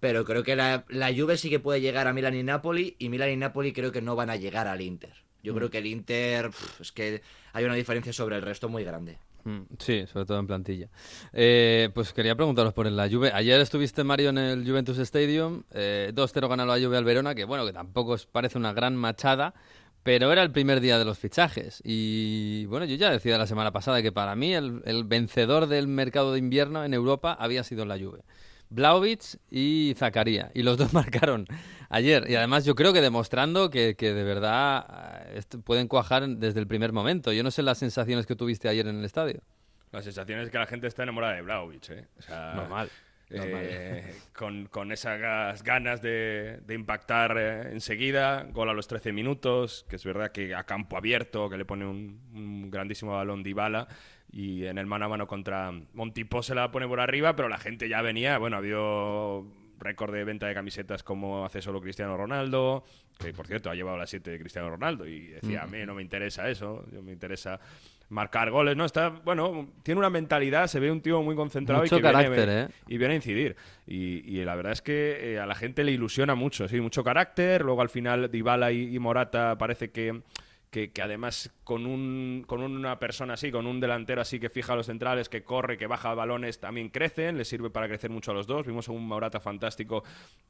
Pero 0.00 0.24
creo 0.24 0.42
que 0.42 0.56
la, 0.56 0.84
la 0.88 1.14
Juve 1.14 1.36
sí 1.36 1.48
que 1.48 1.60
puede 1.60 1.80
llegar 1.80 2.08
a 2.08 2.12
Milan 2.12 2.34
y 2.34 2.42
Napoli 2.42 2.96
y 2.98 3.08
Milan 3.08 3.30
y 3.30 3.36
Napoli 3.36 3.72
creo 3.72 3.92
que 3.92 4.02
no 4.02 4.16
van 4.16 4.30
a 4.30 4.36
llegar 4.36 4.66
al 4.66 4.80
Inter. 4.80 5.14
Yo 5.44 5.54
creo 5.54 5.70
que 5.70 5.78
el 5.78 5.86
Inter 5.86 6.50
es 6.80 6.90
que 6.90 7.22
hay 7.52 7.64
una 7.64 7.76
diferencia 7.76 8.12
sobre 8.12 8.34
el 8.34 8.42
resto 8.42 8.68
muy 8.68 8.82
grande. 8.82 9.18
Mm, 9.44 9.60
Sí, 9.78 10.04
sobre 10.12 10.26
todo 10.26 10.38
en 10.38 10.46
plantilla. 10.46 10.88
Eh, 11.32 11.88
pues 11.94 12.12
quería 12.12 12.34
preguntaros 12.36 12.72
por 12.74 12.90
la 12.90 13.08
Juve. 13.08 13.30
Ayer 13.32 13.60
estuviste, 13.60 14.04
Mario, 14.04 14.30
en 14.30 14.38
el 14.38 14.68
Juventus 14.68 14.98
Stadium. 14.98 15.62
eh, 15.72 16.12
2-0 16.14 16.48
ganó 16.48 16.66
la 16.66 16.74
Juve 16.78 16.96
al 16.96 17.04
Verona, 17.04 17.34
que 17.34 17.44
bueno, 17.44 17.64
que 17.66 17.72
tampoco 17.72 18.12
os 18.12 18.26
parece 18.26 18.58
una 18.58 18.72
gran 18.72 18.96
machada, 18.96 19.54
Pero 20.02 20.32
era 20.32 20.42
el 20.42 20.50
primer 20.50 20.80
día 20.80 20.98
de 20.98 21.04
los 21.04 21.18
fichajes. 21.18 21.82
Y 21.84 22.64
bueno, 22.66 22.86
yo 22.86 22.96
ya 22.96 23.10
decía 23.10 23.36
la 23.36 23.46
semana 23.46 23.70
pasada 23.70 24.00
que 24.02 24.12
para 24.12 24.34
mí 24.34 24.54
el, 24.54 24.80
el 24.86 25.04
vencedor 25.04 25.66
del 25.66 25.88
mercado 25.88 26.32
de 26.32 26.38
invierno 26.38 26.84
en 26.84 26.94
Europa 26.94 27.36
había 27.38 27.64
sido 27.64 27.84
la 27.84 27.98
Juve. 27.98 28.22
Blaovic 28.70 29.38
y 29.50 29.94
Zakaria. 29.96 30.50
Y 30.54 30.62
los 30.62 30.78
dos 30.78 30.92
marcaron 30.94 31.46
ayer. 31.88 32.24
Y 32.30 32.36
además 32.36 32.64
yo 32.64 32.74
creo 32.74 32.92
que 32.92 33.00
demostrando 33.00 33.70
que, 33.70 33.94
que 33.96 34.14
de 34.14 34.24
verdad 34.24 35.26
eh, 35.28 35.42
pueden 35.64 35.88
cuajar 35.88 36.26
desde 36.28 36.60
el 36.60 36.66
primer 36.66 36.92
momento. 36.92 37.32
Yo 37.32 37.42
no 37.42 37.50
sé 37.50 37.62
las 37.62 37.78
sensaciones 37.78 38.26
que 38.26 38.36
tuviste 38.36 38.68
ayer 38.68 38.86
en 38.86 38.98
el 38.98 39.04
estadio. 39.04 39.40
La 39.92 40.02
sensación 40.02 40.40
es 40.40 40.50
que 40.50 40.58
la 40.58 40.66
gente 40.66 40.86
está 40.86 41.02
enamorada 41.02 41.34
de 41.34 41.42
Blaovic, 41.42 41.90
¿eh? 41.90 42.06
O 42.18 42.22
sea, 42.22 42.52
Normal. 42.54 42.88
eh, 43.30 44.14
con, 44.32 44.66
con 44.66 44.92
esas 44.92 45.62
ganas 45.64 46.00
de, 46.00 46.60
de 46.64 46.74
impactar 46.74 47.36
eh, 47.36 47.72
enseguida, 47.72 48.46
gol 48.52 48.68
a 48.68 48.72
los 48.72 48.86
13 48.86 49.12
minutos, 49.12 49.84
que 49.88 49.96
es 49.96 50.04
verdad 50.04 50.30
que 50.30 50.54
a 50.54 50.62
campo 50.62 50.96
abierto, 50.96 51.50
que 51.50 51.56
le 51.56 51.64
pone 51.64 51.86
un, 51.86 52.20
un 52.32 52.70
grandísimo 52.70 53.12
balón 53.16 53.42
Dybala 53.42 53.88
y 54.32 54.64
en 54.66 54.78
el 54.78 54.86
mano 54.86 55.06
a 55.06 55.08
mano 55.08 55.26
contra 55.26 55.72
Montipó 55.94 56.42
se 56.42 56.54
la 56.54 56.70
pone 56.70 56.86
por 56.86 57.00
arriba, 57.00 57.34
pero 57.36 57.48
la 57.48 57.58
gente 57.58 57.88
ya 57.88 58.00
venía, 58.02 58.38
bueno, 58.38 58.56
ha 58.56 58.58
habido 58.60 59.44
récord 59.78 60.12
de 60.12 60.24
venta 60.24 60.46
de 60.46 60.54
camisetas 60.54 61.02
como 61.02 61.44
hace 61.44 61.62
solo 61.62 61.80
Cristiano 61.80 62.16
Ronaldo, 62.16 62.84
que 63.18 63.32
por 63.32 63.46
cierto 63.46 63.70
ha 63.70 63.74
llevado 63.74 63.96
la 63.96 64.06
7 64.06 64.30
de 64.30 64.38
Cristiano 64.38 64.68
Ronaldo 64.70 65.06
y 65.06 65.28
decía, 65.28 65.62
a 65.62 65.66
mí 65.66 65.78
no 65.86 65.94
me 65.94 66.02
interesa 66.02 66.48
eso, 66.50 66.84
yo 66.92 67.02
me 67.02 67.12
interesa 67.12 67.58
marcar 68.10 68.50
goles, 68.50 68.76
¿no? 68.76 68.84
Está, 68.84 69.08
bueno, 69.08 69.68
tiene 69.82 69.98
una 70.00 70.10
mentalidad, 70.10 70.66
se 70.66 70.80
ve 70.80 70.90
un 70.90 71.00
tío 71.00 71.22
muy 71.22 71.34
concentrado 71.36 71.82
Mucho 71.82 71.96
y 71.96 72.02
que 72.02 72.08
viene- 72.08 72.22
carácter, 72.24 72.48
¿eh? 72.48 72.74
y 72.88 72.98
viene 72.98 73.14
a 73.14 73.16
incidir. 73.16 73.56
Y, 73.86 74.38
y 74.38 74.44
la 74.44 74.54
verdad 74.56 74.72
es 74.72 74.82
que 74.82 75.34
eh, 75.34 75.38
a 75.38 75.46
la 75.46 75.54
gente 75.54 75.82
le 75.84 75.92
ilusiona 75.92 76.34
mucho, 76.34 76.66
sí, 76.68 76.80
mucho 76.80 77.02
carácter. 77.04 77.62
Luego 77.62 77.82
al 77.82 77.88
final 77.88 78.30
Dybala 78.30 78.72
y, 78.72 78.94
y 78.94 78.98
Morata 78.98 79.56
parece 79.58 79.90
que, 79.92 80.22
que, 80.70 80.92
que 80.92 81.02
además 81.02 81.52
con, 81.64 81.86
un, 81.86 82.44
con 82.46 82.62
una 82.62 82.98
persona 82.98 83.34
así, 83.34 83.50
con 83.50 83.66
un 83.66 83.80
delantero 83.80 84.20
así 84.20 84.38
que 84.38 84.48
fija 84.48 84.72
a 84.72 84.76
los 84.76 84.86
centrales, 84.86 85.28
que 85.28 85.42
corre, 85.42 85.76
que 85.76 85.86
baja 85.86 86.14
balones, 86.14 86.60
también 86.60 86.88
crecen, 86.90 87.36
le 87.36 87.44
sirve 87.44 87.70
para 87.70 87.88
crecer 87.88 88.10
mucho 88.10 88.30
a 88.30 88.34
los 88.34 88.46
dos. 88.46 88.66
Vimos 88.66 88.88
a 88.88 88.92
un 88.92 89.06
Morata 89.06 89.40
fantástico 89.40 90.04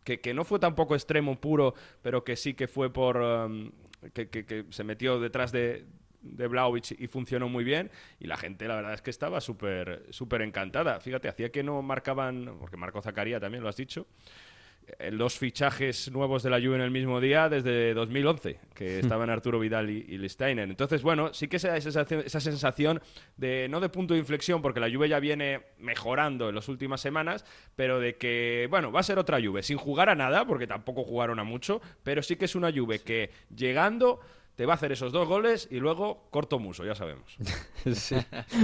que, 0.05 0.21
que 0.21 0.35
no 0.35 0.45
fue 0.45 0.59
tampoco 0.59 0.95
extremo 0.95 1.41
puro, 1.41 1.75
pero 2.03 2.23
que 2.25 2.37
sí 2.37 2.55
que 2.55 2.69
fue 2.69 2.93
por... 2.93 3.17
um, 3.17 3.71
que, 4.15 4.29
que- 4.29 4.65
se 4.71 4.85
metió 4.85 5.21
detrás 5.21 5.53
de, 5.53 5.85
de 6.23 6.47
Blaovic 6.49 6.93
y 6.99 7.07
funcionó 7.07 7.49
muy 7.49 7.65
bien 7.65 7.91
y 8.19 8.27
la 8.27 8.37
gente 8.37 8.67
la 8.69 8.77
verdad 8.77 8.95
es 8.95 9.03
que 9.03 9.11
estaba 9.11 9.41
súper 9.41 10.05
súper 10.11 10.43
encantada. 10.43 11.01
Fíjate, 11.01 11.29
hacía 11.29 11.51
que 11.51 11.63
no 11.63 11.83
marcaban, 11.83 12.57
porque 12.59 12.77
marcó 12.77 13.03
Zacaría 13.03 13.41
también, 13.41 13.63
lo 13.63 13.69
has 13.69 13.77
dicho, 13.77 14.07
los 15.13 15.39
fichajes 15.39 16.11
nuevos 16.11 16.43
de 16.43 16.51
la 16.51 16.59
Juve 16.59 16.77
en 16.77 16.81
el 16.83 16.91
mismo 16.91 17.21
día 17.21 17.49
desde 17.49 17.95
2011, 17.95 18.59
que 18.75 19.01
estaban 19.01 19.31
Arturo 19.31 19.59
Vidal 19.59 19.91
y, 19.91 20.07
y. 20.09 20.17
Entonces, 20.71 21.03
bueno, 21.03 21.33
sí 21.35 21.49
que 21.49 21.57
esa, 21.57 21.77
esa, 21.77 21.91
sensación- 21.91 22.23
esa 22.25 22.41
sensación 22.41 23.01
de, 23.37 23.69
no 23.69 23.81
de 23.81 23.89
punto 23.89 24.15
de 24.15 24.21
inflexión, 24.21 24.63
porque 24.63 24.81
la 24.81 24.91
Juve 24.91 25.09
ya 25.09 25.21
viene 25.21 25.63
mejorando 25.79 26.49
en 26.49 26.55
las 26.55 26.69
últimas 26.69 27.01
semanas, 27.01 27.45
pero 27.77 28.01
de 28.01 28.17
que, 28.17 28.67
bueno, 28.71 28.93
va 28.93 29.01
a 29.01 29.05
ser 29.05 29.19
otra 29.19 29.41
Juve, 29.43 29.63
sin 29.63 29.77
jugar 29.79 30.09
a 30.09 30.15
nada, 30.15 30.47
porque 30.47 30.67
tampoco 30.67 31.05
jugaron 31.05 31.39
a 31.39 31.45
mucho, 31.45 31.81
pero 32.03 32.23
sí 32.23 32.37
que 32.37 32.45
es 32.47 32.55
una 32.55 32.73
Juve 32.73 33.01
que 33.01 33.31
llegando 33.55 34.21
te 34.57 34.67
va 34.67 34.75
a 34.75 34.77
hacer 34.77 34.93
esos 34.93 35.11
dos 35.11 35.27
goles 35.27 35.69
y 35.71 35.79
luego 35.79 36.29
corto 36.31 36.59
muso, 36.59 36.85
ya 36.85 36.95
sabemos. 36.95 37.37
Sí. 37.95 38.17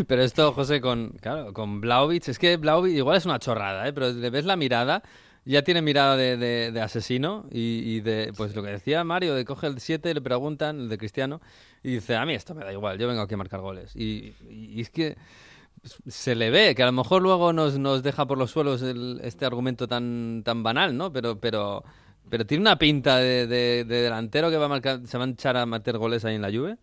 Pero 0.07 0.23
esto, 0.23 0.53
José, 0.53 0.79
con, 0.83 1.11
claro, 1.23 1.55
con 1.55 1.81
Blaovic, 1.81 2.29
es 2.29 2.39
que 2.39 2.59
Blaovic 2.59 2.93
igual 2.97 3.17
es 3.17 3.25
una 3.25 3.39
chorrada, 3.39 3.89
¿eh? 3.89 3.95
pero 3.95 4.13
le 4.13 4.29
ves 4.29 4.45
la 4.45 4.57
mirada, 4.57 5.03
ya 5.53 5.63
tiene 5.63 5.83
mirada 5.83 6.17
de, 6.17 6.37
de- 6.37 6.73
de 6.73 6.81
asesino 6.81 7.47
y, 7.51 7.83
y 7.97 8.01
de, 8.01 8.33
pues 8.37 8.55
lo 8.57 8.63
que 8.63 8.71
decía 8.71 9.05
Mario, 9.05 9.35
de 9.35 9.45
coge 9.45 9.67
el 9.69 9.81
7, 9.81 10.13
le 10.15 10.21
preguntan, 10.21 10.81
el 10.81 10.89
de 10.89 10.99
Cristiano, 10.99 11.41
y 11.83 11.93
dice, 11.95 12.17
a 12.17 12.27
mí 12.27 12.35
esto 12.35 12.55
me 12.55 12.65
da 12.65 12.73
igual, 12.73 12.99
yo 12.99 13.09
vengo 13.09 13.23
aquí 13.23 13.35
a 13.35 13.39
marcar 13.39 13.61
goles. 13.61 13.95
Y, 13.97 14.35
y- 14.51 14.81
es 14.81 14.91
que 14.91 15.17
se 16.07 16.35
le 16.35 16.51
ve, 16.51 16.75
que 16.75 16.83
a 16.83 16.87
lo 16.87 16.93
mejor 16.93 17.23
luego 17.23 17.53
nos, 17.53 17.79
nos 17.79 18.03
deja 18.03 18.27
por 18.27 18.39
los 18.39 18.51
suelos 18.51 18.83
el- 18.83 19.21
este 19.23 19.47
argumento 19.47 19.87
tan, 19.89 20.43
tan 20.45 20.63
banal, 20.63 20.97
¿no? 20.97 21.13
Pero, 21.13 21.39
pero, 21.41 21.85
pero 22.29 22.47
tiene 22.47 22.63
una 22.63 22.79
pinta 22.79 23.19
de, 23.19 23.47
de- 23.47 23.85
de 23.85 24.03
delantero 24.03 24.51
que 24.51 24.57
va 24.57 24.67
a 24.67 24.69
marcar, 24.69 25.01
se 25.07 25.19
va 25.19 25.25
a 25.25 25.29
echar 25.29 25.57
a 25.57 25.67
meter 25.67 25.99
goles 25.99 26.25
ahí 26.25 26.35
en 26.37 26.43
la 26.43 26.51
Juve. 26.51 26.77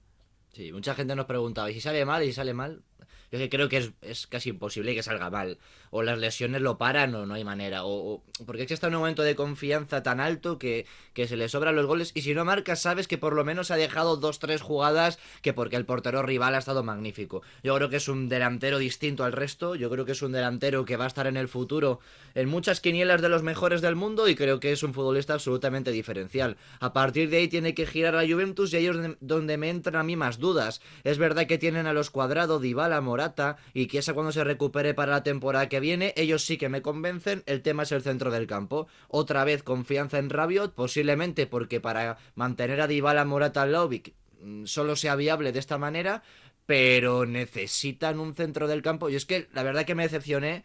Sí, 0.54 0.72
mucha 0.72 0.94
gente 0.96 1.16
nos 1.16 1.26
preguntaba, 1.26 1.72
¿y 1.72 1.74
si 1.76 1.82
sale 1.82 2.06
mal? 2.06 2.24
¿Y 2.24 2.28
si 2.28 2.34
sale 2.34 2.54
mal? 2.54 2.84
Yo 3.32 3.40
creo 3.50 3.68
que 3.70 3.78
es, 3.78 3.94
es 4.02 4.28
casi 4.28 4.50
imposible 4.50 4.94
que 4.94 5.02
salga 5.02 5.30
mal. 5.32 5.58
O 5.96 6.02
las 6.02 6.18
lesiones 6.18 6.62
lo 6.62 6.80
paran 6.80 7.14
o 7.14 7.28
no 7.28 7.36
hay 7.36 7.44
manera. 7.44 7.86
O, 7.86 8.24
porque 8.48 8.64
es 8.64 8.68
que 8.68 8.74
está 8.74 8.88
en 8.88 8.96
un 8.96 9.02
momento 9.02 9.22
de 9.22 9.36
confianza 9.36 10.02
tan 10.02 10.20
alto 10.20 10.58
que, 10.58 10.88
que 11.14 11.28
se 11.28 11.38
le 11.38 11.48
sobran 11.50 11.76
los 11.76 11.86
goles. 11.86 12.12
Y 12.16 12.22
si 12.24 12.34
no 12.34 12.46
marcas, 12.46 12.82
sabes 12.82 13.08
que 13.08 13.20
por 13.20 13.34
lo 13.34 13.46
menos 13.46 13.70
ha 13.70 13.76
dejado 13.76 14.18
dos, 14.18 14.40
tres 14.40 14.62
jugadas 14.62 15.20
que 15.44 15.54
porque 15.54 15.76
el 15.76 15.86
portero 15.86 16.24
rival 16.24 16.56
ha 16.56 16.58
estado 16.58 16.84
magnífico. 16.84 17.44
Yo 17.64 17.76
creo 17.76 17.90
que 17.90 17.98
es 17.98 18.08
un 18.08 18.28
delantero 18.28 18.80
distinto 18.80 19.24
al 19.24 19.34
resto. 19.34 19.76
Yo 19.76 19.92
creo 19.92 20.04
que 20.06 20.14
es 20.14 20.22
un 20.24 20.32
delantero 20.32 20.84
que 20.84 20.98
va 20.98 21.04
a 21.04 21.08
estar 21.08 21.28
en 21.28 21.38
el 21.38 21.48
futuro 21.48 22.00
en 22.34 22.50
muchas 22.50 22.82
quinielas 22.82 23.22
de 23.22 23.30
los 23.30 23.44
mejores 23.44 23.82
del 23.82 23.96
mundo 23.96 24.28
y 24.28 24.34
creo 24.36 24.60
que 24.60 24.72
es 24.72 24.82
un 24.82 24.96
futbolista 24.96 25.34
absolutamente 25.34 25.92
diferencial. 25.92 26.58
A 26.80 26.92
partir 26.92 27.30
de 27.30 27.38
ahí 27.38 27.48
tiene 27.48 27.76
que 27.76 27.86
girar 27.86 28.16
a 28.16 28.28
Juventus 28.28 28.74
y 28.74 28.78
ahí 28.78 28.88
es 28.88 28.98
donde- 29.20 29.58
me 29.58 29.70
entran 29.70 29.98
a 29.98 30.04
mí 30.04 30.16
más 30.16 30.40
dudas. 30.40 30.82
Es 31.04 31.20
verdad 31.20 31.46
que 31.46 31.60
tienen 31.60 31.86
a 31.86 31.94
los 31.94 32.10
cuadrados, 32.10 32.60
Dybala, 32.64 33.00
Morata 33.02 33.58
y 33.76 33.86
que 33.86 34.00
esa 34.00 34.16
cuando 34.16 34.32
se 34.32 34.44
recupere 34.44 34.96
para 34.96 35.12
la 35.12 35.22
temporada 35.24 35.70
que 35.70 35.83
viene, 35.84 36.14
ellos 36.16 36.44
sí 36.44 36.58
que 36.58 36.70
me 36.70 36.82
convencen. 36.82 37.44
El 37.46 37.62
tema 37.62 37.84
es 37.84 37.92
el 37.92 38.02
centro 38.02 38.32
del 38.32 38.48
campo. 38.48 38.88
Otra 39.10 39.44
vez 39.44 39.62
confianza 39.62 40.18
en 40.18 40.32
Rabiot, 40.32 40.74
posiblemente 40.74 41.46
porque 41.46 41.82
para 41.82 42.18
mantener 42.36 42.82
a 42.82 42.88
Dybala, 42.88 43.26
Morata, 43.26 43.66
Lovic 43.66 44.14
mm, 44.42 44.64
solo 44.66 44.96
sea 44.96 45.16
viable 45.16 45.52
de 45.52 45.60
esta 45.60 45.78
manera, 45.78 46.24
pero 46.66 47.26
necesitan 47.26 48.20
un 48.20 48.34
centro 48.34 48.68
del 48.68 48.82
campo. 48.82 49.10
Y 49.10 49.16
es 49.16 49.26
que 49.26 49.48
la 49.54 49.64
verdad 49.64 49.86
que 49.86 49.96
me 49.96 50.04
decepcioné. 50.04 50.64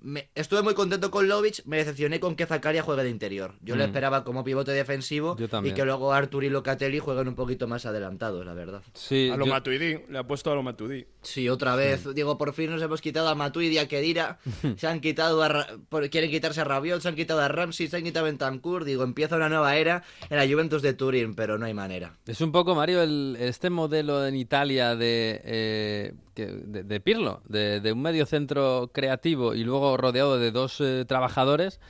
Me- 0.00 0.28
estuve 0.34 0.60
muy 0.62 0.74
contento 0.74 1.10
con 1.10 1.28
Lovic, 1.28 1.64
me 1.64 1.78
decepcioné 1.78 2.20
con 2.20 2.36
que 2.36 2.44
Zakaria 2.44 2.82
juegue 2.82 3.04
de 3.04 3.08
interior. 3.10 3.54
Yo 3.62 3.74
le 3.74 3.84
Mm. 3.84 3.86
esperaba 3.86 4.22
como 4.24 4.44
pivote 4.44 4.72
defensivo 4.72 5.34
Yo 5.38 5.46
y 5.64 5.72
que 5.72 5.84
luego 5.86 6.12
Artur 6.12 6.44
y 6.44 6.50
Locatelli 6.50 6.98
jueguen 6.98 7.28
un 7.28 7.34
poquito 7.34 7.66
más 7.66 7.86
adelantados, 7.86 8.44
la 8.44 8.52
verdad. 8.52 8.82
Sí, 8.92 9.30
A 9.32 9.36
lo 9.38 9.46
yo- 9.46 9.52
Matuidi, 9.52 10.00
le 10.10 10.18
ha 10.18 10.26
puesto 10.26 10.52
a 10.52 10.54
lo 10.54 10.62
Matuidi. 10.62 11.06
Sí, 11.22 11.48
otra 11.48 11.74
vez. 11.74 12.06
Digo, 12.14 12.36
por 12.36 12.52
fin 12.52 12.70
nos 12.70 12.82
hemos 12.82 13.00
quitado 13.00 13.28
a 13.28 13.34
Matuidi 13.34 13.76
y 13.76 13.78
a 13.78 13.88
Kedira. 13.88 14.38
Se 14.76 14.86
han 14.86 15.00
quitado 15.00 15.42
a 15.42 15.48
Ra- 15.48 15.66
quieren 16.10 16.30
quitarse 16.30 16.60
a 16.60 16.64
Rabiot, 16.64 17.00
se 17.00 17.08
han 17.08 17.14
quitado 17.16 17.40
a 17.40 17.48
Ramsey, 17.48 17.88
se 17.88 17.96
han 17.96 18.02
quitado 18.02 18.26
a 18.26 18.28
Bentancur. 18.28 18.84
Digo, 18.84 19.04
empieza 19.04 19.36
una 19.36 19.48
nueva 19.48 19.74
era 19.76 20.02
en 20.28 20.36
la 20.36 20.46
Juventus 20.46 20.82
de 20.82 20.92
Turín, 20.92 21.34
pero 21.34 21.56
no 21.56 21.64
hay 21.64 21.72
manera. 21.72 22.18
Es 22.26 22.42
un 22.42 22.52
poco, 22.52 22.74
Mario, 22.74 23.00
el, 23.02 23.36
este 23.40 23.70
modelo 23.70 24.26
en 24.26 24.36
Italia 24.36 24.96
de, 24.96 25.40
eh, 25.44 26.12
que- 26.34 26.46
de, 26.46 26.82
de 26.82 27.00
Pirlo, 27.00 27.42
de, 27.48 27.80
de 27.80 27.92
un 27.92 28.02
medio 28.02 28.26
centro 28.26 28.90
creativo 28.92 29.54
y 29.54 29.64
luego 29.64 29.96
rodeado 29.96 30.38
de 30.38 30.50
dos 30.50 30.80
eh, 30.80 31.04
trabajadores, 31.06 31.80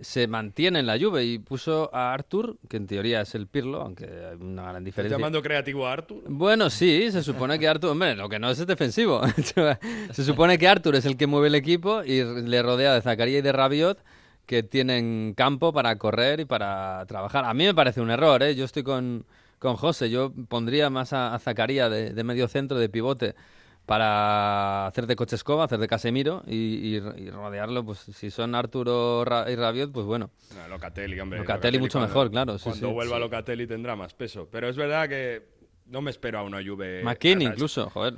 se 0.00 0.26
mantiene 0.26 0.80
en 0.80 0.86
la 0.86 0.98
Juve 0.98 1.24
y 1.24 1.38
puso 1.38 1.90
a 1.94 2.12
Artur, 2.12 2.56
que 2.68 2.76
en 2.78 2.86
teoría 2.86 3.20
es 3.20 3.34
el 3.36 3.46
Pirlo, 3.46 3.82
aunque 3.82 4.06
hay 4.06 4.36
una 4.40 4.62
gran 4.62 4.76
¿Estás 4.76 4.84
diferencia. 4.84 5.16
llamando 5.18 5.42
creativo 5.42 5.86
a 5.86 5.92
Artur? 5.92 6.22
Bueno, 6.26 6.70
sí, 6.70 7.12
se 7.12 7.22
supone 7.22 7.58
que 7.58 7.68
Artur, 7.68 7.90
hombre, 7.90 8.16
lo 8.16 8.28
que 8.28 8.38
no 8.38 8.50
es 8.50 8.58
es 8.58 8.66
defensivo. 8.66 9.20
se 10.12 10.24
supone 10.24 10.58
que 10.58 10.66
Artur 10.66 10.96
es 10.96 11.04
el 11.04 11.16
que 11.16 11.26
mueve 11.26 11.48
el 11.48 11.54
equipo 11.54 12.02
y 12.02 12.22
le 12.24 12.62
rodea 12.62 12.94
de 12.94 13.02
Zacarías 13.02 13.40
y 13.40 13.42
de 13.42 13.52
Rabiot 13.52 13.98
que 14.46 14.62
tienen 14.64 15.34
campo 15.36 15.72
para 15.72 15.96
correr 15.98 16.40
y 16.40 16.44
para 16.46 17.04
trabajar. 17.06 17.44
A 17.44 17.54
mí 17.54 17.64
me 17.64 17.74
parece 17.74 18.00
un 18.00 18.10
error, 18.10 18.42
¿eh? 18.42 18.54
Yo 18.56 18.64
estoy 18.64 18.82
con, 18.82 19.24
con 19.60 19.76
José, 19.76 20.10
yo 20.10 20.32
pondría 20.48 20.90
más 20.90 21.12
a, 21.12 21.32
a 21.34 21.38
Zacarías 21.38 21.90
de, 21.90 22.10
de 22.12 22.24
medio 22.24 22.48
centro, 22.48 22.76
de 22.78 22.88
pivote, 22.88 23.34
para 23.86 24.86
hacer 24.86 25.06
de 25.06 25.16
coche 25.16 25.36
escoba, 25.36 25.64
hacer 25.64 25.78
de 25.78 25.88
Casemiro 25.88 26.42
y, 26.46 26.54
y- 26.54 26.96
y 26.96 27.30
rodearlo, 27.30 27.84
pues 27.84 27.98
si 27.98 28.30
son 28.30 28.54
Arturo 28.54 29.22
y 29.48 29.54
Rabiot, 29.56 29.92
pues 29.92 30.06
bueno. 30.06 30.30
No, 30.56 30.68
Locatelli, 30.68 31.18
hombre. 31.20 31.40
Locatelli 31.40 31.78
mucho 31.78 31.98
cuando- 31.98 32.08
mejor, 32.08 32.30
claro, 32.30 32.58
sí, 32.58 32.64
cuando 32.64 32.88
sí. 32.88 32.92
vuelva 32.94 33.16
Sí. 33.16 33.20
Locatelli 33.20 33.66
tendrá 33.66 33.96
más 33.96 34.14
peso. 34.14 34.48
Pero 34.50 34.68
es 34.68 34.76
verdad 34.76 35.08
que 35.08 35.42
no 35.86 36.00
me 36.00 36.10
espero 36.10 36.38
a 36.38 36.42
una 36.42 36.62
Juve... 36.64 37.02
McKinney 37.02 37.46
incluso, 37.48 37.90
joder. 37.90 38.14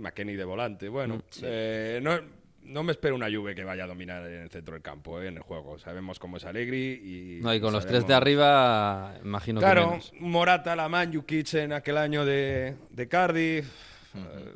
McKinney 0.00 0.36
de 0.36 0.44
volante. 0.44 0.88
Bueno, 0.88 1.16
Mm, 1.16 1.20
eh, 1.42 2.00
no, 2.02 2.18
no 2.64 2.82
me 2.82 2.92
espero 2.92 3.14
una 3.14 3.30
Juve 3.34 3.54
que 3.54 3.64
vaya 3.64 3.84
a 3.84 3.86
dominar 3.86 4.26
en 4.26 4.42
el 4.42 4.50
centro 4.50 4.74
del 4.74 4.82
campo, 4.82 5.22
eh, 5.22 5.28
en 5.28 5.36
el 5.38 5.42
juego. 5.42 5.78
Sabemos 5.78 6.18
cómo 6.18 6.36
es 6.36 6.44
Allegri 6.44 7.38
y... 7.38 7.40
No, 7.42 7.54
y 7.54 7.60
con 7.60 7.72
los 7.72 7.86
tres 7.86 8.06
de 8.06 8.12
arriba, 8.14 9.14
imagino 9.24 9.60
que 9.60 9.64
Claro. 9.64 9.98
Morata, 10.20 10.76
Laman, 10.76 11.14
Jukic 11.14 11.54
en 11.54 11.72
aquel 11.72 11.96
año 11.96 12.24
de, 12.26 12.74
de 12.90 13.08
Cardiff. 13.08 13.70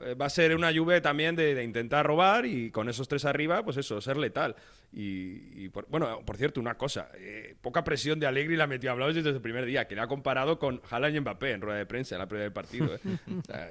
Eh, 0.04 0.14
Va 0.14 0.26
a 0.26 0.30
ser 0.30 0.54
una 0.56 0.72
Juve 0.74 1.00
también 1.00 1.36
de, 1.36 1.54
de 1.54 1.64
intentar 1.64 2.06
robar 2.06 2.44
y 2.46 2.70
con 2.70 2.88
esos 2.88 3.08
tres 3.08 3.24
arriba, 3.24 3.64
pues 3.64 3.76
eso, 3.76 4.00
ser 4.00 4.16
letal. 4.16 4.54
Y, 4.92 5.64
y 5.64 5.68
por- 5.70 5.86
bueno, 5.88 6.20
por 6.24 6.36
cierto, 6.36 6.60
una 6.60 6.74
cosa, 6.76 7.08
eh, 7.14 7.54
poca 7.60 7.82
presión 7.84 8.20
de 8.20 8.26
Allegri 8.26 8.56
la 8.56 8.66
metió 8.66 8.90
a 8.90 8.94
Blausch 8.94 9.14
desde 9.14 9.30
el 9.30 9.40
primer 9.40 9.64
día, 9.64 9.86
que 9.88 9.94
le 9.94 10.00
ha 10.02 10.06
comparado 10.06 10.58
con 10.58 10.80
Haaland 10.90 11.16
y 11.16 11.20
Mbappé 11.20 11.52
en 11.52 11.60
rueda 11.62 11.78
de 11.78 11.86
prensa 11.86 12.14
en 12.14 12.18
la 12.20 12.26
previa 12.28 12.44
del 12.44 12.52
partido. 12.52 12.94
eh. 12.94 12.98
O 13.38 13.42
sea, 13.44 13.70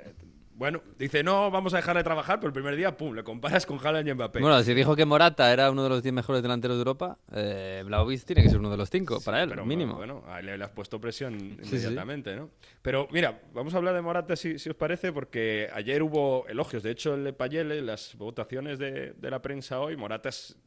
bueno, 0.56 0.82
dice, 1.00 1.24
no, 1.24 1.50
vamos 1.50 1.74
a 1.74 1.78
dejar 1.78 1.98
de 1.98 2.04
trabajar, 2.04 2.40
pero 2.40 2.48
el 2.50 2.54
primer 2.54 2.76
día, 2.76 2.96
pum, 2.96 3.14
le 3.16 3.24
comparas 3.24 3.66
con 3.66 3.80
Haaland 3.84 4.08
y 4.08 4.14
Mbappé. 4.14 4.40
Bueno, 4.42 4.62
si 4.64 4.74
dijo 4.74 4.96
que 4.96 5.06
Morata 5.06 5.52
era 5.52 5.72
uno 5.72 5.84
de 5.84 5.90
los 5.90 6.04
10 6.04 6.14
mejores 6.14 6.42
delanteros 6.44 6.78
de 6.78 6.82
Europa, 6.82 7.18
eh, 7.32 7.84
tiene 8.26 8.44
que 8.44 8.50
ser 8.50 8.60
uno 8.60 8.70
de 8.70 8.78
los 8.78 8.90
5 8.90 9.22
para 9.26 9.42
él, 9.44 9.50
pero 9.50 9.66
mínimo. 9.66 9.96
Bueno, 9.96 10.24
a 10.28 10.40
él 10.40 10.46
le 10.46 10.64
has 10.64 10.72
puesto 10.72 11.00
presión 11.02 11.40
Sí, 11.40 11.58
sí. 11.64 11.76
inmediatamente, 11.78 12.36
¿no? 12.36 12.50
Pero 12.82 13.08
mira, 13.12 13.42
vamos 13.54 13.74
a 13.74 13.78
hablar 13.78 13.96
de 13.96 14.02
Morata 14.02 14.36
si, 14.36 14.60
si 14.60 14.70
os 14.70 14.76
parece, 14.76 15.12
porque 15.12 15.70
ayer 15.74 16.04
hubo 16.04 16.46
elogios. 16.48 16.84
De 16.84 16.92
hecho, 16.92 17.14
en 17.14 17.24
Le 17.24 17.34
Payele, 17.34 17.82
las 17.82 18.16
votaciones 18.16 18.78
de, 18.80 19.14
de 19.14 19.32
la 19.32 19.42
prensa 19.42 19.80
hoy, 19.80 19.96
Morata 19.98 20.30
es- 20.30 20.58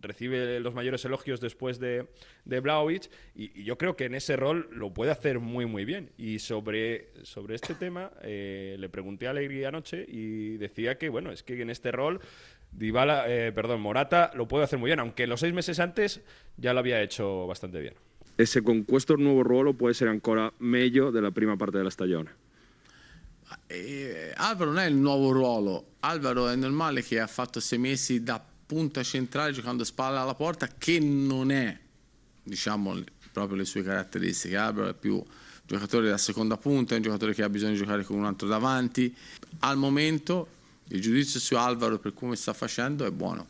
recibe 0.00 0.60
los 0.60 0.74
mayores 0.74 1.04
elogios 1.04 1.40
después 1.40 1.78
de, 1.78 2.08
de 2.44 2.60
Vlahovic 2.60 3.10
y, 3.34 3.60
y 3.60 3.64
yo 3.64 3.78
creo 3.78 3.96
que 3.96 4.04
en 4.04 4.14
ese 4.14 4.36
rol 4.36 4.68
lo 4.72 4.92
puede 4.92 5.10
hacer 5.10 5.38
muy 5.38 5.66
muy 5.66 5.84
bien 5.84 6.10
y 6.18 6.40
sobre, 6.40 7.10
sobre 7.22 7.54
este 7.54 7.74
tema 7.74 8.10
eh, 8.22 8.76
le 8.78 8.88
pregunté 8.88 9.26
a 9.26 9.30
Alegría 9.30 9.68
anoche 9.68 10.04
y 10.06 10.56
decía 10.56 10.98
que 10.98 11.08
bueno 11.08 11.30
es 11.30 11.42
que 11.42 11.60
en 11.60 11.70
este 11.70 11.92
rol 11.92 12.20
Dybala, 12.72 13.24
eh, 13.28 13.52
perdón 13.52 13.80
Morata 13.80 14.32
lo 14.34 14.48
puede 14.48 14.64
hacer 14.64 14.78
muy 14.78 14.88
bien 14.88 15.00
aunque 15.00 15.26
los 15.26 15.40
seis 15.40 15.54
meses 15.54 15.78
antes 15.78 16.20
ya 16.56 16.72
lo 16.72 16.80
había 16.80 17.00
hecho 17.00 17.46
bastante 17.46 17.80
bien 17.80 17.94
E 18.36 18.46
se 18.46 18.62
con 18.62 18.84
questo 18.84 19.16
nuovo 19.16 19.42
ruolo 19.42 19.74
può 19.74 19.90
essere 19.90 20.10
ancora 20.10 20.50
meglio 20.58 21.10
della 21.10 21.30
prima 21.30 21.56
parte 21.56 21.76
della 21.76 21.90
stagione? 21.90 22.34
Eh, 23.66 24.32
Alvaro 24.36 24.70
non 24.70 24.80
è 24.80 24.86
il 24.86 24.94
nuovo 24.94 25.32
ruolo. 25.32 25.96
Alvaro 26.00 26.48
è 26.48 26.56
normale 26.56 27.02
che 27.02 27.20
ha 27.20 27.26
fatto 27.26 27.60
sei 27.60 27.78
mesi 27.78 28.22
da 28.22 28.42
punta 28.72 29.02
centrale 29.02 29.52
giocando 29.52 29.84
spalla 29.84 30.22
alla 30.22 30.34
porta, 30.34 30.66
che 30.66 30.98
non 30.98 31.50
è, 31.50 31.78
diciamo, 32.42 32.98
proprio 33.30 33.58
le 33.58 33.66
sue 33.66 33.82
caratteristiche. 33.82 34.56
Alvaro 34.56 34.88
è 34.88 34.94
più 34.94 35.22
giocatore 35.66 36.08
da 36.08 36.16
seconda 36.16 36.56
punta, 36.56 36.94
è 36.94 36.96
un 36.96 37.02
giocatore 37.02 37.34
che 37.34 37.42
ha 37.42 37.50
bisogno 37.50 37.72
di 37.72 37.78
giocare 37.78 38.02
con 38.02 38.16
un 38.16 38.24
altro 38.24 38.48
davanti. 38.48 39.14
Al 39.60 39.76
momento 39.76 40.48
il 40.88 41.02
giudizio 41.02 41.38
su 41.38 41.54
Alvaro 41.54 41.98
per 41.98 42.14
come 42.14 42.34
sta 42.34 42.54
facendo 42.54 43.04
è 43.04 43.10
buono. 43.10 43.46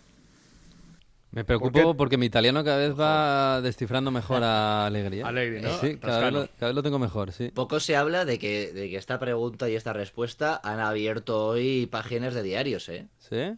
Me 1.30 1.44
preocupo 1.44 1.94
porque 1.94 2.16
mi 2.18 2.26
italiano 2.26 2.62
cada 2.64 2.78
vez 2.78 2.94
va 2.94 3.60
descifrando 3.60 4.10
mejor 4.10 4.42
a 4.42 4.86
Allegri. 4.86 5.20
¿eh? 5.20 5.22
Allegri, 5.22 5.60
¿no? 5.62 5.78
Sí, 5.78 5.98
cada 5.98 6.18
vez, 6.18 6.32
lo, 6.32 6.48
cada 6.58 6.66
vez 6.66 6.74
lo 6.74 6.82
tengo 6.82 6.98
mejor, 6.98 7.30
sí. 7.30 7.50
Poco 7.54 7.78
se 7.78 7.94
habla 7.94 8.24
de 8.24 8.38
que, 8.38 8.72
de 8.72 8.90
que 8.90 8.96
esta 8.96 9.18
pregunta 9.18 9.70
y 9.70 9.76
esta 9.76 9.92
respuesta 9.92 10.60
han 10.62 10.80
abierto 10.80 11.46
hoy 11.46 11.86
páginas 11.86 12.34
de 12.34 12.42
diarios, 12.42 12.88
¿eh? 12.88 13.06
¿Sí? 13.18 13.56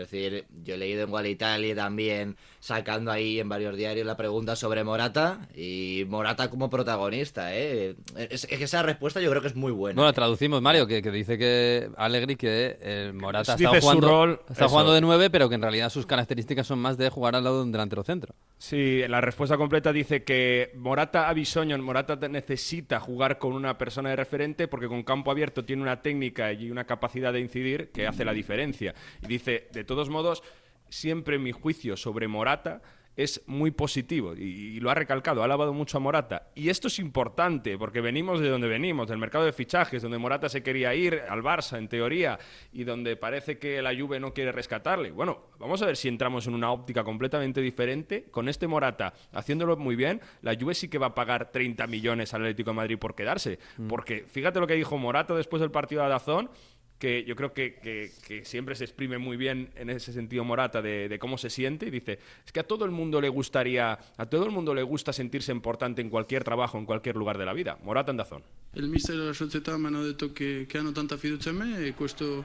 Es 0.00 0.10
decir, 0.10 0.46
yo 0.64 0.74
he 0.74 0.78
leído 0.78 1.04
en 1.04 1.12
Wall 1.12 1.26
Italia 1.26 1.74
también 1.74 2.36
sacando 2.58 3.10
ahí 3.10 3.40
en 3.40 3.48
varios 3.48 3.76
diarios 3.76 4.06
la 4.06 4.16
pregunta 4.16 4.56
sobre 4.56 4.84
Morata 4.84 5.48
y 5.54 6.04
Morata 6.08 6.50
como 6.50 6.68
protagonista, 6.70 7.54
¿eh? 7.54 7.96
Es, 8.16 8.44
es 8.44 8.58
que 8.58 8.64
esa 8.64 8.82
respuesta 8.82 9.20
yo 9.20 9.30
creo 9.30 9.42
que 9.42 9.48
es 9.48 9.56
muy 9.56 9.72
buena. 9.72 9.96
Bueno, 9.96 10.12
traducimos, 10.12 10.60
Mario, 10.60 10.86
que, 10.86 11.02
que 11.02 11.10
dice 11.10 11.38
que 11.38 11.90
Allegri 11.96 12.36
que 12.36 12.78
el 12.82 13.14
Morata 13.14 13.56
jugando, 13.56 14.08
rol, 14.08 14.40
está 14.48 14.68
jugando 14.68 14.92
de 14.92 15.00
9, 15.00 15.30
pero 15.30 15.48
que 15.48 15.54
en 15.54 15.62
realidad 15.62 15.90
sus 15.90 16.06
características 16.06 16.66
son 16.66 16.78
más 16.78 16.98
de 16.98 17.08
jugar 17.08 17.34
al 17.34 17.44
lado 17.44 17.58
de 17.58 17.64
un 17.64 17.72
delantero 17.72 18.02
centro. 18.02 18.34
Sí, 18.58 19.02
la 19.08 19.20
respuesta 19.20 19.56
completa 19.56 19.92
dice 19.92 20.22
que 20.22 20.72
Morata 20.76 21.28
ha 21.28 21.32
bisogno, 21.32 21.76
Morata 21.78 22.16
necesita 22.28 23.00
jugar 23.00 23.38
con 23.38 23.52
una 23.52 23.78
persona 23.78 24.10
de 24.10 24.16
referente 24.16 24.68
porque 24.68 24.88
con 24.88 25.02
campo 25.02 25.30
abierto 25.30 25.64
tiene 25.64 25.82
una 25.82 26.02
técnica 26.02 26.52
y 26.52 26.70
una 26.70 26.84
capacidad 26.84 27.32
de 27.32 27.40
incidir 27.40 27.90
que 27.90 28.06
hace 28.06 28.24
la 28.24 28.32
diferencia. 28.32 28.94
Y 29.22 29.26
dice, 29.26 29.68
de 29.72 29.84
todos 29.90 30.08
modos, 30.08 30.44
siempre 30.88 31.36
mi 31.36 31.50
juicio 31.50 31.96
sobre 31.96 32.28
Morata 32.28 32.80
es 33.16 33.42
muy 33.46 33.70
positivo 33.72 34.34
y, 34.34 34.42
y 34.42 34.80
lo 34.80 34.88
ha 34.88 34.94
recalcado, 34.94 35.42
ha 35.42 35.44
alabado 35.44 35.72
mucho 35.72 35.98
a 35.98 36.00
Morata. 36.00 36.50
Y 36.54 36.68
esto 36.68 36.88
es 36.88 36.98
importante 36.98 37.76
porque 37.76 38.00
venimos 38.00 38.40
de 38.40 38.48
donde 38.48 38.68
venimos, 38.68 39.08
del 39.08 39.18
mercado 39.18 39.44
de 39.44 39.52
fichajes, 39.52 40.02
donde 40.02 40.18
Morata 40.18 40.48
se 40.48 40.62
quería 40.62 40.94
ir 40.94 41.22
al 41.28 41.42
Barça 41.42 41.76
en 41.76 41.88
teoría 41.88 42.38
y 42.72 42.84
donde 42.84 43.16
parece 43.16 43.58
que 43.58 43.82
la 43.82 43.94
Juve 43.94 44.20
no 44.20 44.32
quiere 44.32 44.52
rescatarle. 44.52 45.10
Bueno, 45.10 45.50
vamos 45.58 45.82
a 45.82 45.86
ver 45.86 45.96
si 45.96 46.08
entramos 46.08 46.46
en 46.46 46.54
una 46.54 46.70
óptica 46.70 47.04
completamente 47.04 47.60
diferente. 47.60 48.26
Con 48.30 48.48
este 48.48 48.66
Morata 48.66 49.12
haciéndolo 49.32 49.76
muy 49.76 49.96
bien, 49.96 50.20
la 50.42 50.54
Juve 50.54 50.74
sí 50.74 50.88
que 50.88 50.98
va 50.98 51.08
a 51.08 51.14
pagar 51.14 51.50
30 51.50 51.86
millones 51.88 52.32
al 52.32 52.42
Atlético 52.42 52.70
de 52.70 52.76
Madrid 52.76 52.98
por 52.98 53.14
quedarse. 53.14 53.58
Porque 53.88 54.24
fíjate 54.28 54.60
lo 54.60 54.66
que 54.66 54.74
dijo 54.74 54.96
Morata 54.96 55.34
después 55.34 55.60
del 55.60 55.70
partido 55.70 56.02
de 56.04 56.08
Dazón 56.08 56.50
que 57.00 57.24
yo 57.24 57.34
creo 57.34 57.52
que, 57.52 57.74
que- 57.82 58.12
que 58.26 58.44
siempre 58.44 58.74
se 58.76 58.84
exprime 58.84 59.16
muy 59.18 59.36
bien 59.38 59.70
en 59.74 59.88
ese 59.90 60.12
sentido 60.12 60.44
Morata 60.44 60.82
de, 60.82 61.08
de 61.08 61.18
cómo 61.18 61.38
se 61.38 61.48
siente 61.50 61.86
y 61.86 61.90
dice, 61.90 62.18
es 62.46 62.52
que 62.52 62.60
a 62.60 62.64
todo 62.64 62.84
el 62.84 62.90
mundo 62.92 63.20
le 63.22 63.30
gustaría, 63.30 63.98
a 64.18 64.26
todo 64.26 64.44
el 64.44 64.50
mundo 64.52 64.74
le 64.74 64.82
gusta 64.82 65.12
sentirse 65.12 65.50
importante 65.50 66.02
en 66.02 66.10
cualquier 66.10 66.44
trabajo, 66.44 66.76
en 66.78 66.84
cualquier 66.84 67.16
lugar 67.16 67.38
de 67.38 67.46
la 67.46 67.54
vida. 67.54 67.78
Morata 67.82 68.10
en 68.10 68.18
Dazón. 68.18 68.42
Il 68.74 68.88
mister 68.88 69.16
e 69.16 69.18
la 69.18 69.32
società 69.32 69.76
mi 69.78 69.86
hanno 69.86 70.04
detto 70.04 70.32
che, 70.32 70.66
che 70.68 70.78
hanno 70.78 70.92
tanta 70.92 71.16
fiducia 71.16 71.50
in 71.50 71.56
me 71.56 71.86
e 71.86 71.94
questo, 71.94 72.44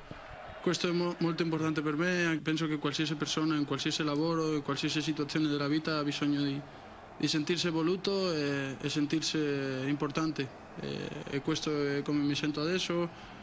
questo 0.64 0.88
è 0.88 0.92
mo- 0.92 1.16
molto 1.20 1.44
importante 1.44 1.82
per 1.82 1.96
me. 1.98 2.40
Penso 2.42 2.66
che 2.68 2.78
qualsiasi 2.78 3.16
persona 3.16 3.56
in 3.58 3.66
qualsiasi 3.66 4.04
lavoro, 4.04 4.56
in 4.56 4.64
qualsiasi 4.64 5.02
situazione 5.02 5.48
della 5.50 5.68
vita 5.68 6.00
ha 6.00 6.04
bisogno 6.04 6.42
di, 6.42 6.60
di 7.18 7.28
sentirsi 7.28 7.70
voluto 7.70 8.32
e, 8.34 8.78
e 8.82 8.90
sentirsi 8.90 9.38
importante. 9.86 10.48
E, 10.80 11.10
e 11.32 11.42
questo 11.42 11.70
è 11.88 12.02
come 12.04 12.24
mi 12.24 12.36
sento 12.36 12.62
adesso. 12.62 13.34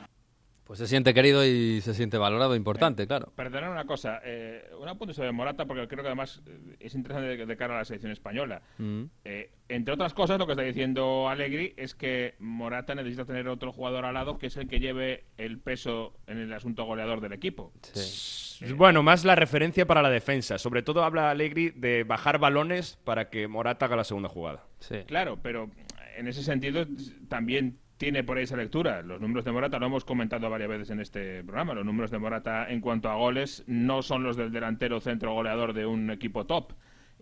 Pues 0.64 0.78
se 0.78 0.86
siente 0.86 1.12
querido 1.12 1.44
y 1.44 1.80
se 1.80 1.92
siente 1.92 2.18
valorado, 2.18 2.54
importante, 2.54 3.06
claro. 3.06 3.32
Perdonad 3.34 3.72
una 3.72 3.84
cosa, 3.84 4.20
eh, 4.24 4.70
un 4.80 4.88
apunte 4.88 5.12
sobre 5.12 5.32
Morata, 5.32 5.66
porque 5.66 5.88
creo 5.88 6.02
que 6.02 6.08
además 6.08 6.40
eh, 6.46 6.76
es 6.78 6.94
interesante 6.94 7.36
de, 7.36 7.46
de 7.46 7.56
cara 7.56 7.74
a 7.74 7.78
la 7.78 7.84
selección 7.84 8.12
española. 8.12 8.62
Mm. 8.78 9.04
Eh, 9.24 9.50
entre 9.68 9.94
otras 9.94 10.14
cosas, 10.14 10.38
lo 10.38 10.46
que 10.46 10.52
está 10.52 10.62
diciendo 10.62 11.28
Allegri 11.28 11.74
es 11.76 11.94
que 11.94 12.36
Morata 12.38 12.94
necesita 12.94 13.24
tener 13.24 13.48
otro 13.48 13.72
jugador 13.72 14.04
al 14.04 14.14
lado 14.14 14.38
que 14.38 14.46
es 14.46 14.56
el 14.56 14.68
que 14.68 14.78
lleve 14.78 15.24
el 15.36 15.58
peso 15.58 16.14
en 16.26 16.38
el 16.38 16.52
asunto 16.52 16.84
goleador 16.84 17.20
del 17.20 17.32
equipo. 17.32 17.72
Sí. 17.82 18.72
Bueno, 18.74 19.02
más 19.02 19.24
la 19.24 19.34
referencia 19.34 19.86
para 19.86 20.02
la 20.02 20.10
defensa. 20.10 20.58
Sobre 20.58 20.82
todo 20.82 21.02
habla 21.02 21.30
Allegri 21.30 21.70
de 21.70 22.04
bajar 22.04 22.38
balones 22.38 22.98
para 23.02 23.30
que 23.30 23.48
Morata 23.48 23.86
haga 23.86 23.96
la 23.96 24.04
segunda 24.04 24.28
jugada. 24.28 24.64
Sí. 24.78 24.98
Claro, 25.06 25.38
pero 25.42 25.70
en 26.16 26.28
ese 26.28 26.42
sentido 26.42 26.86
también 27.28 27.78
tiene 28.02 28.24
por 28.24 28.36
ahí 28.36 28.42
esa 28.42 28.56
lectura. 28.56 29.00
Los 29.00 29.20
números 29.20 29.44
de 29.44 29.52
Morata 29.52 29.78
lo 29.78 29.86
hemos 29.86 30.04
comentado 30.04 30.50
varias 30.50 30.68
veces 30.68 30.90
en 30.90 30.98
este 30.98 31.44
programa. 31.44 31.72
Los 31.72 31.84
números 31.84 32.10
de 32.10 32.18
Morata 32.18 32.68
en 32.68 32.80
cuanto 32.80 33.08
a 33.08 33.14
goles 33.14 33.62
no 33.68 34.02
son 34.02 34.24
los 34.24 34.36
del 34.36 34.50
delantero 34.50 34.98
centro 34.98 35.32
goleador 35.34 35.72
de 35.72 35.86
un 35.86 36.10
equipo 36.10 36.44
top. 36.44 36.72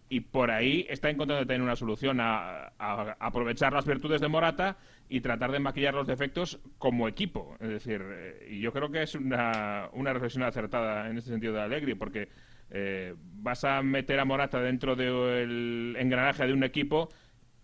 Y 0.09 0.21
por 0.21 0.51
ahí 0.51 0.87
está 0.89 1.11
encontrando 1.11 1.47
tener 1.47 1.61
una 1.61 1.77
solución 1.77 2.17
a, 2.19 2.73
aprovechar 2.79 3.75
las 3.75 3.85
virtudes 3.85 4.23
de 4.23 4.29
Morata 4.29 4.79
y 5.11 5.21
tratar 5.21 5.53
de 5.53 5.59
maquillar 5.59 5.93
los 5.93 6.07
defectos 6.07 6.59
como 6.79 7.09
equipo. 7.09 7.59
Es 7.61 7.69
decir, 7.69 8.03
eh, 8.03 8.49
y 8.53 8.61
yo 8.61 8.73
creo 8.73 8.91
que 8.91 9.03
es 9.03 9.15
una, 9.15 9.91
una 9.93 10.15
reflexión 10.15 10.45
acertada 10.45 11.11
en 11.11 11.19
este 11.19 11.29
sentido 11.29 11.53
de 11.53 11.61
Allegri, 11.61 11.95
porque 11.95 12.31
eh, 12.71 13.15
vas 13.19 13.65
a 13.65 13.83
meter 13.83 14.19
a 14.19 14.25
Morata 14.25 14.63
dentro 14.63 14.97
del 14.97 15.95
engranaje 15.99 16.47
de 16.47 16.55
un 16.55 16.65
equipo 16.65 17.11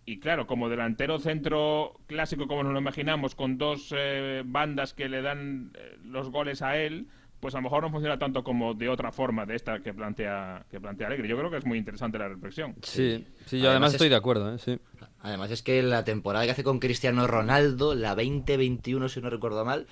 y 0.07 0.19
claro, 0.21 0.47
como 0.47 0.69
delantero 0.69 1.19
centro 1.19 1.99
clásico, 2.07 2.47
como 2.47 2.63
nos 2.63 2.73
lo 2.73 2.79
imaginamos, 2.79 3.35
con 3.35 3.59
dos 3.59 3.93
eh, 3.97 4.43
bandas 4.47 4.95
que 4.95 5.09
le 5.09 5.21
dan 5.21 5.73
eh, 5.75 5.99
los 6.05 6.31
goles 6.31 6.63
a 6.63 6.79
él, 6.79 7.09
pues 7.41 7.55
a 7.55 7.59
lo 7.59 7.63
mejor 7.65 7.83
no 7.83 7.91
funciona 7.91 8.19
tanto 8.19 8.43
como 8.43 8.73
de 8.75 8.89
otra 8.89 9.13
forma 9.13 9.45
de 9.45 9.57
esta 9.57 9.81
que 9.81 9.93
plantea 9.93 10.65
que 10.71 10.81
plantea 10.81 11.09
Alegre. 11.09 11.29
Yo 11.29 11.37
creo 11.37 11.51
que 11.51 11.59
es 11.59 11.67
muy 11.67 11.77
interesante 11.77 12.19
la 12.19 12.29
reflexión. 12.29 12.75
Sí, 12.83 13.27
sí, 13.45 13.59
yo 13.59 13.65
Además 13.69 13.71
además 13.71 13.89
es- 13.91 13.95
estoy 13.97 14.09
de 14.09 14.17
acuerdo, 14.17 14.55
¿eh? 14.55 14.59
sí. 14.59 14.79
Además 15.21 15.51
es 15.51 15.63
que 15.63 15.83
la 15.83 16.05
temporada 16.05 16.45
que 16.45 16.53
hace 16.53 16.65
con 16.65 16.79
Cristiano 16.79 17.27
Ronaldo, 17.27 17.95
la 17.95 18.15
20-21 18.15 19.09
si 19.09 19.21
no 19.21 19.29
recuerdo 19.29 19.65
mal, 19.65 19.87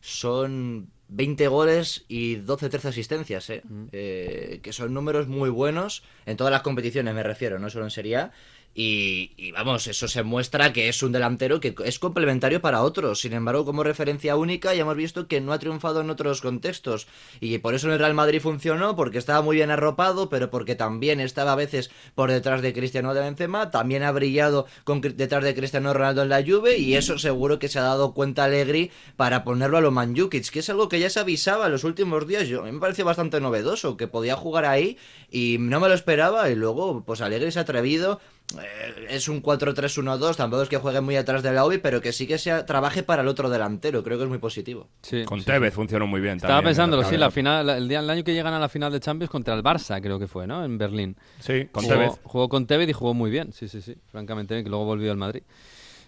son 0.00 0.88
20 1.08 1.48
goles 1.48 2.04
y 2.08 2.36
12-13 2.36 2.88
asistencias, 2.88 3.48
¿eh? 3.50 3.62
Eh, 3.92 4.60
que 4.62 4.72
son 4.72 4.92
números 4.94 5.26
muy 5.28 5.50
buenos 5.50 6.02
en 6.26 6.36
todas 6.36 6.50
las 6.50 6.62
competiciones, 6.62 7.14
me 7.14 7.22
refiero, 7.22 7.58
no 7.58 7.70
solo 7.70 7.84
en 7.84 7.90
Serie 7.90 8.16
A. 8.16 8.32
Y, 8.74 9.32
y 9.36 9.50
vamos, 9.50 9.88
eso 9.88 10.06
se 10.06 10.22
muestra 10.22 10.72
que 10.72 10.88
es 10.88 11.02
un 11.02 11.10
delantero 11.10 11.58
que 11.58 11.74
es 11.84 11.98
complementario 11.98 12.60
para 12.60 12.82
otros. 12.82 13.20
Sin 13.20 13.32
embargo, 13.32 13.64
como 13.64 13.82
referencia 13.82 14.36
única, 14.36 14.72
ya 14.72 14.82
hemos 14.82 14.96
visto 14.96 15.26
que 15.26 15.40
no 15.40 15.52
ha 15.52 15.58
triunfado 15.58 16.00
en 16.00 16.10
otros 16.10 16.40
contextos. 16.40 17.08
Y 17.40 17.58
por 17.58 17.74
eso 17.74 17.88
en 17.88 17.94
el 17.94 17.98
Real 17.98 18.14
Madrid 18.14 18.40
funcionó, 18.40 18.94
porque 18.94 19.18
estaba 19.18 19.42
muy 19.42 19.56
bien 19.56 19.72
arropado, 19.72 20.28
pero 20.28 20.50
porque 20.50 20.76
también 20.76 21.18
estaba 21.18 21.52
a 21.52 21.56
veces 21.56 21.90
por 22.14 22.30
detrás 22.30 22.62
de 22.62 22.72
Cristiano 22.72 23.14
de 23.14 23.20
Benzema. 23.20 23.70
También 23.70 24.04
ha 24.04 24.12
brillado 24.12 24.66
con, 24.84 25.00
detrás 25.00 25.42
de 25.42 25.54
Cristiano 25.54 25.92
Ronaldo 25.92 26.22
en 26.22 26.28
la 26.28 26.44
Juve. 26.44 26.78
Y 26.78 26.94
eso 26.94 27.18
seguro 27.18 27.58
que 27.58 27.68
se 27.68 27.80
ha 27.80 27.82
dado 27.82 28.14
cuenta 28.14 28.44
Allegri 28.44 28.92
para 29.16 29.42
ponerlo 29.42 29.78
a 29.78 29.80
lo 29.80 29.90
Manjukic, 29.90 30.50
que 30.50 30.60
es 30.60 30.70
algo 30.70 30.88
que 30.88 31.00
ya 31.00 31.10
se 31.10 31.18
avisaba 31.20 31.66
en 31.66 31.72
los 31.72 31.82
últimos 31.82 32.28
días. 32.28 32.46
Yo, 32.46 32.62
a 32.62 32.66
mí 32.66 32.72
me 32.72 32.80
pareció 32.80 33.04
bastante 33.04 33.40
novedoso, 33.40 33.96
que 33.96 34.06
podía 34.06 34.36
jugar 34.36 34.66
ahí 34.66 34.98
y 35.30 35.56
no 35.58 35.80
me 35.80 35.88
lo 35.88 35.94
esperaba. 35.94 36.48
Y 36.48 36.54
luego, 36.54 37.02
pues 37.04 37.20
Allegri 37.20 37.50
se 37.50 37.58
ha 37.58 37.62
atrevido. 37.62 38.20
Eh, 38.58 39.06
es 39.10 39.28
un 39.28 39.42
4-3-1-2, 39.42 40.36
tampoco 40.36 40.62
es 40.62 40.68
que 40.70 40.78
juegue 40.78 41.02
muy 41.02 41.16
atrás 41.16 41.42
de 41.42 41.52
la 41.52 41.66
OBI, 41.66 41.78
pero 41.78 42.00
que 42.00 42.12
sí 42.12 42.26
que 42.26 42.38
sea, 42.38 42.64
trabaje 42.64 43.02
para 43.02 43.20
el 43.22 43.28
otro 43.28 43.50
delantero. 43.50 44.02
Creo 44.02 44.16
que 44.16 44.24
es 44.24 44.28
muy 44.30 44.38
positivo. 44.38 44.88
Sí, 45.02 45.24
Con 45.24 45.40
sí, 45.40 45.46
Tevez 45.46 45.72
sí. 45.72 45.76
funcionó 45.76 46.06
muy 46.06 46.20
bien 46.22 46.36
Estaba 46.36 46.54
también. 46.54 46.70
pensándolo, 46.70 47.04
sí, 47.04 47.16
la 47.18 47.30
final, 47.30 47.66
la- 47.66 47.76
el, 47.76 47.88
día, 47.88 47.98
el 48.00 48.08
año 48.08 48.24
que 48.24 48.32
llegan 48.32 48.54
a 48.54 48.58
la 48.58 48.70
final 48.70 48.90
de 48.90 49.00
Champions 49.00 49.30
contra 49.30 49.54
el 49.54 49.62
Barça, 49.62 50.00
creo 50.00 50.18
que 50.18 50.26
fue, 50.26 50.46
¿no? 50.46 50.64
En 50.64 50.78
Berlín. 50.78 51.14
Sí, 51.40 51.66
con 51.70 51.84
jugó, 51.84 51.94
Tevez. 51.94 52.12
jugó 52.22 52.48
con 52.48 52.66
Tevez 52.66 52.88
y 52.88 52.92
jugó 52.94 53.12
muy 53.12 53.30
bien, 53.30 53.52
sí, 53.52 53.68
sí, 53.68 53.82
sí, 53.82 53.94
francamente 54.10 54.62
que 54.64 54.68
luego 54.70 54.86
volvió 54.86 55.10
al 55.10 55.18
Madrid. 55.18 55.42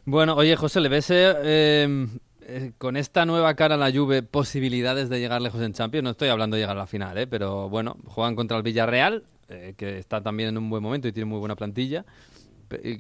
Bueno, 0.07 0.35
oye, 0.35 0.57
José, 0.57 0.81
¿le 0.81 0.89
ves 0.89 1.11
eh, 1.11 1.35
eh, 1.45 2.07
eh, 2.41 2.73
con 2.79 2.97
esta 2.97 3.27
nueva 3.27 3.53
cara 3.55 3.75
a 3.75 3.79
la 3.79 3.93
Juve 3.93 4.23
posibilidades 4.23 5.11
de 5.11 5.21
llegar 5.21 5.43
lejos 5.43 5.61
en 5.61 5.75
Champions? 5.75 6.05
No 6.05 6.11
estoy 6.13 6.31
hablando 6.31 6.57
de 6.57 6.63
llegar 6.63 6.77
a 6.77 6.81
la 6.81 6.87
final, 6.87 7.19
¿eh? 7.19 7.27
pero 7.27 7.69
bueno, 7.69 7.99
juegan 8.07 8.35
contra 8.35 8.57
el 8.57 8.63
Villarreal, 8.63 9.25
eh, 9.51 9.75
que 9.77 9.99
está 9.99 10.23
también 10.23 10.49
en 10.49 10.59
un 10.59 10.71
buen 10.71 10.83
momento 10.83 11.07
y 11.07 11.13
tiene 11.13 11.27
muy 11.27 11.39
buena 11.39 11.55
plantilla. 11.55 12.07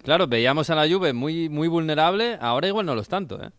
Claro, 0.02 0.26
veíamos 0.26 0.68
a 0.70 0.74
la 0.74 0.88
Juve 0.92 1.12
muy, 1.12 1.48
muy 1.48 1.68
vulnerable, 1.68 2.36
ahora 2.40 2.68
igual 2.68 2.86
no 2.86 2.94
lo 2.94 3.00
es 3.00 3.08
tanto, 3.08 3.40
¿eh? 3.42 3.50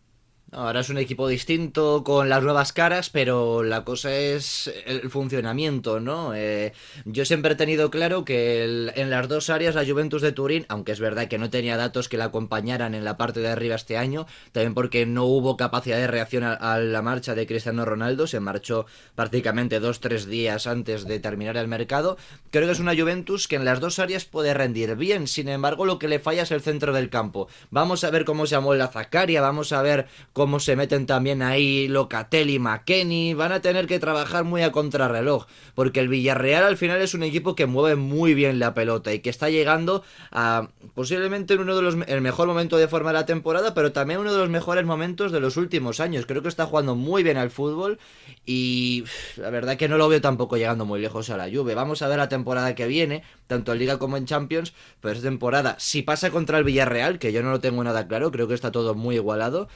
Ahora 0.54 0.80
es 0.80 0.90
un 0.90 0.98
equipo 0.98 1.28
distinto 1.28 2.04
con 2.04 2.28
las 2.28 2.42
nuevas 2.42 2.74
caras, 2.74 3.08
pero 3.08 3.62
la 3.62 3.84
cosa 3.84 4.14
es 4.14 4.70
el 4.84 5.08
funcionamiento, 5.08 5.98
¿no? 5.98 6.34
Eh, 6.34 6.74
yo 7.06 7.24
siempre 7.24 7.54
he 7.54 7.56
tenido 7.56 7.90
claro 7.90 8.26
que 8.26 8.64
en 8.94 9.08
las 9.08 9.28
dos 9.28 9.48
áreas 9.48 9.74
la 9.74 9.86
Juventus 9.86 10.20
de 10.20 10.32
Turín, 10.32 10.66
aunque 10.68 10.92
es 10.92 11.00
verdad 11.00 11.26
que 11.26 11.38
no 11.38 11.48
tenía 11.48 11.78
datos 11.78 12.10
que 12.10 12.18
la 12.18 12.26
acompañaran 12.26 12.94
en 12.94 13.02
la 13.02 13.16
parte 13.16 13.40
de 13.40 13.48
arriba 13.48 13.76
este 13.76 13.96
año, 13.96 14.26
también 14.52 14.74
porque 14.74 15.06
no 15.06 15.24
hubo 15.24 15.56
capacidad 15.56 15.96
de 15.96 16.06
reacción 16.06 16.44
a, 16.44 16.78
la 16.78 17.00
marcha 17.00 17.34
de 17.34 17.46
Cristiano 17.46 17.86
Ronaldo, 17.86 18.26
se 18.26 18.38
marchó 18.38 18.84
prácticamente 19.14 19.80
dos, 19.80 20.00
tres 20.00 20.26
días 20.26 20.66
antes 20.66 21.06
de 21.06 21.18
terminar 21.18 21.56
el 21.56 21.66
mercado, 21.66 22.18
creo 22.50 22.66
que 22.66 22.72
es 22.72 22.80
una 22.80 22.94
Juventus 22.94 23.48
que 23.48 23.56
en 23.56 23.64
las 23.64 23.80
dos 23.80 23.98
áreas 23.98 24.26
puede 24.26 24.52
rendir 24.52 24.96
bien, 24.96 25.28
sin 25.28 25.48
embargo 25.48 25.86
lo 25.86 25.98
que 25.98 26.08
le 26.08 26.18
falla 26.18 26.42
es 26.42 26.50
el 26.50 26.60
centro 26.60 26.92
del 26.92 27.08
campo. 27.08 27.48
Vamos 27.70 28.04
a 28.04 28.10
ver 28.10 28.26
cómo 28.26 28.44
se 28.44 28.54
amolda 28.54 28.88
Zacaria, 28.88 29.40
vamos 29.40 29.72
a 29.72 29.80
ver 29.80 30.08
cómo 30.34 30.41
se 30.60 30.76
meten 30.76 31.06
también 31.06 31.42
ahí 31.42 31.88
Locatelli, 31.88 32.58
McKenny, 32.58 33.34
van 33.34 33.52
a 33.52 33.60
tener 33.60 33.86
que 33.86 33.98
trabajar 33.98 34.44
muy 34.44 34.62
a 34.62 34.72
contrarreloj, 34.72 35.46
porque 35.74 36.00
el 36.00 36.08
Villarreal 36.08 36.64
al 36.64 36.76
final 36.76 37.00
es 37.00 37.14
un 37.14 37.22
equipo 37.22 37.54
que 37.54 37.66
mueve 37.66 37.96
muy 37.96 38.34
bien 38.34 38.58
la 38.58 38.74
pelota 38.74 39.12
y 39.12 39.20
que 39.20 39.30
está 39.30 39.50
llegando 39.50 40.02
a 40.30 40.68
posiblemente 40.94 41.54
en 41.54 41.60
uno 41.60 41.76
de 41.76 41.82
los 41.82 41.96
el 42.06 42.20
mejor 42.20 42.48
momento 42.48 42.76
de 42.76 42.88
forma 42.88 43.10
de 43.10 43.18
la 43.18 43.26
temporada, 43.26 43.74
pero 43.74 43.92
también 43.92 44.20
uno 44.20 44.32
de 44.32 44.38
los 44.38 44.48
mejores 44.48 44.84
momentos 44.84 45.32
de 45.32 45.40
los 45.40 45.56
últimos 45.56 46.00
años. 46.00 46.26
Creo 46.26 46.42
que 46.42 46.48
está 46.48 46.66
jugando 46.66 46.94
muy 46.94 47.22
bien 47.22 47.36
al 47.36 47.50
fútbol 47.50 47.98
y 48.44 49.04
la 49.36 49.50
verdad 49.50 49.76
que 49.76 49.88
no 49.88 49.96
lo 49.96 50.08
veo 50.08 50.20
tampoco 50.20 50.56
llegando 50.56 50.84
muy 50.84 51.00
lejos 51.00 51.30
a 51.30 51.36
la 51.36 51.48
Juve. 51.50 51.74
Vamos 51.74 52.02
a 52.02 52.08
ver 52.08 52.18
la 52.18 52.28
temporada 52.28 52.74
que 52.74 52.86
viene, 52.86 53.22
tanto 53.46 53.72
en 53.72 53.78
Liga 53.78 53.98
como 53.98 54.16
en 54.16 54.26
Champions, 54.26 54.74
pero 55.00 55.14
esta 55.14 55.28
temporada, 55.28 55.76
si 55.78 56.02
pasa 56.02 56.30
contra 56.30 56.58
el 56.58 56.64
Villarreal, 56.64 57.18
que 57.18 57.32
yo 57.32 57.42
no 57.42 57.50
lo 57.50 57.60
tengo 57.60 57.82
nada 57.84 58.06
claro, 58.08 58.30
creo 58.30 58.48
que 58.48 58.54
está 58.54 58.72
todo 58.72 58.94
muy 58.94 59.16
igualado, 59.16 59.68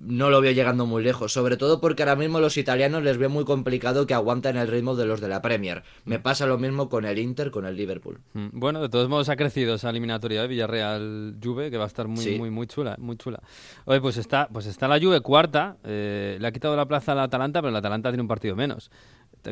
no 0.00 0.30
lo 0.30 0.40
veo 0.40 0.52
llegando 0.52 0.86
muy 0.86 1.02
lejos, 1.02 1.32
sobre 1.32 1.56
todo 1.56 1.80
porque 1.80 2.02
ahora 2.02 2.16
mismo 2.16 2.40
los 2.40 2.56
italianos 2.56 3.02
les 3.02 3.18
veo 3.18 3.30
muy 3.30 3.44
complicado 3.44 4.06
que 4.06 4.14
aguanten 4.14 4.56
el 4.56 4.68
ritmo 4.68 4.94
de 4.96 5.06
los 5.06 5.20
de 5.20 5.28
la 5.28 5.42
Premier. 5.42 5.82
Me 6.04 6.18
pasa 6.18 6.46
lo 6.46 6.58
mismo 6.58 6.88
con 6.88 7.04
el 7.04 7.18
Inter, 7.18 7.50
con 7.50 7.66
el 7.66 7.76
Liverpool. 7.76 8.18
Mm, 8.34 8.48
Bueno, 8.52 8.80
de 8.82 8.88
todos 8.88 9.08
modos 9.08 9.28
ha 9.28 9.36
crecido 9.36 9.74
esa 9.74 9.90
eliminatoria 9.90 10.42
de 10.42 10.48
Villarreal-Juve, 10.48 11.70
que 11.70 11.76
va 11.78 11.84
a 11.84 11.86
estar 11.86 12.08
muy, 12.08 12.22
Sí. 12.24 12.36
muy, 12.38 12.50
muy 12.50 12.66
chula, 12.66 12.96
muy 12.98 13.16
chula. 13.16 13.40
Oye, 13.84 14.00
pues 14.00 14.16
está, 14.16 14.48
pues 14.52 14.66
está 14.66 14.88
la 14.88 14.98
Juve 15.00 15.20
cuarta, 15.20 15.76
eh, 15.84 16.36
le 16.40 16.46
ha 16.46 16.52
quitado 16.52 16.76
la 16.76 16.86
plaza 16.86 17.12
al 17.12 17.20
Atalanta, 17.20 17.60
pero 17.60 17.70
el 17.70 17.76
Atalanta 17.76 18.10
tiene 18.10 18.22
un 18.22 18.28
partido 18.28 18.56
menos. 18.56 18.90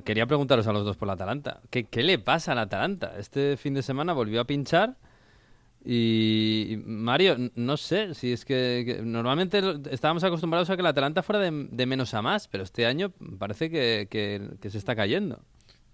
Quería 0.05 0.27
preguntaros 0.27 0.67
a 0.67 0.73
los 0.73 0.85
dos 0.85 0.97
por 0.99 1.09
el 1.09 1.13
Atalanta, 1.15 1.61
¿qué, 1.71 1.85
qué 1.85 2.03
le 2.03 2.19
pasa 2.19 2.53
al 2.53 2.59
Atalanta? 2.59 3.15
Este 3.19 3.57
fin 3.57 3.73
de 3.73 3.83
semana 3.83 4.13
volvió 4.13 4.41
a 4.41 4.45
pinchar 4.45 4.97
y, 5.85 6.79
Mario, 6.85 7.37
no 7.55 7.77
sé, 7.77 8.15
si 8.15 8.33
es 8.33 8.45
que, 8.45 8.83
que 8.87 9.03
normalmente 9.03 9.61
estábamos 9.91 10.25
acostumbrados 10.25 10.69
a 10.71 10.77
que 10.77 10.81
el 10.81 10.87
Atalanta 10.87 11.23
fuera 11.23 11.41
de, 11.41 11.69
de 11.71 11.87
menos 11.87 12.15
a 12.15 12.23
más, 12.23 12.49
pero 12.49 12.65
este 12.65 12.85
año 12.87 13.13
parece 13.39 13.71
que, 13.71 14.07
que- 14.11 14.49
que 14.61 14.71
se 14.71 14.79
está 14.79 14.95
cayendo. 14.97 15.41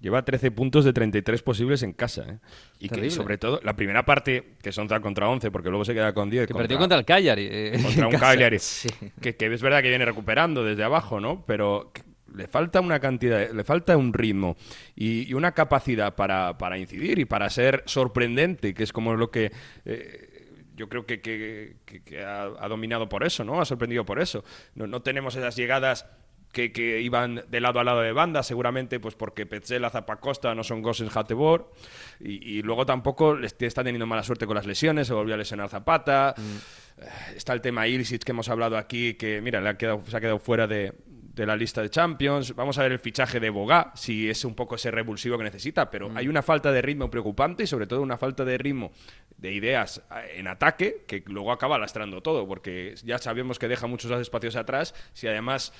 Lleva 0.01 0.23
13 0.23 0.51
puntos 0.51 0.85
de 0.85 0.93
33 0.93 1.43
posibles 1.43 1.83
en 1.83 1.95
casa. 1.95 2.25
¿eh? 2.29 2.39
Y 2.79 2.91
que 2.91 3.11
sobre 3.11 3.39
todo, 3.39 3.61
la 3.63 3.75
primera 3.75 4.05
parte, 4.05 4.53
que 4.63 4.71
son 4.71 4.87
contra 4.89 5.31
11, 5.31 5.51
porque 5.51 5.71
luego 5.71 5.85
se 5.87 5.95
queda 5.95 6.13
con 6.13 6.29
10. 6.29 6.47
Que 6.47 6.53
perdió 6.55 6.77
contra 6.79 6.99
el 6.99 7.07
Cagliari. 7.07 7.49
eh, 7.51 7.81
contra 7.83 8.09
un. 8.09 8.13
Cagliari. 8.15 8.59
Que, 9.23 9.35
que 9.37 9.47
es 9.55 9.63
verdad 9.63 9.81
que 9.81 9.89
viene 9.89 10.05
recuperando 10.05 10.63
desde 10.63 10.85
abajo, 10.85 11.21
¿no? 11.21 11.43
Pero 11.47 11.91
que 11.95 12.03
le 12.35 12.47
falta 12.49 12.81
una 12.81 13.01
cantidad, 13.01 13.51
le 13.51 13.65
falta 13.65 13.97
un 13.97 14.13
ritmo 14.13 14.57
y, 14.95 15.29
y 15.31 15.35
una 15.35 15.53
capacidad 15.53 16.15
para, 16.15 16.59
para 16.59 16.79
incidir 16.79 17.19
y 17.19 17.25
para 17.25 17.49
ser 17.51 17.83
sorprendente, 17.87 18.75
que 18.75 18.83
es 18.83 18.93
como 18.93 19.15
lo 19.15 19.31
que... 19.31 19.53
eh, 19.85 20.31
yo 20.77 20.89
creo 20.89 21.07
que, 21.07 21.21
que- 21.21 21.77
que- 21.85 22.03
que 22.03 22.25
ha, 22.25 22.43
ha 22.59 22.69
dominado 22.69 23.09
por 23.09 23.25
eso, 23.25 23.45
¿no? 23.45 23.61
Ha 23.61 23.65
sorprendido 23.65 24.05
por 24.05 24.21
eso. 24.21 24.43
No, 24.75 24.89
no 24.89 25.03
tenemos 25.03 25.37
esas 25.37 25.55
llegadas 25.55 26.05
que, 26.53 26.73
que 26.73 27.01
iban 27.01 27.43
de 27.49 27.61
lado 27.61 27.79
a 27.79 27.85
lado 27.85 28.01
de 28.01 28.11
banda, 28.13 28.43
seguramente 28.43 28.99
pues 28.99 29.15
porque 29.15 29.47
Petzela, 29.47 29.91
Zapacosta 29.91 30.53
no 30.55 30.65
son 30.65 30.83
Gosens 30.83 31.17
Hatebor 31.17 31.71
y, 32.19 32.59
y 32.59 32.63
luego 32.63 32.87
tampoco 32.87 33.37
les- 33.37 33.55
está 33.61 33.85
teniendo 33.85 34.07
mala 34.07 34.25
suerte 34.25 34.47
con 34.47 34.57
las 34.57 34.67
lesiones, 34.67 35.07
se 35.07 35.15
volvió 35.15 35.35
a 35.35 35.37
lesionar 35.39 35.69
Zapata. 35.69 36.35
Eh, 36.37 37.05
Está 37.37 37.53
el 37.53 37.61
tema 37.61 37.87
Ilicic 37.89 38.23
que 38.25 38.33
hemos 38.33 38.49
hablado 38.49 38.77
aquí, 38.77 39.15
que 39.15 39.41
mira, 39.41 39.61
le 39.61 39.69
ha 39.69 39.77
quedado, 39.77 40.03
se 40.07 40.17
ha 40.17 40.21
quedado 40.21 40.39
fuera 40.41 40.67
de, 40.69 40.93
de 41.35 41.47
la 41.47 41.57
lista 41.57 41.83
de 41.83 41.91
Champions. 41.91 42.55
Vamos 42.55 42.79
a 42.79 42.83
ver 42.83 42.93
el 42.93 43.01
fichaje 43.01 43.41
de 43.41 43.51
Bogá, 43.51 43.93
si 43.95 44.31
es 44.31 44.45
un 44.45 44.55
poco 44.55 44.77
ese 44.77 44.91
revulsivo 44.91 45.37
que 45.37 45.45
necesita, 45.45 45.91
pero 45.91 46.11
hay 46.15 46.29
una 46.29 46.43
falta 46.43 46.71
de 46.71 46.81
ritmo 46.81 47.11
preocupante 47.11 47.65
y 47.65 47.67
sobre 47.67 47.87
todo 47.87 48.03
una 48.03 48.17
falta 48.17 48.45
de 48.45 48.57
ritmo 48.57 48.93
de 49.37 49.53
ideas 49.53 50.03
eh, 50.15 50.37
en 50.37 50.47
ataque 50.47 51.05
que 51.07 51.25
luego 51.27 51.53
acaba 51.53 51.79
lastrando 51.79 52.23
todo, 52.23 52.47
porque 52.47 52.95
ya 53.05 53.19
sabemos 53.19 53.59
que 53.59 53.69
deja 53.69 53.87
muchos 53.87 54.11
espacios 54.21 54.55
atrás. 54.57 54.95
Si 55.13 55.27
además, 55.27 55.73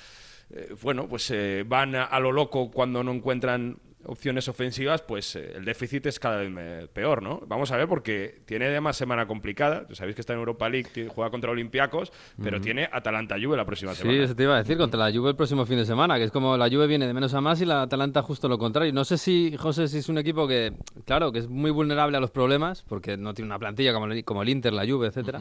eh, 0.51 0.75
bueno, 0.83 1.09
pues 1.09 1.31
eh, 1.31 1.65
van 1.67 1.95
a, 1.95 2.05
a 2.05 2.19
lo 2.19 2.33
loco 2.33 2.71
cuando 2.71 3.05
no 3.05 3.13
encuentran 3.13 3.79
opciones 4.07 4.49
ofensivas, 4.49 5.03
pues 5.03 5.37
eh, 5.37 5.53
el 5.57 5.65
déficit 5.65 6.07
es 6.07 6.19
cada 6.19 6.37
vez 6.39 6.51
me- 6.51 6.87
peor, 6.89 7.23
¿no? 7.23 7.41
Vamos 7.47 7.71
a 7.73 7.77
ver 7.77 7.89
porque 7.89 8.41
tiene 8.47 8.67
además 8.67 8.97
semana 8.97 9.27
complicada. 9.27 9.87
Sabéis 9.93 10.15
que 10.15 10.21
está 10.21 10.33
en 10.33 10.39
Europa 10.41 10.69
League, 10.69 10.89
tiene- 10.93 11.09
juega 11.11 11.31
contra 11.31 11.51
Olympiacos, 11.51 12.13
pero 12.43 12.61
tiene 12.61 12.89
Atalanta-Juve 12.93 13.57
la 13.57 13.65
próxima 13.65 13.93
Sí, 13.93 14.03
semana. 14.03 14.25
eso 14.25 14.35
te 14.35 14.43
iba 14.43 14.55
a 14.55 14.59
decir, 14.59 14.77
contra 14.77 14.99
la 15.09 15.13
Juve 15.17 15.31
el 15.31 15.37
próximo 15.37 15.67
fin 15.67 15.77
de 15.79 15.85
semana, 15.85 16.17
que 16.17 16.25
es 16.25 16.31
como 16.31 16.57
la 16.57 16.69
Juve 16.69 16.87
viene 16.87 17.07
de 17.07 17.15
menos 17.15 17.35
a 17.35 17.41
más 17.41 17.61
y 17.61 17.65
la 17.67 17.83
Atalanta 17.83 18.23
justo 18.23 18.49
lo 18.49 18.59
contrario. 18.59 18.93
No 18.93 19.05
sé 19.05 19.19
si, 19.19 19.57
José, 19.57 19.89
si 19.89 19.99
es 19.99 20.09
un 20.09 20.19
equipo 20.19 20.47
que, 20.49 20.73
claro, 21.05 21.33
que 21.33 21.41
es 21.41 21.49
muy 21.49 21.71
vulnerable 21.71 22.17
a 22.17 22.21
los 22.21 22.31
problemas, 22.31 22.83
porque 22.89 23.17
no 23.17 23.35
tiene 23.35 23.47
una 23.47 23.59
plantilla 23.59 23.93
como 23.93 24.07
el, 24.07 24.25
como 24.25 24.43
el 24.43 24.49
Inter, 24.49 24.73
la 24.73 24.87
Juve, 24.87 25.09
etcétera. 25.09 25.41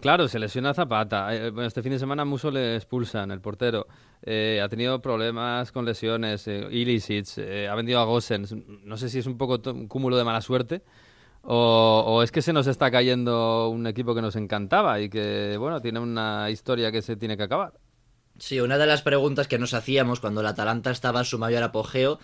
Claro, 0.00 0.26
se 0.26 0.40
lesiona 0.40 0.74
Zapata. 0.74 1.32
Eh, 1.34 1.50
bueno, 1.50 1.68
este 1.68 1.80
fin 1.80 1.92
de 1.92 2.00
semana 2.00 2.24
Muso 2.24 2.50
le 2.50 2.74
expulsan, 2.74 3.30
el 3.30 3.40
portero. 3.40 3.86
Eh, 4.26 4.60
ha 4.62 4.68
tenido 4.68 5.02
problemas 5.02 5.70
con 5.70 5.84
lesiones. 5.84 6.48
Eh, 6.48 6.68
eh, 6.70 7.68
ha 7.70 7.74
vendido 7.74 8.00
a 8.00 8.04
Gosens. 8.04 8.52
No 8.52 8.96
sé 8.96 9.10
si 9.10 9.18
es 9.18 9.26
un 9.26 9.36
poco 9.36 9.60
un 9.70 9.86
cúmulo 9.86 10.16
de 10.16 10.24
mala 10.24 10.40
suerte. 10.40 10.82
O, 11.42 12.02
o 12.06 12.22
es 12.22 12.32
que 12.32 12.40
se 12.40 12.54
nos 12.54 12.66
está 12.66 12.90
cayendo 12.90 13.68
un 13.68 13.86
equipo 13.86 14.14
que 14.14 14.22
nos 14.22 14.34
encantaba 14.36 14.98
y 14.98 15.10
que, 15.10 15.56
bueno, 15.58 15.82
tiene 15.82 16.00
una 16.00 16.48
historia 16.48 16.90
que 16.90 17.02
se 17.02 17.16
tiene 17.16 17.36
que 17.36 17.42
acabar. 17.42 17.74
Sí, 18.38 18.60
una 18.60 18.78
de 18.78 18.86
las 18.86 19.02
preguntas 19.02 19.46
que 19.46 19.58
nos 19.58 19.74
hacíamos 19.74 20.20
cuando 20.20 20.40
el 20.40 20.46
Atalanta 20.46 20.90
estaba 20.90 21.20
en 21.20 21.26
su 21.26 21.38
mayor 21.38 21.62
apogeo 21.62 22.18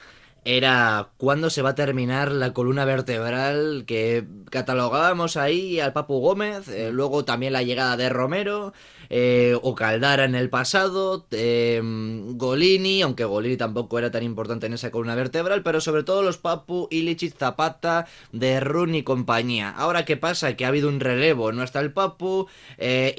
era 0.44 1.10
cuándo 1.16 1.50
se 1.50 1.62
va 1.62 1.70
a 1.70 1.74
terminar 1.74 2.32
la 2.32 2.52
columna 2.52 2.84
vertebral 2.84 3.84
que 3.86 4.24
catalogábamos 4.50 5.36
ahí 5.36 5.80
al 5.80 5.92
Papu 5.92 6.18
Gómez, 6.20 6.68
eh, 6.68 6.90
luego 6.92 7.24
también 7.24 7.52
la 7.52 7.62
llegada 7.62 7.96
de 7.96 8.08
Romero, 8.08 8.72
eh, 9.12 9.58
o 9.62 9.74
Caldara 9.74 10.24
en 10.24 10.36
el 10.36 10.50
pasado, 10.50 11.26
eh, 11.32 11.80
Golini, 11.82 13.02
aunque 13.02 13.24
Golini 13.24 13.56
tampoco 13.56 13.98
era 13.98 14.12
tan 14.12 14.22
importante 14.22 14.66
en 14.66 14.74
esa 14.74 14.92
columna 14.92 15.16
vertebral, 15.16 15.64
pero 15.64 15.80
sobre 15.80 16.04
todo 16.04 16.22
los 16.22 16.38
Papu, 16.38 16.86
Ilicic, 16.92 17.36
Zapata, 17.36 18.06
de 18.30 18.60
Run 18.60 18.94
y 18.94 19.02
compañía. 19.02 19.70
Ahora, 19.70 20.04
¿qué 20.04 20.16
pasa? 20.16 20.54
Que 20.54 20.64
ha 20.64 20.68
habido 20.68 20.88
un 20.88 21.00
relevo, 21.00 21.50
no 21.50 21.64
está 21.64 21.80
el 21.80 21.92
Papu, 21.92 22.46
eh, 22.78 23.16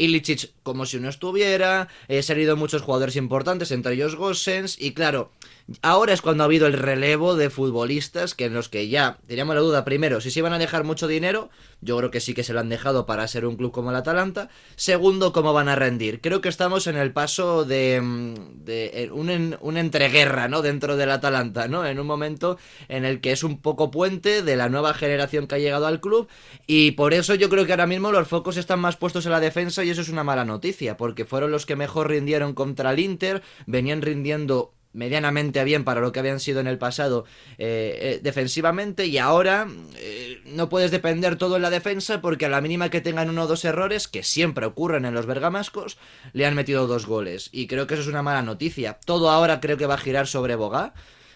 como 0.63 0.85
si 0.85 0.97
no 0.99 1.09
estuviera, 1.09 1.89
se 2.07 2.31
han 2.31 2.39
ido 2.39 2.55
muchos 2.55 2.83
jugadores 2.83 3.17
importantes, 3.17 3.71
entre 3.71 3.93
ellos 3.95 4.15
Gossens, 4.15 4.79
y 4.79 4.93
claro, 4.93 5.31
Ahora 5.81 6.13
es 6.13 6.21
cuando 6.21 6.43
ha 6.43 6.45
habido 6.45 6.67
el 6.67 6.73
relevo 6.73 7.35
de 7.35 7.49
futbolistas 7.49 8.35
que 8.35 8.45
en 8.45 8.53
los 8.53 8.67
que 8.69 8.89
ya 8.89 9.19
teníamos 9.27 9.55
la 9.55 9.61
duda 9.61 9.85
primero 9.85 10.19
si 10.19 10.29
se 10.31 10.39
iban 10.39 10.53
a 10.53 10.59
dejar 10.59 10.83
mucho 10.83 11.07
dinero, 11.07 11.49
yo 11.81 11.97
creo 11.97 12.11
que 12.11 12.19
sí 12.19 12.33
que 12.33 12.43
se 12.43 12.53
lo 12.53 12.59
han 12.59 12.69
dejado 12.69 13.05
para 13.05 13.27
ser 13.27 13.45
un 13.45 13.55
club 13.55 13.71
como 13.71 13.89
el 13.89 13.95
Atalanta. 13.95 14.49
Segundo, 14.75 15.31
cómo 15.33 15.53
van 15.53 15.69
a 15.69 15.75
rendir. 15.75 16.19
Creo 16.21 16.41
que 16.41 16.49
estamos 16.49 16.87
en 16.87 16.97
el 16.97 17.13
paso 17.13 17.63
de, 17.63 18.01
mm, 18.01 18.33
de 18.65 18.85
eh, 19.03 19.11
un, 19.11 19.29
en- 19.29 19.57
un 19.61 19.77
entreguerra, 19.77 20.47
¿no? 20.47 20.61
Dentro 20.61 20.97
del 20.97 21.11
Atalanta, 21.11 21.67
¿no? 21.67 21.85
En 21.85 21.99
un 21.99 22.07
momento 22.07 22.57
en 22.89 23.05
el 23.05 23.21
que 23.21 23.31
es 23.31 23.43
un 23.43 23.61
poco 23.61 23.91
puente 23.91 24.41
de 24.43 24.55
la 24.55 24.69
nueva 24.69 24.93
generación 24.93 25.47
que 25.47 25.55
ha 25.55 25.59
llegado 25.59 25.87
al 25.87 26.01
club 26.01 26.27
y 26.67 26.91
por 26.91 27.13
eso 27.13 27.35
yo 27.35 27.49
creo 27.49 27.65
que 27.65 27.71
ahora 27.73 27.87
mismo 27.87 28.11
los 28.11 28.27
focos 28.27 28.57
están 28.57 28.79
más 28.79 28.97
puestos 28.97 29.25
en 29.25 29.31
la 29.31 29.39
defensa 29.39 29.83
y 29.83 29.89
eso 29.89 30.01
es 30.01 30.09
una 30.09 30.23
mala 30.23 30.45
noticia 30.45 30.97
porque 30.97 31.25
fueron 31.25 31.51
los 31.51 31.65
que 31.65 31.75
mejor 31.75 32.09
rindieron 32.09 32.53
contra 32.53 32.91
el 32.91 32.99
Inter, 32.99 33.41
venían 33.65 34.01
rindiendo 34.01 34.73
medianamente 34.93 35.63
bien 35.63 35.83
para 35.83 36.01
lo 36.01 36.11
que 36.11 36.19
habían 36.19 36.39
sido 36.39 36.59
en 36.59 36.67
el 36.67 36.77
pasado 36.77 37.25
eh, 37.57 37.97
eh, 38.01 38.19
defensivamente 38.21 39.05
y 39.05 39.17
ahora 39.17 39.67
eh, 39.97 40.41
no 40.45 40.69
puedes 40.69 40.91
depender 40.91 41.37
todo 41.37 41.55
en 41.55 41.61
la 41.61 41.69
defensa 41.69 42.21
porque 42.21 42.45
a 42.45 42.49
la 42.49 42.61
mínima 42.61 42.89
que 42.89 43.01
tengan 43.01 43.29
uno 43.29 43.43
o 43.43 43.47
dos 43.47 43.65
errores 43.65 44.07
que 44.07 44.23
siempre 44.23 44.65
ocurren 44.65 45.05
en 45.05 45.13
los 45.13 45.25
bergamascos 45.25 45.97
le 46.33 46.45
han 46.45 46.55
metido 46.55 46.87
dos 46.87 47.05
goles. 47.05 47.49
Y 47.51 47.67
creo 47.67 47.87
que 47.87 47.93
eso 47.95 48.03
es 48.03 48.09
una 48.09 48.23
mala 48.23 48.41
noticia. 48.41 48.99
Todo 49.05 49.29
ahora 49.29 49.59
creo 49.59 49.77
que 49.77 49.85
va 49.85 49.95
a 49.95 49.99
girar 49.99 50.27
sobre 50.27 50.55
Bogá 50.55 50.93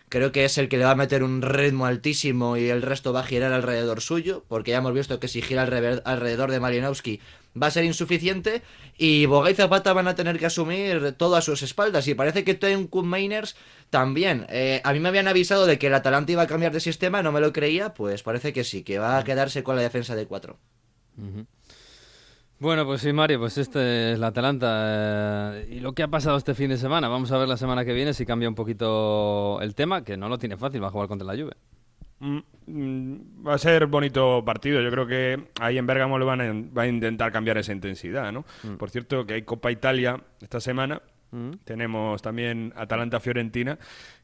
Creo 0.09 0.31
que 0.31 0.45
es 0.45 0.57
el 0.57 0.69
que 0.69 0.77
le 0.77 0.85
va 0.85 0.91
a 0.91 0.95
meter 0.95 1.23
un 1.23 1.41
ritmo 1.41 1.85
altísimo 1.87 2.57
y 2.57 2.69
el 2.69 2.83
resto 2.83 3.11
va 3.11 3.21
a 3.21 3.25
girar 3.25 3.51
alrededor 3.51 4.01
suyo, 4.01 4.45
porque 4.47 4.71
ya 4.71 4.77
hemos 4.77 4.93
visto 4.93 5.19
que 5.19 5.27
si 5.27 5.41
gira 5.41 5.63
alrededor, 5.63 6.51
de 6.51 6.59
Malinowski 6.59 7.19
va 7.59 7.67
a 7.67 7.71
ser 7.71 7.85
insuficiente 7.85 8.61
y 8.97 9.25
Boga 9.25 9.49
y 9.49 9.55
Zapata 9.55 9.93
van 9.93 10.07
a 10.07 10.15
tener 10.15 10.37
que 10.37 10.45
asumir 10.45 11.13
todo 11.13 11.35
a 11.35 11.41
sus 11.41 11.63
espaldas 11.63 12.07
y 12.07 12.13
parece 12.13 12.43
que 12.43 12.53
Ten 12.53 12.89
Mainers 12.91 13.55
también. 13.89 14.45
Eh, 14.49 14.81
a 14.83 14.93
mí 14.93 14.99
me 14.99 15.09
habían 15.09 15.27
avisado 15.27 15.65
de 15.65 15.79
que 15.79 15.87
el 15.87 15.93
Atalanta 15.95 16.31
iba 16.31 16.43
a 16.43 16.47
cambiar 16.47 16.71
de 16.71 16.81
sistema, 16.81 17.23
no 17.23 17.31
me 17.31 17.41
lo 17.41 17.51
creía, 17.51 17.93
pues 17.93 18.21
parece 18.21 18.53
que 18.53 18.63
sí, 18.63 18.83
que 18.83 18.99
va 18.99 19.17
a 19.17 19.23
quedarse 19.23 19.63
con 19.63 19.75
la 19.75 19.81
defensa 19.81 20.15
de 20.15 20.27
cuatro. 20.27 20.59
Bueno, 22.57 22.85
pues 22.85 23.01
sí, 23.01 23.11
Mario, 23.11 23.39
pues 23.39 23.57
este 23.57 24.13
es 24.13 24.19
la 24.19 24.27
Atalanta. 24.27 25.51
eh, 25.55 25.67
y 25.71 25.79
lo 25.81 25.93
que 25.93 26.03
ha 26.03 26.07
pasado 26.07 26.37
este 26.37 26.55
fin 26.55 26.69
de 26.69 26.77
semana, 26.77 27.09
vamos 27.09 27.31
a 27.31 27.37
ver 27.37 27.47
la 27.49 27.57
semana 27.57 27.83
que 27.83 27.93
viene 27.93 28.13
si 28.13 28.25
cambia 28.25 28.47
un 28.47 28.55
poquito 28.55 29.59
el 29.61 29.75
tema, 29.75 30.03
que 30.03 30.15
no 30.15 30.29
lo 30.29 30.37
tiene 30.37 30.55
fácil, 30.55 30.81
va 30.81 30.87
a 30.87 30.91
jugar 30.91 31.07
contra 31.09 31.27
la 31.27 31.33
Juve. 31.41 31.53
Mm, 32.19 32.39
mm, 32.67 33.45
Va 33.45 33.55
a 33.55 33.57
ser 33.57 33.87
bonito 33.87 34.43
partido. 34.45 34.81
Yo 34.81 34.89
creo 34.89 35.05
que 35.05 35.49
ahí 35.59 35.77
en 35.77 35.85
Bergamo 35.85 36.17
le 36.17 36.23
van 36.25 36.41
a, 36.41 36.45
va 36.75 36.83
a 36.83 36.87
intentar 36.87 37.31
cambiar 37.33 37.57
esa 37.57 37.73
intensidad, 37.73 38.31
¿no? 38.31 38.45
Mm. 38.63 38.75
Por 38.77 38.89
cierto, 38.89 39.25
que 39.25 39.33
hay 39.33 39.41
Copa 39.41 39.69
Italia 39.69 40.21
esta 40.41 40.61
semana. 40.61 41.01
Tenemos 41.65 42.21
también 42.21 42.71
Atalanta-Fiorentina, 42.75 43.77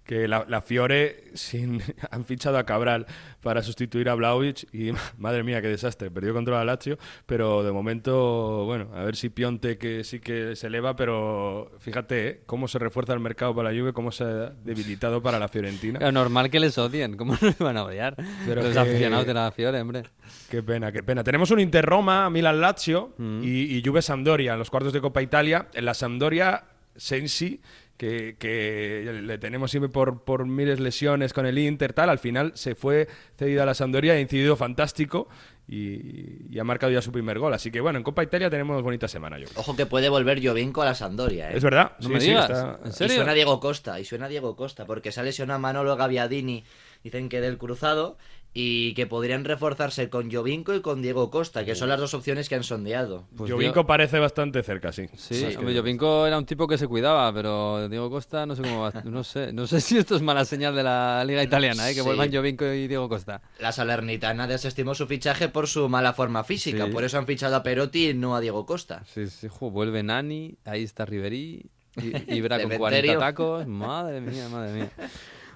que 0.06 0.28
la, 0.28 0.46
la 0.48 0.62
Fiore 0.62 1.26
sin, 1.36 1.82
han 2.12 2.26
fichado 2.26 2.58
a 2.58 2.66
Cabral 2.66 3.06
para 3.42 3.62
sustituir 3.62 4.10
a 4.10 4.16
Vlaovic 4.16 4.74
y 4.74 4.92
madre 5.18 5.44
mía, 5.44 5.62
qué 5.62 5.68
desastre. 5.68 6.10
Perdió 6.10 6.34
contra 6.34 6.58
la 6.58 6.66
Lazio, 6.66 6.98
pero 7.26 7.64
de 7.64 7.72
momento, 7.72 8.64
bueno, 8.66 8.90
a 8.96 9.04
ver 9.04 9.16
si 9.16 9.30
Pionte 9.30 9.78
que 9.78 10.04
sí 10.04 10.20
que 10.20 10.56
se 10.56 10.68
eleva, 10.68 10.96
pero 10.96 11.72
fíjate 11.80 12.28
¿eh? 12.28 12.42
cómo 12.46 12.68
se 12.68 12.80
refuerza 12.80 13.14
el 13.14 13.20
mercado 13.20 13.54
para 13.56 13.72
la 13.72 13.80
Juve, 13.80 13.94
cómo 13.94 14.12
se 14.12 14.24
ha 14.24 14.50
debilitado 14.64 15.22
para 15.22 15.38
la 15.38 15.48
Fiorentina. 15.50 16.00
Claro, 16.00 16.14
normal 16.14 16.50
que 16.50 16.60
les 16.60 16.78
odien, 16.78 17.18
¿cómo 17.18 17.34
no 17.42 17.54
van 17.66 17.78
a 17.78 17.84
odiar? 17.84 18.16
Pero 18.46 18.64
Los 18.64 18.74
que- 18.74 18.80
aficionados 18.80 19.26
de 19.28 19.34
la 19.34 19.52
Fiore, 19.52 19.82
hombre. 19.82 20.04
Qué 20.50 20.64
pena, 20.64 20.92
qué 20.92 21.04
pena. 21.04 21.24
Tenemos 21.24 21.52
un 21.52 21.60
Inter-Roma, 21.60 22.30
Milan-Lazio 22.30 23.16
y, 23.42 23.78
y 23.78 23.84
Juve-Sampdoria 23.86 24.54
en 24.54 24.60
los 24.60 24.70
cuartos 24.70 24.94
de 24.94 25.02
Copa 25.02 25.22
Italia. 25.22 25.68
En 25.74 25.86
la 25.86 25.94
Sampdoria, 25.94 26.64
Sensi, 26.96 27.62
que, 27.98 28.36
que 28.40 29.20
le 29.24 29.38
tenemos 29.38 29.70
siempre 29.70 29.90
por, 29.90 30.24
por 30.24 30.48
miles 30.48 30.80
lesiones 30.80 31.34
con 31.34 31.46
el 31.46 31.58
Inter, 31.60 31.94
tal. 31.94 32.10
Al 32.10 32.18
final 32.20 32.52
se 32.56 32.74
fue 32.76 33.08
cedido 33.38 33.62
a 33.62 33.66
la 33.66 33.74
Sampdoria, 33.76 34.14
ha 34.14 34.20
incidido 34.20 34.56
fantástico 34.56 35.28
y, 35.68 36.48
y 36.50 36.60
ha 36.60 36.64
marcado 36.64 36.92
ya 36.92 37.02
su 37.02 37.12
primer 37.12 37.38
gol. 37.38 37.54
Así 37.54 37.70
que 37.72 37.80
bueno, 37.80 37.98
en 38.00 38.04
Copa 38.04 38.24
Italia 38.24 38.50
tenemos 38.50 38.82
bonita 38.82 39.08
semana, 39.08 39.38
yo 39.38 39.46
creo. 39.46 39.60
Ojo 39.60 39.76
que 39.76 39.86
puede 39.86 40.10
volver 40.10 40.44
Jovinko 40.46 40.82
a 40.82 40.86
la 40.86 40.96
Sampdoria, 40.96 41.52
¿eh? 41.52 41.58
Es 41.58 41.64
verdad, 41.64 41.94
No 42.00 42.08
sí, 42.08 42.14
me 42.14 42.20
sí, 42.22 42.28
digas. 42.30 42.50
está- 42.50 42.80
¿En 42.84 42.90
Y 42.90 42.94
serio? 42.94 43.16
suena 43.18 43.34
Diego 43.34 43.60
Costa, 43.60 44.00
y 44.00 44.06
suena 44.06 44.28
Diego 44.28 44.56
Costa, 44.56 44.86
porque 44.86 45.12
se 45.12 45.20
ha 45.20 45.24
lesionado 45.24 45.58
a 45.58 45.60
Manolo 45.60 45.96
Gaviadini, 45.96 46.64
dicen 47.04 47.30
que 47.30 47.40
del 47.40 47.60
cruzado, 47.60 48.18
y 48.54 48.94
que 48.96 49.08
podrían 49.08 49.46
reforzarse 49.46 50.10
con 50.10 50.30
Jovinko 50.30 50.74
y 50.76 50.82
con 50.82 51.02
Diego 51.02 51.30
Costa, 51.32 51.64
que 51.64 51.74
son 51.74 51.88
las 51.88 52.00
dos 52.02 52.14
opciones 52.14 52.50
que 52.50 52.56
han 52.56 52.64
sondeado. 52.64 53.26
Pues 53.38 53.50
Jovinko 53.50 53.86
parece 53.88 54.20
bastante 54.20 54.62
cerca, 54.62 54.92
sí. 54.92 55.08
Sí, 55.16 55.56
hombre. 55.58 55.74
Jovinko 55.78 56.28
era 56.28 56.38
un 56.38 56.46
tipo 56.46 56.68
que 56.68 56.78
se 56.78 56.86
cuidaba, 56.88 57.32
pero 57.34 57.88
Diego 57.88 58.10
Costa 58.10 58.46
no 58.46 58.56
sé 58.58 58.62
cómo 58.64 58.82
va. 58.82 58.92
No 59.06 59.24
sé, 59.24 59.54
no 59.54 59.68
sé 59.68 59.80
si 59.82 59.98
esto 59.98 60.18
es 60.18 60.22
mala 60.22 60.44
señal 60.44 60.76
de 60.76 60.84
la 60.84 61.24
liga 61.24 61.42
italiana, 61.44 61.90
¿eh? 61.90 61.94
que 61.94 62.02
Sí. 62.02 62.06
vuelvan 62.06 62.30
Jovinko 62.34 62.66
y 62.66 62.90
Diego 62.90 63.08
Costa. 63.08 63.42
La 63.60 63.72
Salernitana 63.72 64.48
desestimó 64.48 64.96
su 64.96 65.08
fichaje 65.08 65.48
por 65.48 65.68
su 65.68 65.88
mala 65.88 66.12
forma 66.12 66.44
física, 66.44 66.88
Sí. 66.88 66.92
por 66.92 67.06
eso 67.06 67.18
han 67.18 67.26
fichado 67.28 67.56
a 67.56 67.64
Perotti 67.64 68.10
y 68.10 68.14
no 68.14 68.36
a 68.36 68.42
Diego 68.42 68.66
Costa. 68.66 69.04
Sí, 69.14 69.28
sí, 69.28 69.48
jo, 69.50 69.72
vuelve 69.72 70.04
Nani, 70.04 70.56
ahí 70.66 70.84
está 70.84 71.06
Ribery, 71.06 71.70
y- 71.96 72.36
Ibra 72.36 72.58
con 72.62 72.70
Cementerio. 72.70 72.80
40 72.80 73.20
tacos. 73.20 73.66
Madre 73.68 74.20
mía, 74.20 74.50
madre 74.50 74.74
mía. 74.74 74.92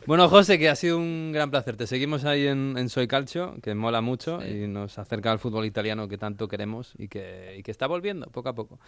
Bueno, 0.08 0.30
José, 0.30 0.60
que 0.60 0.70
ha 0.70 0.76
sido 0.76 0.98
un 0.98 1.32
gran 1.32 1.50
placer. 1.50 1.78
Te 1.78 1.88
seguimos 1.88 2.26
ahí 2.26 2.46
en, 2.46 2.76
en 2.78 2.90
Soy 2.90 3.08
Calcio, 3.08 3.56
que 3.64 3.74
mola 3.74 4.02
mucho 4.02 4.40
y 4.46 4.68
nos 4.68 5.00
acerca 5.00 5.32
al 5.32 5.40
fútbol 5.40 5.66
italiano 5.66 6.08
que 6.08 6.20
tanto 6.20 6.48
queremos 6.48 6.94
y 6.98 7.08
que, 7.08 7.56
y 7.58 7.64
que 7.64 7.72
está 7.72 7.88
volviendo 7.88 8.28
poco 8.28 8.50
a 8.50 8.54
poco. 8.54 8.80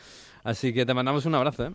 Así 0.44 0.74
que 0.74 0.86
te 0.86 0.94
mandamos 0.94 1.26
un 1.26 1.34
abrazo, 1.34 1.66
¿eh? 1.66 1.72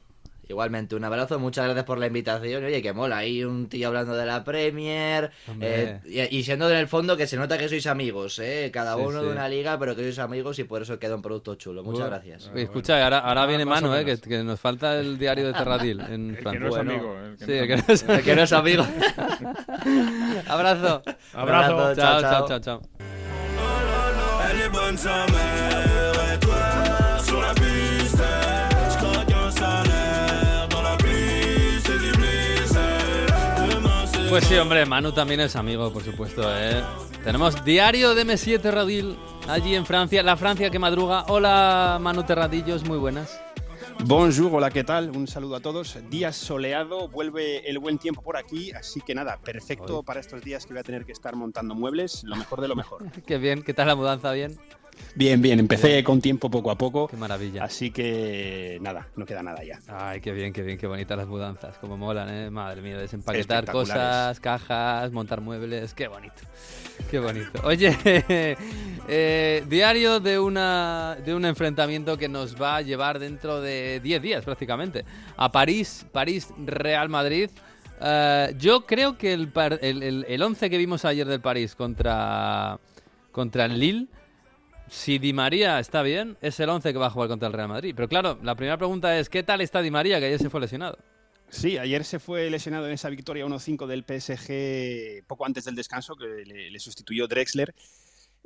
Igualmente, 0.48 0.96
un 0.96 1.04
abrazo, 1.04 1.38
muchas 1.38 1.64
gracias 1.64 1.84
por 1.86 1.98
la 1.98 2.08
invitación. 2.08 2.64
Oye, 2.64 2.82
que 2.82 2.92
mola, 2.92 3.18
ahí 3.18 3.44
un 3.44 3.68
tío 3.68 3.88
hablando 3.88 4.14
de 4.16 4.26
la 4.26 4.42
Premier. 4.44 5.30
Eh, 5.60 6.00
y, 6.04 6.38
y 6.38 6.42
siendo 6.42 6.68
en 6.68 6.76
el 6.76 6.88
fondo 6.88 7.16
que 7.16 7.26
se 7.26 7.36
nota 7.36 7.56
que 7.56 7.68
sois 7.68 7.86
amigos, 7.86 8.38
¿eh? 8.40 8.70
Cada 8.72 8.96
Sí, 8.96 9.02
uno 9.02 9.20
sí. 9.20 9.26
de 9.26 9.32
una 9.32 9.48
liga, 9.48 9.78
pero 9.78 9.94
que 9.96 10.02
sois 10.02 10.18
amigos 10.18 10.58
y 10.58 10.64
por 10.64 10.82
eso 10.82 10.98
queda 10.98 11.14
un 11.14 11.22
producto 11.22 11.54
chulo. 11.54 11.82
Muchas 11.84 12.08
Bueno, 12.10 12.16
gracias. 12.26 12.50
Escucha, 12.54 13.02
ahora, 13.02 13.20
ahora 13.20 13.42
Ah, 13.44 13.46
viene 13.46 13.64
más 13.64 13.82
o 13.82 13.88
Manu, 13.88 13.96
¿eh? 14.08 14.18
Que, 14.18 14.42
nos 14.42 14.60
falta 14.60 14.98
el 14.98 15.16
diario 15.16 15.46
de 15.46 15.52
Terradil 15.54 16.00
en 16.10 16.30
El 16.30 16.36
que 16.36 16.42
Francia. 16.42 16.60
no 16.60 16.68
es 16.68 16.76
amigo, 16.76 17.16
el 17.18 17.36
que 17.38 17.44
sí, 17.44 17.52
no 17.52 17.62
el 17.62 17.62
es 17.62 17.66
que 17.68 17.76
no 17.76 17.92
es 17.94 18.02
El 18.02 18.22
que 18.24 18.36
no 18.36 18.42
es 18.42 18.52
amigo. 18.52 18.86
Abrazo. 20.48 21.02
Abrazo. 21.34 21.94
Chao, 21.94 22.20
chao, 22.20 22.48
chao, 22.48 22.60
chao. 22.60 22.82
Pues 34.32 34.46
sí, 34.46 34.54
hombre, 34.54 34.86
Manu 34.86 35.12
también 35.12 35.40
es 35.40 35.56
amigo, 35.56 35.92
por 35.92 36.02
supuesto, 36.02 36.42
¿eh? 36.56 36.82
Tenemos 37.22 37.62
diario 37.66 38.14
de 38.14 38.24
Messier 38.24 38.62
Terradil 38.62 39.18
allí 39.46 39.74
en 39.74 39.84
Francia, 39.84 40.22
la 40.22 40.38
Francia 40.38 40.70
que 40.70 40.78
madruga. 40.78 41.26
Hola, 41.28 41.98
Manu 42.00 42.22
Terradillos, 42.22 42.82
muy 42.88 42.96
buenas. 42.96 43.38
Bonjour, 44.06 44.50
hola, 44.54 44.70
¿qué 44.70 44.84
tal? 44.84 45.10
Un 45.10 45.28
saludo 45.28 45.56
a 45.56 45.60
todos. 45.60 45.98
Día 46.08 46.32
soleado, 46.32 47.08
vuelve 47.08 47.68
el 47.68 47.78
buen 47.78 47.98
tiempo 47.98 48.22
por 48.22 48.38
aquí, 48.38 48.72
así 48.72 49.02
que 49.02 49.14
nada, 49.14 49.38
perfecto 49.38 49.98
Hoy. 49.98 50.02
para 50.02 50.20
estos 50.20 50.42
días 50.42 50.64
que 50.64 50.72
voy 50.72 50.80
a 50.80 50.84
tener 50.84 51.04
que 51.04 51.12
estar 51.12 51.36
montando 51.36 51.74
muebles, 51.74 52.24
lo 52.24 52.34
mejor 52.36 52.62
de 52.62 52.68
lo 52.68 52.74
mejor. 52.74 53.04
Qué 53.26 53.36
bien, 53.36 53.62
¿qué 53.62 53.74
tal 53.74 53.88
la 53.88 53.96
mudanza? 53.96 54.32
¿Bien? 54.32 54.58
Bien, 55.14 55.42
bien, 55.42 55.58
empecé 55.58 56.02
con 56.04 56.20
tiempo 56.22 56.50
poco 56.50 56.70
a 56.70 56.76
poco, 56.78 57.06
Qué 57.08 57.16
maravilla. 57.16 57.64
así 57.64 57.90
que 57.90 58.78
nada, 58.80 59.08
no 59.16 59.26
queda 59.26 59.42
nada 59.42 59.62
ya. 59.62 59.78
Ay, 59.88 60.20
qué 60.22 60.32
bien, 60.32 60.52
qué 60.54 60.62
bien, 60.62 60.78
qué 60.78 60.86
bonitas 60.86 61.16
las 61.18 61.26
mudanzas, 61.26 61.76
como 61.78 61.96
molan, 61.98 62.28
¿eh? 62.30 62.50
Madre 62.50 62.80
mía, 62.80 62.96
desempaquetar 62.96 63.66
cosas, 63.70 64.40
cajas, 64.40 65.12
montar 65.12 65.40
muebles, 65.42 65.92
qué 65.92 66.08
bonito, 66.08 66.34
qué 67.10 67.18
bonito. 67.18 67.60
Oye, 67.64 67.94
eh, 69.08 69.64
diario 69.68 70.20
de, 70.20 70.38
una, 70.38 71.16
de 71.24 71.34
un 71.34 71.44
enfrentamiento 71.44 72.16
que 72.16 72.28
nos 72.28 72.60
va 72.60 72.76
a 72.76 72.82
llevar 72.82 73.18
dentro 73.18 73.60
de 73.60 74.00
10 74.02 74.22
días 74.22 74.44
prácticamente 74.44 75.04
a 75.36 75.50
París, 75.52 76.06
París-Real 76.12 77.08
Madrid. 77.08 77.50
Eh, 78.00 78.54
yo 78.58 78.86
creo 78.86 79.16
que 79.18 79.32
el, 79.32 79.48
par- 79.48 79.78
el, 79.82 80.02
el, 80.02 80.24
el 80.28 80.42
11 80.42 80.70
que 80.70 80.78
vimos 80.78 81.04
ayer 81.04 81.26
del 81.26 81.40
París 81.40 81.74
contra, 81.74 82.78
contra 83.30 83.66
el 83.66 83.78
Lille 83.78 84.06
si 84.92 85.18
Di 85.18 85.32
María 85.32 85.80
está 85.80 86.02
bien, 86.02 86.36
es 86.42 86.60
el 86.60 86.68
11 86.68 86.92
que 86.92 86.98
va 86.98 87.06
a 87.06 87.10
jugar 87.10 87.28
contra 87.28 87.48
el 87.48 87.54
Real 87.54 87.68
Madrid. 87.68 87.94
Pero 87.96 88.08
claro, 88.08 88.38
la 88.42 88.54
primera 88.54 88.76
pregunta 88.76 89.18
es, 89.18 89.30
¿qué 89.30 89.42
tal 89.42 89.62
está 89.62 89.80
Di 89.80 89.90
María, 89.90 90.20
que 90.20 90.26
ayer 90.26 90.38
se 90.38 90.50
fue 90.50 90.60
lesionado? 90.60 90.98
Sí, 91.48 91.78
ayer 91.78 92.04
se 92.04 92.18
fue 92.18 92.50
lesionado 92.50 92.86
en 92.86 92.92
esa 92.92 93.08
victoria 93.08 93.46
1-5 93.46 93.86
del 93.86 94.04
PSG 94.04 95.26
poco 95.26 95.46
antes 95.46 95.64
del 95.64 95.74
descanso, 95.74 96.14
que 96.14 96.44
le, 96.44 96.78
sustituyó 96.78 97.26
Drexler. 97.26 97.74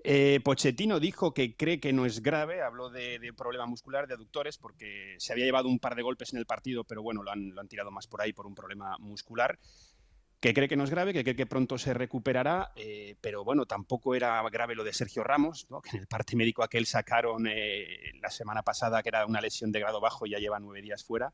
Eh, 0.04 0.38
Pochettino 0.44 1.00
dijo 1.00 1.34
que 1.34 1.56
cree 1.56 1.80
que 1.80 1.92
no 1.92 2.06
es 2.06 2.22
grave, 2.22 2.62
habló 2.62 2.90
de, 2.90 3.18
problema 3.36 3.66
muscular 3.66 4.06
de 4.06 4.14
aductores 4.14 4.56
porque 4.56 5.16
se 5.18 5.32
había 5.32 5.46
llevado 5.46 5.68
un 5.68 5.80
par 5.80 5.96
de 5.96 6.02
golpes 6.02 6.32
en 6.32 6.38
el 6.38 6.46
partido, 6.46 6.84
pero 6.84 7.02
bueno, 7.02 7.24
lo 7.24 7.32
han 7.32 7.68
tirado 7.68 7.90
más 7.90 8.06
por 8.06 8.22
ahí 8.22 8.32
por 8.32 8.46
un 8.46 8.54
problema 8.54 8.96
muscular. 8.98 9.58
Que 10.38 10.52
cree 10.52 10.68
que 10.68 10.76
no 10.76 10.84
es 10.84 10.90
grave, 10.90 11.12
que 11.14 11.22
cree 11.24 11.34
que 11.34 11.46
pronto 11.46 11.78
se 11.78 11.94
recuperará, 11.94 12.72
eh, 12.76 13.16
pero 13.22 13.42
bueno, 13.42 13.64
tampoco 13.64 14.14
era 14.14 14.42
grave 14.50 14.74
lo 14.74 14.84
de 14.84 14.92
Sergio 14.92 15.24
Ramos, 15.24 15.66
¿no? 15.70 15.80
que 15.80 15.90
en 15.96 16.00
el 16.02 16.06
parte 16.06 16.36
médico 16.36 16.62
aquel 16.62 16.84
sacaron 16.86 17.46
eh, 17.48 17.86
la 18.20 18.30
semana 18.30 18.62
pasada 18.62 19.02
que 19.02 19.08
era 19.08 19.24
una 19.24 19.40
lesión 19.40 19.72
de 19.72 19.80
grado 19.80 19.98
bajo 20.00 20.26
y 20.26 20.30
ya 20.30 20.38
lleva 20.38 20.60
nueve 20.60 20.82
días 20.82 21.04
fuera. 21.04 21.32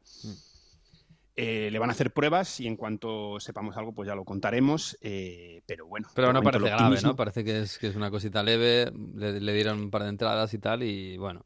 Eh, 1.34 1.70
le 1.72 1.78
van 1.78 1.88
a 1.88 1.92
hacer 1.92 2.12
pruebas 2.12 2.60
y 2.60 2.66
en 2.66 2.76
cuanto 2.76 3.40
sepamos 3.40 3.76
algo, 3.78 3.92
pues 3.94 4.06
ya 4.06 4.14
lo 4.14 4.24
contaremos. 4.24 4.98
eh, 5.00 5.62
pero 5.66 5.86
bueno, 5.86 6.08
Pero 6.14 6.32
no 6.32 6.42
parece 6.42 6.66
grave, 6.66 7.00
¿no? 7.02 7.16
Parece 7.16 7.42
que 7.42 7.60
es, 7.62 7.78
que 7.78 7.86
es 7.88 7.96
una 7.96 8.10
cosita 8.10 8.42
leve, 8.42 8.92
le, 9.14 9.40
le 9.40 9.52
dieron 9.54 9.80
un 9.80 9.90
par 9.90 10.02
de 10.02 10.10
entradas 10.10 10.52
y 10.52 10.58
tal, 10.58 10.82
y 10.82 11.16
bueno. 11.16 11.44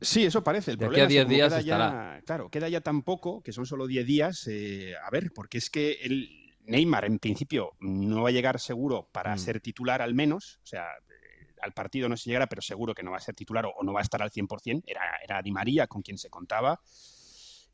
Sí, 0.00 0.24
eso 0.24 0.42
parece. 0.44 0.72
El 0.72 0.76
De 0.78 0.86
aquí 0.86 0.94
problema 0.96 1.04
a 1.04 1.06
es 1.06 1.08
que 1.08 1.14
10 1.14 1.24
como 1.24 1.34
días 1.36 1.48
queda 1.48 1.60
estará. 1.60 2.16
Ya, 2.18 2.22
claro, 2.24 2.50
queda 2.50 2.68
ya 2.68 2.80
tan 2.80 3.02
poco, 3.02 3.40
que 3.42 3.52
son 3.52 3.64
solo 3.66 3.86
10 3.86 4.06
días. 4.06 4.46
eh, 4.48 4.94
a 5.04 5.08
ver, 5.10 5.32
porque 5.32 5.58
es 5.58 5.70
que 5.70 5.92
el 6.02 6.37
Neymar, 6.68 7.04
en 7.06 7.18
principio, 7.18 7.72
no 7.80 8.22
va 8.22 8.28
a 8.28 8.32
llegar 8.32 8.60
seguro 8.60 9.08
para 9.12 9.34
Mm. 9.34 9.38
ser 9.38 9.60
titular 9.60 10.02
al 10.02 10.14
menos. 10.14 10.60
O 10.62 10.66
sea, 10.66 10.84
eh, 11.08 11.54
al 11.62 11.72
partido 11.72 12.08
no 12.08 12.16
se 12.16 12.30
llegará, 12.30 12.46
pero 12.46 12.62
seguro 12.62 12.94
que 12.94 13.02
no 13.02 13.10
va 13.10 13.16
a 13.16 13.20
ser 13.20 13.34
titular 13.34 13.66
o, 13.66 13.82
no 13.82 13.92
va 13.92 14.00
a 14.00 14.02
estar 14.02 14.22
al 14.22 14.30
100%. 14.30 14.82
Era, 14.86 15.00
era 15.24 15.42
Di 15.42 15.50
María 15.50 15.86
con 15.86 16.02
quien 16.02 16.18
se 16.18 16.30
contaba. 16.30 16.80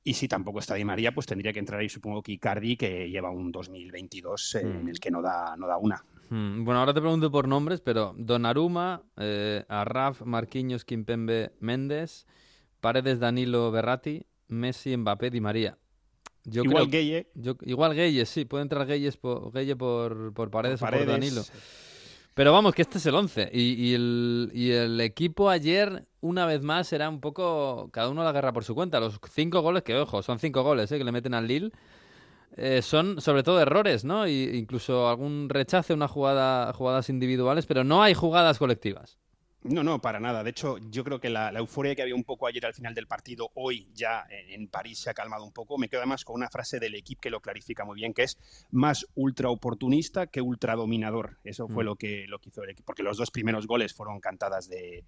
Y 0.06 0.14
si 0.14 0.28
tampoco 0.28 0.58
está 0.58 0.74
Di 0.74 0.84
María, 0.84 1.12
pues 1.12 1.26
tendría 1.26 1.52
que 1.52 1.58
entrar 1.60 1.80
ahí, 1.80 1.88
supongo 1.88 2.22
que 2.22 2.32
Icardi, 2.32 2.76
que 2.76 3.08
lleva 3.08 3.30
un 3.30 3.50
2022 3.50 4.54
eh, 4.56 4.64
Mm. 4.64 4.76
en 4.80 4.88
el 4.88 5.00
que 5.00 5.10
no 5.10 5.22
da, 5.22 5.56
no 5.56 5.66
da 5.66 5.78
una. 5.78 6.04
Hmm, 6.30 6.64
Bueno, 6.64 6.80
ahora 6.80 6.94
te 6.94 7.00
pregunto 7.00 7.30
por 7.30 7.48
nombres, 7.48 7.80
pero 7.80 8.14
Donnarumma, 8.16 9.02
eh, 9.16 9.64
Arraf, 9.68 10.22
Marquinhos, 10.22 10.84
Kimpembe, 10.84 11.52
Méndez, 11.60 12.26
Paredes, 12.80 13.18
Danilo, 13.18 13.70
Berratti, 13.70 14.26
Messi, 14.48 14.96
Mbappé, 14.96 15.30
Di 15.30 15.40
María. 15.40 15.78
Yo 16.44 16.62
Igual 16.62 16.88
creo- 16.88 16.90
Gueye. 16.90 17.26
yo- 17.34 17.56
igual 17.62 17.94
Gueye, 17.94 18.26
sí, 18.26 18.44
puede 18.44 18.62
entrar 18.62 18.86
Gueye 18.86 19.10
por, 19.12 19.50
Gueye 19.52 19.76
por, 19.76 20.32
por 20.34 20.50
Paredes 20.50 20.82
o 20.82 20.86
por. 20.86 21.06
Danilo. 21.06 21.42
Pero 22.34 22.52
vamos, 22.52 22.74
que 22.74 22.82
este 22.82 22.98
es 22.98 23.06
el 23.06 23.14
11. 23.14 23.48
Y, 23.52 23.74
y 23.90 23.94
el, 23.94 24.50
y 24.52 24.72
el 24.72 25.00
equipo 25.00 25.48
ayer, 25.50 26.04
una 26.20 26.46
vez 26.46 26.62
más, 26.62 26.92
era 26.92 27.08
un 27.08 27.20
poco 27.20 27.88
cada 27.92 28.08
uno 28.08 28.24
la 28.24 28.32
guerra 28.32 28.52
por 28.52 28.64
su 28.64 28.74
cuenta. 28.74 28.98
Los 29.00 29.20
cinco 29.32 29.60
goles, 29.62 29.84
que 29.84 29.94
ojo, 29.96 30.20
son 30.22 30.38
cinco 30.40 30.62
goles 30.64 30.90
eh, 30.90 30.98
que 30.98 31.04
le 31.04 31.12
meten 31.12 31.32
al 31.34 31.46
Lille, 31.46 31.70
eh, 32.56 32.82
son 32.82 33.20
sobre 33.20 33.42
todo 33.44 33.60
errores, 33.60 34.04
¿no? 34.04 34.26
Y 34.26 34.50
incluso 34.56 35.08
algún 35.08 35.48
rechace, 35.48 35.94
una 35.94 36.08
jugada, 36.08 36.72
jugadas 36.72 37.08
individuales, 37.08 37.66
pero 37.66 37.84
no 37.84 38.02
hay 38.02 38.14
jugadas 38.14 38.58
colectivas. 38.58 39.16
No, 39.64 39.82
no, 39.82 39.98
para 40.00 40.20
nada. 40.20 40.44
De 40.44 40.50
hecho, 40.50 40.76
yo 40.90 41.02
creo 41.04 41.18
que 41.20 41.30
la, 41.30 41.50
la 41.50 41.58
euforia 41.58 41.94
que 41.94 42.02
había 42.02 42.14
un 42.14 42.24
poco 42.24 42.46
ayer 42.46 42.66
al 42.66 42.74
final 42.74 42.94
del 42.94 43.06
partido, 43.06 43.50
hoy 43.54 43.88
ya 43.94 44.24
en, 44.28 44.50
en 44.62 44.68
París 44.68 44.98
se 44.98 45.08
ha 45.08 45.14
calmado 45.14 45.42
un 45.44 45.52
poco. 45.52 45.78
Me 45.78 45.88
quedo 45.88 46.00
además 46.00 46.22
con 46.24 46.36
una 46.36 46.50
frase 46.50 46.78
del 46.78 46.94
equipo 46.94 47.22
que 47.22 47.30
lo 47.30 47.40
clarifica 47.40 47.84
muy 47.84 47.96
bien, 47.96 48.12
que 48.12 48.24
es 48.24 48.38
más 48.70 49.06
ultra 49.14 49.48
oportunista 49.48 50.26
que 50.26 50.42
ultra 50.42 50.74
dominador. 50.76 51.38
Eso 51.44 51.66
fue 51.66 51.82
Mm. 51.82 51.86
lo, 51.86 51.96
que, 51.96 52.26
lo 52.28 52.38
que 52.40 52.50
hizo 52.50 52.62
el 52.62 52.70
equipo, 52.70 52.84
porque 52.86 53.02
los 53.02 53.16
dos 53.16 53.30
primeros 53.30 53.66
goles 53.66 53.94
fueron 53.94 54.20
cantadas 54.20 54.68
de, 54.68 55.04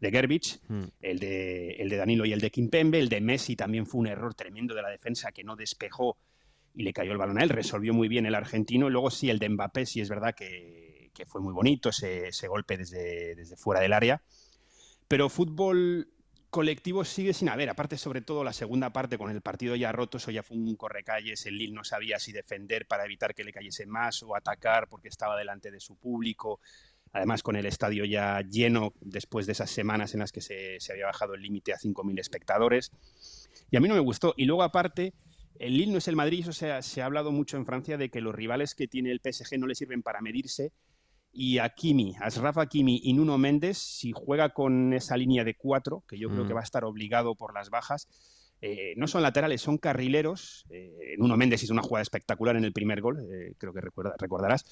de 0.00 0.10
Gerbich, 0.12 0.60
el 1.00 1.18
de, 1.18 1.70
el 1.72 1.88
de 1.88 1.96
Danilo 1.96 2.24
y 2.26 2.32
el 2.32 2.40
de 2.40 2.50
Kimpembe. 2.52 3.00
El 3.00 3.08
de 3.08 3.20
Messi 3.20 3.56
también 3.56 3.86
fue 3.86 4.00
un 4.02 4.06
error 4.06 4.34
tremendo 4.34 4.72
de 4.74 4.82
la 4.82 4.88
defensa 4.90 5.32
que 5.32 5.42
no 5.42 5.56
despejó 5.56 6.16
y 6.74 6.84
le 6.84 6.92
cayó 6.92 7.10
el 7.10 7.18
balón 7.18 7.40
a 7.40 7.42
él. 7.42 7.48
Resolvió 7.48 7.92
muy 7.92 8.06
bien 8.06 8.24
el 8.26 8.36
argentino. 8.36 8.88
Luego 8.88 9.10
sí, 9.10 9.30
el 9.30 9.40
de 9.40 9.48
Mbappé, 9.48 9.84
sí 9.84 10.00
es 10.00 10.08
verdad 10.08 10.32
que, 10.32 10.85
que 11.16 11.26
fue 11.26 11.40
muy 11.40 11.52
bonito 11.52 11.88
ese, 11.88 12.48
golpe 12.48 12.76
desde, 12.76 13.56
fuera 13.56 13.80
del 13.80 13.92
área. 13.92 14.22
Pero 15.08 15.28
fútbol 15.28 16.08
colectivo 16.50 17.04
sigue 17.04 17.32
sin 17.32 17.48
haber. 17.48 17.70
Aparte, 17.70 17.96
sobre 17.96 18.20
todo, 18.20 18.44
la 18.44 18.52
segunda 18.52 18.90
parte 18.90 19.18
con 19.18 19.30
el 19.30 19.40
partido 19.40 19.74
ya 19.76 19.92
roto, 19.92 20.18
eso 20.18 20.30
ya 20.30 20.42
fue 20.42 20.56
un 20.56 20.76
correcalles. 20.76 21.46
El 21.46 21.58
Lille 21.58 21.74
no 21.74 21.84
sabía 21.84 22.18
si 22.18 22.32
defender 22.32 22.86
para 22.86 23.04
evitar 23.04 23.34
que 23.34 23.44
le 23.44 23.52
cayese 23.52 23.86
más 23.86 24.22
o 24.22 24.36
atacar 24.36 24.88
porque 24.88 25.08
estaba 25.08 25.36
delante 25.36 25.70
de 25.70 25.80
su 25.80 25.96
público. 25.96 26.60
Además, 27.12 27.42
con 27.42 27.56
el 27.56 27.66
estadio 27.66 28.04
ya 28.04 28.42
lleno 28.42 28.92
después 29.00 29.46
de 29.46 29.52
esas 29.52 29.70
semanas 29.70 30.12
en 30.12 30.20
las 30.20 30.32
que 30.32 30.40
se, 30.40 30.78
se 30.80 30.92
había 30.92 31.06
bajado 31.06 31.34
el 31.34 31.42
límite 31.42 31.72
a 31.72 31.78
5.000 31.78 32.20
espectadores. 32.20 32.90
Y 33.70 33.76
a 33.76 33.80
mí 33.80 33.88
no 33.88 33.94
me 33.94 34.00
gustó. 34.00 34.34
Y 34.36 34.44
luego, 34.44 34.62
aparte, 34.62 35.14
el 35.58 35.76
Lille 35.76 35.92
no 35.92 35.98
es 35.98 36.08
el 36.08 36.16
Madrid. 36.16 36.48
O 36.48 36.52
sea, 36.52 36.82
se 36.82 37.02
ha 37.02 37.06
hablado 37.06 37.32
mucho 37.32 37.56
en 37.56 37.66
Francia 37.66 37.96
de 37.96 38.10
que 38.10 38.20
los 38.20 38.34
rivales 38.34 38.74
que 38.74 38.88
tiene 38.88 39.10
el 39.10 39.20
PSG 39.20 39.58
no 39.58 39.66
le 39.66 39.74
sirven 39.74 40.02
para 40.02 40.20
medirse. 40.20 40.72
Y 41.38 41.58
a 41.58 41.68
Kimi, 41.68 42.14
a 42.18 42.26
Asraf 42.28 42.56
Hakimi 42.56 42.98
y 43.04 43.12
Nuno 43.12 43.36
Méndez, 43.36 43.76
si 43.76 44.12
juega 44.14 44.48
con 44.54 44.94
esa 44.94 45.18
línea 45.18 45.44
de 45.44 45.54
cuatro, 45.54 46.02
que 46.08 46.16
yo 46.18 46.30
creo 46.30 46.44
Mm. 46.44 46.48
que 46.48 46.54
va 46.54 46.60
a 46.60 46.64
estar 46.64 46.84
obligado 46.84 47.34
por 47.34 47.52
las 47.52 47.68
bajas, 47.68 48.08
eh, 48.62 48.94
no 48.96 49.06
son 49.06 49.20
laterales, 49.22 49.60
son 49.60 49.76
carrileros. 49.76 50.64
Eh, 50.70 51.14
Nuno 51.18 51.36
Méndez 51.36 51.62
hizo 51.62 51.74
una 51.74 51.82
jugada 51.82 52.00
espectacular 52.00 52.56
en 52.56 52.64
el 52.64 52.72
primer 52.72 53.02
gol, 53.02 53.18
eh, 53.30 53.52
creo 53.58 53.74
que 53.74 53.82
recuerda- 53.82 54.14
recordarás. 54.18 54.64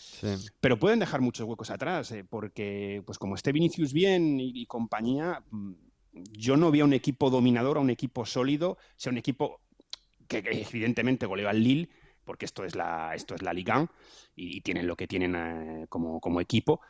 Pero 0.58 0.78
pueden 0.78 1.00
dejar 1.00 1.20
muchos 1.20 1.46
huecos 1.46 1.68
atrás, 1.68 2.14
porque 2.30 3.02
pues 3.04 3.18
como 3.18 3.34
esté 3.34 3.52
Vinicius 3.52 3.92
bien 3.92 4.40
y, 4.40 4.62
y 4.62 4.64
compañía, 4.64 5.42
mm, 5.50 5.72
yo 6.32 6.56
no 6.56 6.70
veo 6.70 6.86
un 6.86 6.94
equipo 6.94 7.28
dominador, 7.28 7.76
a 7.76 7.80
un 7.80 7.90
equipo 7.90 8.24
sólido, 8.24 8.78
sea, 8.96 9.12
un 9.12 9.18
equipo 9.18 9.60
que, 10.28 10.42
que 10.42 10.62
evidentemente 10.62 11.26
goleó 11.26 11.50
al 11.50 11.62
Lille, 11.62 11.90
porque 12.24 12.44
esto 12.46 12.64
es 12.64 12.74
la, 12.74 13.14
esto 13.14 13.34
es 13.34 13.42
la 13.42 13.52
Liga 13.52 13.78
1 13.78 13.88
y, 14.36 14.56
y 14.56 14.60
tienen 14.60 14.86
lo 14.86 14.96
que 14.96 15.06
tienen 15.06 15.34
eh, 15.36 15.86
como, 15.88 16.20
como 16.20 16.40
equipo. 16.40 16.80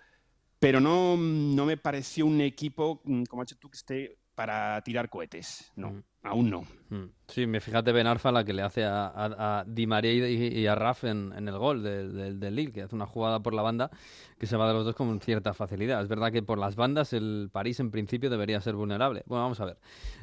Pero 0.58 0.80
no, 0.80 1.16
no 1.16 1.66
me 1.66 1.76
pareció 1.76 2.24
un 2.26 2.40
equipo, 2.40 3.02
mm, 3.04 3.24
como 3.24 3.42
has 3.42 3.48
dicho 3.48 3.58
tú, 3.60 3.68
que 3.70 3.76
esté 3.76 4.18
para 4.34 4.80
tirar 4.82 5.08
cohetes. 5.10 5.70
No, 5.76 6.02
aún 6.22 6.50
no. 6.50 6.62
Mm. 6.88 7.04
Sí, 7.28 7.46
me 7.46 7.60
fíjate 7.60 7.92
Ben 7.92 8.06
Arfa 8.06 8.32
la 8.32 8.44
que 8.44 8.52
le 8.52 8.62
hace 8.62 8.84
a, 8.84 9.06
a- 9.06 9.60
a 9.60 9.64
Di 9.64 9.86
María 9.86 10.12
y, 10.28 10.58
y 10.58 10.66
a 10.66 10.74
Raf 10.74 11.04
en, 11.04 11.32
en 11.36 11.46
el 11.48 11.56
gol 11.58 11.82
del, 11.82 12.40
del 12.40 12.54
Lille, 12.54 12.72
que 12.72 12.82
hace 12.82 12.94
una 12.94 13.06
jugada 13.06 13.40
por 13.40 13.54
la 13.54 13.62
banda 13.62 13.90
que 14.38 14.46
se 14.46 14.56
va 14.56 14.66
de 14.66 14.74
los 14.74 14.84
dos 14.84 14.96
con 14.96 15.20
cierta 15.20 15.54
facilidad. 15.54 16.02
Es 16.02 16.08
verdad 16.08 16.32
que 16.32 16.42
por 16.42 16.58
las 16.58 16.74
bandas 16.76 17.12
el 17.12 17.50
París 17.52 17.78
en 17.80 17.90
principio 17.90 18.28
debería 18.28 18.60
ser 18.60 18.74
vulnerable. 18.74 19.22
Bueno, 19.26 19.42
vamos 19.44 19.60
a 19.60 19.66
ver. 19.66 19.76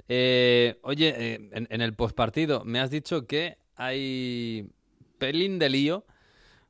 Eh, 0.09 0.79
oye, 0.83 1.13
eh, 1.17 1.49
en, 1.53 1.67
en 1.69 1.81
el 1.81 1.93
postpartido 1.95 2.63
me 2.65 2.79
has 2.79 2.89
dicho 2.91 3.27
que 3.27 3.57
hay 3.75 4.69
pelín 5.21 5.59
de 5.59 5.69
lío 5.69 6.03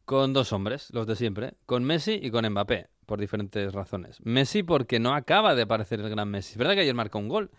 con 0.03 0.33
dos 0.33 0.51
hombres, 0.51 0.89
los 0.91 1.07
de 1.07 1.15
siempre, 1.15 1.53
con 1.65 1.85
Messi 1.85 2.19
y 2.21 2.31
con 2.31 2.45
Mbappé, 2.45 2.87
por 3.05 3.17
diferentes 3.17 3.71
razones. 3.71 4.17
Messi 4.25 4.61
porque 4.61 4.99
no 4.99 5.15
acaba 5.15 5.55
de 5.55 5.61
aparecer 5.61 6.01
el 6.01 6.09
gran 6.09 6.29
Messi. 6.29 6.51
Es 6.51 6.57
verdad 6.57 6.73
que 6.73 6.81
ayer 6.81 6.93
marcó 6.93 7.17
un 7.19 7.29
gol, 7.29 7.49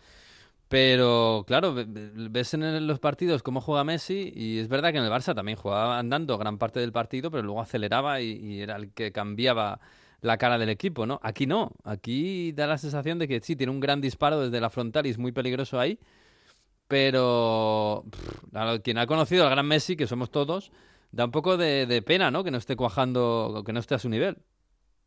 pero 0.69 1.45
claro, 1.47 1.73
ve- 1.73 1.87
ve- 1.89 2.11
ves 2.31 2.53
en 2.53 2.87
los 2.87 2.99
partidos 2.99 3.43
cómo 3.43 3.63
juega 3.63 3.85
Messi 3.85 4.33
y 4.35 4.59
es 4.59 4.69
verdad 4.69 4.93
que 4.93 4.99
en 4.99 5.05
el 5.05 5.11
Barça 5.11 5.35
también 5.35 5.57
jugaba 5.57 5.99
andando 5.99 6.37
gran 6.37 6.59
parte 6.59 6.81
del 6.81 6.93
partido, 6.93 7.31
pero 7.31 7.43
luego 7.43 7.63
aceleraba 7.63 8.21
y, 8.21 8.33
y 8.33 8.61
era 8.61 8.77
el 8.77 8.91
que 8.93 9.13
cambiaba 9.13 9.81
la 10.21 10.37
cara 10.37 10.59
del 10.59 10.69
equipo, 10.69 11.07
¿no? 11.07 11.21
Aquí 11.23 11.47
no, 11.47 11.73
aquí 11.85 12.53
da 12.53 12.67
la 12.67 12.77
sensación 12.79 13.19
de 13.19 13.29
que 13.29 13.41
sí, 13.41 13.57
tiene 13.57 13.73
un 13.73 13.81
gran 13.81 14.01
disparo 14.03 14.41
desde 14.41 14.61
la 14.61 14.69
frontal 14.71 15.07
y 15.07 15.11
es 15.11 15.19
muy 15.19 15.33
peligroso 15.33 15.81
ahí, 15.81 15.99
pero 16.93 18.05
pff, 18.11 18.83
quien 18.85 18.99
ha 18.99 19.07
conocido 19.07 19.45
al 19.45 19.51
gran 19.51 19.67
Messi, 19.67 19.97
que 19.97 20.07
somos 20.07 20.31
todos, 20.31 20.71
da 21.11 21.25
un 21.25 21.31
poco 21.31 21.57
de, 21.57 21.87
de 21.87 22.03
pena, 22.03 22.31
¿no? 22.31 22.45
Que 22.45 22.51
no 22.51 22.59
esté 22.59 22.77
cuajando, 22.77 23.63
que 23.65 23.73
no 23.73 23.81
esté 23.81 23.95
a 23.95 23.99
su 23.99 24.11
nivel. 24.11 24.37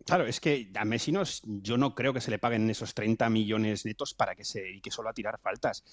Claro, 0.04 0.26
es 0.26 0.40
que 0.40 0.72
a 0.74 0.84
Messi 0.84 1.12
no, 1.12 1.22
yo 1.44 1.78
no 1.78 1.94
creo 1.94 2.12
que 2.12 2.22
se 2.22 2.32
le 2.32 2.40
paguen 2.40 2.68
esos 2.72 2.96
30 2.96 3.30
millones 3.30 3.86
netos 3.86 4.16
para 4.16 4.34
que 4.34 4.44
se 4.44 4.62
dedique 4.62 4.90
solo 4.90 5.10
a 5.10 5.14
tirar 5.14 5.40
faltas. 5.40 5.84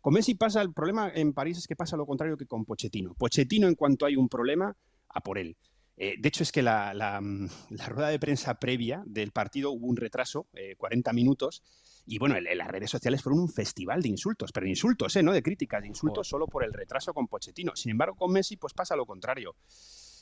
Con 0.00 0.14
Messi 0.14 0.34
pasa, 0.34 0.60
el 0.62 0.72
problema 0.72 1.12
en 1.14 1.32
París 1.32 1.58
es 1.58 1.68
que 1.68 1.76
pasa 1.76 1.96
lo 1.96 2.06
contrario 2.06 2.36
que 2.36 2.46
con 2.46 2.64
Pochettino. 2.64 3.14
Pochettino, 3.14 3.68
en 3.68 3.76
cuanto 3.76 4.04
hay 4.04 4.16
un 4.16 4.28
problema, 4.28 4.76
a 5.10 5.20
por 5.20 5.38
él. 5.38 5.56
Eh, 5.96 6.16
de 6.18 6.28
hecho, 6.28 6.42
es 6.42 6.50
que 6.50 6.62
la, 6.62 6.92
la, 6.92 7.20
mm, 7.20 7.48
la 7.70 7.86
rueda 7.86 8.08
de 8.08 8.18
prensa 8.18 8.58
previa 8.58 9.04
del 9.06 9.30
partido 9.30 9.70
hubo 9.70 9.86
un 9.86 9.96
retraso, 9.96 10.48
eh, 10.54 10.74
40 10.76 11.12
minutos, 11.12 11.62
y 12.06 12.18
bueno, 12.18 12.36
el- 12.36 12.46
el- 12.46 12.58
las 12.58 12.68
redes 12.68 12.90
sociales 12.90 13.22
fueron 13.22 13.40
un 13.40 13.48
festival 13.48 14.00
de 14.02 14.08
insultos, 14.08 14.52
pero 14.52 14.66
insultos, 14.66 15.14
¿eh? 15.16 15.22
no 15.22 15.32
de 15.32 15.42
críticas, 15.42 15.82
de 15.82 15.88
insultos 15.88 16.28
solo 16.28 16.46
por 16.46 16.64
el 16.64 16.72
retraso 16.72 17.12
con 17.12 17.26
Pochettino. 17.28 17.74
Sin 17.76 17.90
embargo, 17.90 18.14
con 18.16 18.32
Messi, 18.32 18.56
pues 18.56 18.72
pasa 18.72 18.94
lo 18.96 19.06
contrario. 19.06 19.56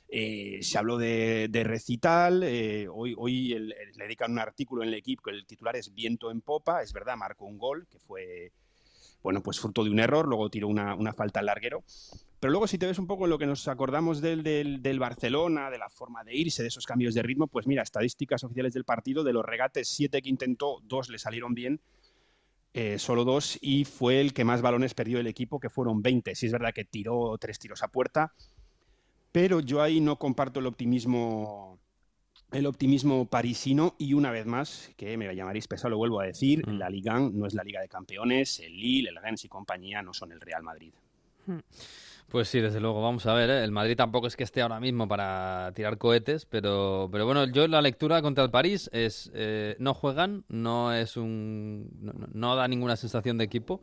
Eh, 0.09 0.59
se 0.62 0.76
habló 0.78 0.99
de, 0.99 1.49
de 1.51 1.64
recital, 1.64 2.43
eh, 2.43 2.87
hoy, 2.93 3.14
hoy 3.16 3.53
el- 3.53 3.72
el- 3.72 3.93
le 3.97 4.05
dedican 4.05 4.32
un 4.32 4.39
artículo 4.39 4.82
en 4.82 4.89
el 4.89 4.95
equipo 4.95 5.22
que 5.22 5.30
el 5.30 5.47
titular 5.47 5.76
es 5.76 5.93
Viento 5.95 6.30
en 6.30 6.41
Popa, 6.43 6.82
es 6.82 6.93
verdad, 6.93 7.16
marcó 7.16 7.47
un 7.47 7.59
gol 7.59 7.87
que 7.91 7.99
fue, 7.99 8.53
bueno, 9.22 9.43
pues 9.43 9.59
fruto 9.59 9.82
de 9.82 9.91
un 9.91 9.99
error, 9.99 10.28
luego 10.28 10.51
tiró 10.51 10.68
una, 10.68 10.95
una 10.95 11.14
falta 11.14 11.41
al 11.41 11.47
larguero. 11.47 11.82
Pero 12.45 12.53
luego 12.53 12.66
si 12.66 12.76
te 12.76 12.84
ves 12.84 12.99
un 12.99 13.07
poco 13.07 13.24
en 13.24 13.30
lo 13.30 13.38
que 13.38 13.47
nos 13.47 13.66
acordamos 13.68 14.20
del, 14.20 14.42
del, 14.42 14.82
del 14.82 14.99
Barcelona, 14.99 15.70
de 15.70 15.78
la 15.78 15.88
forma 15.88 16.22
de 16.24 16.36
irse, 16.36 16.61
de 16.61 16.68
esos 16.68 16.84
cambios 16.84 17.14
de 17.14 17.22
ritmo, 17.22 17.47
pues 17.47 17.66
mira, 17.66 17.82
estadísticas 17.82 18.45
oficiales 18.45 18.74
del 18.74 18.84
partido, 18.84 19.24
de 19.24 19.32
los 19.32 19.42
regates, 19.42 19.88
siete 19.88 20.20
que 20.20 20.28
intentó, 20.28 20.82
dos 20.84 21.09
le 21.09 21.18
salieron 21.18 21.55
bien, 21.55 21.80
eh, 22.74 22.99
solo 22.99 23.24
dos, 23.24 23.59
y 23.62 23.86
fue 23.86 24.20
el 24.20 24.34
que 24.34 24.45
más 24.45 24.61
balones 24.61 24.92
perdió 24.92 25.20
el 25.20 25.26
equipo, 25.26 25.59
que 25.59 25.70
fueron 25.70 26.03
20. 26.03 26.34
Sí 26.34 26.45
es 26.45 26.53
verdad 26.53 26.74
que 26.74 26.84
tiró 26.84 27.34
tres 27.38 27.59
tiros 27.59 27.82
a 27.82 27.88
puerta, 27.88 28.34
pero 29.32 29.61
yo 29.61 29.80
ahí 29.80 30.03
no 30.03 30.18
comparto 30.18 30.61
el 30.61 30.66
optimismo 30.66 31.78
el 32.53 32.66
optimismo 32.66 33.24
parisino 33.24 33.95
y 33.97 34.12
una 34.12 34.30
vez 34.30 34.45
más, 34.45 34.92
que 34.99 35.16
me 35.16 35.34
llamaréis 35.34 35.66
pesado, 35.66 35.92
lo 35.92 35.97
vuelvo 35.97 36.20
a 36.20 36.26
decir, 36.26 36.68
la 36.68 36.90
Liga 36.90 37.18
1 37.18 37.30
no 37.32 37.47
es 37.47 37.55
la 37.55 37.64
Liga 37.64 37.80
de 37.80 37.88
Campeones, 37.88 38.61
el 38.61 38.76
Lille, 38.76 39.09
el 39.09 39.16
Rennes 39.16 39.47
y 39.47 39.49
compañía 39.49 40.03
no 40.03 40.12
son 40.12 40.30
el 40.30 40.42
Real 40.42 40.62
Madrid. 40.62 40.92
Pues 42.29 42.49
sí, 42.49 42.61
desde 42.61 42.81
luego, 42.81 43.01
vamos 43.01 43.27
a 43.27 43.35
ver, 43.35 43.49
¿eh? 43.49 43.62
el 43.62 43.70
Madrid 43.70 43.97
tampoco 43.97 44.27
es 44.27 44.37
que 44.37 44.43
esté 44.43 44.61
ahora 44.61 44.81
mismo 44.81 45.07
para 45.07 45.70
tirar 45.75 45.99
cohetes, 45.99 46.47
pero, 46.47 47.09
pero 47.12 47.27
bueno, 47.27 47.47
yo 47.47 47.68
la 47.68 47.81
lectura 47.81 48.22
contra 48.22 48.43
el 48.43 48.51
París 48.51 48.91
es, 48.93 49.31
eh, 49.35 49.77
no 49.79 49.95
juegan, 49.95 50.45
no 50.49 50.93
es 50.93 51.16
un, 51.16 51.91
no, 52.33 52.57
da 52.57 52.66
ninguna 52.66 52.97
sensación 52.97 53.39
de 53.39 53.45
equipo, 53.45 53.81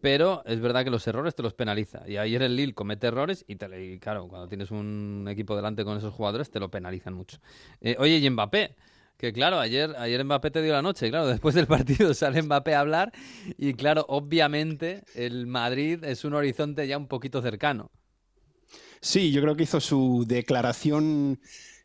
pero 0.00 0.42
es 0.46 0.60
verdad 0.60 0.84
que 0.84 0.90
los 0.90 1.06
errores 1.06 1.34
te 1.34 1.42
los 1.42 1.52
penaliza. 1.52 2.08
Y 2.08 2.16
ayer 2.16 2.42
el 2.42 2.56
Lille 2.56 2.72
comete 2.72 3.08
errores 3.08 3.44
y, 3.46 3.56
te, 3.56 3.98
claro, 4.00 4.26
cuando 4.26 4.48
tienes 4.48 4.70
un 4.70 5.26
equipo 5.28 5.54
delante 5.54 5.84
con 5.84 5.98
esos 5.98 6.14
jugadores 6.14 6.50
te 6.50 6.60
lo 6.60 6.70
penalizan 6.70 7.12
mucho. 7.12 7.38
Eh, 7.82 7.96
oye, 7.98 8.16
y 8.16 8.30
Mbappé, 8.30 8.74
que 9.22 9.32
claro, 9.32 9.60
ayer, 9.60 9.94
ayer 9.98 10.24
Mbappé 10.24 10.50
te 10.50 10.62
dio 10.62 10.72
la 10.72 10.82
noche, 10.82 11.08
claro, 11.08 11.26
después 11.28 11.54
del 11.54 11.68
partido 11.68 12.12
sale 12.12 12.42
Mbappé 12.42 12.74
a 12.74 12.80
hablar 12.80 13.12
y 13.56 13.72
claro, 13.74 14.04
obviamente 14.08 15.04
el 15.14 15.46
Madrid 15.46 16.02
es 16.02 16.24
un 16.24 16.34
horizonte 16.34 16.88
ya 16.88 16.98
un 16.98 17.06
poquito 17.06 17.40
cercano. 17.40 17.92
Sí, 19.00 19.30
yo 19.30 19.40
creo 19.40 19.54
que 19.54 19.62
hizo 19.62 19.78
su 19.80 20.24
declaración 20.26 21.38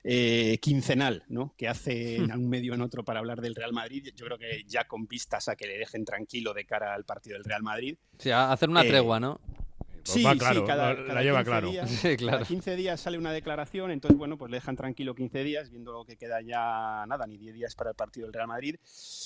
eh, 0.04 0.58
quincenal, 0.64 1.26
¿no? 1.28 1.54
Que 1.58 1.68
hace 1.68 2.16
en 2.16 2.32
un 2.34 2.50
medio 2.50 2.74
en 2.74 2.82
otro 2.82 3.04
para 3.06 3.20
hablar 3.20 3.40
del 3.40 3.54
Real 3.54 3.72
Madrid. 3.72 4.10
Yo 4.16 4.26
creo 4.26 4.40
que 4.40 4.64
ya 4.68 4.88
con 4.88 5.06
vistas 5.08 5.48
a 5.48 5.56
que 5.56 5.68
le 5.68 5.78
dejen 5.78 6.06
tranquilo 6.06 6.56
de 6.56 6.66
cara 6.66 6.96
al 6.96 7.06
partido 7.06 7.36
del 7.36 7.44
Real 7.44 7.62
Madrid. 7.62 7.98
Sí, 8.18 8.32
a 8.32 8.52
hacer 8.52 8.68
una 8.70 8.84
Eh, 8.84 8.90
tregua, 8.90 9.20
¿no? 9.20 9.40
Sí, 10.14 10.24
va 10.24 10.34
sí, 10.34 10.40
claro, 10.40 10.66
cada, 10.66 10.94
la 10.94 11.22
lleva 11.22 11.40
15 11.40 11.50
claro. 11.50 11.70
días- 11.72 11.90
Sí, 12.02 12.18
claro. 12.18 12.38
cada 12.40 12.46
15 12.48 12.76
días 12.76 13.00
sale 13.02 13.18
una 13.18 13.32
declaración, 13.32 13.92
entonces, 13.92 14.18
bueno, 14.18 14.38
pues 14.38 14.52
le 14.52 14.58
dejan 14.58 14.76
tranquilo 14.76 15.16
15 15.16 15.44
días, 15.44 15.70
viendo 15.70 16.04
que 16.06 16.18
queda 16.18 16.42
ya 16.42 17.06
nada, 17.08 17.26
ni 17.28 17.38
10 17.38 17.54
días 17.54 17.76
para 17.76 17.92
el 17.92 17.96
partido 17.96 18.28
del 18.28 18.34
Real 18.34 18.48
Madrid, 18.48 18.76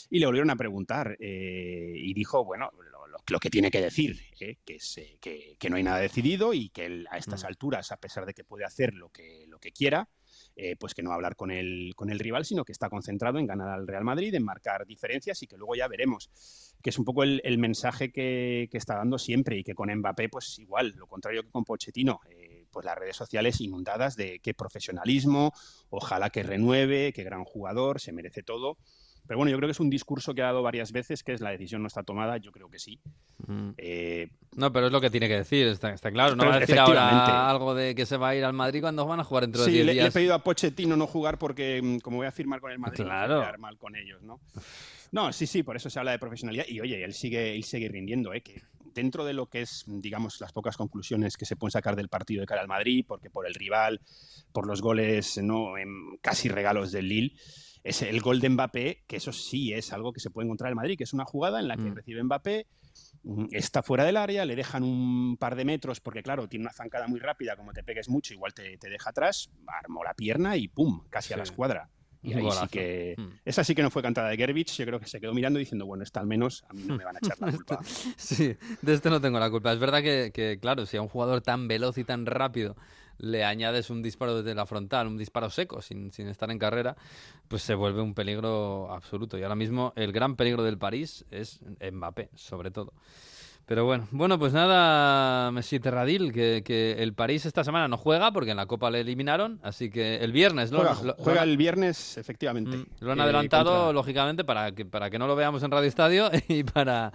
y 0.09 0.19
le 0.19 0.25
volvieron 0.25 0.49
a 0.49 0.55
preguntar, 0.55 1.15
eh, 1.19 1.93
y 1.95 2.13
dijo, 2.13 2.43
bueno, 2.43 2.69
lo, 2.91 3.07
lo 3.07 3.17
lo 3.29 3.39
que 3.39 3.49
tiene 3.51 3.69
que 3.69 3.81
decir, 3.81 4.19
¿eh? 4.39 4.57
que, 4.65 4.75
es, 4.75 4.97
eh, 4.97 5.17
que, 5.21 5.55
que 5.59 5.69
no 5.69 5.75
hay 5.75 5.83
nada 5.83 5.99
decidido 5.99 6.53
y 6.53 6.69
que 6.69 6.85
él 6.85 7.07
a 7.11 7.17
estas 7.17 7.43
alturas, 7.43 7.91
a 7.91 7.97
pesar 7.97 8.25
de 8.25 8.33
que 8.33 8.43
puede 8.43 8.65
hacer 8.65 8.93
lo 8.95 9.09
que, 9.09 9.45
lo 9.47 9.59
que 9.59 9.71
quiera, 9.71 10.09
eh, 10.55 10.75
pues 10.77 10.93
que 10.93 11.03
no 11.03 11.11
hablar 11.11 11.35
con 11.35 11.51
el, 11.51 11.93
con 11.95 12.09
el 12.09 12.19
rival, 12.19 12.45
sino 12.45 12.65
que 12.65 12.71
está 12.71 12.89
concentrado 12.89 13.39
en 13.39 13.47
ganar 13.47 13.69
al 13.69 13.87
Real 13.87 14.03
Madrid, 14.03 14.33
en 14.35 14.43
marcar 14.43 14.85
diferencias 14.85 15.41
y 15.43 15.47
que 15.47 15.57
luego 15.57 15.75
ya 15.75 15.87
veremos. 15.87 16.29
Que 16.81 16.89
es 16.89 16.99
un 16.99 17.05
poco 17.05 17.23
el, 17.23 17.41
el 17.43 17.57
mensaje 17.57 18.11
que, 18.11 18.67
que 18.71 18.77
está 18.77 18.95
dando 18.95 19.17
siempre 19.17 19.57
y 19.57 19.63
que 19.63 19.75
con 19.75 19.93
Mbappé, 19.93 20.29
pues 20.29 20.59
igual, 20.59 20.93
lo 20.97 21.07
contrario 21.07 21.43
que 21.43 21.51
con 21.51 21.63
Pochettino. 21.63 22.19
eh, 22.29 22.51
pues 22.71 22.85
las 22.85 22.97
redes 22.97 23.17
sociales 23.17 23.61
inundadas 23.61 24.15
de 24.15 24.39
qué 24.39 24.53
profesionalismo, 24.53 25.51
ojalá 25.89 26.29
que 26.29 26.43
renueve, 26.43 27.13
qué 27.13 27.23
gran 27.23 27.43
jugador, 27.43 27.99
se 27.99 28.13
merece 28.13 28.43
todo. 28.43 28.77
Pero 29.31 29.37
bueno, 29.37 29.49
yo 29.49 29.55
creo 29.55 29.69
que 29.69 29.71
es 29.71 29.79
un 29.79 29.89
discurso 29.89 30.33
que 30.33 30.41
ha 30.41 30.47
dado 30.47 30.61
varias 30.61 30.91
veces, 30.91 31.23
que 31.23 31.31
es 31.31 31.39
la 31.39 31.51
decisión 31.51 31.81
no 31.81 31.87
está 31.87 32.03
tomada, 32.03 32.35
yo 32.35 32.51
creo 32.51 32.69
que 32.69 32.77
sí. 32.77 32.99
Eh, 33.77 34.27
No, 34.57 34.73
pero 34.73 34.87
es 34.87 34.91
lo 34.91 34.99
que 34.99 35.09
tiene 35.09 35.29
que 35.29 35.37
decir, 35.37 35.67
está, 35.67 35.93
está 35.93 36.11
claro. 36.11 36.35
No 36.35 36.45
va 36.45 36.55
a 36.55 36.59
decir 36.59 36.77
ahora 36.77 37.49
algo 37.49 37.73
de 37.73 37.95
que 37.95 38.05
se 38.05 38.17
va 38.17 38.27
a 38.27 38.35
ir 38.35 38.43
al 38.43 38.51
Madrid 38.51 38.81
cuando 38.81 39.05
van 39.07 39.21
a 39.21 39.23
jugar 39.23 39.43
dentro 39.45 39.61
de 39.61 39.67
sí, 39.67 39.71
10 39.71 39.85
le, 39.85 39.93
le 39.93 39.99
he 39.99 40.03
días. 40.03 40.13
pedido 40.13 40.33
a 40.33 40.39
Pochettino 40.43 40.97
no 40.97 41.07
jugar 41.07 41.37
porque, 41.37 41.79
mm, 41.81 41.99
como 41.99 42.17
voy 42.17 42.27
a 42.27 42.31
firmar 42.33 42.59
con 42.59 42.73
el 42.73 42.79
Madrid, 42.79 43.05
Claro. 43.05 43.27
no 43.29 43.35
voy 43.35 43.43
a 43.43 43.47
quedar 43.47 43.59
mal 43.59 43.77
con 43.77 43.95
ellos, 43.95 44.21
¿no? 44.21 44.41
No, 45.13 45.31
sí, 45.31 45.47
sí, 45.47 45.63
por 45.63 45.77
eso 45.77 45.89
se 45.89 45.97
habla 45.97 46.11
de 46.11 46.19
profesionalidad. 46.19 46.65
Y 46.67 46.81
oye, 46.81 47.01
él 47.01 47.13
sigue, 47.13 47.55
él 47.55 47.63
sigue 47.63 47.87
rindiendo, 47.87 48.33
¿eh? 48.33 48.41
Que 48.41 48.61
dentro 48.93 49.23
de 49.23 49.31
lo 49.31 49.45
que 49.45 49.61
es, 49.61 49.85
digamos, 49.87 50.41
las 50.41 50.51
pocas 50.51 50.75
conclusiones 50.75 51.37
que 51.37 51.45
se 51.45 51.55
pueden 51.55 51.71
sacar 51.71 51.95
del 51.95 52.09
partido 52.09 52.41
de 52.41 52.47
cara 52.47 52.59
al 52.59 52.67
Madrid, 52.67 53.05
porque 53.07 53.29
por 53.29 53.47
el 53.47 53.53
rival, 53.53 54.01
por 54.51 54.67
los 54.67 54.81
goles, 54.81 55.37
¿no? 55.41 55.77
En 55.77 56.17
casi 56.21 56.49
regalos 56.49 56.91
del 56.91 57.07
Lille, 57.07 57.33
es 57.83 58.01
el 58.01 58.21
gol 58.21 58.39
de 58.39 58.49
Mbappé, 58.49 59.03
que 59.07 59.15
eso 59.17 59.31
sí 59.31 59.73
es 59.73 59.91
algo 59.93 60.13
que 60.13 60.19
se 60.19 60.29
puede 60.29 60.45
encontrar 60.45 60.71
en 60.71 60.77
Madrid, 60.77 60.97
que 60.97 61.03
es 61.03 61.13
una 61.13 61.25
jugada 61.25 61.59
en 61.59 61.67
la 61.67 61.77
que 61.77 61.89
Mm. 61.89 61.95
recibe 61.95 62.23
Mbappé, 62.23 62.67
mm, 63.23 63.45
está 63.51 63.81
fuera 63.81 64.03
del 64.03 64.17
área, 64.17 64.45
le 64.45 64.55
dejan 64.55 64.83
un 64.83 65.37
par 65.37 65.55
de 65.55 65.65
metros, 65.65 65.99
porque 65.99 66.21
claro, 66.21 66.47
tiene 66.47 66.63
una 66.65 66.73
zancada 66.73 67.07
muy 67.07 67.19
rápida, 67.19 67.55
como 67.55 67.73
te 67.73 67.83
pegues 67.83 68.09
mucho, 68.09 68.33
igual 68.33 68.53
te, 68.53 68.77
te 68.77 68.89
deja 68.89 69.09
atrás, 69.09 69.49
armó 69.67 70.03
la 70.03 70.13
pierna 70.13 70.57
y 70.57 70.67
¡pum! 70.67 71.03
casi 71.09 71.33
a 71.33 71.37
la 71.37 71.43
escuadra. 71.43 71.89
Y 72.23 72.33
ahí 72.33 72.51
sí 72.51 72.67
que... 72.69 73.15
Mm. 73.17 73.29
Esa 73.45 73.63
sí 73.63 73.73
que 73.73 73.81
no 73.81 73.89
fue 73.89 74.03
cantada 74.03 74.29
de 74.29 74.37
Gerbich, 74.37 74.77
yo 74.77 74.85
creo 74.85 74.99
que 74.99 75.07
se 75.07 75.19
quedó 75.19 75.33
mirando 75.33 75.57
diciendo, 75.57 75.87
bueno, 75.87 76.03
esta 76.03 76.19
al 76.19 76.27
menos 76.27 76.63
a 76.69 76.73
mí 76.73 76.83
no 76.85 76.95
me 76.95 77.03
van 77.03 77.15
a 77.15 77.19
echar 77.19 77.39
la 77.39 77.51
culpa. 77.51 77.79
Sí, 78.15 78.55
de 78.83 78.93
este 78.93 79.09
no 79.09 79.19
tengo 79.19 79.39
la 79.39 79.49
culpa. 79.49 79.73
Es 79.73 79.79
verdad 79.79 80.03
que, 80.03 80.31
que, 80.31 80.59
claro, 80.59 80.85
si 80.85 80.97
a 80.97 81.01
un 81.01 81.07
jugador 81.07 81.41
tan 81.41 81.67
veloz 81.67 81.97
y 81.97 82.03
tan 82.03 82.27
rápido 82.27 82.75
le 83.21 83.43
añades 83.45 83.89
un 83.89 84.01
disparo 84.01 84.35
desde 84.41 84.53
la 84.55 84.65
frontal, 84.65 85.07
un 85.07 85.17
disparo 85.17 85.49
seco, 85.49 85.81
sin, 85.81 86.11
sin 86.11 86.27
estar 86.27 86.51
en 86.51 86.59
carrera, 86.59 86.95
pues 87.47 87.61
se 87.63 87.75
vuelve 87.75 88.01
un 88.01 88.13
peligro 88.13 88.91
absoluto. 88.91 89.37
Y 89.37 89.43
ahora 89.43 89.55
mismo 89.55 89.93
el 89.95 90.11
gran 90.11 90.35
peligro 90.35 90.63
del 90.63 90.77
París 90.77 91.25
es 91.31 91.59
Mbappé, 91.91 92.29
sobre 92.35 92.71
todo. 92.71 92.93
Pero 93.67 93.85
bueno, 93.85 94.07
bueno, 94.11 94.37
pues 94.39 94.51
nada, 94.53 95.49
Messi 95.51 95.79
Terradil, 95.79 96.33
que, 96.33 96.61
que 96.65 96.93
el 97.01 97.13
París 97.13 97.45
esta 97.45 97.63
semana 97.63 97.87
no 97.87 97.95
juega 97.95 98.31
porque 98.33 98.51
en 98.51 98.57
la 98.57 98.65
Copa 98.65 98.89
le 98.89 98.99
eliminaron, 99.01 99.59
así 99.63 99.89
que 99.89 100.15
el 100.17 100.31
viernes 100.33 100.71
lo, 100.71 100.79
Juega, 100.79 101.03
lo- 101.03 101.15
juega 101.19 101.45
lo- 101.45 101.51
el 101.51 101.57
viernes, 101.57 102.17
efectivamente. 102.17 102.75
Mm, 102.75 102.85
Lo 103.01 103.11
han 103.13 103.19
eh, 103.19 103.23
adelantado, 103.23 103.71
contra- 103.71 103.93
lógicamente, 103.93 104.43
para 104.43 104.71
que, 104.73 104.83
para 104.83 105.09
que 105.09 105.19
no 105.19 105.27
lo 105.27 105.35
veamos 105.35 105.61
en 105.63 105.71
Radio 105.71 105.87
Estadio 105.87 106.29
y 106.49 106.63
para, 106.63 107.11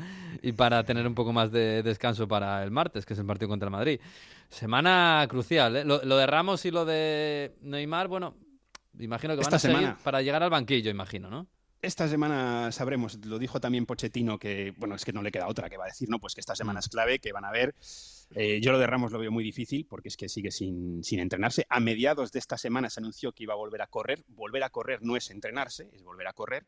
y 0.46 0.52
para 0.52 0.84
tener 0.84 1.04
un 1.08 1.14
poco 1.14 1.32
más 1.32 1.50
de 1.50 1.82
descanso 1.82 2.28
para 2.28 2.62
el 2.62 2.70
martes, 2.70 3.04
que 3.04 3.14
es 3.14 3.18
el 3.18 3.26
partido 3.26 3.48
contra 3.48 3.66
el 3.66 3.72
Madrid. 3.72 4.00
Semana 4.48 5.26
crucial, 5.28 5.74
¿eh? 5.74 5.84
Lo, 5.84 6.04
lo 6.04 6.16
de 6.16 6.24
Ramos 6.24 6.64
y 6.64 6.70
lo 6.70 6.84
de 6.84 7.56
Neymar, 7.62 8.06
bueno, 8.06 8.36
imagino 9.00 9.32
que 9.34 9.38
van 9.38 9.42
Esta 9.42 9.56
a 9.56 9.58
seguir 9.58 9.78
semana. 9.78 9.98
para 10.04 10.22
llegar 10.22 10.44
al 10.44 10.50
banquillo, 10.50 10.88
imagino, 10.88 11.28
¿no? 11.28 11.48
Esta 11.82 12.06
semana 12.08 12.70
sabremos, 12.70 13.18
lo 13.26 13.40
dijo 13.40 13.60
también 13.60 13.86
Pochettino, 13.86 14.38
que 14.38 14.72
bueno, 14.76 14.94
es 14.94 15.04
que 15.04 15.12
no 15.12 15.20
le 15.20 15.32
queda 15.32 15.48
otra 15.48 15.68
que 15.68 15.76
va 15.76 15.84
a 15.84 15.88
decir, 15.88 16.08
¿no? 16.08 16.20
Pues 16.20 16.34
que 16.34 16.40
esta 16.40 16.54
semana 16.54 16.78
es 16.78 16.88
clave, 16.88 17.18
que 17.18 17.32
van 17.32 17.44
a 17.44 17.50
ver. 17.50 17.74
Eh, 18.34 18.60
yo 18.62 18.70
lo 18.70 18.78
de 18.78 18.86
Ramos 18.86 19.10
lo 19.10 19.18
veo 19.18 19.32
muy 19.32 19.42
difícil 19.42 19.84
porque 19.84 20.08
es 20.08 20.16
que 20.16 20.28
sigue 20.28 20.52
sin, 20.52 21.02
sin 21.02 21.18
entrenarse. 21.18 21.66
A 21.68 21.80
mediados 21.80 22.30
de 22.30 22.38
esta 22.38 22.56
semana 22.56 22.88
se 22.88 23.00
anunció 23.00 23.32
que 23.32 23.42
iba 23.42 23.54
a 23.54 23.56
volver 23.56 23.82
a 23.82 23.88
correr. 23.88 24.24
Volver 24.28 24.62
a 24.62 24.70
correr 24.70 25.00
no 25.02 25.16
es 25.16 25.28
entrenarse, 25.30 25.90
es 25.92 26.04
volver 26.04 26.28
a 26.28 26.32
correr. 26.32 26.66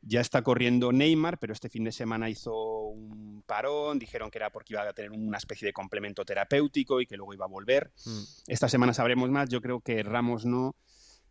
Ya 0.00 0.20
está 0.20 0.42
corriendo 0.42 0.92
Neymar, 0.92 1.38
pero 1.38 1.52
este 1.52 1.68
fin 1.68 1.84
de 1.84 1.92
semana 1.92 2.30
hizo 2.30 2.54
un 2.54 3.42
parón, 3.46 3.98
dijeron 3.98 4.30
que 4.30 4.38
era 4.38 4.50
porque 4.50 4.74
iba 4.74 4.82
a 4.82 4.92
tener 4.92 5.10
una 5.10 5.38
especie 5.38 5.66
de 5.66 5.72
complemento 5.72 6.24
terapéutico 6.24 7.00
y 7.00 7.06
que 7.06 7.16
luego 7.16 7.34
iba 7.34 7.44
a 7.44 7.48
volver. 7.48 7.90
Mm. 8.04 8.22
Esta 8.46 8.68
semana 8.68 8.94
sabremos 8.94 9.30
más, 9.30 9.48
yo 9.48 9.60
creo 9.60 9.80
que 9.80 10.02
Ramos 10.02 10.44
no. 10.44 10.76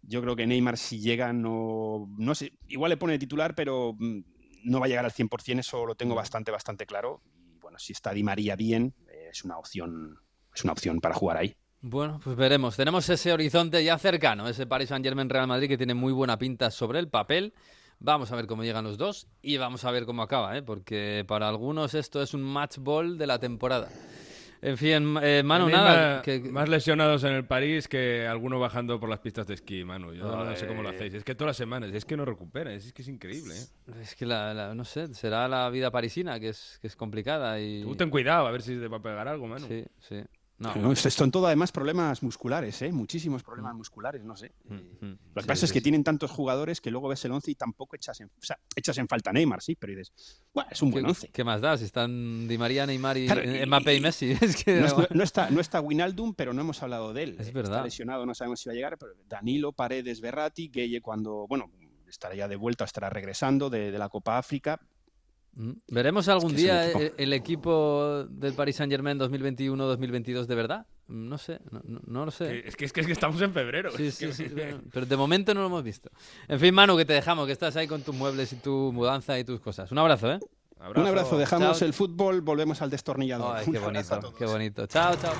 Yo 0.01 0.21
creo 0.21 0.35
que 0.35 0.47
Neymar 0.47 0.77
si 0.77 0.99
llega 0.99 1.33
no, 1.33 2.07
no 2.17 2.35
sé, 2.35 2.53
igual 2.67 2.89
le 2.89 2.97
pone 2.97 3.13
de 3.13 3.19
titular, 3.19 3.55
pero 3.55 3.95
mm, 3.97 4.19
no 4.65 4.79
va 4.79 4.85
a 4.85 4.89
llegar 4.89 5.05
al 5.05 5.11
100%, 5.11 5.59
eso 5.59 5.85
lo 5.85 5.95
tengo 5.95 6.15
bastante, 6.15 6.51
bastante 6.51 6.85
claro. 6.85 7.21
Y 7.35 7.57
bueno, 7.59 7.79
si 7.79 7.93
está 7.93 8.11
Di 8.13 8.23
María 8.23 8.55
bien, 8.55 8.93
es 9.31 9.43
una 9.43 9.57
opción, 9.57 10.19
es 10.53 10.63
una 10.63 10.73
opción 10.73 10.99
para 10.99 11.15
jugar 11.15 11.37
ahí. 11.37 11.55
Bueno, 11.81 12.19
pues 12.23 12.35
veremos. 12.35 12.75
Tenemos 12.75 13.07
ese 13.09 13.31
horizonte 13.31 13.83
ya 13.83 13.97
cercano, 13.97 14.47
ese 14.47 14.65
Paris 14.65 14.89
Saint-Germain 14.89 15.29
Real 15.29 15.47
Madrid 15.47 15.67
que 15.67 15.77
tiene 15.77 15.93
muy 15.93 16.11
buena 16.11 16.37
pinta 16.37 16.71
sobre 16.71 16.99
el 16.99 17.09
papel. 17.09 17.53
Vamos 17.99 18.31
a 18.31 18.35
ver 18.35 18.45
cómo 18.47 18.63
llegan 18.63 18.83
los 18.83 18.97
dos 18.97 19.27
y 19.41 19.57
vamos 19.57 19.83
a 19.83 19.91
ver 19.91 20.05
cómo 20.05 20.21
acaba, 20.21 20.55
¿eh? 20.57 20.61
porque 20.61 21.25
para 21.27 21.49
algunos 21.49 21.93
esto 21.95 22.21
es 22.21 22.33
un 22.33 22.43
match 22.43 22.77
ball 22.77 23.17
de 23.17 23.25
la 23.27 23.39
temporada. 23.39 23.89
En 24.59 24.75
fin, 24.75 25.15
eh, 25.21 25.43
Manu, 25.43 25.69
nada. 25.69 26.15
Más, 26.15 26.23
que- 26.23 26.39
más 26.39 26.67
lesionados 26.67 27.23
en 27.23 27.33
el 27.33 27.45
París 27.45 27.87
que 27.87 28.25
alguno 28.27 28.59
bajando 28.59 28.99
por 28.99 29.07
las 29.07 29.19
pistas 29.19 29.45
de 29.45 29.53
esquí, 29.53 29.83
Manu. 29.83 30.13
Yo 30.13 30.23
no 30.45 30.55
sé 30.55 30.65
cómo 30.67 30.81
lo 30.81 30.89
hacéis. 30.89 31.13
Es 31.13 31.23
que 31.23 31.35
todas 31.35 31.49
las 31.49 31.57
semanas, 31.57 31.91
es 31.93 32.05
que 32.05 32.17
no 32.17 32.25
recuperan, 32.25 32.73
es 32.73 32.91
que 32.91 33.03
es 33.03 33.07
increíble. 33.07 33.53
¿eh? 33.55 33.91
Es 34.01 34.15
que 34.15 34.25
la, 34.25 34.53
la- 34.55 34.73
no 34.73 34.83
sé, 34.83 35.13
será 35.13 35.47
la 35.47 35.69
vida 35.69 35.91
parisina 35.91 36.39
que 36.39 36.49
es, 36.49 36.79
que 36.81 36.87
es 36.87 36.95
complicada 36.95 37.59
y... 37.59 37.83
Tú 37.83 37.95
ten 37.95 38.09
cuidado, 38.09 38.47
a 38.47 38.51
ver 38.51 38.63
si 38.63 38.75
te 38.77 38.87
va 38.87 38.97
a 38.97 39.01
pegar 39.01 39.27
algo, 39.27 39.45
Manu. 39.47 39.67
Sí, 39.67 39.85
sí. 39.99 40.23
No. 40.59 40.73
No, 40.75 40.91
esto 40.91 41.09
son 41.11 41.29
todo 41.29 41.45
además 41.45 41.71
problemas 41.71 42.23
musculares, 42.23 42.81
¿eh? 42.81 42.91
muchísimos 42.91 43.43
problemas 43.43 43.75
musculares, 43.75 44.23
no 44.23 44.35
sé. 44.35 44.53
Mm, 44.65 44.73
Eh, 44.75 45.17
Lo 45.35 45.41
que 45.43 45.47
pasa 45.47 45.65
es 45.65 45.71
que 45.71 45.81
tienen 45.81 46.03
tantos 46.03 46.31
jugadores 46.31 46.81
que 46.81 46.89
luego 46.89 47.07
ves 47.09 47.23
el 47.25 47.31
11 47.31 47.51
y 47.51 47.55
tampoco 47.55 47.95
echas 47.95 48.19
en, 48.21 48.27
o 48.27 48.41
sea, 48.43 48.57
echas 48.75 48.97
en 48.97 49.07
falta 49.07 49.31
Neymar, 49.31 49.61
sí, 49.61 49.75
pero 49.75 49.91
dices, 49.95 50.11
bueno, 50.53 50.67
es 50.71 50.81
un 50.81 50.89
buen 50.89 51.05
¿Qué, 51.05 51.09
11. 51.11 51.29
qué 51.31 51.43
más 51.43 51.61
da? 51.61 51.77
Si 51.77 51.83
están 51.85 52.47
Di 52.47 52.57
María, 52.57 52.87
Neymar 52.87 53.17
y 53.17 53.25
Claro, 53.27 53.43
y- 53.43 53.65
Mbappé 53.67 53.95
y 53.95 53.99
Messi. 54.01 54.31
Es 54.41 54.63
que, 54.63 54.81
No, 54.81 54.85
es- 54.87 55.11
no 55.11 55.23
está, 55.23 55.49
no 55.51 55.61
está 55.61 55.79
Winaldum, 55.79 56.33
pero 56.33 56.53
no 56.53 56.61
hemos 56.61 56.81
hablado 56.81 57.13
de 57.13 57.23
él. 57.23 57.37
Es 57.39 57.49
Eh, 57.49 57.51
verdad. 57.51 57.73
Está 57.73 57.83
lesionado, 57.85 58.25
no 58.25 58.33
sabemos 58.33 58.59
si 58.59 58.69
va 58.69 58.73
a 58.73 58.75
llegar, 58.75 58.97
pero 58.97 59.11
Danilo, 59.27 59.73
Paredes, 59.73 60.21
Berratti, 60.21 60.69
Gueye 60.69 61.01
cuando, 61.01 61.45
bueno, 61.47 61.69
estará 62.07 62.33
ya 62.33 62.47
de 62.47 62.55
vuelta, 62.55 62.83
estará 62.85 63.11
regresando 63.11 63.69
de, 63.69 63.91
de 63.91 63.99
la 63.99 64.09
Copa 64.09 64.39
África. 64.39 64.79
Mm. 65.59 65.71
¿Veremos 65.87 66.27
algún 66.27 66.51
Es 66.51 66.57
que 66.57 66.61
es 66.61 66.69
un 66.69 66.75
día 66.75 66.85
equipo. 66.85 66.99
el, 67.01 67.13
el 67.17 67.33
equipo 67.33 68.25
del 68.29 68.53
Paris 68.53 68.75
Saint 68.75 68.91
Germain 68.91 69.17
2021-2022 69.19 70.45
de 70.45 70.53
verdad? 70.55 70.85
Mm, 71.07 71.29
No 71.29 71.37
sé, 71.39 71.59
no, 71.71 71.81
no- 72.05 72.25
lo 72.25 72.31
sé. 72.31 72.67
Es 72.67 72.75
que, 72.75 72.85
es 72.85 72.93
que, 72.93 72.99
es 73.01 73.07
que 73.07 73.13
estamos 73.13 73.41
en 73.41 73.51
febrero. 73.51 73.89
Sí, 73.91 74.05
es 74.07 74.19
que- 74.19 74.33
sí, 74.33 74.47
sí, 74.49 74.53
bueno, 74.53 74.81
pero 74.93 75.07
de 75.07 75.17
momento 75.17 75.53
no 75.55 75.61
lo 75.61 75.65
hemos 75.67 75.83
visto. 75.83 76.11
En 76.47 76.59
fin, 76.59 76.75
Manu, 76.75 76.95
que 76.95 77.05
te 77.05 77.13
dejamos, 77.13 77.47
que 77.47 77.53
estás 77.53 77.75
ahí 77.75 77.87
con 77.87 78.03
tus 78.03 78.13
muebles 78.13 78.53
y 78.53 78.57
tu 78.57 78.91
mudanza 78.93 79.39
y 79.39 79.43
tus 79.43 79.59
cosas. 79.59 79.91
Un 79.91 79.97
abrazo, 79.97 80.31
¿eh? 80.31 80.39
Un 80.95 81.07
abrazo, 81.07 81.39
dejamos 81.39 81.79
Chao. 81.79 81.87
el 81.87 81.93
fútbol, 81.95 82.41
volvemos 82.41 82.79
al 82.83 82.91
destornillador. 82.91 83.57
Ay, 83.57 83.65
qué 83.71 83.79
bonito, 83.79 84.33
qué 84.37 84.45
bonito. 84.45 84.85
Chao, 84.85 85.15
chao. 85.15 85.33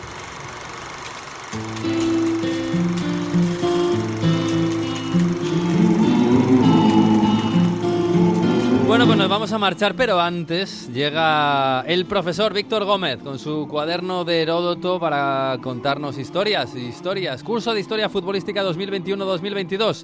Bueno, 8.98 9.10
pues 9.12 9.20
nos 9.20 9.30
vamos 9.30 9.52
a 9.52 9.60
marchar, 9.60 9.96
pero 9.96 10.20
antes 10.20 10.92
llega 10.92 11.82
el 11.82 12.08
profesor 12.08 12.52
Víctor 12.52 12.84
Gómez 12.84 13.20
con 13.20 13.38
su 13.38 13.68
cuaderno 13.68 14.26
de 14.26 14.42
Heródoto 14.42 15.00
para 15.00 15.60
contarnos 15.62 16.18
historias, 16.18 16.74
historias, 16.74 17.44
curso 17.44 17.76
de 17.76 17.80
historia 17.80 18.10
futbolística 18.10 18.64
2021-2022. 18.64 20.04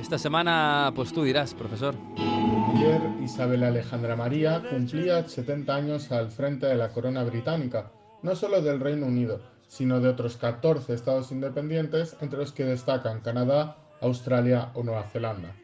Esta 0.00 0.16
semana, 0.16 0.92
pues 0.96 1.12
tú 1.12 1.24
dirás, 1.24 1.52
profesor. 1.52 1.94
Ayer 2.74 3.02
Isabel 3.22 3.64
Alejandra 3.64 4.16
María 4.16 4.62
cumplía 4.66 5.28
70 5.28 5.74
años 5.74 6.10
al 6.10 6.30
frente 6.30 6.64
de 6.64 6.76
la 6.76 6.88
corona 6.88 7.24
británica, 7.24 7.92
no 8.22 8.34
solo 8.34 8.62
del 8.62 8.80
Reino 8.80 9.08
Unido, 9.08 9.42
sino 9.68 10.00
de 10.00 10.08
otros 10.08 10.38
14 10.38 10.94
estados 10.94 11.32
independientes, 11.32 12.16
entre 12.22 12.38
los 12.38 12.52
que 12.52 12.64
destacan 12.64 13.20
Canadá, 13.20 13.76
Australia 14.00 14.70
o 14.72 14.82
Nueva 14.82 15.02
Zelanda. 15.02 15.54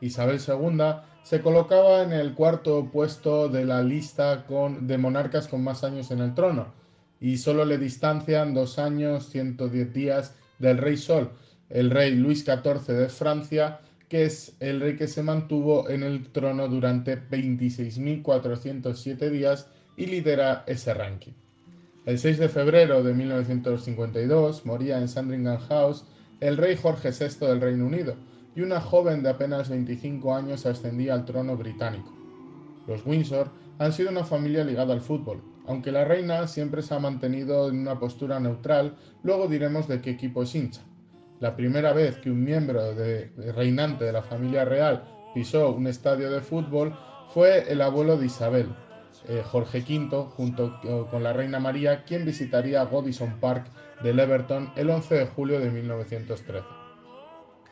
Isabel 0.00 0.40
II 0.40 0.80
se 1.26 1.40
colocaba 1.40 2.02
en 2.04 2.12
el 2.12 2.34
cuarto 2.34 2.88
puesto 2.92 3.48
de 3.48 3.64
la 3.64 3.82
lista 3.82 4.46
de 4.80 4.96
monarcas 4.96 5.48
con 5.48 5.64
más 5.64 5.82
años 5.82 6.12
en 6.12 6.20
el 6.20 6.34
trono, 6.34 6.72
y 7.20 7.38
solo 7.38 7.64
le 7.64 7.78
distancian 7.78 8.54
dos 8.54 8.78
años, 8.78 9.28
110 9.30 9.92
días 9.92 10.36
del 10.60 10.78
Rey 10.78 10.96
Sol, 10.96 11.32
el 11.68 11.90
rey 11.90 12.14
Luis 12.14 12.44
XIV 12.44 12.94
de 12.94 13.08
Francia, 13.08 13.80
que 14.08 14.26
es 14.26 14.54
el 14.60 14.80
rey 14.80 14.94
que 14.94 15.08
se 15.08 15.24
mantuvo 15.24 15.90
en 15.90 16.04
el 16.04 16.30
trono 16.30 16.68
durante 16.68 17.20
26.407 17.20 19.28
días 19.28 19.66
y 19.96 20.06
lidera 20.06 20.62
ese 20.68 20.94
ranking. 20.94 21.32
El 22.04 22.20
6 22.20 22.38
de 22.38 22.48
febrero 22.48 23.02
de 23.02 23.14
1952 23.14 24.64
moría 24.64 24.98
en 24.98 25.08
Sandringham 25.08 25.58
House 25.58 26.04
el 26.38 26.56
rey 26.56 26.76
Jorge 26.76 27.10
VI 27.10 27.46
del 27.48 27.60
Reino 27.60 27.84
Unido 27.84 28.14
y 28.56 28.62
una 28.62 28.80
joven 28.80 29.22
de 29.22 29.28
apenas 29.28 29.68
25 29.68 30.34
años 30.34 30.64
ascendía 30.64 31.12
al 31.14 31.26
trono 31.26 31.56
británico. 31.56 32.12
Los 32.88 33.04
Windsor 33.04 33.50
han 33.78 33.92
sido 33.92 34.10
una 34.10 34.24
familia 34.24 34.64
ligada 34.64 34.94
al 34.94 35.02
fútbol. 35.02 35.42
Aunque 35.66 35.92
la 35.92 36.04
reina 36.04 36.46
siempre 36.46 36.80
se 36.80 36.94
ha 36.94 36.98
mantenido 36.98 37.68
en 37.68 37.80
una 37.80 37.98
postura 37.98 38.40
neutral, 38.40 38.96
luego 39.22 39.46
diremos 39.48 39.88
de 39.88 40.00
qué 40.00 40.10
equipo 40.10 40.42
es 40.42 40.54
hincha. 40.54 40.80
La 41.38 41.54
primera 41.54 41.92
vez 41.92 42.16
que 42.16 42.30
un 42.30 42.42
miembro 42.42 42.94
de, 42.94 43.30
reinante 43.54 44.04
de 44.04 44.12
la 44.12 44.22
familia 44.22 44.64
real 44.64 45.04
pisó 45.34 45.70
un 45.72 45.86
estadio 45.86 46.30
de 46.30 46.40
fútbol 46.40 46.96
fue 47.34 47.70
el 47.70 47.82
abuelo 47.82 48.16
de 48.16 48.26
Isabel, 48.26 48.68
eh, 49.28 49.42
Jorge 49.44 49.80
V, 49.80 50.28
junto 50.30 50.80
con 51.10 51.22
la 51.22 51.34
reina 51.34 51.58
María, 51.58 52.04
quien 52.04 52.24
visitaría 52.24 52.84
Godison 52.84 53.38
Park 53.38 53.66
del 54.02 54.18
Everton 54.18 54.72
el 54.76 54.88
11 54.88 55.14
de 55.14 55.26
julio 55.26 55.60
de 55.60 55.70
1913. 55.70 56.75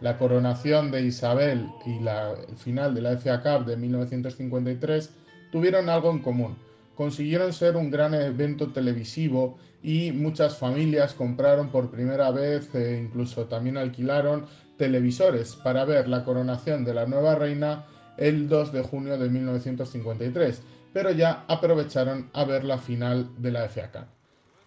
La 0.00 0.18
coronación 0.18 0.90
de 0.90 1.02
Isabel 1.02 1.68
y 1.86 2.00
la, 2.00 2.32
el 2.32 2.56
final 2.56 2.94
de 2.94 3.02
la 3.02 3.16
FA 3.16 3.42
Cup 3.42 3.66
de 3.66 3.76
1953 3.76 5.10
tuvieron 5.52 5.88
algo 5.88 6.10
en 6.10 6.18
común. 6.18 6.56
Consiguieron 6.94 7.52
ser 7.52 7.76
un 7.76 7.90
gran 7.90 8.14
evento 8.14 8.72
televisivo 8.72 9.56
y 9.82 10.12
muchas 10.12 10.56
familias 10.58 11.14
compraron 11.14 11.68
por 11.68 11.90
primera 11.90 12.30
vez 12.30 12.74
e 12.74 12.98
incluso 12.98 13.46
también 13.46 13.76
alquilaron 13.76 14.46
televisores 14.76 15.54
para 15.56 15.84
ver 15.84 16.08
la 16.08 16.24
coronación 16.24 16.84
de 16.84 16.94
la 16.94 17.06
nueva 17.06 17.34
reina 17.34 17.84
el 18.16 18.48
2 18.48 18.72
de 18.72 18.82
junio 18.82 19.18
de 19.18 19.28
1953, 19.28 20.62
pero 20.92 21.10
ya 21.10 21.44
aprovecharon 21.48 22.30
a 22.32 22.44
ver 22.44 22.64
la 22.64 22.78
final 22.78 23.28
de 23.38 23.52
la 23.52 23.68
FA 23.68 23.90
Cup. 23.90 24.06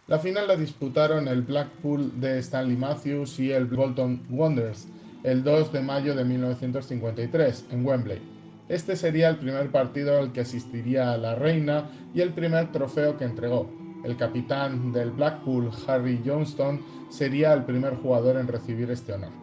La 0.08 0.20
final 0.20 0.48
la 0.48 0.56
disputaron 0.56 1.28
el 1.28 1.42
Blackpool 1.42 2.20
de 2.20 2.40
Stanley 2.40 2.78
Matthews 2.78 3.40
y 3.40 3.52
el 3.52 3.66
Bolton 3.66 4.26
Wanderers 4.30 4.88
el 5.28 5.44
2 5.44 5.74
de 5.74 5.82
mayo 5.82 6.16
de 6.16 6.24
1953 6.24 7.66
en 7.72 7.86
Wembley. 7.86 8.22
Este 8.70 8.96
sería 8.96 9.28
el 9.28 9.36
primer 9.36 9.70
partido 9.72 10.18
al 10.18 10.32
que 10.32 10.40
asistiría 10.40 11.18
la 11.18 11.36
reina 11.36 11.90
y 12.14 12.22
el 12.22 12.32
primer 12.32 12.72
trofeo 12.72 13.18
que 13.18 13.26
entregó. 13.26 13.70
El 14.06 14.16
capitán 14.16 14.94
del 14.94 15.12
Blackpool, 15.12 15.70
Harry 15.86 16.22
Johnston, 16.26 16.82
sería 17.10 17.52
el 17.52 17.66
primer 17.66 17.96
jugador 17.96 18.38
en 18.38 18.48
recibir 18.48 18.90
este 18.90 19.12
honor. 19.12 19.34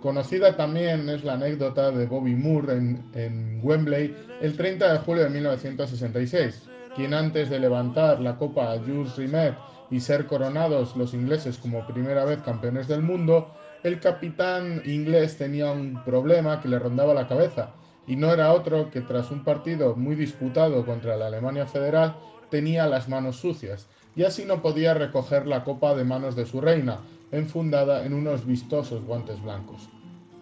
Conocida 0.00 0.56
también 0.56 1.08
es 1.08 1.22
la 1.22 1.34
anécdota 1.34 1.92
de 1.92 2.06
Bobby 2.06 2.34
Moore 2.34 2.72
en, 2.72 3.60
Wembley 3.62 4.12
el 4.40 4.56
30 4.56 4.92
de 4.92 4.98
julio 4.98 5.22
de 5.22 5.30
1966, 5.30 6.68
quien 6.96 7.14
antes 7.14 7.48
de 7.48 7.60
levantar 7.60 8.20
la 8.20 8.36
copa 8.36 8.72
a 8.72 8.78
Jules 8.80 9.14
Rimet 9.16 9.54
y 9.88 10.00
ser 10.00 10.26
coronados 10.26 10.96
los 10.96 11.14
ingleses 11.14 11.58
como 11.58 11.86
primera 11.86 12.24
vez 12.24 12.42
campeones 12.42 12.88
del 12.88 13.02
mundo, 13.02 13.54
el 13.82 13.98
capitán 13.98 14.82
inglés 14.84 15.36
tenía 15.36 15.72
un 15.72 16.02
problema 16.04 16.60
que 16.60 16.68
le 16.68 16.78
rondaba 16.78 17.14
la 17.14 17.26
cabeza, 17.26 17.70
y 18.06 18.16
no 18.16 18.32
era 18.32 18.52
otro 18.52 18.90
que 18.90 19.00
tras 19.00 19.30
un 19.30 19.44
partido 19.44 19.96
muy 19.96 20.14
disputado 20.14 20.84
contra 20.86 21.16
la 21.16 21.26
Alemania 21.26 21.66
Federal 21.66 22.16
tenía 22.50 22.86
las 22.86 23.08
manos 23.08 23.36
sucias, 23.36 23.88
y 24.14 24.24
así 24.24 24.44
no 24.44 24.62
podía 24.62 24.94
recoger 24.94 25.46
la 25.46 25.64
copa 25.64 25.94
de 25.94 26.04
manos 26.04 26.36
de 26.36 26.46
su 26.46 26.60
reina, 26.60 27.00
enfundada 27.32 28.04
en 28.04 28.12
unos 28.12 28.46
vistosos 28.46 29.02
guantes 29.04 29.42
blancos. 29.42 29.88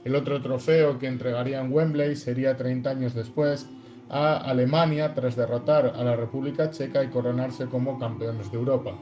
El 0.04 0.16
otro 0.16 0.42
trofeo 0.42 0.98
que 0.98 1.06
entregaría 1.06 1.60
en 1.60 1.72
Wembley 1.72 2.16
sería 2.16 2.56
30 2.56 2.90
años 2.90 3.14
después 3.14 3.68
a 4.08 4.36
Alemania 4.36 5.14
tras 5.14 5.36
derrotar 5.36 5.92
a 5.96 6.02
la 6.02 6.16
República 6.16 6.70
Checa 6.70 7.04
y 7.04 7.08
coronarse 7.08 7.66
como 7.66 7.98
campeones 7.98 8.50
de 8.50 8.58
Europa. 8.58 8.98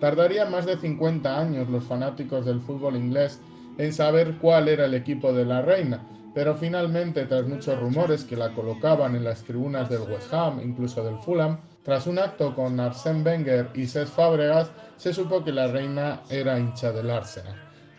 Tardarían 0.00 0.50
más 0.50 0.66
de 0.66 0.76
50 0.76 1.38
años 1.38 1.68
los 1.68 1.84
fanáticos 1.84 2.44
del 2.44 2.60
fútbol 2.60 2.96
inglés 2.96 3.40
en 3.78 3.92
saber 3.92 4.36
cuál 4.38 4.68
era 4.68 4.86
el 4.86 4.94
equipo 4.94 5.32
de 5.32 5.44
la 5.44 5.62
reina, 5.62 6.06
pero 6.34 6.54
finalmente, 6.54 7.26
tras 7.26 7.46
muchos 7.46 7.78
rumores 7.78 8.24
que 8.24 8.36
la 8.36 8.54
colocaban 8.54 9.14
en 9.14 9.24
las 9.24 9.42
tribunas 9.42 9.90
del 9.90 10.02
West 10.02 10.32
Ham, 10.32 10.60
incluso 10.62 11.04
del 11.04 11.18
Fulham, 11.18 11.58
tras 11.82 12.06
un 12.06 12.18
acto 12.18 12.54
con 12.54 12.78
Arsène 12.78 13.24
Wenger 13.24 13.70
y 13.74 13.86
Cesc 13.86 14.14
Fábregas, 14.14 14.70
se 14.96 15.12
supo 15.12 15.44
que 15.44 15.52
la 15.52 15.66
reina 15.66 16.22
era 16.30 16.58
hincha 16.58 16.92
del 16.92 17.10
Arsenal. 17.10 17.56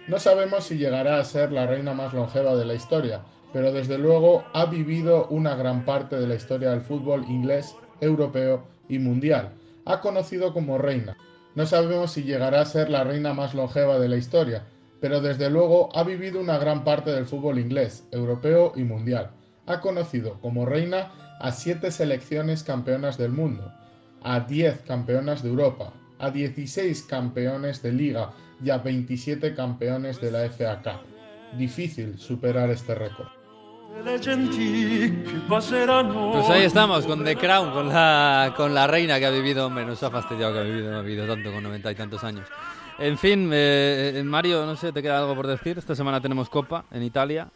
No 0.08 0.20
sabemos 0.20 0.66
si 0.66 0.78
llegará 0.78 1.20
a 1.20 1.24
ser 1.24 1.52
la 1.52 1.68
reina 1.68 1.94
más 1.94 2.14
longeva 2.14 2.56
de 2.56 2.66
la 2.66 2.74
historia, 2.74 3.22
pero 3.54 3.72
desde 3.72 3.98
luego 3.98 4.44
ha 4.54 4.66
vivido 4.66 5.28
una 5.28 5.56
gran 5.56 5.86
parte 5.86 6.16
de 6.16 6.28
la 6.28 6.36
historia 6.36 6.72
del 6.72 6.82
fútbol 6.82 7.24
inglés, 7.30 7.76
europeo 8.02 8.64
y 8.90 9.00
mundial. 9.00 9.52
Ha 9.86 10.02
conocido 10.02 10.54
como 10.54 10.78
reina. 10.78 11.16
No 11.56 11.66
sabemos 11.66 12.12
si 12.12 12.24
llegará 12.24 12.62
a 12.62 12.66
ser 12.66 12.90
la 12.90 13.04
reina 13.04 13.34
más 13.34 13.54
longeva 13.54 14.00
de 14.00 14.10
la 14.10 14.18
historia, 14.18 14.66
pero 15.04 15.20
desde 15.20 15.50
luego 15.50 15.90
ha 15.94 16.04
vivido 16.06 16.40
una 16.40 16.58
gran 16.58 16.86
parte 16.86 17.12
del 17.12 17.26
fútbol 17.26 17.60
inglés, 17.60 18.08
europeo 18.14 18.72
y 18.78 18.86
mundial. 18.86 19.32
Ha 19.66 19.82
conocido 19.82 20.40
como 20.40 20.66
reina 20.66 21.12
a 21.42 21.52
siete 21.52 21.92
selecciones 21.92 22.64
campeonas 22.64 23.18
del 23.18 23.34
mundo, 23.34 23.70
a 24.22 24.40
10 24.40 24.84
campeonas 24.88 25.44
de 25.44 25.50
Europa, 25.50 25.92
a 26.20 26.32
16 26.32 27.04
campeones 27.04 27.84
de 27.84 27.92
liga 27.92 28.32
y 28.64 28.70
a 28.70 28.78
27 28.78 29.54
campeones 29.54 30.22
de 30.22 30.32
la 30.32 30.50
FA 30.50 30.82
Cup. 30.82 31.58
Difícil 31.58 32.18
superar 32.18 32.70
este 32.70 32.96
récord. 32.96 33.28
Pues 36.32 36.50
ahí 36.50 36.64
estamos, 36.64 37.06
con 37.06 37.26
The 37.26 37.36
Crown, 37.36 37.72
con 37.74 37.90
la, 37.90 38.54
con 38.56 38.74
la 38.74 38.88
reina 38.88 39.20
que 39.20 39.26
ha 39.26 39.32
vivido, 39.32 39.68
hombre, 39.68 39.86
nos 39.86 40.02
ha 40.02 40.10
fastidiado 40.10 40.54
que 40.54 40.60
ha 40.60 40.64
vivido, 40.64 40.98
ha 40.98 41.02
vivido 41.02 41.28
tanto 41.28 41.52
con 41.52 41.62
noventa 41.62 41.92
y 41.92 41.96
tantos 41.96 42.24
años. 42.24 42.48
En 43.00 43.18
fin, 43.18 43.50
eh, 43.52 44.14
eh, 44.16 44.24
Mario, 44.24 44.66
no 44.66 44.76
sé, 44.76 44.92
¿te 44.92 45.02
queda 45.02 45.20
algo 45.20 45.36
por 45.36 45.48
decir? 45.48 45.78
Esta 45.78 45.96
semana 45.96 46.22
tenemos 46.22 46.50
Copa 46.50 46.86
en 46.92 47.04
Italia. 47.04 47.48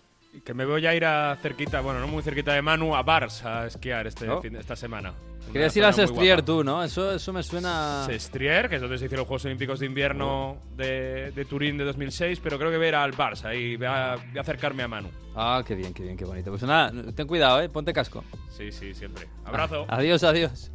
Que 0.46 0.54
me 0.54 0.66
voy 0.66 0.86
a 0.86 0.94
ir 0.94 1.06
a 1.06 1.36
cerquita, 1.42 1.82
bueno, 1.82 2.00
no 2.00 2.08
muy 2.08 2.22
cerquita 2.22 2.54
de 2.54 2.62
Manu, 2.62 2.96
a 2.96 3.02
Bars 3.02 3.44
a 3.44 3.66
esquiar 3.68 4.06
este 4.08 4.28
¿No? 4.28 4.42
fin- 4.42 4.56
esta 4.56 4.76
semana. 4.76 5.14
Querías 5.52 5.76
ir 5.78 5.86
a 5.86 5.94
Sestrier 5.94 6.42
tú, 6.42 6.62
¿no? 6.64 6.84
Eso, 6.84 7.14
eso 7.14 7.32
me 7.32 7.42
suena... 7.42 8.04
Sestrier, 8.06 8.68
que 8.68 8.76
es 8.76 8.82
donde 8.82 8.98
se 8.98 9.06
hicieron 9.06 9.22
los 9.22 9.28
Juegos 9.30 9.46
Olímpicos 9.46 9.80
de 9.80 9.86
Invierno 9.86 10.58
de, 10.76 11.32
de 11.32 11.46
Turín 11.46 11.78
de 11.78 11.86
2006, 11.86 12.42
pero 12.44 12.58
creo 12.60 12.70
que 12.70 12.76
voy 12.78 12.88
a 12.88 12.90
ir 12.90 12.96
al 12.96 13.14
Barça 13.14 13.58
y 13.58 13.78
voy 13.78 13.88
a, 13.88 14.18
voy 14.30 14.38
a 14.38 14.42
acercarme 14.42 14.84
a 14.84 14.90
Manu. 14.90 15.10
Ah, 15.36 15.64
qué 15.66 15.74
bien, 15.74 15.94
qué 15.94 16.04
bien, 16.04 16.18
qué 16.18 16.26
bonito. 16.26 16.52
Pues 16.52 16.64
nada, 16.64 16.92
ten 17.16 17.26
cuidado, 17.26 17.62
¿eh? 17.62 17.70
Ponte 17.70 17.94
casco. 17.94 18.26
Sí, 18.50 18.72
sí, 18.74 18.94
siempre. 18.94 19.28
Abrazo. 19.46 19.86
Adiós, 19.88 20.24
adiós. 20.26 20.70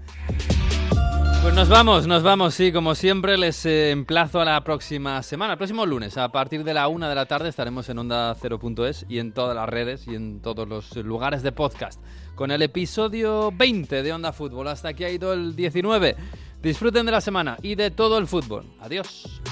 Pues 1.43 1.55
nos 1.57 1.69
vamos, 1.69 2.07
nos 2.07 2.23
vamos, 2.23 2.55
sí, 2.55 2.71
como 2.71 2.95
siempre 2.95 3.37
les 3.37 3.67
eh, 3.67 3.91
emplazo 3.91 4.41
a 4.41 4.45
la 4.45 4.63
próxima 4.63 5.21
semana, 5.25 5.55
el 5.55 5.59
próximo 5.59 5.85
lunes, 5.85 6.17
a 6.17 6.29
partir 6.31 6.63
de 6.63 6.73
la 6.73 6.87
una 6.87 7.09
de 7.09 7.17
la 7.17 7.27
tarde 7.27 7.49
estaremos 7.49 7.89
en 7.89 7.99
Onda 7.99 8.37
0.es 8.41 9.05
y 9.09 9.19
en 9.19 9.33
todas 9.33 9.57
las 9.57 9.69
redes 9.69 10.07
y 10.07 10.15
en 10.15 10.41
todos 10.41 10.69
los 10.69 10.95
lugares 10.97 11.43
de 11.43 11.51
podcast 11.51 12.01
con 12.37 12.53
el 12.53 12.63
episodio 12.63 13.51
20 13.53 14.03
de 14.03 14.13
Onda 14.13 14.33
Fútbol. 14.33 14.69
Hasta 14.69 14.89
aquí 14.89 15.05
ha 15.05 15.11
ido 15.11 15.33
el 15.33 15.57
19. 15.57 16.17
Disfruten 16.63 17.05
de 17.07 17.13
la 17.13 17.21
semana 17.21 17.57
y 17.61 17.75
de 17.75 17.91
todo 17.91 18.19
el 18.19 18.29
fútbol. 18.29 18.65
Adiós. 18.81 19.43